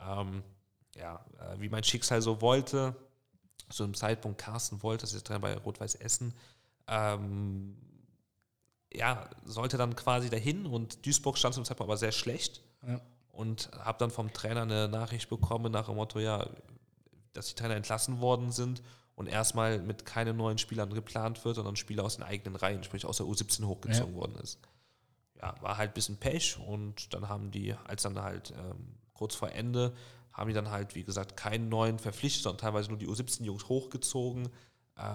Ähm, 0.00 0.42
ja, 0.96 1.24
äh, 1.38 1.60
wie 1.60 1.68
mein 1.68 1.84
Schicksal 1.84 2.22
so 2.22 2.40
wollte. 2.40 2.96
Zu 3.68 3.84
einem 3.84 3.94
Zeitpunkt 3.94 4.38
Carsten 4.38 4.82
wollte, 4.82 5.02
das 5.02 5.12
ist 5.12 5.26
Trainer 5.26 5.40
bei 5.40 5.56
Rot-Weiß 5.56 5.94
Essen. 5.96 6.34
Ähm, 6.88 7.76
ja, 8.92 9.28
sollte 9.44 9.76
dann 9.76 9.94
quasi 9.96 10.30
dahin 10.30 10.66
und 10.66 11.04
Duisburg 11.06 11.38
stand 11.38 11.54
zum 11.54 11.64
Zeitpunkt 11.64 11.88
aber 11.88 11.96
sehr 11.96 12.12
schlecht. 12.12 12.62
Ja. 12.86 13.00
Und 13.32 13.70
habe 13.78 13.98
dann 13.98 14.10
vom 14.10 14.32
Trainer 14.32 14.62
eine 14.62 14.88
Nachricht 14.88 15.30
bekommen 15.30 15.72
nach 15.72 15.86
dem 15.86 15.96
Motto, 15.96 16.18
ja, 16.18 16.46
dass 17.32 17.46
die 17.46 17.54
Trainer 17.54 17.76
entlassen 17.76 18.20
worden 18.20 18.50
sind 18.50 18.82
und 19.14 19.28
erstmal 19.28 19.78
mit 19.78 20.04
keinen 20.04 20.36
neuen 20.36 20.58
Spielern 20.58 20.92
geplant 20.92 21.44
wird, 21.44 21.56
sondern 21.56 21.76
Spieler 21.76 22.04
aus 22.04 22.16
den 22.16 22.24
eigenen 22.24 22.56
Reihen, 22.56 22.82
sprich 22.82 23.06
aus 23.06 23.18
der 23.18 23.26
U17 23.26 23.64
hochgezogen 23.64 24.14
ja. 24.14 24.20
worden 24.20 24.34
ist. 24.36 24.58
Ja, 25.40 25.54
war 25.60 25.76
halt 25.76 25.92
ein 25.92 25.94
bisschen 25.94 26.16
Pech 26.16 26.58
und 26.58 27.14
dann 27.14 27.28
haben 27.28 27.50
die, 27.50 27.74
als 27.84 28.02
dann 28.02 28.20
halt 28.20 28.52
ähm, 28.58 28.94
kurz 29.14 29.34
vor 29.34 29.50
Ende, 29.50 29.94
haben 30.32 30.48
die 30.48 30.54
dann 30.54 30.70
halt, 30.70 30.94
wie 30.94 31.04
gesagt, 31.04 31.36
keinen 31.36 31.68
neuen 31.68 31.98
verpflichtet, 31.98 32.42
sondern 32.42 32.58
teilweise 32.58 32.88
nur 32.88 32.98
die 32.98 33.08
U17-Jungs 33.08 33.68
hochgezogen 33.68 34.48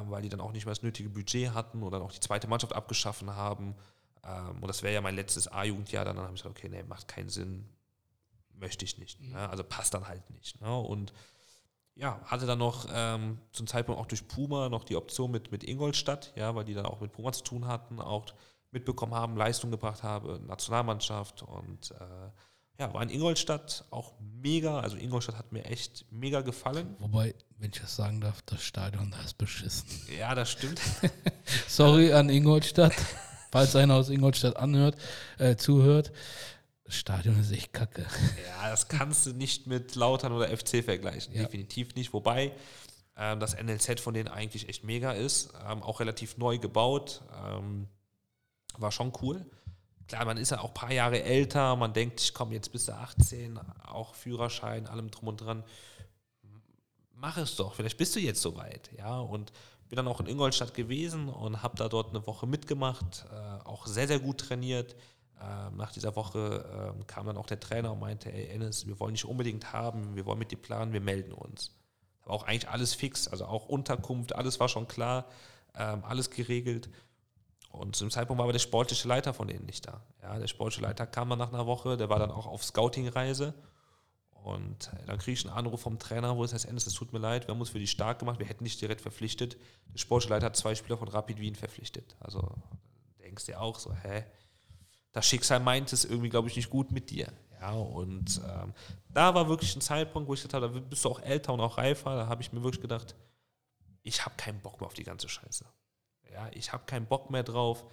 weil 0.07 0.21
die 0.21 0.29
dann 0.29 0.41
auch 0.41 0.51
nicht 0.51 0.65
mehr 0.65 0.73
das 0.73 0.83
nötige 0.83 1.09
Budget 1.09 1.53
hatten 1.53 1.83
oder 1.83 2.01
auch 2.01 2.11
die 2.11 2.19
zweite 2.19 2.47
Mannschaft 2.47 2.73
abgeschaffen 2.73 3.35
haben. 3.35 3.75
Ähm, 4.23 4.61
und 4.61 4.67
das 4.67 4.83
wäre 4.83 4.93
ja 4.93 5.01
mein 5.01 5.15
letztes 5.15 5.47
A-Jugendjahr. 5.47 6.05
Dann 6.05 6.17
habe 6.17 6.33
ich 6.33 6.41
gesagt, 6.41 6.57
okay, 6.57 6.69
nee, 6.69 6.83
macht 6.83 7.07
keinen 7.07 7.29
Sinn, 7.29 7.69
möchte 8.53 8.85
ich 8.85 8.97
nicht. 8.97 9.21
Mhm. 9.21 9.33
Ne? 9.33 9.49
Also 9.49 9.63
passt 9.63 9.93
dann 9.93 10.07
halt 10.07 10.29
nicht. 10.31 10.61
Ne? 10.61 10.77
Und 10.77 11.13
ja, 11.95 12.19
hatte 12.25 12.45
dann 12.45 12.59
noch 12.59 12.87
ähm, 12.91 13.39
zum 13.51 13.67
Zeitpunkt 13.67 14.01
auch 14.01 14.05
durch 14.05 14.27
Puma 14.27 14.69
noch 14.69 14.83
die 14.83 14.97
Option 14.97 15.31
mit, 15.31 15.51
mit 15.51 15.63
Ingolstadt, 15.63 16.33
ja, 16.35 16.53
weil 16.53 16.65
die 16.65 16.73
dann 16.73 16.85
auch 16.85 16.99
mit 16.99 17.13
Puma 17.13 17.31
zu 17.31 17.43
tun 17.43 17.67
hatten, 17.67 18.01
auch 18.01 18.25
mitbekommen 18.71 19.13
haben, 19.13 19.37
Leistung 19.37 19.71
gebracht 19.71 20.03
habe, 20.03 20.41
Nationalmannschaft 20.45 21.43
und 21.43 21.91
äh, 21.91 22.29
ja, 22.79 22.93
war 22.93 23.01
in 23.03 23.09
Ingolstadt 23.09 23.85
auch 23.89 24.13
mega. 24.19 24.79
Also 24.79 24.97
Ingolstadt 24.97 25.37
hat 25.37 25.51
mir 25.51 25.65
echt 25.65 26.05
mega 26.11 26.41
gefallen. 26.41 26.95
Wobei, 26.99 27.33
wenn 27.57 27.71
ich 27.71 27.79
das 27.79 27.95
sagen 27.95 28.21
darf, 28.21 28.41
das 28.45 28.63
Stadion 28.63 29.11
da 29.11 29.21
ist 29.21 29.37
beschissen. 29.37 29.87
Ja, 30.17 30.35
das 30.35 30.51
stimmt. 30.51 30.79
Sorry 31.67 32.11
an 32.11 32.29
Ingolstadt, 32.29 32.93
falls 33.51 33.75
einer 33.75 33.95
aus 33.95 34.09
Ingolstadt 34.09 34.57
anhört, 34.57 34.97
äh, 35.37 35.55
zuhört. 35.55 36.11
Das 36.83 36.95
Stadion 36.95 37.39
ist 37.39 37.51
echt 37.51 37.73
kacke. 37.73 38.05
Ja, 38.45 38.69
das 38.69 38.87
kannst 38.87 39.25
du 39.25 39.33
nicht 39.33 39.67
mit 39.67 39.95
Lautern 39.95 40.33
oder 40.33 40.55
FC 40.55 40.83
vergleichen. 40.83 41.33
Ja. 41.33 41.43
Definitiv 41.43 41.95
nicht. 41.95 42.13
Wobei 42.13 42.51
ähm, 43.17 43.39
das 43.39 43.55
NLZ 43.55 44.01
von 44.01 44.13
denen 44.13 44.27
eigentlich 44.27 44.69
echt 44.69 44.83
mega 44.83 45.13
ist. 45.13 45.53
Ähm, 45.67 45.81
auch 45.81 45.99
relativ 45.99 46.37
neu 46.37 46.59
gebaut. 46.59 47.21
Ähm, 47.47 47.87
war 48.77 48.91
schon 48.91 49.13
cool 49.21 49.45
klar, 50.07 50.25
man 50.25 50.37
ist 50.37 50.51
ja 50.51 50.59
auch 50.59 50.69
ein 50.69 50.73
paar 50.73 50.91
Jahre 50.91 51.23
älter, 51.23 51.75
man 51.75 51.93
denkt, 51.93 52.21
ich 52.21 52.33
komme 52.33 52.53
jetzt 52.53 52.71
bis 52.71 52.89
18, 52.89 53.59
auch 53.87 54.15
Führerschein, 54.15 54.87
allem 54.87 55.11
drum 55.11 55.29
und 55.29 55.37
dran. 55.41 55.63
Mach 57.13 57.37
es 57.37 57.55
doch, 57.55 57.73
vielleicht 57.75 57.97
bist 57.97 58.15
du 58.15 58.19
jetzt 58.19 58.41
soweit, 58.41 58.91
ja. 58.97 59.19
Und 59.19 59.51
bin 59.89 59.97
dann 59.97 60.07
auch 60.07 60.19
in 60.19 60.27
Ingolstadt 60.27 60.73
gewesen 60.73 61.29
und 61.29 61.61
habe 61.61 61.77
da 61.77 61.87
dort 61.87 62.09
eine 62.09 62.25
Woche 62.25 62.47
mitgemacht, 62.47 63.25
äh, 63.31 63.67
auch 63.67 63.85
sehr, 63.85 64.07
sehr 64.07 64.19
gut 64.19 64.39
trainiert. 64.39 64.95
Äh, 65.39 65.75
nach 65.75 65.91
dieser 65.91 66.15
Woche 66.15 66.93
äh, 66.99 67.03
kam 67.05 67.27
dann 67.27 67.37
auch 67.37 67.45
der 67.45 67.59
Trainer 67.59 67.91
und 67.91 67.99
meinte, 67.99 68.31
ey 68.31 68.47
Ennis, 68.47 68.87
wir 68.87 68.99
wollen 68.99 69.13
dich 69.13 69.25
unbedingt 69.25 69.73
haben, 69.73 70.15
wir 70.15 70.25
wollen 70.25 70.39
mit 70.39 70.51
dir 70.51 70.57
planen, 70.57 70.93
wir 70.93 71.01
melden 71.01 71.33
uns. 71.33 71.71
War 72.23 72.33
auch 72.33 72.43
eigentlich 72.43 72.69
alles 72.69 72.95
fix, 72.95 73.27
also 73.27 73.45
auch 73.45 73.67
Unterkunft, 73.67 74.33
alles 74.33 74.59
war 74.59 74.69
schon 74.69 74.87
klar, 74.87 75.25
ähm, 75.75 76.03
alles 76.03 76.31
geregelt. 76.31 76.89
Und 77.75 77.95
zum 77.95 78.09
Zeitpunkt 78.09 78.39
war 78.39 78.45
aber 78.45 78.53
der 78.53 78.59
sportliche 78.59 79.07
Leiter 79.07 79.33
von 79.33 79.47
denen 79.47 79.65
nicht 79.65 79.87
da. 79.87 80.01
Ja, 80.21 80.39
der 80.39 80.47
sportliche 80.47 80.81
Leiter 80.81 81.05
kam 81.05 81.29
dann 81.29 81.39
nach 81.39 81.53
einer 81.53 81.65
Woche, 81.65 81.97
der 81.97 82.09
war 82.09 82.19
dann 82.19 82.31
auch 82.31 82.47
auf 82.47 82.63
Scouting-Reise. 82.63 83.53
Und 84.31 84.91
dann 85.07 85.17
kriege 85.17 85.31
ich 85.33 85.45
einen 85.45 85.57
Anruf 85.57 85.81
vom 85.81 85.97
Trainer, 85.97 86.37
wo 86.37 86.43
es 86.43 86.53
heißt, 86.53 86.65
es 86.71 86.93
tut 86.93 87.13
mir 87.13 87.19
leid, 87.19 87.47
wir 87.47 87.53
haben 87.53 87.59
uns 87.59 87.71
für 87.71 87.79
die 87.79 87.87
stark 87.87 88.19
gemacht, 88.19 88.37
wir 88.39 88.45
hätten 88.45 88.63
nicht 88.63 88.79
direkt 88.79 89.01
verpflichtet. 89.01 89.57
Der 89.91 89.97
sportliche 89.97 90.33
Leiter 90.33 90.45
hat 90.45 90.55
zwei 90.55 90.75
Spieler 90.75 90.97
von 90.97 91.07
Rapid 91.07 91.39
Wien 91.39 91.55
verpflichtet. 91.55 92.15
Also 92.19 92.47
denkst 93.19 93.45
du 93.47 93.51
dir 93.51 93.61
auch 93.61 93.79
so, 93.79 93.91
hä? 93.93 94.23
Das 95.13 95.25
Schicksal 95.25 95.59
meint 95.61 95.91
es 95.93 96.05
irgendwie, 96.05 96.29
glaube 96.29 96.47
ich, 96.47 96.55
nicht 96.55 96.69
gut 96.69 96.91
mit 96.91 97.09
dir. 97.09 97.31
Ja, 97.59 97.71
und 97.71 98.39
ähm, 98.47 98.73
da 99.09 99.33
war 99.33 99.49
wirklich 99.49 99.75
ein 99.75 99.81
Zeitpunkt, 99.81 100.29
wo 100.29 100.33
ich 100.35 100.41
gesagt 100.41 100.53
habe, 100.53 100.71
da 100.71 100.79
bist 100.79 101.03
du 101.03 101.09
auch 101.09 101.21
älter 101.21 101.53
und 101.53 101.61
auch 101.61 101.79
reifer. 101.79 102.15
Da 102.15 102.27
habe 102.27 102.43
ich 102.43 102.53
mir 102.53 102.61
wirklich 102.61 102.81
gedacht, 102.81 103.15
ich 104.03 104.23
habe 104.23 104.35
keinen 104.37 104.59
Bock 104.59 104.79
mehr 104.79 104.85
auf 104.87 104.93
die 104.93 105.03
ganze 105.03 105.27
Scheiße. 105.27 105.65
Ja, 106.35 106.49
ich 106.51 106.73
habe 106.73 106.83
keinen 106.85 107.05
Bock 107.05 107.31
mehr 107.31 107.43
drauf. 107.43 107.85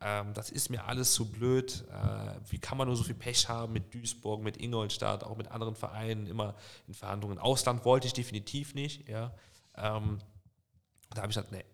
Ähm, 0.00 0.32
das 0.32 0.50
ist 0.50 0.70
mir 0.70 0.84
alles 0.84 1.12
zu 1.14 1.28
blöd. 1.28 1.84
Äh, 1.90 2.40
wie 2.48 2.60
kann 2.60 2.78
man 2.78 2.86
nur 2.86 2.96
so 2.96 3.02
viel 3.02 3.16
Pech 3.16 3.48
haben 3.48 3.72
mit 3.72 3.92
Duisburg, 3.92 4.40
mit 4.40 4.56
Ingolstadt, 4.56 5.24
auch 5.24 5.36
mit 5.36 5.48
anderen 5.48 5.74
Vereinen, 5.74 6.28
immer 6.28 6.54
in 6.86 6.94
Verhandlungen. 6.94 7.40
Ausland 7.40 7.84
wollte 7.84 8.06
ich 8.06 8.12
definitiv 8.12 8.74
nicht. 8.74 9.08
Ja. 9.08 9.34
Ähm, 9.74 10.18
da 11.10 11.22
habe 11.22 11.32
ich 11.32 11.34
gesagt, 11.34 11.50
nee, 11.50 11.64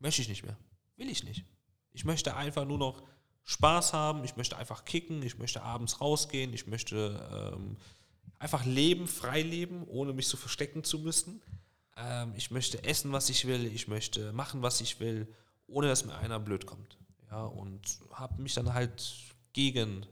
möchte 0.00 0.20
ich 0.20 0.28
nicht 0.28 0.42
mehr. 0.42 0.56
Will 0.96 1.08
ich 1.08 1.22
nicht. 1.22 1.44
Ich 1.92 2.04
möchte 2.04 2.34
einfach 2.34 2.64
nur 2.64 2.78
noch 2.78 3.04
Spaß 3.44 3.92
haben, 3.92 4.24
ich 4.24 4.36
möchte 4.36 4.56
einfach 4.56 4.84
kicken, 4.84 5.22
ich 5.22 5.38
möchte 5.38 5.62
abends 5.62 6.00
rausgehen, 6.00 6.52
ich 6.52 6.66
möchte 6.66 7.54
ähm, 7.54 7.76
einfach 8.40 8.64
leben, 8.64 9.06
frei 9.06 9.42
leben, 9.42 9.86
ohne 9.86 10.12
mich 10.12 10.26
so 10.26 10.36
verstecken 10.36 10.82
zu 10.82 10.98
müssen. 10.98 11.40
Ähm, 11.96 12.32
ich 12.36 12.50
möchte 12.50 12.82
essen, 12.82 13.12
was 13.12 13.28
ich 13.30 13.46
will, 13.46 13.66
ich 13.66 13.86
möchte 13.86 14.32
machen, 14.32 14.62
was 14.62 14.80
ich 14.80 14.98
will 14.98 15.32
ohne 15.68 15.88
dass 15.88 16.04
mir 16.04 16.16
einer 16.18 16.40
blöd 16.40 16.66
kommt. 16.66 16.98
Ja, 17.30 17.44
und 17.44 17.80
habe 18.12 18.42
mich 18.42 18.54
dann 18.54 18.72
halt 18.72 19.12
gegen, 19.52 20.06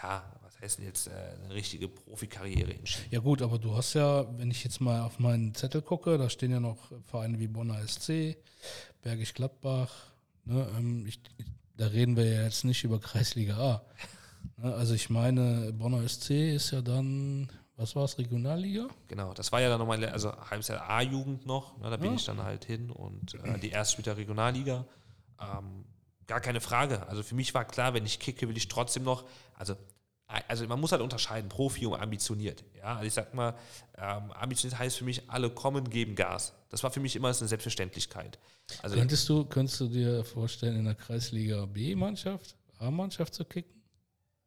ja, 0.00 0.24
was 0.42 0.60
heißt 0.60 0.78
denn 0.78 0.86
jetzt, 0.86 1.08
äh, 1.08 1.10
eine 1.44 1.54
richtige 1.54 1.88
Profikarriere 1.88 2.72
entschieden. 2.72 3.08
Ja 3.10 3.20
gut, 3.20 3.42
aber 3.42 3.58
du 3.58 3.74
hast 3.74 3.94
ja, 3.94 4.26
wenn 4.38 4.50
ich 4.50 4.62
jetzt 4.64 4.80
mal 4.80 5.02
auf 5.02 5.18
meinen 5.18 5.54
Zettel 5.54 5.82
gucke, 5.82 6.18
da 6.18 6.30
stehen 6.30 6.52
ja 6.52 6.60
noch 6.60 6.92
Vereine 7.04 7.38
wie 7.40 7.48
Bonner 7.48 7.86
SC, 7.86 8.36
Bergisch 9.02 9.34
Gladbach, 9.34 9.92
ne, 10.44 10.68
ähm, 10.78 11.04
ich, 11.06 11.20
da 11.76 11.88
reden 11.88 12.16
wir 12.16 12.24
ja 12.24 12.42
jetzt 12.44 12.64
nicht 12.64 12.84
über 12.84 13.00
Kreisliga 13.00 13.56
A. 13.56 13.82
Ne, 14.56 14.72
also 14.74 14.94
ich 14.94 15.10
meine, 15.10 15.72
Bonner 15.72 16.08
SC 16.08 16.54
ist 16.54 16.70
ja 16.70 16.80
dann, 16.80 17.50
was 17.82 17.96
war 17.96 18.04
es, 18.04 18.18
Regionalliga? 18.18 18.88
Genau, 19.08 19.34
das 19.34 19.52
war 19.52 19.60
ja 19.60 19.68
dann 19.68 19.78
nochmal, 19.78 20.04
also 20.06 20.30
Jahr 20.30 20.88
A-Jugend 20.88 21.46
noch, 21.46 21.76
ne, 21.78 21.90
da 21.90 21.96
bin 21.96 22.10
ja. 22.10 22.16
ich 22.16 22.24
dann 22.24 22.42
halt 22.42 22.64
hin 22.64 22.90
und 22.90 23.34
äh, 23.34 23.58
die 23.58 23.70
erste 23.70 23.98
wieder 23.98 24.16
Regionalliga. 24.16 24.86
Ähm, 25.40 25.84
gar 26.26 26.40
keine 26.40 26.60
Frage. 26.60 27.06
Also 27.08 27.22
für 27.22 27.34
mich 27.34 27.52
war 27.54 27.64
klar, 27.64 27.94
wenn 27.94 28.06
ich 28.06 28.18
kicke, 28.18 28.48
will 28.48 28.56
ich 28.56 28.68
trotzdem 28.68 29.02
noch, 29.02 29.24
also, 29.54 29.74
also 30.48 30.66
man 30.66 30.80
muss 30.80 30.92
halt 30.92 31.02
unterscheiden, 31.02 31.48
Profi 31.48 31.86
und 31.86 32.00
ambitioniert. 32.00 32.64
Ja, 32.78 32.94
also 32.94 33.06
ich 33.06 33.12
sag 33.12 33.34
mal, 33.34 33.54
ähm, 33.98 34.30
ambitioniert 34.32 34.78
heißt 34.78 34.96
für 34.96 35.04
mich, 35.04 35.28
alle 35.28 35.50
kommen, 35.50 35.90
geben 35.90 36.14
Gas. 36.14 36.54
Das 36.70 36.82
war 36.82 36.90
für 36.90 37.00
mich 37.00 37.16
immer 37.16 37.28
eine 37.28 37.34
Selbstverständlichkeit. 37.34 38.38
Also 38.82 38.96
könntest 38.96 39.28
du, 39.28 39.44
könntest 39.44 39.80
du 39.80 39.88
dir 39.88 40.24
vorstellen, 40.24 40.76
in 40.76 40.84
der 40.84 40.94
Kreisliga 40.94 41.66
B-Mannschaft, 41.66 42.56
A-Mannschaft 42.78 43.34
zu 43.34 43.44
kicken? 43.44 43.81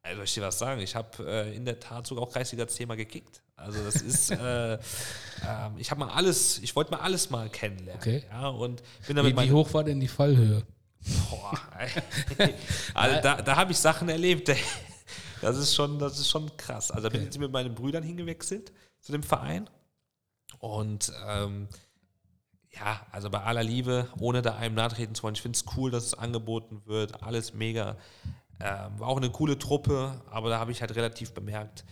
Also 0.06 0.18
soll 0.18 0.26
ich 0.26 0.34
dir 0.36 0.42
was 0.44 0.60
sagen? 0.60 0.82
Ich 0.82 0.96
habe 0.96 1.10
äh, 1.26 1.56
in 1.56 1.66
der 1.66 1.80
Tat 1.80 2.06
sogar 2.06 2.24
auch 2.24 2.32
Kreisliga 2.32 2.68
10 2.68 2.88
mal 2.88 2.96
gekickt. 2.96 3.42
Also 3.56 3.84
das 3.84 3.96
ist, 3.96 4.30
äh, 4.32 4.76
äh, 4.76 4.78
ich 5.78 5.90
habe 5.90 6.00
mal 6.00 6.10
alles, 6.10 6.60
ich 6.60 6.76
wollte 6.76 6.92
mal 6.92 7.00
alles 7.00 7.32
mal 7.32 7.50
kennenlernen. 7.50 8.02
Okay. 8.02 8.24
Ja, 8.30 8.50
und 8.50 8.84
bin 9.08 9.16
damit 9.16 9.36
wie, 9.36 9.42
wie 9.42 9.52
hoch 9.52 9.74
war 9.74 9.84
denn 9.84 10.00
die 10.00 10.08
Fallhöhe? 10.08 10.64
Boah, 11.30 11.60
also 12.94 13.22
da, 13.22 13.42
da 13.42 13.56
habe 13.56 13.72
ich 13.72 13.78
Sachen 13.78 14.10
erlebt. 14.10 14.52
Das 15.42 15.58
ist 15.58 15.76
schon, 15.76 16.00
das 16.00 16.20
ist 16.20 16.30
schon 16.30 16.56
krass. 16.58 16.92
Also 16.92 17.10
da 17.10 17.10
bin 17.10 17.28
ich 17.28 17.38
mit 17.38 17.52
meinen 17.52 17.76
Brüdern 17.76 18.04
hingewechselt 18.04 18.72
zu 19.02 19.12
dem 19.12 19.24
Verein. 19.24 19.70
Und 20.60 21.12
ähm, 21.28 21.68
ja, 22.72 23.06
also 23.12 23.30
bei 23.30 23.42
aller 23.42 23.64
Liebe, 23.64 24.08
ohne 24.20 24.42
da 24.42 24.56
einem 24.56 24.76
nahtreten 24.76 25.16
zu 25.16 25.24
wollen, 25.24 25.36
ich 25.36 25.42
finde 25.42 25.58
es 25.58 25.66
cool, 25.76 25.92
dass 25.92 26.06
es 26.06 26.14
angeboten 26.14 26.82
wird, 26.86 27.24
alles 27.24 27.54
mega. 27.54 27.98
Ähm, 28.60 29.00
war 29.00 29.08
auch 29.08 29.18
eine 29.18 29.30
coole 29.30 29.60
Truppe, 29.60 30.22
aber 30.30 30.50
da 30.50 30.60
habe 30.60 30.72
ich 30.72 30.82
halt 30.82 30.96
relativ 30.96 31.34
bemerkt, 31.34 31.84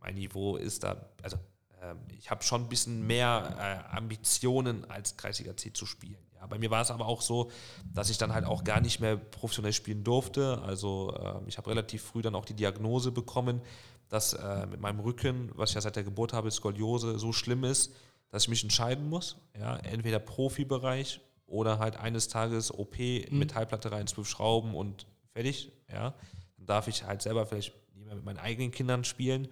mein 0.00 0.14
Niveau 0.14 0.56
ist 0.56 0.84
da, 0.84 1.08
also 1.22 1.36
äh, 1.80 1.94
ich 2.18 2.30
habe 2.30 2.42
schon 2.42 2.62
ein 2.62 2.68
bisschen 2.68 3.06
mehr 3.06 3.56
äh, 3.92 3.96
Ambitionen 3.96 4.84
als 4.90 5.16
Kreisliga 5.16 5.56
C 5.56 5.72
zu 5.72 5.86
spielen. 5.86 6.18
Ja, 6.36 6.46
bei 6.46 6.58
mir 6.58 6.70
war 6.70 6.82
es 6.82 6.90
aber 6.90 7.06
auch 7.06 7.20
so, 7.20 7.50
dass 7.92 8.10
ich 8.10 8.18
dann 8.18 8.32
halt 8.32 8.44
auch 8.44 8.62
gar 8.62 8.80
nicht 8.80 9.00
mehr 9.00 9.16
professionell 9.16 9.72
spielen 9.72 10.04
durfte. 10.04 10.62
Also 10.62 11.14
äh, 11.18 11.48
ich 11.48 11.58
habe 11.58 11.70
relativ 11.70 12.02
früh 12.02 12.22
dann 12.22 12.34
auch 12.34 12.44
die 12.44 12.54
Diagnose 12.54 13.10
bekommen, 13.10 13.60
dass 14.08 14.34
äh, 14.34 14.66
mit 14.66 14.80
meinem 14.80 15.00
Rücken, 15.00 15.50
was 15.54 15.70
ich 15.70 15.74
ja 15.74 15.80
seit 15.80 15.96
der 15.96 16.04
Geburt 16.04 16.32
habe, 16.32 16.50
Skoliose, 16.50 17.18
so 17.18 17.32
schlimm 17.32 17.64
ist, 17.64 17.92
dass 18.30 18.44
ich 18.44 18.48
mich 18.48 18.62
entscheiden 18.62 19.08
muss. 19.08 19.36
Ja, 19.58 19.76
entweder 19.78 20.18
Profibereich 20.18 21.20
oder 21.48 21.78
halt 21.78 21.96
eines 21.96 22.28
Tages 22.28 22.72
OP, 22.72 22.98
mhm. 22.98 23.38
Metallplatte 23.38 23.90
rein, 23.90 24.06
zwölf 24.06 24.28
Schrauben 24.28 24.74
und 24.74 25.06
fertig. 25.32 25.72
Ja, 25.90 26.14
dann 26.56 26.66
darf 26.66 26.88
ich 26.88 27.04
halt 27.04 27.22
selber 27.22 27.46
vielleicht 27.46 27.74
nicht 27.94 28.06
mehr 28.06 28.14
mit 28.14 28.24
meinen 28.24 28.38
eigenen 28.38 28.70
Kindern 28.70 29.04
spielen. 29.04 29.48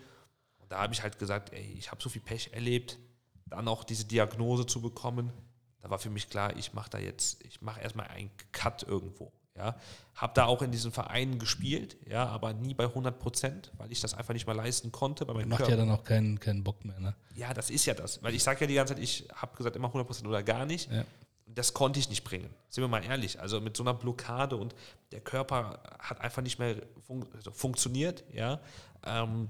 Und 0.59 0.71
da 0.71 0.79
habe 0.83 0.93
ich 0.93 1.03
halt 1.03 1.19
gesagt, 1.19 1.53
ey, 1.53 1.75
ich 1.79 1.91
habe 1.91 2.03
so 2.03 2.09
viel 2.09 2.23
Pech 2.23 2.51
erlebt, 2.53 2.99
dann 3.47 3.67
auch 3.69 3.85
diese 3.85 4.05
Diagnose 4.05 4.67
zu 4.67 4.81
bekommen. 4.81 5.33
Da 5.81 5.91
war 5.91 5.99
für 5.99 6.11
mich 6.11 6.29
klar, 6.29 6.57
ich 6.57 6.75
mache 6.75 6.91
da 6.91 6.99
jetzt, 6.99 7.43
ich 7.45 7.63
mache 7.63 7.81
erstmal 7.81 8.09
einen 8.09 8.31
Cut 8.53 8.83
irgendwo. 8.83 9.33
Ja, 9.57 9.75
habe 10.15 10.35
da 10.35 10.45
auch 10.45 10.61
in 10.61 10.71
diesen 10.71 10.93
Vereinen 10.93 11.39
gespielt, 11.39 11.97
ja, 12.07 12.27
aber 12.27 12.53
nie 12.53 12.75
bei 12.75 12.85
100 12.85 13.19
Prozent, 13.19 13.73
weil 13.79 13.91
ich 13.91 14.03
das 14.03 14.13
einfach 14.13 14.35
nicht 14.35 14.47
mehr 14.47 14.55
leisten 14.55 14.93
konnte. 14.93 15.25
Bei 15.25 15.33
Macht 15.33 15.61
Körper. 15.61 15.71
ja 15.71 15.77
dann 15.79 15.91
auch 15.91 16.05
keinen, 16.05 16.39
keinen 16.39 16.63
Bock 16.63 16.85
mehr, 16.85 17.01
ne? 17.01 17.15
Ja, 17.35 17.55
das 17.55 17.71
ist 17.71 17.87
ja 17.87 17.95
das, 17.95 18.23
weil 18.23 18.35
ich 18.35 18.43
sage 18.43 18.61
ja 18.61 18.67
die 18.67 18.75
ganze 18.75 18.95
Zeit, 18.95 19.03
ich 19.03 19.27
habe 19.35 19.57
gesagt 19.57 19.75
immer 19.75 19.89
100 19.89 20.07
Prozent 20.07 20.29
oder 20.29 20.43
gar 20.43 20.67
nicht. 20.67 20.93
Ja. 20.93 21.05
Das 21.47 21.75
konnte 21.75 22.01
ich 22.01 22.09
nicht 22.09 22.25
bringen. 22.25 22.51
Sind 22.69 22.83
wir 22.83 22.89
mal 22.89 23.05
ehrlich. 23.05 23.41
Also 23.41 23.61
mit 23.61 23.77
so 23.77 23.85
einer 23.85 23.95
Blockade 23.95 24.57
und 24.57 24.75
der 25.13 25.21
Körper 25.21 25.81
hat 25.99 26.21
einfach 26.21 26.43
nicht 26.43 26.59
mehr 26.59 26.77
fun 27.07 27.27
also 27.35 27.51
funktioniert, 27.53 28.25
ja. 28.33 28.61
Ähm, 29.05 29.49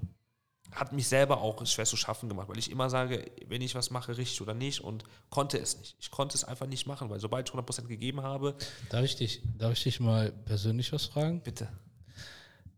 hat 0.71 0.91
mich 0.91 1.07
selber 1.07 1.41
auch 1.41 1.65
schwer 1.65 1.85
zu 1.85 1.95
schaffen 1.95 2.29
gemacht, 2.29 2.49
weil 2.49 2.57
ich 2.57 2.69
immer 2.69 2.89
sage, 2.89 3.31
wenn 3.47 3.61
ich 3.61 3.73
was 3.73 3.89
mache, 3.89 4.17
richtig 4.17 4.41
oder 4.41 4.53
nicht 4.53 4.81
und 4.81 5.05
konnte 5.29 5.57
es 5.57 5.77
nicht. 5.77 5.95
Ich 5.99 6.11
konnte 6.11 6.35
es 6.35 6.43
einfach 6.43 6.67
nicht 6.67 6.85
machen, 6.85 7.09
weil 7.09 7.19
sobald 7.19 7.49
ich 7.49 7.55
100% 7.55 7.87
gegeben 7.87 8.21
habe. 8.21 8.55
Darf 8.89 9.03
ich 9.03 9.15
dich, 9.15 9.41
darf 9.57 9.73
ich 9.73 9.83
dich 9.83 9.99
mal 9.99 10.31
persönlich 10.31 10.91
was 10.91 11.05
fragen? 11.05 11.41
Bitte. 11.41 11.69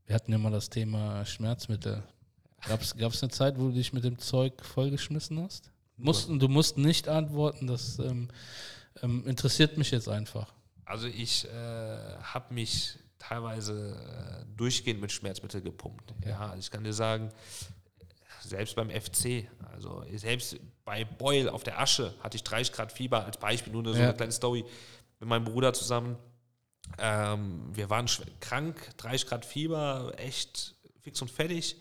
Wir 0.06 0.16
hatten 0.16 0.32
ja 0.32 0.38
mal 0.38 0.52
das 0.52 0.70
Thema 0.70 1.26
Schmerzmittel. 1.26 2.04
Gab 2.68 2.82
es 2.82 2.94
eine 3.24 3.32
Zeit, 3.32 3.58
wo 3.58 3.68
du 3.68 3.74
dich 3.74 3.94
mit 3.94 4.04
dem 4.04 4.20
Zeug 4.20 4.64
vollgeschmissen 4.64 5.42
hast? 5.42 5.72
Mussten, 5.98 6.40
du 6.40 6.48
musst 6.48 6.78
nicht 6.78 7.08
antworten, 7.08 7.68
das 7.68 8.00
ähm, 8.00 8.30
ähm, 9.04 9.26
interessiert 9.28 9.78
mich 9.78 9.92
jetzt 9.92 10.10
einfach. 10.10 10.54
Also 10.86 11.08
ich 11.08 11.46
äh, 11.46 11.50
habe 12.22 12.54
mich 12.54 12.98
teilweise 13.20 13.96
äh, 13.96 14.46
durchgehend 14.58 15.02
mit 15.02 15.12
Schmerzmitteln 15.12 15.64
gepumpt. 15.64 16.14
Ja. 16.24 16.30
ja, 16.30 16.40
also 16.50 16.60
ich 16.60 16.72
kann 16.72 16.84
dir 16.84 16.94
sagen, 16.94 17.30
selbst 18.42 18.76
beim 18.76 18.90
FC, 18.90 19.48
also 19.74 20.04
selbst 20.16 20.58
bei 20.86 21.06
Beul 21.06 21.50
auf 21.50 21.64
der 21.64 21.80
Asche 21.80 22.14
hatte 22.22 22.38
ich 22.38 22.44
30 22.44 22.74
Grad 22.74 22.92
Fieber 22.92 23.26
als 23.26 23.38
Beispiel, 23.38 23.74
nur 23.74 23.86
so 23.86 23.94
ja. 23.94 24.06
eine 24.06 24.14
kleine 24.14 24.32
Story 24.32 24.66
mit 25.20 25.30
meinem 25.30 25.46
Bruder 25.46 25.74
zusammen. 25.74 26.18
Ähm, 26.98 27.70
wir 27.74 27.90
waren 27.90 28.08
krank, 28.40 28.90
30 28.98 29.28
Grad 29.28 29.46
Fieber, 29.46 30.14
echt 30.18 30.76
fix 31.02 31.22
und 31.22 31.30
fertig. 31.30 31.76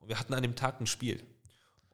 Und 0.00 0.08
wir 0.08 0.18
hatten 0.18 0.34
an 0.34 0.42
dem 0.42 0.56
Tag 0.56 0.80
ein 0.80 0.86
Spiel. 0.86 1.22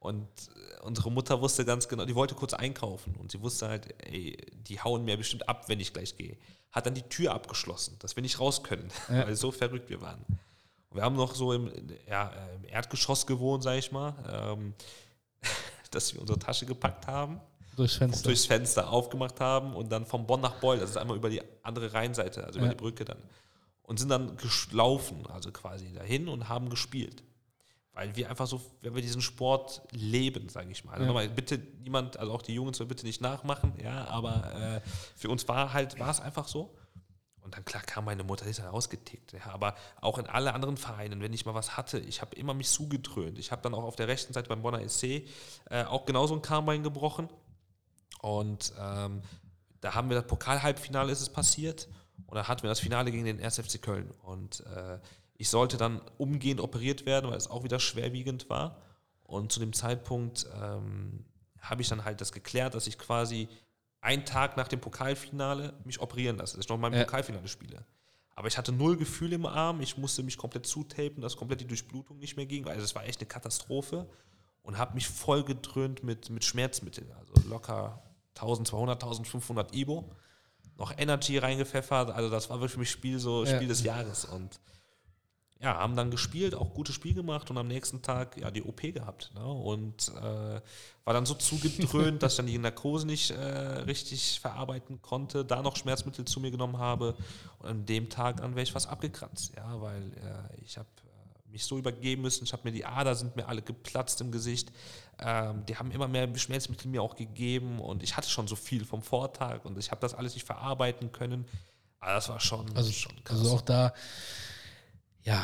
Und 0.04 0.28
äh, 0.54 0.82
unsere 0.82 1.10
Mutter 1.10 1.40
wusste 1.40 1.64
ganz 1.64 1.88
genau, 1.88 2.04
die 2.04 2.14
wollte 2.14 2.34
kurz 2.34 2.52
einkaufen 2.52 3.14
und 3.16 3.32
sie 3.32 3.40
wusste 3.40 3.68
halt, 3.68 3.94
ey, 4.04 4.36
die 4.52 4.78
hauen 4.78 5.02
mir 5.06 5.16
bestimmt 5.16 5.48
ab, 5.48 5.66
wenn 5.70 5.80
ich 5.80 5.94
gleich 5.94 6.14
gehe. 6.18 6.36
Hat 6.72 6.84
dann 6.84 6.92
die 6.92 7.08
Tür 7.08 7.32
abgeschlossen, 7.32 7.96
dass 8.00 8.14
wir 8.14 8.22
nicht 8.22 8.38
raus 8.38 8.62
können, 8.62 8.90
ja. 9.08 9.26
weil 9.26 9.34
so 9.34 9.50
verrückt 9.50 9.88
wir 9.88 10.02
waren. 10.02 10.22
Wir 10.92 11.02
haben 11.02 11.16
noch 11.16 11.34
so 11.34 11.54
im, 11.54 11.72
ja, 12.06 12.30
im 12.54 12.68
Erdgeschoss 12.68 13.26
gewohnt, 13.26 13.62
sag 13.62 13.78
ich 13.78 13.92
mal, 13.92 14.14
ähm, 14.30 14.74
dass 15.90 16.12
wir 16.12 16.20
unsere 16.20 16.38
Tasche 16.38 16.66
gepackt 16.66 17.06
haben. 17.06 17.40
Durchs 17.74 17.94
Fenster. 17.94 18.24
Durchs 18.24 18.44
Fenster 18.44 18.90
aufgemacht 18.90 19.40
haben 19.40 19.74
und 19.74 19.90
dann 19.90 20.04
vom 20.04 20.26
Bonn 20.26 20.42
nach 20.42 20.56
Beul, 20.56 20.78
das 20.78 20.90
ist 20.90 20.96
einmal 20.98 21.16
über 21.16 21.30
die 21.30 21.40
andere 21.62 21.94
Rheinseite, 21.94 22.44
also 22.44 22.58
über 22.58 22.68
ja. 22.68 22.74
die 22.74 22.78
Brücke 22.78 23.06
dann. 23.06 23.22
Und 23.84 23.98
sind 23.98 24.10
dann 24.10 24.36
gelaufen, 24.36 25.26
also 25.28 25.50
quasi 25.50 25.94
dahin 25.94 26.28
und 26.28 26.50
haben 26.50 26.68
gespielt. 26.68 27.22
Weil 27.94 28.16
wir 28.16 28.28
einfach 28.28 28.48
so, 28.48 28.60
wenn 28.80 28.94
wir 28.94 29.02
diesen 29.02 29.22
Sport 29.22 29.82
leben, 29.92 30.48
sage 30.48 30.70
ich 30.70 30.84
mal. 30.84 30.92
Also 30.92 31.04
ja. 31.04 31.06
nochmal, 31.06 31.28
bitte 31.28 31.58
niemand, 31.80 32.16
also 32.16 32.32
auch 32.32 32.42
die 32.42 32.52
Jungs 32.52 32.76
soll 32.76 32.88
bitte 32.88 33.06
nicht 33.06 33.20
nachmachen, 33.20 33.72
ja, 33.82 34.08
aber 34.08 34.82
äh, 34.84 34.88
für 35.14 35.28
uns 35.28 35.46
war 35.46 35.72
halt, 35.72 35.98
war 36.00 36.10
es 36.10 36.20
einfach 36.20 36.48
so. 36.48 36.74
Und 37.44 37.54
dann 37.54 37.64
klar 37.64 37.82
kam 37.82 38.06
meine 38.06 38.24
Mutter, 38.24 38.44
die 38.44 38.50
ist 38.50 38.58
ja 38.58 38.70
rausgetickt. 38.70 39.32
Ja, 39.32 39.52
aber 39.52 39.74
auch 40.00 40.18
in 40.18 40.26
alle 40.26 40.54
anderen 40.54 40.78
Vereinen, 40.78 41.20
wenn 41.20 41.32
ich 41.34 41.44
mal 41.44 41.54
was 41.54 41.76
hatte, 41.76 41.98
ich 42.00 42.22
habe 42.22 42.34
immer 42.36 42.54
mich 42.54 42.70
zugedröhnt. 42.70 43.38
Ich 43.38 43.52
habe 43.52 43.60
dann 43.60 43.74
auch 43.74 43.84
auf 43.84 43.96
der 43.96 44.08
rechten 44.08 44.32
Seite 44.32 44.48
beim 44.48 44.62
Bonner 44.62 44.88
SC 44.88 45.26
äh, 45.70 45.84
auch 45.84 46.06
genauso 46.06 46.34
ein 46.34 46.40
Karnbein 46.40 46.82
gebrochen. 46.82 47.28
Und 48.22 48.72
ähm, 48.80 49.22
da 49.82 49.94
haben 49.94 50.08
wir 50.08 50.16
das 50.16 50.26
Pokal-Halbfinale 50.26 51.12
ist 51.12 51.20
es 51.20 51.28
passiert. 51.28 51.86
Und 52.26 52.36
da 52.36 52.48
hatten 52.48 52.62
wir 52.62 52.70
das 52.70 52.80
Finale 52.80 53.12
gegen 53.12 53.26
den 53.26 53.44
1. 53.44 53.60
FC 53.60 53.80
Köln. 53.80 54.10
Und 54.22 54.60
äh, 54.60 54.98
ich 55.36 55.48
sollte 55.48 55.76
dann 55.76 56.00
umgehend 56.18 56.60
operiert 56.60 57.06
werden, 57.06 57.30
weil 57.30 57.36
es 57.36 57.50
auch 57.50 57.64
wieder 57.64 57.80
schwerwiegend 57.80 58.48
war. 58.48 58.80
Und 59.24 59.52
zu 59.52 59.60
dem 59.60 59.72
Zeitpunkt 59.72 60.46
ähm, 60.60 61.24
habe 61.60 61.82
ich 61.82 61.88
dann 61.88 62.04
halt 62.04 62.20
das 62.20 62.32
geklärt, 62.32 62.74
dass 62.74 62.86
ich 62.86 62.98
quasi 62.98 63.48
einen 64.00 64.24
Tag 64.24 64.56
nach 64.56 64.68
dem 64.68 64.80
Pokalfinale 64.80 65.74
mich 65.84 66.00
operieren 66.00 66.36
lasse, 66.36 66.56
dass 66.56 66.66
ich 66.66 66.68
noch 66.68 66.78
mal 66.78 66.88
im 66.88 66.94
ja. 66.94 67.04
Pokalfinale 67.04 67.48
spiele. 67.48 67.84
Aber 68.36 68.48
ich 68.48 68.58
hatte 68.58 68.72
null 68.72 68.96
Gefühl 68.96 69.32
im 69.32 69.46
Arm, 69.46 69.80
ich 69.80 69.96
musste 69.96 70.22
mich 70.22 70.36
komplett 70.36 70.66
zutapen, 70.66 71.22
dass 71.22 71.36
komplett 71.36 71.60
die 71.60 71.66
Durchblutung 71.66 72.18
nicht 72.18 72.36
mehr 72.36 72.46
ging. 72.46 72.66
Also 72.66 72.82
es 72.82 72.94
war 72.94 73.06
echt 73.06 73.20
eine 73.20 73.28
Katastrophe 73.28 74.08
und 74.62 74.76
habe 74.76 74.94
mich 74.94 75.08
voll 75.08 75.44
gedröhnt 75.44 76.02
mit, 76.02 76.30
mit 76.30 76.44
Schmerzmitteln. 76.44 77.10
Also 77.12 77.48
locker 77.48 78.02
1200, 78.34 79.02
1500 79.02 79.74
Ibo. 79.74 80.10
Noch 80.76 80.92
Energy 80.98 81.38
reingepfeffert. 81.38 82.10
Also 82.10 82.28
das 82.28 82.50
war 82.50 82.58
wirklich 82.58 82.72
für 82.72 82.80
mich 82.80 82.90
Spiel, 82.90 83.18
so 83.20 83.46
Spiel 83.46 83.62
ja. 83.62 83.68
des 83.68 83.84
Jahres. 83.84 84.24
Und 84.24 84.60
ja, 85.64 85.78
haben 85.78 85.96
dann 85.96 86.10
gespielt, 86.10 86.54
auch 86.54 86.74
gutes 86.74 86.94
Spiel 86.94 87.14
gemacht 87.14 87.50
und 87.50 87.56
am 87.56 87.66
nächsten 87.66 88.02
Tag 88.02 88.36
ja 88.36 88.50
die 88.50 88.62
OP 88.62 88.82
gehabt. 88.82 89.30
Ne? 89.34 89.44
Und 89.46 90.12
äh, 90.14 90.60
war 91.04 91.14
dann 91.14 91.24
so 91.24 91.34
zugedröhnt, 91.34 92.22
dass 92.22 92.34
ich 92.34 92.36
dann 92.36 92.46
die 92.46 92.58
Narkose 92.58 93.06
nicht 93.06 93.30
äh, 93.30 93.38
richtig 93.38 94.40
verarbeiten 94.40 95.00
konnte, 95.00 95.42
da 95.42 95.62
noch 95.62 95.76
Schmerzmittel 95.76 96.26
zu 96.26 96.38
mir 96.40 96.50
genommen 96.50 96.78
habe 96.78 97.16
und 97.60 97.68
an 97.68 97.86
dem 97.86 98.10
Tag 98.10 98.42
an 98.42 98.54
wäre 98.54 98.62
ich 98.62 98.72
fast 98.72 98.88
abgekratzt, 98.88 99.54
ja, 99.56 99.80
weil 99.80 100.02
äh, 100.02 100.62
ich 100.62 100.76
habe 100.76 100.88
äh, 101.06 101.50
mich 101.50 101.64
so 101.64 101.78
übergeben 101.78 102.20
müssen, 102.20 102.44
ich 102.44 102.52
habe 102.52 102.64
mir 102.64 102.72
die 102.72 102.84
Ader 102.84 103.14
sind 103.14 103.34
mir 103.34 103.48
alle 103.48 103.62
geplatzt 103.62 104.20
im 104.20 104.32
Gesicht, 104.32 104.70
ähm, 105.18 105.64
die 105.64 105.76
haben 105.76 105.90
immer 105.92 106.08
mehr 106.08 106.28
Schmerzmittel 106.36 106.90
mir 106.90 107.02
auch 107.02 107.16
gegeben 107.16 107.80
und 107.80 108.02
ich 108.02 108.18
hatte 108.18 108.28
schon 108.28 108.48
so 108.48 108.56
viel 108.56 108.84
vom 108.84 109.00
Vortag 109.00 109.64
und 109.64 109.78
ich 109.78 109.90
habe 109.90 110.02
das 110.02 110.12
alles 110.12 110.34
nicht 110.34 110.44
verarbeiten 110.44 111.10
können. 111.10 111.46
Aber 112.00 112.12
das 112.12 112.28
war 112.28 112.38
schon, 112.38 112.66
also, 112.76 112.92
schon 112.92 113.12
krass. 113.24 113.38
Also 113.38 113.54
auch 113.54 113.62
da 113.62 113.94
ja, 115.24 115.42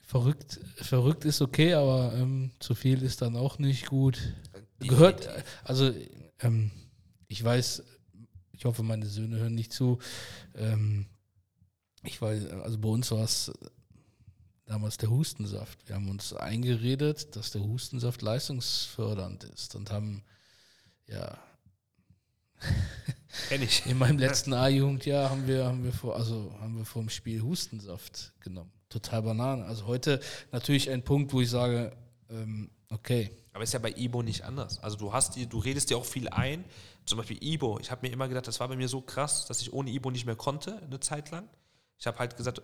verrückt, 0.00 0.60
verrückt 0.76 1.24
ist 1.24 1.42
okay, 1.42 1.74
aber 1.74 2.14
ähm, 2.14 2.52
zu 2.60 2.74
viel 2.74 3.02
ist 3.02 3.22
dann 3.22 3.36
auch 3.36 3.58
nicht 3.58 3.86
gut. 3.86 4.34
Gehört, 4.78 5.28
also 5.64 5.92
ähm, 6.40 6.70
ich 7.28 7.42
weiß, 7.42 7.82
ich 8.52 8.64
hoffe, 8.64 8.82
meine 8.82 9.06
Söhne 9.06 9.38
hören 9.38 9.54
nicht 9.54 9.72
zu. 9.72 9.98
Ähm, 10.54 11.06
ich 12.02 12.20
weiß, 12.20 12.46
also 12.46 12.78
bei 12.78 12.88
uns 12.88 13.10
war 13.10 13.24
es 13.24 13.52
damals 14.66 14.96
der 14.96 15.10
Hustensaft. 15.10 15.88
Wir 15.88 15.96
haben 15.96 16.08
uns 16.08 16.32
eingeredet, 16.32 17.34
dass 17.36 17.50
der 17.50 17.62
Hustensaft 17.62 18.22
leistungsfördernd 18.22 19.44
ist 19.44 19.74
und 19.74 19.90
haben 19.90 20.24
ja 21.06 21.38
Kenn 23.48 23.62
ich. 23.62 23.86
In 23.86 23.98
meinem 23.98 24.18
letzten 24.18 24.52
A-Jugendjahr 24.52 25.30
haben 25.30 25.46
wir, 25.46 25.64
haben 25.66 25.84
wir 25.84 25.92
vor, 25.92 26.16
also 26.16 26.52
haben 26.60 26.76
wir 26.76 26.84
vor 26.84 27.02
dem 27.02 27.08
Spiel 27.08 27.42
Hustensaft 27.42 28.32
genommen. 28.40 28.72
Total 28.88 29.22
Banane. 29.22 29.64
Also 29.64 29.86
heute 29.86 30.20
natürlich 30.52 30.90
ein 30.90 31.02
Punkt, 31.02 31.32
wo 31.32 31.40
ich 31.40 31.50
sage, 31.50 31.96
ähm, 32.30 32.70
okay. 32.90 33.30
Aber 33.52 33.64
ist 33.64 33.72
ja 33.72 33.78
bei 33.78 33.92
Ibo 33.96 34.22
nicht 34.22 34.42
anders. 34.42 34.82
Also 34.82 34.96
du 34.96 35.12
hast 35.12 35.36
die, 35.36 35.46
du 35.46 35.58
redest 35.58 35.90
dir 35.90 35.96
auch 35.96 36.04
viel 36.04 36.28
ein. 36.28 36.64
Zum 37.04 37.18
Beispiel 37.18 37.42
Ibo. 37.42 37.78
Ich 37.78 37.90
habe 37.90 38.06
mir 38.06 38.12
immer 38.12 38.28
gedacht, 38.28 38.46
das 38.48 38.60
war 38.60 38.68
bei 38.68 38.76
mir 38.76 38.88
so 38.88 39.00
krass, 39.00 39.46
dass 39.46 39.60
ich 39.60 39.72
ohne 39.72 39.90
Ibo 39.90 40.10
nicht 40.10 40.26
mehr 40.26 40.36
konnte, 40.36 40.82
eine 40.82 41.00
Zeit 41.00 41.30
lang. 41.30 41.48
Ich 41.98 42.06
habe 42.06 42.18
halt 42.18 42.36
gesagt, 42.36 42.62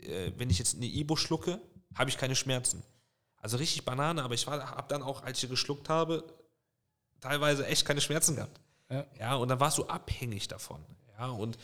äh, 0.00 0.32
wenn 0.36 0.50
ich 0.50 0.58
jetzt 0.58 0.76
eine 0.76 0.86
Ibo 0.86 1.16
schlucke, 1.16 1.60
habe 1.94 2.10
ich 2.10 2.18
keine 2.18 2.34
Schmerzen. 2.34 2.82
Also 3.36 3.56
richtig 3.56 3.84
Banane, 3.84 4.22
aber 4.22 4.34
ich 4.34 4.46
habe 4.46 4.88
dann 4.88 5.02
auch, 5.02 5.22
als 5.22 5.42
ich 5.42 5.48
geschluckt 5.48 5.88
habe, 5.88 6.24
teilweise 7.20 7.66
echt 7.66 7.86
keine 7.86 8.00
Schmerzen 8.00 8.36
gehabt. 8.36 8.60
Ja. 8.90 9.06
ja, 9.18 9.34
und 9.36 9.48
dann 9.48 9.60
warst 9.60 9.78
du 9.78 9.84
abhängig 9.84 10.48
davon. 10.48 10.84
Ja, 11.18 11.28
und 11.30 11.56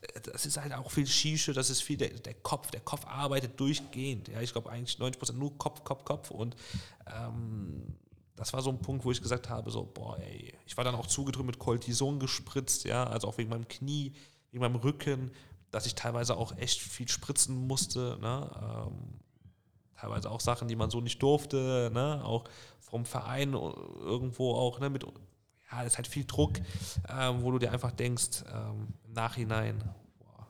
äh, 0.00 0.20
das 0.20 0.46
ist 0.46 0.56
halt 0.56 0.72
auch 0.72 0.90
viel 0.90 1.06
Shische, 1.06 1.52
das 1.52 1.70
ist 1.70 1.82
viel 1.82 1.96
der, 1.96 2.10
der 2.10 2.34
Kopf, 2.34 2.70
der 2.70 2.80
Kopf 2.80 3.06
arbeitet 3.06 3.58
durchgehend. 3.60 4.28
Ja, 4.28 4.40
ich 4.40 4.52
glaube 4.52 4.70
eigentlich 4.70 4.98
90 4.98 5.18
Prozent 5.18 5.38
nur 5.38 5.56
Kopf, 5.58 5.84
Kopf, 5.84 6.04
Kopf. 6.04 6.30
Und 6.30 6.56
ähm, 7.06 7.96
das 8.36 8.52
war 8.52 8.62
so 8.62 8.70
ein 8.70 8.78
Punkt, 8.78 9.04
wo 9.04 9.12
ich 9.12 9.22
gesagt 9.22 9.48
habe, 9.48 9.70
so, 9.70 9.84
boah, 9.84 10.18
ey, 10.18 10.54
ich 10.66 10.76
war 10.76 10.84
dann 10.84 10.94
auch 10.94 11.06
zugedrückt 11.06 11.46
mit 11.46 11.58
Cortison 11.58 12.18
gespritzt, 12.18 12.84
ja, 12.84 13.04
also 13.04 13.28
auch 13.28 13.38
wegen 13.38 13.50
meinem 13.50 13.68
Knie, 13.68 14.12
wegen 14.50 14.62
meinem 14.62 14.76
Rücken, 14.76 15.30
dass 15.70 15.86
ich 15.86 15.94
teilweise 15.94 16.36
auch 16.36 16.56
echt 16.56 16.80
viel 16.80 17.08
spritzen 17.08 17.66
musste, 17.66 18.18
ne? 18.20 18.86
Ähm, 18.88 19.20
teilweise 20.04 20.30
auch 20.30 20.40
Sachen, 20.40 20.68
die 20.68 20.76
man 20.76 20.90
so 20.90 21.00
nicht 21.00 21.22
durfte, 21.22 21.90
ne? 21.92 22.22
auch 22.24 22.44
vom 22.80 23.06
Verein 23.06 23.54
irgendwo 23.54 24.54
auch 24.54 24.80
ne? 24.80 24.90
mit, 24.90 25.04
ja, 25.74 25.82
ist 25.82 25.96
halt 25.96 26.06
viel 26.06 26.24
Druck, 26.24 26.52
ähm, 27.08 27.42
wo 27.42 27.50
du 27.50 27.58
dir 27.58 27.72
einfach 27.72 27.92
denkst, 27.92 28.44
ähm, 28.52 28.88
im 29.06 29.12
Nachhinein, 29.12 29.82
boah. 30.18 30.46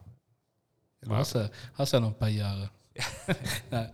Du 1.00 1.10
hast 1.14 1.34
ja, 1.34 1.50
hast 1.74 1.92
ja 1.92 2.00
noch 2.00 2.08
ein 2.08 2.18
paar 2.18 2.28
Jahre. 2.28 2.70
ja. 3.70 3.90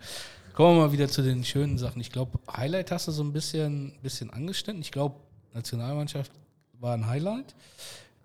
Kommen 0.55 0.77
wir 0.77 0.87
mal 0.87 0.93
wieder 0.93 1.09
zu 1.09 1.23
den 1.23 1.45
schönen 1.45 1.79
Sachen. 1.79 2.01
Ich 2.01 2.11
glaube, 2.11 2.39
Highlight 2.55 2.91
hast 2.91 3.09
du 3.09 3.13
so 3.13 3.23
ein 3.23 3.33
bisschen, 3.33 3.99
bisschen 4.03 4.31
angeschnitten. 4.31 4.83
Ich 4.83 4.91
glaube, 4.91 5.17
Nationalmannschaft 5.55 6.33
war 6.75 6.95
ein 6.95 7.07
Highlight. 7.07 7.55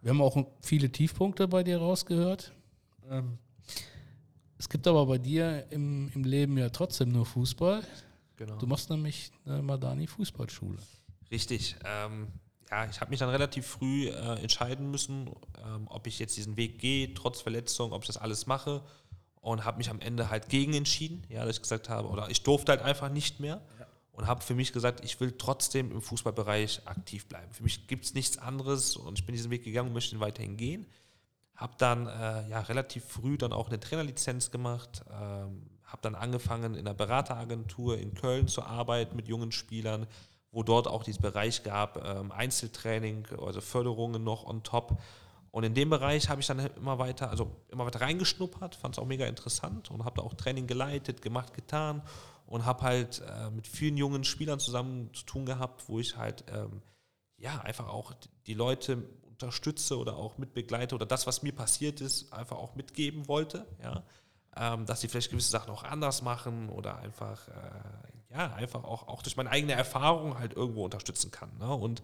Wir 0.02 0.10
haben 0.10 0.22
auch 0.22 0.38
viele 0.62 0.92
Tiefpunkte 0.92 1.48
bei 1.48 1.64
dir 1.64 1.78
rausgehört. 1.78 2.52
Ähm, 3.10 3.38
es 4.58 4.70
gibt 4.70 4.88
aber 4.88 5.06
bei 5.06 5.18
dir 5.18 5.66
im, 5.70 6.12
im 6.14 6.24
Leben 6.24 6.58
ja 6.58 6.70
trotzdem 6.70 7.12
nur 7.12 7.26
Fußball. 7.26 7.84
Genau. 8.38 8.58
Du 8.58 8.68
machst 8.68 8.90
nämlich 8.90 9.32
eine 9.46 9.62
Madani 9.62 10.08
Fußballschule. 10.08 10.80
Richtig. 11.32 11.76
Ähm, 11.86 12.28
ja, 12.72 12.86
ich 12.90 13.00
habe 13.00 13.12
mich 13.12 13.20
dann 13.20 13.30
relativ 13.30 13.68
früh 13.68 14.08
äh, 14.08 14.42
entscheiden 14.42 14.90
müssen, 14.90 15.30
ähm, 15.66 15.88
ob 15.88 16.08
ich 16.08 16.20
jetzt 16.20 16.36
diesen 16.36 16.58
Weg 16.58 16.80
gehe, 16.80 17.14
trotz 17.14 17.42
Verletzung, 17.42 17.92
ob 17.92 18.02
ich 18.04 18.08
das 18.08 18.18
alles 18.18 18.48
mache. 18.48 18.82
Und 19.42 19.64
habe 19.64 19.78
mich 19.78 19.92
am 19.92 20.00
Ende 20.00 20.32
halt 20.32 20.50
gegen 20.50 20.74
entschieden, 20.74 21.24
ja, 21.30 21.46
dass 21.46 21.58
ich 21.58 21.62
gesagt 21.62 21.88
habe, 21.88 22.08
oder 22.08 22.32
ich 22.32 22.42
durfte 22.42 22.72
halt 22.72 22.82
einfach 22.82 23.10
nicht 23.10 23.40
mehr. 23.40 23.62
Ja. 23.80 23.86
Und 24.12 24.26
habe 24.26 24.42
für 24.42 24.56
mich 24.56 24.74
gesagt, 24.74 25.04
ich 25.04 25.20
will 25.20 25.34
trotzdem 25.38 25.92
im 25.92 26.02
Fußballbereich 26.02 26.88
aktiv 26.88 27.28
bleiben. 27.28 27.54
Für 27.54 27.62
mich 27.62 27.86
gibt 27.86 28.06
es 28.06 28.14
nichts 28.16 28.40
anderes 28.40 28.96
und 28.96 29.20
ich 29.20 29.26
bin 29.26 29.36
diesen 29.36 29.52
Weg 29.52 29.64
gegangen 29.64 29.90
und 29.90 29.94
möchte 29.94 30.16
ihn 30.16 30.22
weiterhin 30.22 30.58
gehen. 30.58 30.88
Habe 31.56 31.74
dann 31.78 32.08
äh, 32.08 32.50
ja, 32.50 32.62
relativ 32.62 33.06
früh 33.06 33.38
dann 33.38 33.54
auch 33.54 33.68
eine 33.68 33.80
Trainerlizenz 33.80 34.50
gemacht, 34.52 35.04
ähm, 35.12 35.70
habe 35.84 36.02
dann 36.02 36.16
angefangen 36.16 36.74
in 36.74 36.88
einer 36.88 36.96
Berateragentur 36.96 38.00
in 38.00 38.16
Köln 38.16 38.48
zu 38.48 38.64
arbeiten 38.64 39.16
mit 39.16 39.28
jungen 39.28 39.52
Spielern, 39.52 40.08
wo 40.56 40.64
dort 40.64 40.88
auch 40.88 41.04
diesen 41.04 41.22
Bereich 41.22 41.64
gab, 41.64 42.02
ähm, 42.06 42.32
Einzeltraining, 42.32 43.28
also 43.46 43.60
Förderungen 43.60 44.24
noch 44.24 44.46
on 44.46 44.64
top. 44.64 44.98
Und 45.52 45.66
in 45.66 45.74
dem 45.74 45.90
Bereich 45.90 46.30
habe 46.30 46.40
ich 46.40 46.48
dann 46.48 46.60
immer 46.78 46.98
weiter, 46.98 47.30
also 47.30 47.52
immer 47.68 47.86
weiter 47.86 48.00
reingeschnuppert, 48.00 48.74
fand 48.74 48.96
es 48.96 49.00
auch 49.00 49.06
mega 49.06 49.26
interessant 49.26 49.92
und 49.92 50.06
habe 50.06 50.16
da 50.16 50.26
auch 50.26 50.34
Training 50.34 50.66
geleitet, 50.66 51.22
gemacht, 51.22 51.54
getan 51.54 52.02
und 52.48 52.66
habe 52.66 52.84
halt 52.84 53.22
äh, 53.28 53.50
mit 53.50 53.68
vielen 53.68 53.98
jungen 53.98 54.24
Spielern 54.24 54.58
zusammen 54.62 55.14
zu 55.14 55.26
tun 55.26 55.46
gehabt, 55.46 55.90
wo 55.90 56.00
ich 56.00 56.16
halt 56.16 56.46
ähm, 56.48 56.82
ja 57.36 57.60
einfach 57.60 57.90
auch 57.90 58.14
die 58.48 58.54
Leute 58.54 59.04
unterstütze 59.28 59.98
oder 59.98 60.16
auch 60.16 60.38
mitbegleite 60.38 60.96
oder 60.96 61.06
das, 61.06 61.28
was 61.28 61.44
mir 61.44 61.54
passiert 61.54 62.00
ist, 62.00 62.32
einfach 62.32 62.56
auch 62.56 62.76
mitgeben 62.76 63.28
wollte, 63.28 63.68
ja, 63.84 64.04
ähm, 64.56 64.86
dass 64.86 65.02
sie 65.02 65.10
vielleicht 65.10 65.32
gewisse 65.32 65.50
Sachen 65.50 65.70
auch 65.72 65.84
anders 65.84 66.22
machen 66.22 66.70
oder 66.70 66.98
einfach 67.00 67.50
äh, 67.50 67.52
ja, 68.32 68.54
einfach 68.54 68.84
auch, 68.84 69.08
auch 69.08 69.22
durch 69.22 69.38
meine 69.38 69.52
eigene 69.52 69.74
Erfahrung 69.74 70.40
halt 70.40 70.54
irgendwo 70.54 70.86
unterstützen 70.86 71.32
kann. 71.32 71.52
Ne? 71.60 71.74
Und 71.74 72.02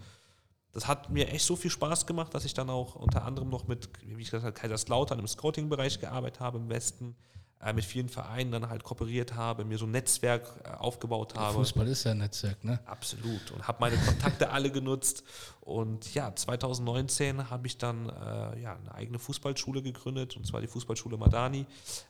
das 0.71 0.87
hat 0.87 1.09
mir 1.09 1.27
echt 1.29 1.45
so 1.45 1.55
viel 1.55 1.71
Spaß 1.71 2.05
gemacht, 2.05 2.33
dass 2.33 2.45
ich 2.45 2.53
dann 2.53 2.69
auch 2.69 2.95
unter 2.95 3.25
anderem 3.25 3.49
noch 3.49 3.67
mit, 3.67 3.89
wie 4.05 4.21
ich 4.21 4.31
gesagt 4.31 4.43
habe, 4.43 4.53
Kaiserslautern 4.53 5.19
im 5.19 5.27
Scouting-Bereich 5.27 5.99
gearbeitet 5.99 6.39
habe 6.39 6.59
im 6.59 6.69
Westen, 6.69 7.15
äh, 7.59 7.73
mit 7.73 7.83
vielen 7.83 8.07
Vereinen 8.07 8.51
dann 8.51 8.69
halt 8.69 8.83
kooperiert 8.83 9.35
habe, 9.35 9.65
mir 9.65 9.77
so 9.77 9.85
ein 9.85 9.91
Netzwerk 9.91 10.49
äh, 10.63 10.69
aufgebaut 10.69 11.35
habe. 11.35 11.55
Fußball 11.55 11.87
ist 11.87 12.05
ja 12.05 12.11
ein 12.11 12.19
Netzwerk, 12.19 12.63
ne? 12.63 12.79
Absolut. 12.85 13.51
Und 13.51 13.67
habe 13.67 13.77
meine 13.81 13.97
Kontakte 13.97 14.49
alle 14.49 14.71
genutzt. 14.71 15.23
Und 15.59 16.13
ja, 16.13 16.33
2019 16.33 17.49
habe 17.49 17.67
ich 17.67 17.77
dann 17.77 18.07
äh, 18.07 18.61
ja, 18.61 18.77
eine 18.77 18.95
eigene 18.95 19.19
Fußballschule 19.19 19.81
gegründet, 19.81 20.37
und 20.37 20.47
zwar 20.47 20.61
die 20.61 20.67
Fußballschule 20.67 21.17
Madani. 21.17 21.65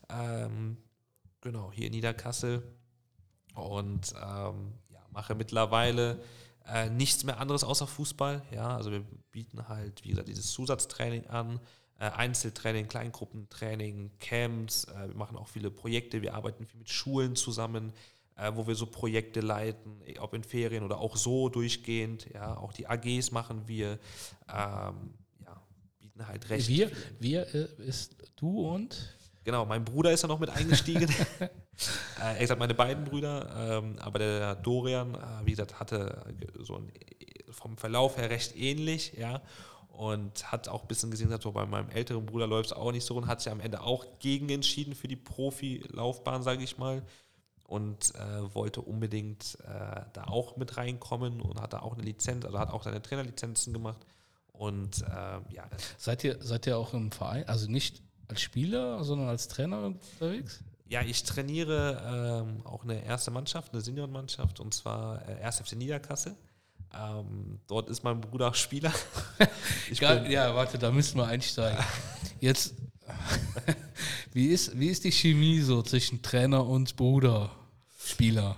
Ähm, 0.10 0.78
genau, 1.42 1.72
hier 1.74 1.88
in 1.88 1.94
Niederkassel 1.94 2.64
und 3.54 4.14
ähm, 4.16 4.74
ja, 4.92 5.00
mache 5.12 5.36
mittlerweile 5.36 6.20
äh, 6.68 6.90
nichts 6.90 7.24
mehr 7.24 7.40
anderes 7.40 7.64
außer 7.64 7.88
Fußball. 7.88 8.42
Ja, 8.54 8.76
also 8.76 8.92
wir 8.92 9.04
bieten 9.32 9.68
halt, 9.68 10.04
wie 10.04 10.10
gesagt, 10.10 10.28
dieses 10.28 10.52
Zusatztraining 10.52 11.28
an, 11.28 11.60
äh, 12.00 12.06
Einzeltraining, 12.06 12.88
Kleingruppentraining, 12.88 14.12
Camps. 14.20 14.86
Äh, 14.86 15.10
wir 15.10 15.16
machen 15.16 15.38
auch 15.38 15.48
viele 15.48 15.72
Projekte. 15.72 16.22
Wir 16.22 16.34
arbeiten 16.34 16.66
viel 16.66 16.80
mit 16.80 16.90
Schulen 16.90 17.36
zusammen, 17.36 17.94
äh, 18.36 18.52
wo 18.56 18.68
wir 18.68 18.76
so 18.76 18.86
Projekte 18.86 19.42
leiten, 19.42 20.02
ob 20.20 20.34
in 20.34 20.44
Ferien 20.44 20.84
oder 20.84 21.00
auch 21.00 21.16
so 21.16 21.50
durchgehend. 21.50 22.28
Ja, 22.34 22.58
auch 22.58 22.74
die 22.74 22.88
AGs 22.88 23.32
machen 23.32 23.68
wir. 23.68 24.00
Ähm, 24.50 25.14
ja, 25.46 25.62
bieten 26.00 26.28
halt 26.28 26.50
recht. 26.50 26.68
Wir, 26.68 26.92
wir 27.20 27.54
äh, 27.54 27.68
ist 27.86 28.16
du 28.36 28.68
und 28.68 29.16
Genau, 29.44 29.66
mein 29.66 29.84
Bruder 29.84 30.12
ist 30.12 30.22
ja 30.22 30.28
noch 30.28 30.40
mit 30.40 30.50
eingestiegen. 30.50 31.10
äh, 32.22 32.40
gesagt, 32.40 32.60
meine 32.60 32.76
beiden 32.76 33.06
Brüder, 33.06 33.50
ähm, 33.58 33.96
aber 34.00 34.20
der 34.20 34.56
Dorian, 34.56 35.16
äh, 35.16 35.46
wie 35.46 35.52
gesagt, 35.52 35.80
hatte 35.80 36.24
so 36.60 36.76
ein, 36.76 36.92
vom 37.50 37.78
Verlauf 37.78 38.18
her 38.18 38.30
recht 38.30 38.56
ähnlich, 38.56 39.14
ja. 39.18 39.42
Und 39.90 40.52
hat 40.52 40.70
auch 40.70 40.84
ein 40.84 40.88
bisschen 40.88 41.12
gesehen, 41.12 41.30
dass 41.30 41.44
so 41.44 41.52
bei 41.52 41.66
meinem 41.66 41.90
älteren 41.90 42.26
Bruder 42.26 42.48
läuft 42.48 42.68
es 42.68 42.74
auch 42.74 42.92
nicht 42.92 43.06
so 43.06 43.16
und 43.18 43.28
hat 43.28 43.42
sich 43.42 43.52
am 43.52 43.60
Ende 43.60 43.82
auch 43.82 44.06
gegen 44.20 44.50
entschieden 44.50 44.96
für 44.96 45.08
die 45.08 45.16
Profilaufbahn, 45.16 46.44
sage 46.44 46.64
ich 46.64 46.78
mal. 46.78 47.04
Und 47.66 48.14
äh, 48.16 48.56
wollte 48.56 48.82
unbedingt 48.82 49.58
äh, 49.64 50.02
da 50.14 50.26
auch 50.26 50.58
mit 50.58 50.78
reinkommen 50.78 51.42
und 51.42 51.62
hat 51.62 51.74
da 51.74 51.80
auch 51.80 51.94
eine 51.94 52.04
Lizenz, 52.04 52.46
also 52.46 52.60
hat 52.60 52.72
auch 52.72 52.84
seine 52.84 53.02
Trainerlizenzen 53.02 53.74
gemacht. 53.74 54.06
Und 54.52 55.02
äh, 55.02 55.54
ja. 55.54 55.70
Seid 55.98 56.24
ihr, 56.24 56.38
seid 56.42 56.68
ihr 56.68 56.78
auch 56.78 56.94
im 56.94 57.12
Verein, 57.12 57.48
also 57.48 57.70
nicht 57.70 58.02
als 58.32 58.42
Spieler, 58.42 59.04
sondern 59.04 59.30
als 59.30 59.48
Trainer 59.48 59.86
unterwegs? 59.86 60.64
Ja, 60.88 61.02
ich 61.02 61.24
trainiere 61.24 62.44
ähm, 62.46 62.66
auch 62.66 62.84
eine 62.84 63.04
erste 63.06 63.32
Mannschaft, 63.32 63.72
eine 63.72 63.82
Seniorenmannschaft, 63.82 64.60
und 64.60 64.74
zwar 64.74 65.28
äh, 65.30 65.44
1. 65.44 65.60
FC 65.60 65.74
Niederkassel. 65.74 66.36
Ähm, 66.94 67.60
dort 67.68 67.90
ist 67.90 68.04
mein 68.04 68.20
Bruder 68.20 68.54
Spieler. 68.54 68.94
Gar, 70.00 70.30
ja, 70.30 70.54
warte, 70.54 70.78
da 70.78 70.92
müssen 70.92 71.18
wir 71.18 71.28
einsteigen. 71.28 71.82
Jetzt, 72.42 72.74
wie 74.34 74.48
ist, 74.48 74.78
wie 74.78 74.88
ist 74.88 75.06
die 75.06 75.12
Chemie 75.12 75.62
so 75.62 75.82
zwischen 75.82 76.22
Trainer 76.22 76.66
und 76.66 76.96
Bruder, 76.98 77.52
Spieler? 77.98 78.58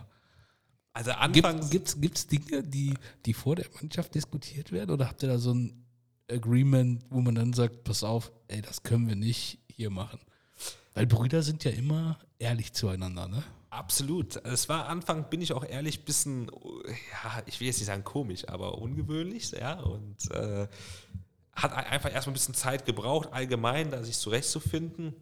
Also 0.94 1.12
anfangs... 1.12 1.70
Gibt 1.70 2.18
es 2.18 2.28
Dinge, 2.28 2.64
die, 2.64 2.94
die 3.26 3.34
vor 3.34 3.56
der 3.56 3.66
Mannschaft 3.80 4.16
diskutiert 4.16 4.72
werden? 4.72 4.92
Oder 4.92 5.08
habt 5.08 5.22
ihr 5.24 5.30
da 5.30 5.38
so 5.38 5.54
ein 5.54 5.86
Agreement, 6.32 7.04
wo 7.10 7.22
man 7.22 7.36
dann 7.36 7.54
sagt, 7.54 7.84
pass 7.84 8.04
auf, 8.04 8.32
ey, 8.48 8.62
das 8.62 8.84
können 8.84 9.08
wir 9.08 9.16
nicht, 9.16 9.60
hier 9.76 9.90
machen. 9.90 10.20
Weil 10.94 11.08
Brüder 11.08 11.42
sind 11.42 11.64
ja 11.64 11.72
immer 11.72 12.20
ehrlich 12.40 12.74
zueinander, 12.74 13.28
ne? 13.28 13.44
Absolut. 13.70 14.36
Es 14.46 14.70
war 14.70 14.88
Anfang, 14.88 15.30
bin 15.30 15.42
ich 15.42 15.54
auch 15.54 15.66
ehrlich, 15.66 16.00
ein 16.02 16.06
bisschen, 16.06 16.52
ja, 16.86 17.42
ich 17.48 17.60
will 17.60 17.68
jetzt 17.68 17.78
nicht 17.78 17.88
sagen 17.88 18.04
komisch, 18.04 18.48
aber 18.48 18.78
ungewöhnlich, 18.78 19.52
ja. 19.52 19.80
Und 19.80 20.30
äh, 20.30 20.68
hat 21.54 21.74
einfach 21.74 22.14
erstmal 22.14 22.32
ein 22.32 22.36
bisschen 22.36 22.54
Zeit 22.54 22.86
gebraucht, 22.86 23.30
allgemein, 23.32 23.90
da 23.90 24.04
sich 24.04 24.18
zurechtzufinden. 24.18 25.16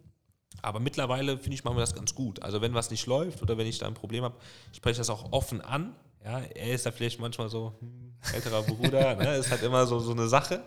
Aber 0.60 0.80
mittlerweile 0.80 1.38
finde 1.38 1.54
ich, 1.54 1.64
machen 1.64 1.76
wir 1.76 1.80
das 1.80 1.94
ganz 1.94 2.14
gut. 2.14 2.42
Also 2.42 2.60
wenn 2.60 2.74
was 2.74 2.90
nicht 2.90 3.06
läuft 3.06 3.40
oder 3.40 3.56
wenn 3.56 3.66
ich 3.66 3.78
da 3.78 3.86
ein 3.86 3.94
Problem 3.94 4.22
habe, 4.24 4.36
spreche 4.72 4.92
ich 4.92 4.98
das 4.98 5.08
auch 5.10 5.32
offen 5.32 5.62
an. 5.62 5.94
Ja, 6.22 6.40
er 6.40 6.74
ist 6.74 6.84
da 6.84 6.92
vielleicht 6.92 7.20
manchmal 7.20 7.48
so, 7.48 7.74
hm, 7.80 8.11
älterer 8.32 8.62
Bruder, 8.62 9.16
ne, 9.16 9.36
ist 9.36 9.50
halt 9.50 9.62
immer 9.62 9.86
so, 9.86 9.98
so 9.98 10.12
eine 10.12 10.28
Sache. 10.28 10.62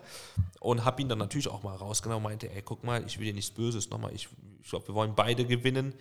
Und 0.59 0.83
habe 0.83 1.01
ihn 1.01 1.09
dann 1.09 1.19
natürlich 1.19 1.47
auch 1.47 1.63
mal 1.63 1.75
rausgenommen 1.75 2.25
und 2.25 2.31
meinte, 2.31 2.51
ey, 2.51 2.61
guck 2.61 2.83
mal, 2.83 3.03
ich 3.05 3.17
will 3.17 3.25
dir 3.25 3.33
nichts 3.33 3.51
Böses, 3.51 3.89
nochmal, 3.89 4.13
ich, 4.13 4.27
ich 4.61 4.69
glaube, 4.69 4.87
wir 4.87 4.95
wollen 4.95 5.15
beide 5.15 5.45
gewinnen. 5.45 5.93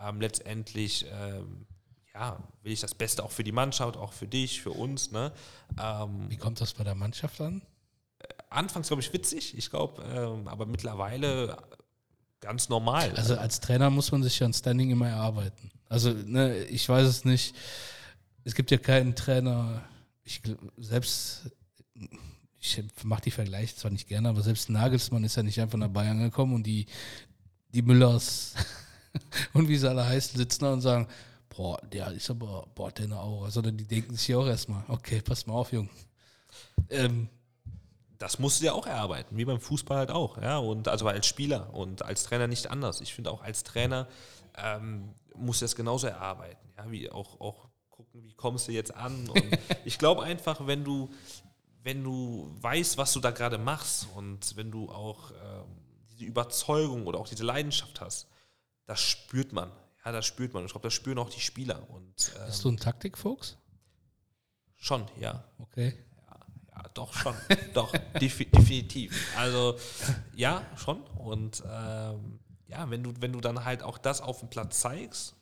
Ähm, 0.00 0.20
letztendlich, 0.20 1.06
ähm, 1.12 1.66
ja, 2.14 2.38
will 2.62 2.72
ich 2.72 2.80
das 2.80 2.94
Beste 2.94 3.24
auch 3.24 3.30
für 3.30 3.44
die 3.44 3.52
Mannschaft, 3.52 3.96
auch 3.96 4.12
für 4.12 4.26
dich, 4.26 4.62
für 4.62 4.70
uns. 4.70 5.12
Ne? 5.12 5.32
Ähm, 5.80 6.26
Wie 6.28 6.36
kommt 6.36 6.60
das 6.60 6.74
bei 6.74 6.84
der 6.84 6.94
Mannschaft 6.94 7.40
an? 7.40 7.62
Äh, 8.18 8.26
anfangs, 8.50 8.88
glaube 8.88 9.02
ich, 9.02 9.12
witzig, 9.12 9.56
ich 9.56 9.70
glaube, 9.70 10.02
ähm, 10.02 10.48
aber 10.48 10.66
mittlerweile 10.66 11.56
ganz 12.40 12.68
normal. 12.68 13.12
Also 13.16 13.36
als 13.36 13.60
Trainer 13.60 13.88
muss 13.88 14.12
man 14.12 14.22
sich 14.22 14.38
ja 14.38 14.46
ein 14.46 14.52
Standing 14.52 14.90
immer 14.90 15.08
erarbeiten. 15.08 15.70
Also 15.88 16.10
ne, 16.10 16.64
ich 16.64 16.86
weiß 16.88 17.06
es 17.06 17.24
nicht, 17.24 17.54
es 18.44 18.54
gibt 18.54 18.70
ja 18.70 18.78
keinen 18.78 19.14
Trainer, 19.14 19.82
ich, 20.24 20.40
selbst, 20.76 21.50
ich 22.60 22.82
mache 23.02 23.22
die 23.22 23.30
Vergleiche 23.30 23.76
zwar 23.76 23.90
nicht 23.90 24.08
gerne, 24.08 24.28
aber 24.28 24.42
selbst 24.42 24.70
Nagelsmann 24.70 25.24
ist 25.24 25.36
ja 25.36 25.42
nicht 25.42 25.60
einfach 25.60 25.78
nach 25.78 25.88
Bayern 25.88 26.20
gekommen 26.20 26.54
und 26.54 26.64
die, 26.64 26.86
die 27.74 27.82
Müllers 27.82 28.54
und 29.52 29.68
wie 29.68 29.76
sie 29.76 29.88
alle 29.88 30.06
heißen, 30.06 30.36
sitzen 30.36 30.64
da 30.64 30.72
und 30.72 30.80
sagen, 30.80 31.08
boah, 31.48 31.78
der 31.82 32.12
ist 32.12 32.30
aber, 32.30 32.66
boah, 32.74 32.90
der 32.92 33.06
eine 33.06 33.18
Aura, 33.18 33.50
sondern 33.50 33.76
die 33.76 33.86
denken 33.86 34.14
sich 34.14 34.28
ja 34.28 34.38
auch 34.38 34.46
erstmal, 34.46 34.84
okay, 34.88 35.20
pass 35.20 35.46
mal 35.46 35.54
auf, 35.54 35.72
Junge. 35.72 35.90
Ähm, 36.88 37.28
das 38.18 38.38
musst 38.38 38.60
du 38.60 38.66
ja 38.66 38.72
auch 38.72 38.86
erarbeiten, 38.86 39.36
wie 39.36 39.44
beim 39.44 39.60
Fußball 39.60 39.98
halt 39.98 40.10
auch, 40.10 40.40
ja, 40.40 40.58
und 40.58 40.86
also 40.86 41.08
als 41.08 41.26
Spieler 41.26 41.74
und 41.74 42.02
als 42.02 42.22
Trainer 42.22 42.46
nicht 42.46 42.70
anders. 42.70 43.00
Ich 43.00 43.12
finde 43.12 43.32
auch 43.32 43.42
als 43.42 43.64
Trainer 43.64 44.08
ähm, 44.56 45.14
muss 45.34 45.58
das 45.58 45.74
genauso 45.74 46.06
erarbeiten, 46.06 46.68
ja, 46.76 46.90
wie 46.90 47.10
auch, 47.10 47.40
auch 47.40 47.68
gucken, 48.12 48.28
wie 48.28 48.34
kommst 48.34 48.68
du 48.68 48.72
jetzt 48.72 48.94
an. 48.94 49.28
Und 49.28 49.58
ich 49.84 49.98
glaube 49.98 50.22
einfach, 50.22 50.66
wenn 50.66 50.84
du, 50.84 51.10
wenn 51.82 52.04
du 52.04 52.54
weißt, 52.60 52.98
was 52.98 53.12
du 53.12 53.20
da 53.20 53.30
gerade 53.30 53.58
machst 53.58 54.08
und 54.14 54.56
wenn 54.56 54.70
du 54.70 54.90
auch 54.90 55.30
ähm, 55.30 55.66
diese 56.10 56.24
Überzeugung 56.24 57.06
oder 57.06 57.18
auch 57.18 57.28
diese 57.28 57.44
Leidenschaft 57.44 58.00
hast, 58.00 58.28
das 58.86 59.00
spürt 59.00 59.52
man. 59.52 59.70
Ja, 60.04 60.12
das 60.12 60.26
spürt 60.26 60.52
man. 60.52 60.64
Ich 60.64 60.72
glaube, 60.72 60.86
das 60.86 60.94
spüren 60.94 61.18
auch 61.18 61.30
die 61.30 61.40
Spieler. 61.40 61.88
Und, 61.90 62.32
ähm, 62.36 62.46
Bist 62.46 62.64
du 62.64 62.70
ein 62.70 62.76
Taktikfuchs? 62.76 63.56
Schon, 64.76 65.06
ja. 65.20 65.44
Okay. 65.58 65.94
Ja, 66.68 66.88
doch 66.94 67.12
schon. 67.12 67.36
doch, 67.74 67.92
defi 68.20 68.46
definitiv. 68.46 69.36
Also 69.36 69.78
ja, 70.34 70.66
schon. 70.76 71.02
Und 71.02 71.62
ähm, 71.64 72.40
ja, 72.66 72.90
wenn 72.90 73.02
du, 73.04 73.12
wenn 73.20 73.32
du 73.32 73.40
dann 73.40 73.64
halt 73.64 73.82
auch 73.82 73.98
das 73.98 74.20
auf 74.20 74.40
dem 74.40 74.50
Platz 74.50 74.80
zeigst, 74.80 75.36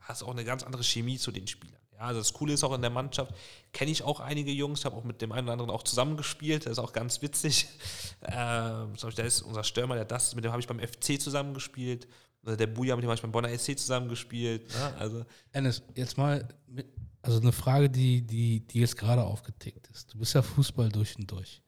hast 0.00 0.20
du 0.20 0.26
auch 0.26 0.32
eine 0.32 0.44
ganz 0.44 0.62
andere 0.62 0.84
Chemie 0.84 1.16
zu 1.16 1.30
den 1.30 1.46
Spielern. 1.46 1.81
Ja, 2.02 2.08
also 2.08 2.20
das 2.20 2.32
Coole 2.32 2.52
ist 2.52 2.64
auch 2.64 2.74
in 2.74 2.80
der 2.82 2.90
Mannschaft, 2.90 3.32
kenne 3.72 3.90
ich 3.92 4.02
auch 4.02 4.18
einige 4.18 4.50
Jungs, 4.50 4.84
habe 4.84 4.96
auch 4.96 5.04
mit 5.04 5.22
dem 5.22 5.30
einen 5.30 5.46
oder 5.46 5.52
anderen 5.52 5.70
auch 5.70 5.84
zusammengespielt, 5.84 6.66
das 6.66 6.72
ist 6.72 6.78
auch 6.80 6.92
ganz 6.92 7.22
witzig. 7.22 7.68
Ähm, 8.24 8.96
zum 8.96 9.08
Beispiel, 9.08 9.24
da 9.24 9.26
ist 9.26 9.42
unser 9.42 9.64
Stürmer, 9.64 9.96
der 9.96 10.04
das, 10.04 10.36
mit 10.36 10.44
dem 10.44 10.52
habe 10.52 10.60
ich 10.60 10.68
beim 10.68 10.78
FC 10.78 11.20
zusammengespielt. 11.20 12.06
Oder 12.44 12.56
der 12.56 12.68
Buja, 12.68 12.94
mit 12.94 13.02
dem 13.02 13.08
habe 13.08 13.16
ich 13.16 13.22
beim 13.22 13.32
Bonner 13.32 13.48
SC 13.58 13.76
zusammengespielt. 13.76 14.68
Ne? 14.72 14.94
Also, 14.96 15.24
Ennis, 15.50 15.82
jetzt 15.96 16.16
mal, 16.16 16.46
mit, 16.68 16.86
also 17.20 17.40
eine 17.40 17.50
Frage, 17.50 17.90
die, 17.90 18.22
die, 18.24 18.60
die 18.60 18.78
jetzt 18.78 18.96
gerade 18.96 19.24
aufgetickt 19.24 19.88
ist. 19.88 20.14
Du 20.14 20.18
bist 20.18 20.34
ja 20.34 20.42
Fußball 20.42 20.88
durch 20.88 21.16
und 21.16 21.28
durch. 21.32 21.62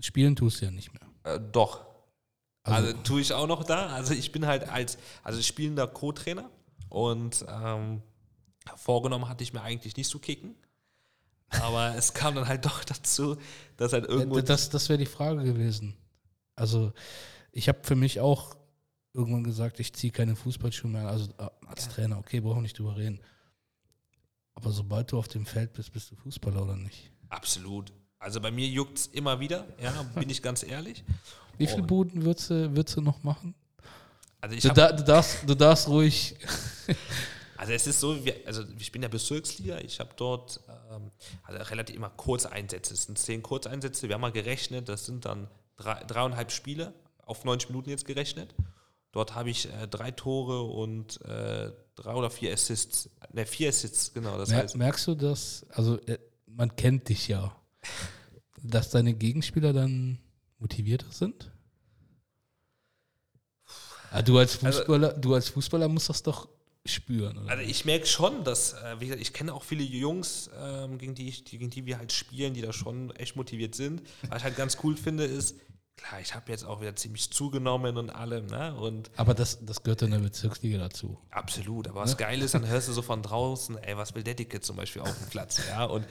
Spielen 0.00 0.34
tust 0.34 0.60
du 0.60 0.64
ja 0.64 0.70
nicht 0.72 0.90
mehr. 0.92 1.34
äh, 1.34 1.40
doch, 1.52 1.86
Also, 2.64 2.88
Also, 2.88 2.98
tue 3.04 3.20
ich 3.20 3.32
auch 3.32 3.46
noch 3.46 3.62
da. 3.62 3.86
Also 3.90 4.12
ich 4.14 4.32
bin 4.32 4.44
halt 4.44 4.68
als 4.68 4.98
also 5.22 5.40
spielender 5.40 5.86
Co-Trainer 5.86 6.50
und 6.88 7.44
ähm, 7.48 8.02
vorgenommen 8.76 9.28
hatte 9.28 9.44
ich 9.44 9.52
mir 9.52 9.62
eigentlich 9.62 9.96
nicht 9.96 10.08
zu 10.08 10.18
kicken. 10.18 10.54
Aber 11.50 11.94
es 11.96 12.12
kam 12.14 12.34
dann 12.34 12.46
halt 12.48 12.64
doch 12.64 12.84
dazu, 12.84 13.36
dass 13.76 13.92
halt 13.92 14.06
irgendwo. 14.06 14.38
Äh, 14.38 14.42
das, 14.42 14.70
das 14.70 14.88
wäre 14.88 14.98
die 14.98 15.06
Frage 15.06 15.42
gewesen. 15.44 15.96
Also, 16.54 16.92
ich 17.52 17.68
habe 17.68 17.78
für 17.82 17.96
mich 17.96 18.20
auch 18.20 18.56
irgendwann 19.14 19.44
gesagt, 19.44 19.80
ich 19.80 19.92
ziehe 19.94 20.12
keine 20.12 20.36
Fußballschuhe 20.36 20.90
mehr 20.90 21.02
an. 21.02 21.06
Also 21.08 21.30
äh, 21.38 21.48
als 21.66 21.86
Ja. 21.86 21.92
Trainer, 21.92 22.18
okay, 22.18 22.40
brauchen 22.40 22.58
wir 22.58 22.62
nicht 22.62 22.78
drüber 22.78 22.96
reden. 22.96 23.20
Aber 24.54 24.70
sobald 24.70 25.12
du 25.12 25.18
auf 25.18 25.28
dem 25.28 25.46
Feld 25.46 25.72
bist, 25.72 25.92
bist 25.92 26.10
du 26.10 26.16
Fußballer 26.16 26.62
oder 26.62 26.76
nicht? 26.76 27.10
absolut. 27.30 27.92
Also 28.20 28.40
bei 28.40 28.50
mir 28.50 28.66
juckt 28.66 28.98
es 28.98 29.06
immer 29.06 29.38
wieder, 29.38 29.68
ja, 29.80 29.92
bin 30.16 30.28
ich 30.28 30.42
ganz 30.42 30.64
ehrlich. 30.64 31.04
Wie 31.56 31.68
viele 31.68 31.84
Buden 31.84 32.24
würdest 32.24 32.50
du, 32.50 32.74
würdest 32.74 32.96
du 32.96 33.00
noch 33.00 33.22
machen? 33.22 33.54
Also 34.40 34.56
ich 34.56 34.62
Du, 34.62 34.70
da, 34.70 34.90
du, 34.90 35.04
darfst, 35.04 35.48
du 35.48 35.54
darfst 35.54 35.86
ruhig. 35.88 36.34
Also 37.58 37.72
es 37.72 37.88
ist 37.88 37.98
so, 37.98 38.24
wir, 38.24 38.36
also 38.46 38.62
ich 38.78 38.92
bin 38.92 39.02
ja 39.02 39.08
Bezirksliga, 39.08 39.78
ich 39.78 39.98
habe 39.98 40.10
dort 40.16 40.60
ähm, 40.92 41.10
also 41.42 41.60
relativ 41.70 41.96
immer 41.96 42.08
Kurzeinsätze. 42.10 42.94
Es 42.94 43.02
sind 43.04 43.18
zehn 43.18 43.42
Kurzeinsätze, 43.42 44.06
wir 44.08 44.14
haben 44.14 44.20
mal 44.20 44.30
gerechnet, 44.30 44.88
das 44.88 45.06
sind 45.06 45.24
dann 45.24 45.48
drei, 45.76 46.04
dreieinhalb 46.04 46.52
Spiele, 46.52 46.94
auf 47.26 47.44
90 47.44 47.70
Minuten 47.70 47.90
jetzt 47.90 48.04
gerechnet. 48.04 48.54
Dort 49.10 49.34
habe 49.34 49.50
ich 49.50 49.72
äh, 49.72 49.88
drei 49.88 50.12
Tore 50.12 50.62
und 50.62 51.20
äh, 51.22 51.72
drei 51.96 52.14
oder 52.14 52.30
vier 52.30 52.52
Assists. 52.52 53.10
Ne, 53.32 53.44
vier 53.44 53.70
Assists, 53.70 54.14
genau. 54.14 54.38
Das 54.38 54.50
Mer 54.50 54.58
heißt, 54.58 54.76
merkst 54.76 55.06
du 55.08 55.14
das? 55.16 55.66
Also, 55.70 55.98
äh, 56.02 56.18
man 56.46 56.76
kennt 56.76 57.08
dich 57.08 57.26
ja. 57.26 57.56
Dass 58.62 58.90
deine 58.90 59.14
Gegenspieler 59.14 59.72
dann 59.72 60.18
motivierter 60.58 61.10
sind? 61.10 61.50
Ah, 64.12 64.22
du, 64.22 64.38
als 64.38 64.62
Also- 64.64 64.78
Fußballer, 64.78 65.12
du 65.14 65.34
als 65.34 65.48
Fußballer 65.48 65.88
musst 65.88 66.08
das 66.08 66.22
doch 66.22 66.48
spüren. 66.92 67.38
Oder? 67.38 67.50
Also 67.50 67.62
ich 67.62 67.84
merke 67.84 68.06
schon, 68.06 68.44
dass, 68.44 68.72
äh, 68.74 68.96
wie 68.98 69.06
gesagt, 69.06 69.22
ich 69.22 69.32
kenne 69.32 69.52
auch 69.54 69.64
viele 69.64 69.82
Jungs, 69.82 70.50
ähm, 70.60 70.98
gegen, 70.98 71.14
die 71.14 71.28
ich, 71.28 71.44
gegen 71.44 71.70
die 71.70 71.86
wir 71.86 71.98
halt 71.98 72.12
spielen, 72.12 72.54
die 72.54 72.62
da 72.62 72.72
schon 72.72 73.10
echt 73.16 73.36
motiviert 73.36 73.74
sind. 73.74 74.02
Was 74.28 74.38
ich 74.38 74.44
halt 74.44 74.56
ganz 74.56 74.78
cool 74.82 74.96
finde, 74.96 75.24
ist, 75.24 75.56
klar, 75.96 76.20
ich 76.20 76.34
habe 76.34 76.50
jetzt 76.50 76.64
auch 76.64 76.80
wieder 76.80 76.94
ziemlich 76.96 77.30
zugenommen 77.30 77.96
und 77.96 78.10
allem, 78.10 78.46
ne? 78.46 78.74
Und 78.74 79.10
Aber 79.16 79.34
das, 79.34 79.64
das 79.64 79.82
gehört 79.82 80.02
in 80.02 80.12
der 80.12 80.18
Bezirksliga 80.18 80.78
dazu. 80.78 81.18
absolut, 81.30 81.88
aber 81.88 82.00
was 82.00 82.16
geil 82.16 82.40
ist, 82.42 82.54
dann 82.54 82.66
hörst 82.66 82.88
du 82.88 82.92
so 82.92 83.02
von 83.02 83.22
draußen, 83.22 83.76
ey, 83.78 83.96
was 83.96 84.14
will 84.14 84.22
der 84.22 84.34
Dicke 84.34 84.60
zum 84.60 84.76
Beispiel 84.76 85.02
auf 85.02 85.16
dem 85.18 85.28
Platz, 85.28 85.60
ja? 85.68 85.84
Und 85.84 86.06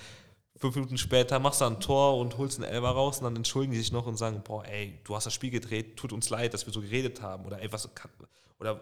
fünf 0.58 0.76
Minuten 0.76 0.98
später 0.98 1.40
machst 1.40 1.62
du 1.62 1.66
ein 1.66 1.80
Tor 1.80 2.18
und 2.18 2.38
holst 2.38 2.60
einen 2.62 2.72
Elber 2.72 2.90
raus 2.90 3.20
und 3.20 3.26
dann 3.26 3.36
entschuldigen 3.36 3.74
die 3.74 3.80
sich 3.80 3.91
noch 3.91 4.08
und 4.08 4.18
sagen, 4.18 4.41
boah, 4.44 4.66
ey, 4.66 4.99
du 5.04 5.16
hast 5.16 5.26
das 5.26 5.34
Spiel 5.34 5.52
gedreht, 5.52 5.98
tut 5.98 6.12
uns 6.12 6.30
leid, 6.30 6.54
dass 6.54 6.66
wir 6.66 6.74
so 6.74 6.82
geredet 6.82 7.22
haben. 7.22 7.45
Oder 7.45 7.62
ey, 7.62 7.72
was 7.72 7.94
kann, 7.94 8.12
oder 8.60 8.80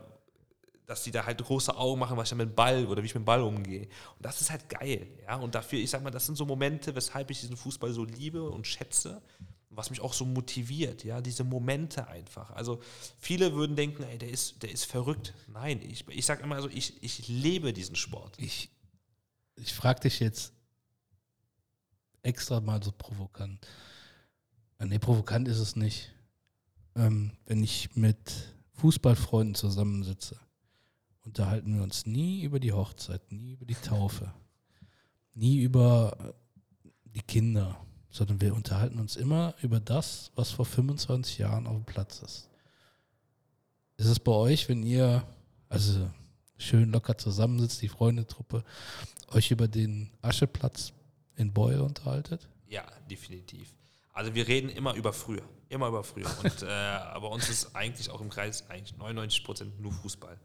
dass 0.85 1.03
die 1.03 1.11
da 1.11 1.25
halt 1.25 1.43
große 1.43 1.75
Augen 1.75 1.99
machen, 1.99 2.17
was 2.17 2.31
ich 2.31 2.37
mit 2.37 2.49
dem 2.49 2.55
Ball 2.55 2.85
oder 2.85 3.01
wie 3.01 3.07
ich 3.07 3.15
mit 3.15 3.23
dem 3.23 3.25
Ball 3.25 3.41
umgehe. 3.41 3.83
Und 3.83 4.25
das 4.25 4.41
ist 4.41 4.51
halt 4.51 4.69
geil, 4.69 5.07
ja. 5.23 5.35
Und 5.35 5.55
dafür, 5.55 5.79
ich 5.79 5.89
sag 5.89 6.03
mal, 6.03 6.11
das 6.11 6.25
sind 6.25 6.35
so 6.35 6.45
Momente, 6.45 6.95
weshalb 6.95 7.31
ich 7.31 7.39
diesen 7.39 7.57
Fußball 7.57 7.91
so 7.93 8.03
liebe 8.03 8.43
und 8.49 8.67
schätze, 8.67 9.21
was 9.69 9.89
mich 9.89 9.99
auch 9.99 10.13
so 10.13 10.25
motiviert, 10.25 11.03
ja, 11.03 11.21
diese 11.21 11.43
Momente 11.43 12.07
einfach. 12.07 12.51
Also 12.51 12.81
viele 13.19 13.53
würden 13.53 13.75
denken, 13.75 14.03
ey, 14.03 14.17
der 14.17 14.29
ist, 14.29 14.63
der 14.63 14.71
ist 14.71 14.85
verrückt. 14.85 15.33
Nein, 15.47 15.81
ich, 15.81 16.07
ich 16.07 16.25
sag 16.25 16.41
immer 16.41 16.61
so, 16.61 16.69
ich, 16.69 17.01
ich 17.03 17.27
lebe 17.27 17.73
diesen 17.73 17.95
Sport. 17.95 18.35
Ich, 18.37 18.69
ich 19.55 19.73
frage 19.73 20.01
dich 20.01 20.19
jetzt 20.19 20.53
extra 22.23 22.59
mal 22.59 22.81
so 22.81 22.91
provokant. 22.91 23.65
Äh, 24.79 24.85
Nee, 24.85 24.99
provokant 24.99 25.47
ist 25.47 25.59
es 25.59 25.75
nicht. 25.75 26.11
Ähm, 26.95 27.31
wenn 27.45 27.63
ich 27.63 27.95
mit 27.95 28.17
Fußballfreunden 28.73 29.55
zusammensitze, 29.55 30.39
unterhalten 31.25 31.75
wir 31.75 31.83
uns 31.83 32.05
nie 32.05 32.43
über 32.43 32.59
die 32.59 32.73
Hochzeit, 32.73 33.31
nie 33.31 33.53
über 33.53 33.65
die 33.65 33.75
Taufe, 33.75 34.33
nie 35.33 35.59
über 35.61 36.15
äh, 36.19 36.89
die 37.15 37.21
Kinder, 37.21 37.77
sondern 38.09 38.39
wir 38.41 38.55
unterhalten 38.55 38.99
uns 38.99 39.15
immer 39.15 39.55
über 39.61 39.79
das, 39.79 40.31
was 40.35 40.51
vor 40.51 40.65
25 40.65 41.37
Jahren 41.37 41.67
auf 41.67 41.75
dem 41.75 41.85
Platz 41.85 42.21
ist. 42.21 42.49
Ist 43.97 44.07
es 44.07 44.19
bei 44.19 44.31
euch, 44.31 44.67
wenn 44.69 44.83
ihr, 44.83 45.25
also 45.69 46.09
schön 46.57 46.91
locker 46.91 47.17
zusammensitzt, 47.17 47.81
die 47.81 47.87
Freundetruppe, 47.87 48.63
euch 49.29 49.51
über 49.51 49.67
den 49.67 50.11
Ascheplatz 50.21 50.93
in 51.35 51.53
Beul 51.53 51.79
unterhaltet? 51.79 52.47
Ja, 52.67 52.85
definitiv. 53.09 53.73
Also 54.13 54.33
wir 54.33 54.47
reden 54.47 54.69
immer 54.69 54.93
über 54.93 55.11
früher, 55.11 55.43
immer 55.67 55.89
über 55.89 56.03
früher. 56.03 56.29
Und 56.41 56.63
äh, 56.63 56.67
aber 56.67 57.31
uns 57.31 57.49
ist 57.49 57.75
eigentlich 57.75 58.09
auch 58.09 58.21
im 58.21 58.29
Kreis 58.29 58.69
eigentlich 58.69 58.97
99 58.97 59.43
Prozent 59.43 59.81
nur 59.81 59.91
Fußball. 59.91 60.39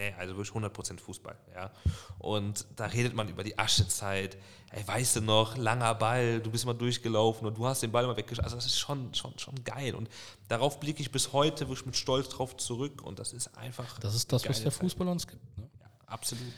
Nee, 0.00 0.14
also 0.16 0.34
wirklich 0.34 0.48
100 0.48 0.72
Prozent 0.72 0.98
Fußball, 0.98 1.36
ja. 1.54 1.70
Und 2.18 2.64
da 2.74 2.86
redet 2.86 3.14
man 3.14 3.28
über 3.28 3.44
die 3.44 3.58
Aschezeit. 3.58 4.38
Ey, 4.70 4.86
weißt 4.88 5.16
du 5.16 5.20
noch, 5.20 5.58
langer 5.58 5.94
Ball, 5.94 6.40
du 6.40 6.50
bist 6.50 6.64
mal 6.64 6.72
durchgelaufen 6.72 7.46
und 7.46 7.58
du 7.58 7.66
hast 7.66 7.82
den 7.82 7.92
Ball 7.92 8.06
mal 8.06 8.16
weggeschossen. 8.16 8.44
Also 8.44 8.56
das 8.56 8.64
ist 8.64 8.78
schon, 8.78 9.12
schon, 9.12 9.38
schon 9.38 9.62
geil. 9.62 9.94
Und 9.94 10.08
darauf 10.48 10.80
blicke 10.80 11.02
ich 11.02 11.12
bis 11.12 11.34
heute 11.34 11.68
wirklich 11.68 11.84
mit 11.84 11.96
Stolz 11.96 12.30
drauf 12.30 12.56
zurück. 12.56 13.02
Und 13.02 13.18
das 13.18 13.34
ist 13.34 13.54
einfach, 13.58 13.98
Das 13.98 14.14
ist 14.14 14.32
das, 14.32 14.48
was 14.48 14.62
der 14.62 14.72
Zeit. 14.72 14.80
Fußball 14.80 15.06
uns 15.06 15.26
gibt. 15.26 15.58
Ne? 15.58 15.68
ja, 15.78 15.90
absolut. 16.06 16.54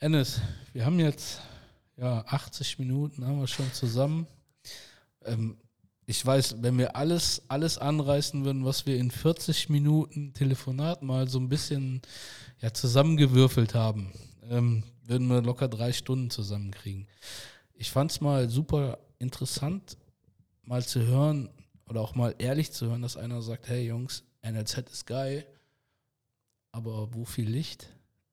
Ennis, 0.00 0.40
wir 0.72 0.84
haben 0.84 0.98
jetzt 0.98 1.40
ja 1.96 2.24
80 2.26 2.80
Minuten 2.80 3.24
haben 3.24 3.38
wir 3.38 3.46
schon 3.46 3.72
zusammen. 3.72 4.26
Ähm, 5.24 5.56
ich 6.06 6.24
weiß, 6.24 6.56
wenn 6.62 6.78
wir 6.78 6.96
alles, 6.96 7.42
alles 7.48 7.78
anreißen 7.78 8.44
würden, 8.44 8.64
was 8.64 8.86
wir 8.86 8.98
in 8.98 9.10
40 9.10 9.70
Minuten 9.70 10.34
Telefonat 10.34 11.02
mal 11.02 11.28
so 11.28 11.38
ein 11.38 11.48
bisschen 11.48 12.02
ja, 12.60 12.72
zusammengewürfelt 12.72 13.74
haben, 13.74 14.12
ähm, 14.50 14.84
würden 15.06 15.28
wir 15.28 15.42
locker 15.42 15.68
drei 15.68 15.92
Stunden 15.92 16.30
zusammenkriegen. 16.30 17.06
Ich 17.74 17.90
fand 17.90 18.10
es 18.10 18.20
mal 18.20 18.48
super 18.50 18.98
interessant, 19.18 19.96
mal 20.62 20.84
zu 20.84 21.00
hören 21.06 21.48
oder 21.88 22.00
auch 22.00 22.14
mal 22.14 22.34
ehrlich 22.38 22.72
zu 22.72 22.86
hören, 22.86 23.02
dass 23.02 23.16
einer 23.16 23.42
sagt, 23.42 23.68
hey 23.68 23.86
Jungs, 23.86 24.24
NLZ 24.42 24.90
ist 24.90 25.06
geil, 25.06 25.46
aber 26.70 27.14
wo 27.14 27.24
viel 27.24 27.48
Licht 27.48 27.88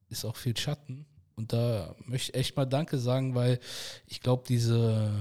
ist 0.09 0.25
auch 0.25 0.35
viel 0.35 0.57
Schatten. 0.57 1.05
Und 1.35 1.53
da 1.53 1.95
möchte 2.05 2.31
ich 2.31 2.37
echt 2.37 2.55
mal 2.57 2.65
Danke 2.65 2.97
sagen, 2.97 3.33
weil 3.33 3.59
ich 4.05 4.19
glaube, 4.19 4.43
diese, 4.47 5.11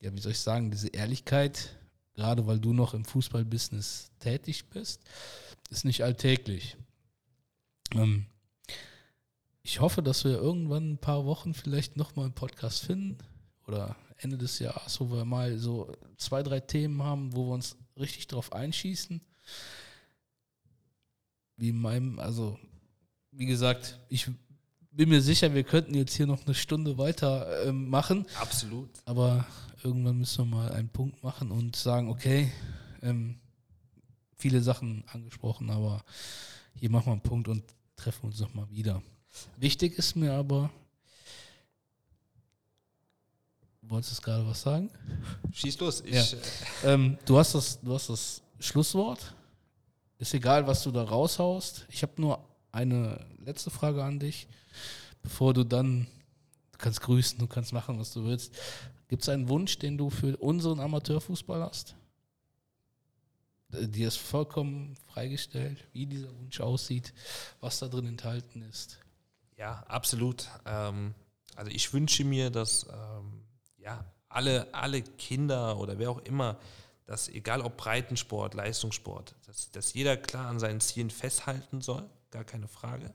ja, 0.00 0.12
wie 0.14 0.20
soll 0.20 0.32
ich 0.32 0.40
sagen, 0.40 0.70
diese 0.70 0.88
Ehrlichkeit, 0.88 1.76
gerade 2.14 2.46
weil 2.46 2.58
du 2.58 2.72
noch 2.72 2.94
im 2.94 3.04
Fußballbusiness 3.04 4.10
tätig 4.18 4.70
bist, 4.70 5.02
ist 5.70 5.84
nicht 5.84 6.02
alltäglich. 6.02 6.76
Ähm, 7.92 8.26
ich 9.62 9.80
hoffe, 9.80 10.02
dass 10.02 10.24
wir 10.24 10.32
irgendwann 10.32 10.92
ein 10.92 10.98
paar 10.98 11.26
Wochen 11.26 11.54
vielleicht 11.54 11.96
nochmal 11.96 12.26
einen 12.26 12.34
Podcast 12.34 12.80
finden 12.80 13.18
oder 13.66 13.94
Ende 14.16 14.38
des 14.38 14.58
Jahres, 14.58 15.00
wo 15.00 15.10
wir 15.10 15.24
mal 15.24 15.58
so 15.58 15.94
zwei, 16.16 16.42
drei 16.42 16.60
Themen 16.60 17.02
haben, 17.02 17.34
wo 17.34 17.46
wir 17.46 17.54
uns 17.54 17.76
richtig 17.96 18.26
drauf 18.26 18.52
einschießen. 18.52 19.20
Wie 21.56 21.68
in 21.68 21.80
meinem, 21.80 22.18
also 22.18 22.58
wie 23.32 23.46
gesagt, 23.46 24.00
ich 24.08 24.28
bin 25.00 25.08
mir 25.08 25.22
sicher, 25.22 25.54
wir 25.54 25.64
könnten 25.64 25.94
jetzt 25.94 26.14
hier 26.14 26.26
noch 26.26 26.44
eine 26.44 26.54
Stunde 26.54 26.98
weiter 26.98 27.66
ähm, 27.66 27.88
machen, 27.88 28.26
Absolut. 28.38 28.90
aber 29.06 29.46
irgendwann 29.82 30.18
müssen 30.18 30.50
wir 30.50 30.56
mal 30.58 30.72
einen 30.72 30.90
Punkt 30.90 31.22
machen 31.24 31.50
und 31.50 31.74
sagen, 31.74 32.10
okay, 32.10 32.52
ähm, 33.00 33.40
viele 34.36 34.60
Sachen 34.60 35.02
angesprochen, 35.10 35.70
aber 35.70 36.04
hier 36.74 36.90
machen 36.90 37.06
wir 37.06 37.12
einen 37.12 37.22
Punkt 37.22 37.48
und 37.48 37.64
treffen 37.96 38.26
uns 38.26 38.40
nochmal 38.40 38.68
wieder. 38.68 39.02
Wichtig 39.56 39.96
ist 39.96 40.16
mir 40.16 40.34
aber, 40.34 40.68
wolltest 43.80 44.18
du 44.18 44.22
gerade 44.22 44.46
was 44.46 44.60
sagen? 44.60 44.90
Schieß 45.50 45.78
los. 45.78 46.02
Ja. 46.06 46.20
äh, 46.20 46.92
Ähm, 46.92 47.16
du, 47.24 47.38
hast 47.38 47.54
das, 47.54 47.80
du 47.80 47.94
hast 47.94 48.10
das 48.10 48.42
Schlusswort. 48.58 49.34
Ist 50.18 50.34
egal, 50.34 50.66
was 50.66 50.82
du 50.82 50.90
da 50.90 51.04
raushaust. 51.04 51.86
Ich 51.88 52.02
habe 52.02 52.20
nur 52.20 52.49
eine 52.72 53.26
letzte 53.44 53.70
Frage 53.70 54.04
an 54.04 54.18
dich, 54.18 54.48
bevor 55.22 55.54
du 55.54 55.64
dann, 55.64 56.06
du 56.72 56.78
kannst 56.78 57.00
grüßen, 57.00 57.38
du 57.38 57.46
kannst 57.46 57.72
machen, 57.72 57.98
was 57.98 58.12
du 58.12 58.24
willst. 58.24 58.54
Gibt 59.08 59.22
es 59.22 59.28
einen 59.28 59.48
Wunsch, 59.48 59.78
den 59.78 59.98
du 59.98 60.10
für 60.10 60.36
unseren 60.36 60.80
Amateurfußball 60.80 61.62
hast? 61.62 61.96
Äh, 63.72 63.88
dir 63.88 64.08
ist 64.08 64.18
vollkommen 64.18 64.96
freigestellt, 65.12 65.84
wie 65.92 66.06
dieser 66.06 66.34
Wunsch 66.38 66.60
aussieht, 66.60 67.12
was 67.60 67.78
da 67.78 67.88
drin 67.88 68.06
enthalten 68.06 68.62
ist. 68.62 68.98
Ja, 69.56 69.84
absolut. 69.88 70.48
Ähm, 70.64 71.14
also 71.56 71.70
ich 71.70 71.92
wünsche 71.92 72.24
mir, 72.24 72.50
dass 72.50 72.84
ähm, 72.84 73.42
ja, 73.78 74.04
alle, 74.28 74.72
alle 74.72 75.02
Kinder 75.02 75.78
oder 75.78 75.98
wer 75.98 76.10
auch 76.10 76.20
immer, 76.20 76.58
dass 77.06 77.28
egal 77.28 77.60
ob 77.60 77.76
Breitensport, 77.76 78.54
Leistungssport, 78.54 79.34
dass, 79.46 79.70
dass 79.72 79.92
jeder 79.92 80.16
klar 80.16 80.46
an 80.46 80.60
seinen 80.60 80.80
Zielen 80.80 81.10
festhalten 81.10 81.80
soll, 81.80 82.08
gar 82.30 82.44
keine 82.44 82.68
Frage. 82.68 83.12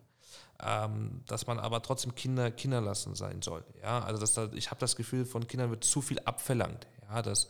Ähm, 0.60 1.22
dass 1.28 1.48
man 1.48 1.60
aber 1.60 1.82
trotzdem 1.82 2.16
Kinder 2.16 2.50
Kinder 2.52 2.82
lassen 2.82 3.16
sein 3.16 3.42
soll. 3.42 3.64
Ja, 3.82 4.00
also 4.04 4.20
dass 4.20 4.34
da, 4.34 4.50
ich 4.54 4.72
habe 4.72 4.80
das 4.80 4.96
Gefühl, 4.96 5.26
von 5.26 5.48
Kindern 5.48 5.70
wird 5.70 5.84
zu 5.84 6.02
viel 6.02 6.20
abverlangt. 6.20 6.88
Ja, 7.10 7.22
dass 7.22 7.48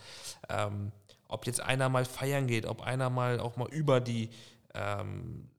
ähm, 0.49 0.91
ob 1.27 1.45
jetzt 1.45 1.61
einer 1.61 1.89
mal 1.89 2.05
feiern 2.05 2.47
geht, 2.47 2.65
ob 2.65 2.81
einer 2.81 3.09
mal 3.09 3.39
auch 3.39 3.55
mal 3.57 3.69
über 3.69 3.99
die 3.99 4.29
ähm, 4.73 5.49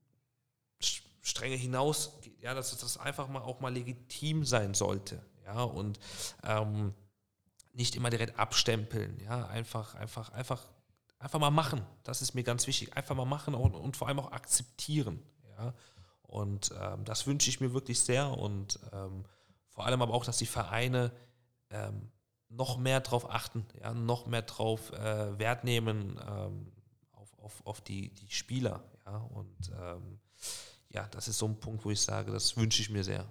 Stränge 1.27 1.55
hinaus 1.55 2.19
geht, 2.21 2.41
ja, 2.41 2.53
dass 2.53 2.77
das 2.77 2.97
einfach 2.97 3.27
mal 3.27 3.41
auch 3.41 3.59
mal 3.59 3.73
legitim 3.73 4.45
sein 4.45 4.73
sollte. 4.73 5.21
Ja, 5.45 5.63
und 5.63 5.99
ähm, 6.43 6.93
nicht 7.73 7.95
immer 7.95 8.09
direkt 8.09 8.37
abstempeln, 8.39 9.19
ja, 9.23 9.45
einfach, 9.47 9.95
einfach, 9.95 10.29
einfach, 10.29 10.65
einfach 11.19 11.39
mal 11.39 11.51
machen. 11.51 11.85
Das 12.03 12.21
ist 12.21 12.33
mir 12.33 12.43
ganz 12.43 12.67
wichtig. 12.67 12.95
Einfach 12.95 13.15
mal 13.15 13.25
machen 13.25 13.55
und, 13.55 13.75
und 13.75 13.95
vor 13.95 14.07
allem 14.07 14.19
auch 14.19 14.31
akzeptieren. 14.31 15.21
Ja. 15.57 15.73
Und 16.27 16.71
ähm, 16.79 17.05
das 17.05 17.25
wünsche 17.25 17.49
ich 17.49 17.61
mir 17.61 17.73
wirklich 17.73 17.99
sehr 18.01 18.37
und 18.37 18.79
ähm, 18.91 19.23
vor 19.69 19.85
allem 19.85 20.01
aber 20.01 20.13
auch, 20.13 20.25
dass 20.25 20.37
die 20.37 20.45
Vereine 20.45 21.11
ähm, 21.69 22.11
noch 22.49 22.77
mehr 22.77 22.99
darauf 22.99 23.29
achten, 23.29 23.65
ja, 23.81 23.93
noch 23.93 24.27
mehr 24.27 24.41
darauf 24.41 24.91
äh, 24.93 25.39
Wert 25.39 25.63
nehmen 25.63 26.19
ähm, 26.27 26.71
auf, 27.11 27.37
auf, 27.39 27.65
auf 27.65 27.81
die, 27.81 28.09
die 28.09 28.31
Spieler. 28.31 28.83
Ja, 29.05 29.17
und 29.17 29.71
ähm, 29.79 30.19
ja, 30.89 31.07
das 31.11 31.27
ist 31.27 31.37
so 31.37 31.47
ein 31.47 31.59
Punkt, 31.59 31.85
wo 31.85 31.91
ich 31.91 32.01
sage, 32.01 32.31
das 32.31 32.57
wünsche 32.57 32.81
ich 32.81 32.89
mir 32.89 33.03
sehr. 33.03 33.25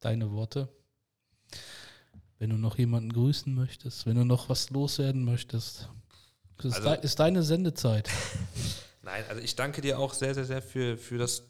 Deine 0.00 0.30
Worte. 0.32 0.68
Wenn 2.38 2.50
du 2.50 2.56
noch 2.56 2.76
jemanden 2.78 3.12
grüßen 3.12 3.54
möchtest, 3.54 4.06
wenn 4.06 4.16
du 4.16 4.24
noch 4.24 4.48
was 4.48 4.70
loswerden 4.70 5.24
möchtest, 5.24 5.88
ist, 6.58 6.74
also, 6.76 6.88
de 6.90 7.04
ist 7.04 7.18
deine 7.18 7.42
Sendezeit. 7.42 8.08
Nein, 9.02 9.24
also 9.28 9.42
ich 9.42 9.56
danke 9.56 9.80
dir 9.80 9.98
auch 9.98 10.14
sehr, 10.14 10.34
sehr, 10.34 10.44
sehr 10.44 10.62
für, 10.62 10.96
für 10.96 11.18
das 11.18 11.44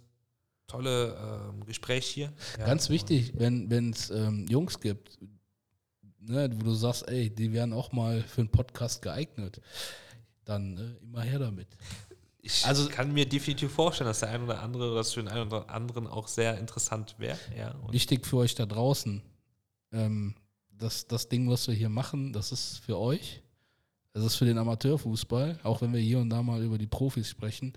tolle 0.66 1.50
ähm, 1.52 1.64
Gespräch 1.64 2.06
hier. 2.06 2.32
Ja, 2.58 2.66
Ganz 2.66 2.88
wichtig, 2.88 3.32
wenn 3.36 3.90
es 3.90 4.10
ähm, 4.10 4.46
Jungs 4.48 4.80
gibt, 4.80 5.18
ne, 6.18 6.50
wo 6.54 6.64
du 6.64 6.74
sagst, 6.74 7.08
ey, 7.08 7.30
die 7.30 7.52
wären 7.52 7.72
auch 7.72 7.92
mal 7.92 8.22
für 8.22 8.40
einen 8.40 8.50
Podcast 8.50 9.02
geeignet, 9.02 9.60
dann 10.44 10.78
äh, 10.78 11.04
immer 11.04 11.22
her 11.22 11.38
damit. 11.38 11.68
Ich 12.44 12.66
also, 12.66 12.88
kann 12.88 13.12
mir 13.12 13.28
definitiv 13.28 13.72
vorstellen, 13.72 14.08
dass 14.08 14.20
der 14.20 14.30
ein 14.30 14.42
oder 14.42 14.60
andere, 14.60 14.94
dass 14.94 15.12
für 15.12 15.20
den 15.20 15.28
einen 15.28 15.46
oder 15.46 15.70
anderen 15.70 16.08
auch 16.08 16.26
sehr 16.26 16.58
interessant 16.58 17.14
wäre. 17.18 17.38
Ja, 17.56 17.74
wichtig 17.92 18.26
für 18.26 18.38
euch 18.38 18.54
da 18.54 18.66
draußen. 18.66 19.22
Ähm, 19.92 20.34
das, 20.70 21.06
das 21.06 21.28
Ding, 21.28 21.48
was 21.48 21.68
wir 21.68 21.74
hier 21.74 21.88
machen, 21.88 22.32
das 22.32 22.50
ist 22.50 22.78
für 22.78 22.98
euch. 22.98 23.41
Das 24.12 24.24
ist 24.24 24.36
für 24.36 24.44
den 24.44 24.58
Amateurfußball, 24.58 25.60
auch 25.62 25.80
wenn 25.80 25.92
wir 25.92 26.00
hier 26.00 26.18
und 26.18 26.30
da 26.30 26.42
mal 26.42 26.62
über 26.62 26.78
die 26.78 26.86
Profis 26.86 27.28
sprechen. 27.28 27.72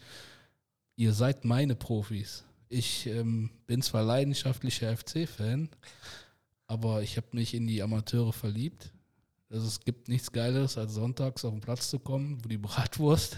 Ihr 0.97 1.13
seid 1.13 1.45
meine 1.45 1.75
Profis. 1.75 2.43
Ich 2.67 3.07
ähm, 3.07 3.49
bin 3.67 3.81
zwar 3.81 4.03
leidenschaftlicher 4.03 4.95
FC-Fan, 4.95 5.69
aber 6.67 7.03
ich 7.03 7.15
habe 7.17 7.27
mich 7.31 7.53
in 7.53 7.67
die 7.67 7.81
Amateure 7.81 8.33
verliebt. 8.33 8.91
Also 9.49 9.67
es 9.67 9.79
gibt 9.79 10.09
nichts 10.09 10.31
Geileres, 10.31 10.77
als 10.77 10.93
sonntags 10.93 11.45
auf 11.45 11.51
den 11.51 11.61
Platz 11.61 11.89
zu 11.89 11.99
kommen, 11.99 12.43
wo 12.43 12.49
die 12.49 12.57
Bratwurst, 12.57 13.37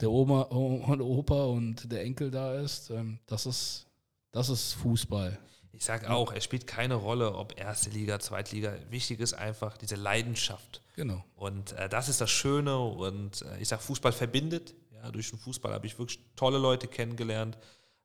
der 0.00 0.10
Oma 0.10 0.42
und 0.42 1.00
Opa 1.00 1.44
und 1.44 1.90
der 1.90 2.02
Enkel 2.02 2.30
da 2.30 2.60
ist. 2.60 2.90
Ähm, 2.90 3.20
das 3.26 3.46
ist, 3.46 3.86
das 4.32 4.50
ist 4.50 4.74
Fußball. 4.74 5.38
Ich 5.72 5.84
sage 5.84 6.10
auch, 6.10 6.32
es 6.32 6.42
spielt 6.42 6.66
keine 6.66 6.96
Rolle, 6.96 7.34
ob 7.34 7.58
erste 7.58 7.90
Liga, 7.90 8.18
Zweitliga. 8.18 8.74
Wichtig 8.90 9.20
ist 9.20 9.34
einfach 9.34 9.78
diese 9.78 9.94
Leidenschaft. 9.94 10.82
Genau. 10.98 11.24
Und 11.36 11.74
äh, 11.74 11.88
das 11.88 12.08
ist 12.08 12.20
das 12.20 12.28
Schöne. 12.28 12.76
Und 12.76 13.42
äh, 13.42 13.58
ich 13.58 13.68
sage, 13.68 13.80
Fußball 13.82 14.10
verbindet. 14.10 14.74
Ja, 14.90 15.12
durch 15.12 15.30
den 15.30 15.38
Fußball 15.38 15.72
habe 15.72 15.86
ich 15.86 15.96
wirklich 15.96 16.18
tolle 16.34 16.58
Leute 16.58 16.88
kennengelernt. 16.88 17.56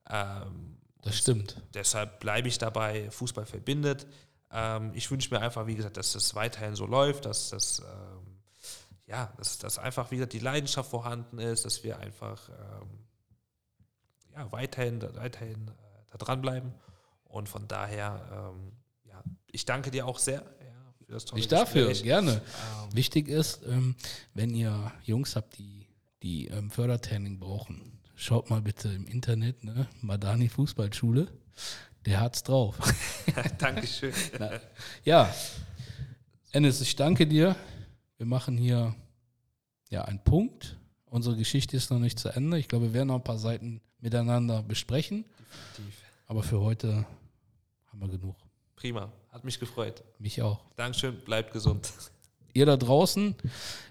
Ähm, 0.08 0.78
das 1.02 1.18
stimmt. 1.18 1.60
Deshalb 1.74 2.20
bleibe 2.20 2.48
ich 2.48 2.60
dabei. 2.60 3.10
Fußball 3.10 3.48
verbindet. 3.48 4.06
Ähm, 4.52 4.92
ich 4.94 5.10
wünsche 5.10 5.34
mir 5.34 5.42
einfach, 5.42 5.66
wie 5.66 5.74
gesagt, 5.74 5.98
dass 5.98 6.14
das 6.14 6.36
weiterhin 6.36 6.76
so 6.76 6.86
läuft, 6.86 7.26
dass 7.26 7.50
das 7.50 7.80
ähm, 7.80 8.38
ja, 9.08 9.34
dass, 9.38 9.58
dass 9.58 9.80
einfach 9.80 10.12
wieder 10.12 10.28
die 10.28 10.38
Leidenschaft 10.38 10.92
vorhanden 10.92 11.40
ist, 11.40 11.66
dass 11.66 11.84
wir 11.84 11.98
einfach 11.98 12.48
ähm, 12.50 12.90
ja, 14.34 14.52
weiterhin, 14.52 15.02
weiterhin 15.16 15.68
äh, 15.68 15.72
da 16.12 16.20
dranbleiben. 16.20 16.72
Und 17.24 17.50
von 17.50 17.68
daher, 17.68 18.54
ähm, 18.54 18.72
ja, 19.06 19.24
ich 19.48 19.66
danke 19.66 19.90
dir 19.90 20.06
auch 20.06 20.20
sehr 20.20 20.46
Ich 21.36 21.48
dafür, 21.48 21.88
Gespräch. 21.90 22.04
gerne. 22.04 22.32
Ähm, 22.34 22.96
Wichtig 22.96 23.28
ist, 23.28 23.62
ähm, 23.68 23.96
wenn 24.34 24.54
ihr 24.54 24.92
Jungs 25.04 25.36
habt, 25.36 25.58
die, 25.58 25.88
die 26.22 26.48
ähm, 26.48 26.70
Fördertraining 26.70 27.40
brauchen, 27.40 28.00
schaut 28.16 28.50
mal 28.50 28.62
bitte 28.62 28.90
im 28.90 29.06
Internet, 29.08 29.64
ne? 29.64 29.88
Madani 30.02 30.50
Fußballschule, 30.50 31.28
der 32.06 32.20
hat's 32.22 32.44
drauf. 32.44 32.78
Dankeschön. 33.58 34.14
Na, 34.40 34.52
ja, 35.04 35.34
Ennis, 36.52 36.82
ich 36.82 36.96
danke 36.96 37.26
dir. 37.28 37.56
Wir 38.18 38.26
machen 38.26 38.58
hier 38.58 38.96
ja 39.90 40.04
einen 40.06 40.24
Punkt. 40.24 40.78
Unsere 41.06 41.36
Geschichte 41.36 41.76
ist 41.78 41.92
noch 41.92 42.00
nicht 42.00 42.18
zu 42.20 42.30
Ende. 42.30 42.58
Ich 42.58 42.68
glaube, 42.68 42.86
wir 42.86 42.94
werden 42.94 43.08
noch 43.10 43.16
ein 43.16 43.24
paar 43.24 43.38
Seiten 43.38 43.82
miteinander 44.00 44.64
besprechen. 44.64 45.26
Definitiv. 45.78 46.02
Aber 46.28 46.44
für 46.44 46.60
heute 46.62 47.06
haben 47.88 48.00
wir 48.00 48.08
genug. 48.08 48.36
Prima, 48.76 49.12
hat 49.34 49.44
mich 49.44 49.60
gefreut. 49.60 50.04
Mich 50.20 50.42
auch. 50.42 50.62
Dankeschön, 50.76 51.20
bleibt 51.26 51.52
gesund. 51.52 51.92
Ihr 52.54 52.68
da 52.68 52.78
draußen, 52.78 53.36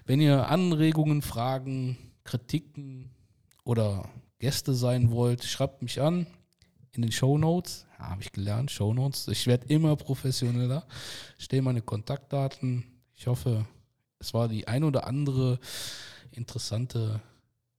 wenn 0.05 0.21
ihr 0.21 0.47
Anregungen, 0.47 1.21
Fragen, 1.21 1.97
Kritiken 2.23 3.11
oder 3.65 4.09
Gäste 4.39 4.73
sein 4.73 5.11
wollt, 5.11 5.43
schreibt 5.43 5.81
mich 5.81 6.01
an 6.01 6.27
in 6.93 7.01
den 7.01 7.11
Show 7.11 7.37
Notes. 7.37 7.85
Ja, 7.99 8.11
habe 8.11 8.21
ich 8.21 8.31
gelernt, 8.31 8.71
Show 8.71 8.93
Notes. 8.93 9.27
Ich 9.27 9.45
werde 9.45 9.67
immer 9.67 9.97
professioneller. 9.97 10.87
Stehen 11.37 11.65
meine 11.65 11.81
Kontaktdaten. 11.81 12.85
Ich 13.13 13.27
hoffe, 13.27 13.65
es 14.19 14.33
war 14.33 14.47
die 14.47 14.67
ein 14.69 14.85
oder 14.85 15.05
andere 15.05 15.59
interessante 16.31 17.21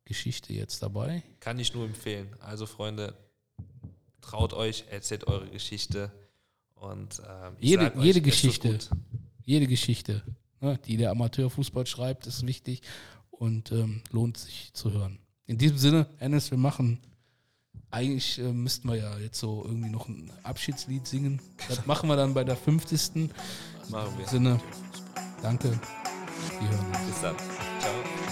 Geschichte 0.04 0.52
jetzt 0.52 0.82
dabei. 0.82 1.22
Kann 1.40 1.58
ich 1.58 1.72
nur 1.72 1.86
empfehlen. 1.86 2.28
Also 2.40 2.66
Freunde, 2.66 3.14
traut 4.20 4.52
euch, 4.52 4.84
erzählt 4.90 5.26
eure 5.26 5.48
Geschichte. 5.48 6.12
Und 6.74 7.20
ähm, 7.20 7.56
jede, 7.58 7.92
jede 7.96 8.18
euch, 8.18 8.24
Geschichte, 8.24 8.78
jede 9.44 9.66
Geschichte, 9.66 10.22
ne, 10.60 10.78
die 10.86 10.96
der 10.96 11.10
Amateurfußball 11.10 11.86
schreibt, 11.86 12.26
ist 12.26 12.46
wichtig 12.46 12.82
und 13.30 13.72
ähm, 13.72 14.02
lohnt 14.10 14.36
sich 14.36 14.72
zu 14.74 14.92
hören. 14.92 15.18
In 15.46 15.58
diesem 15.58 15.78
Sinne, 15.78 16.06
Ennis, 16.18 16.50
wir 16.50 16.58
machen, 16.58 17.00
eigentlich 17.90 18.38
äh, 18.38 18.52
müssten 18.52 18.88
wir 18.88 18.96
ja 18.96 19.18
jetzt 19.18 19.38
so 19.38 19.62
irgendwie 19.64 19.90
noch 19.90 20.08
ein 20.08 20.32
Abschiedslied 20.42 21.06
singen. 21.06 21.40
Das 21.68 21.86
machen 21.86 22.08
wir 22.08 22.16
dann 22.16 22.34
bei 22.34 22.44
der 22.44 22.56
50. 22.56 23.30
Machen 23.90 24.16
wir. 24.16 24.24
In 24.24 24.30
Sinne, 24.30 24.60
danke. 25.42 25.70
Wir 26.60 26.68
hören 26.68 26.86
uns. 26.86 26.98
Bis 27.06 27.20
dann. 27.20 27.36
Ciao. 27.36 28.23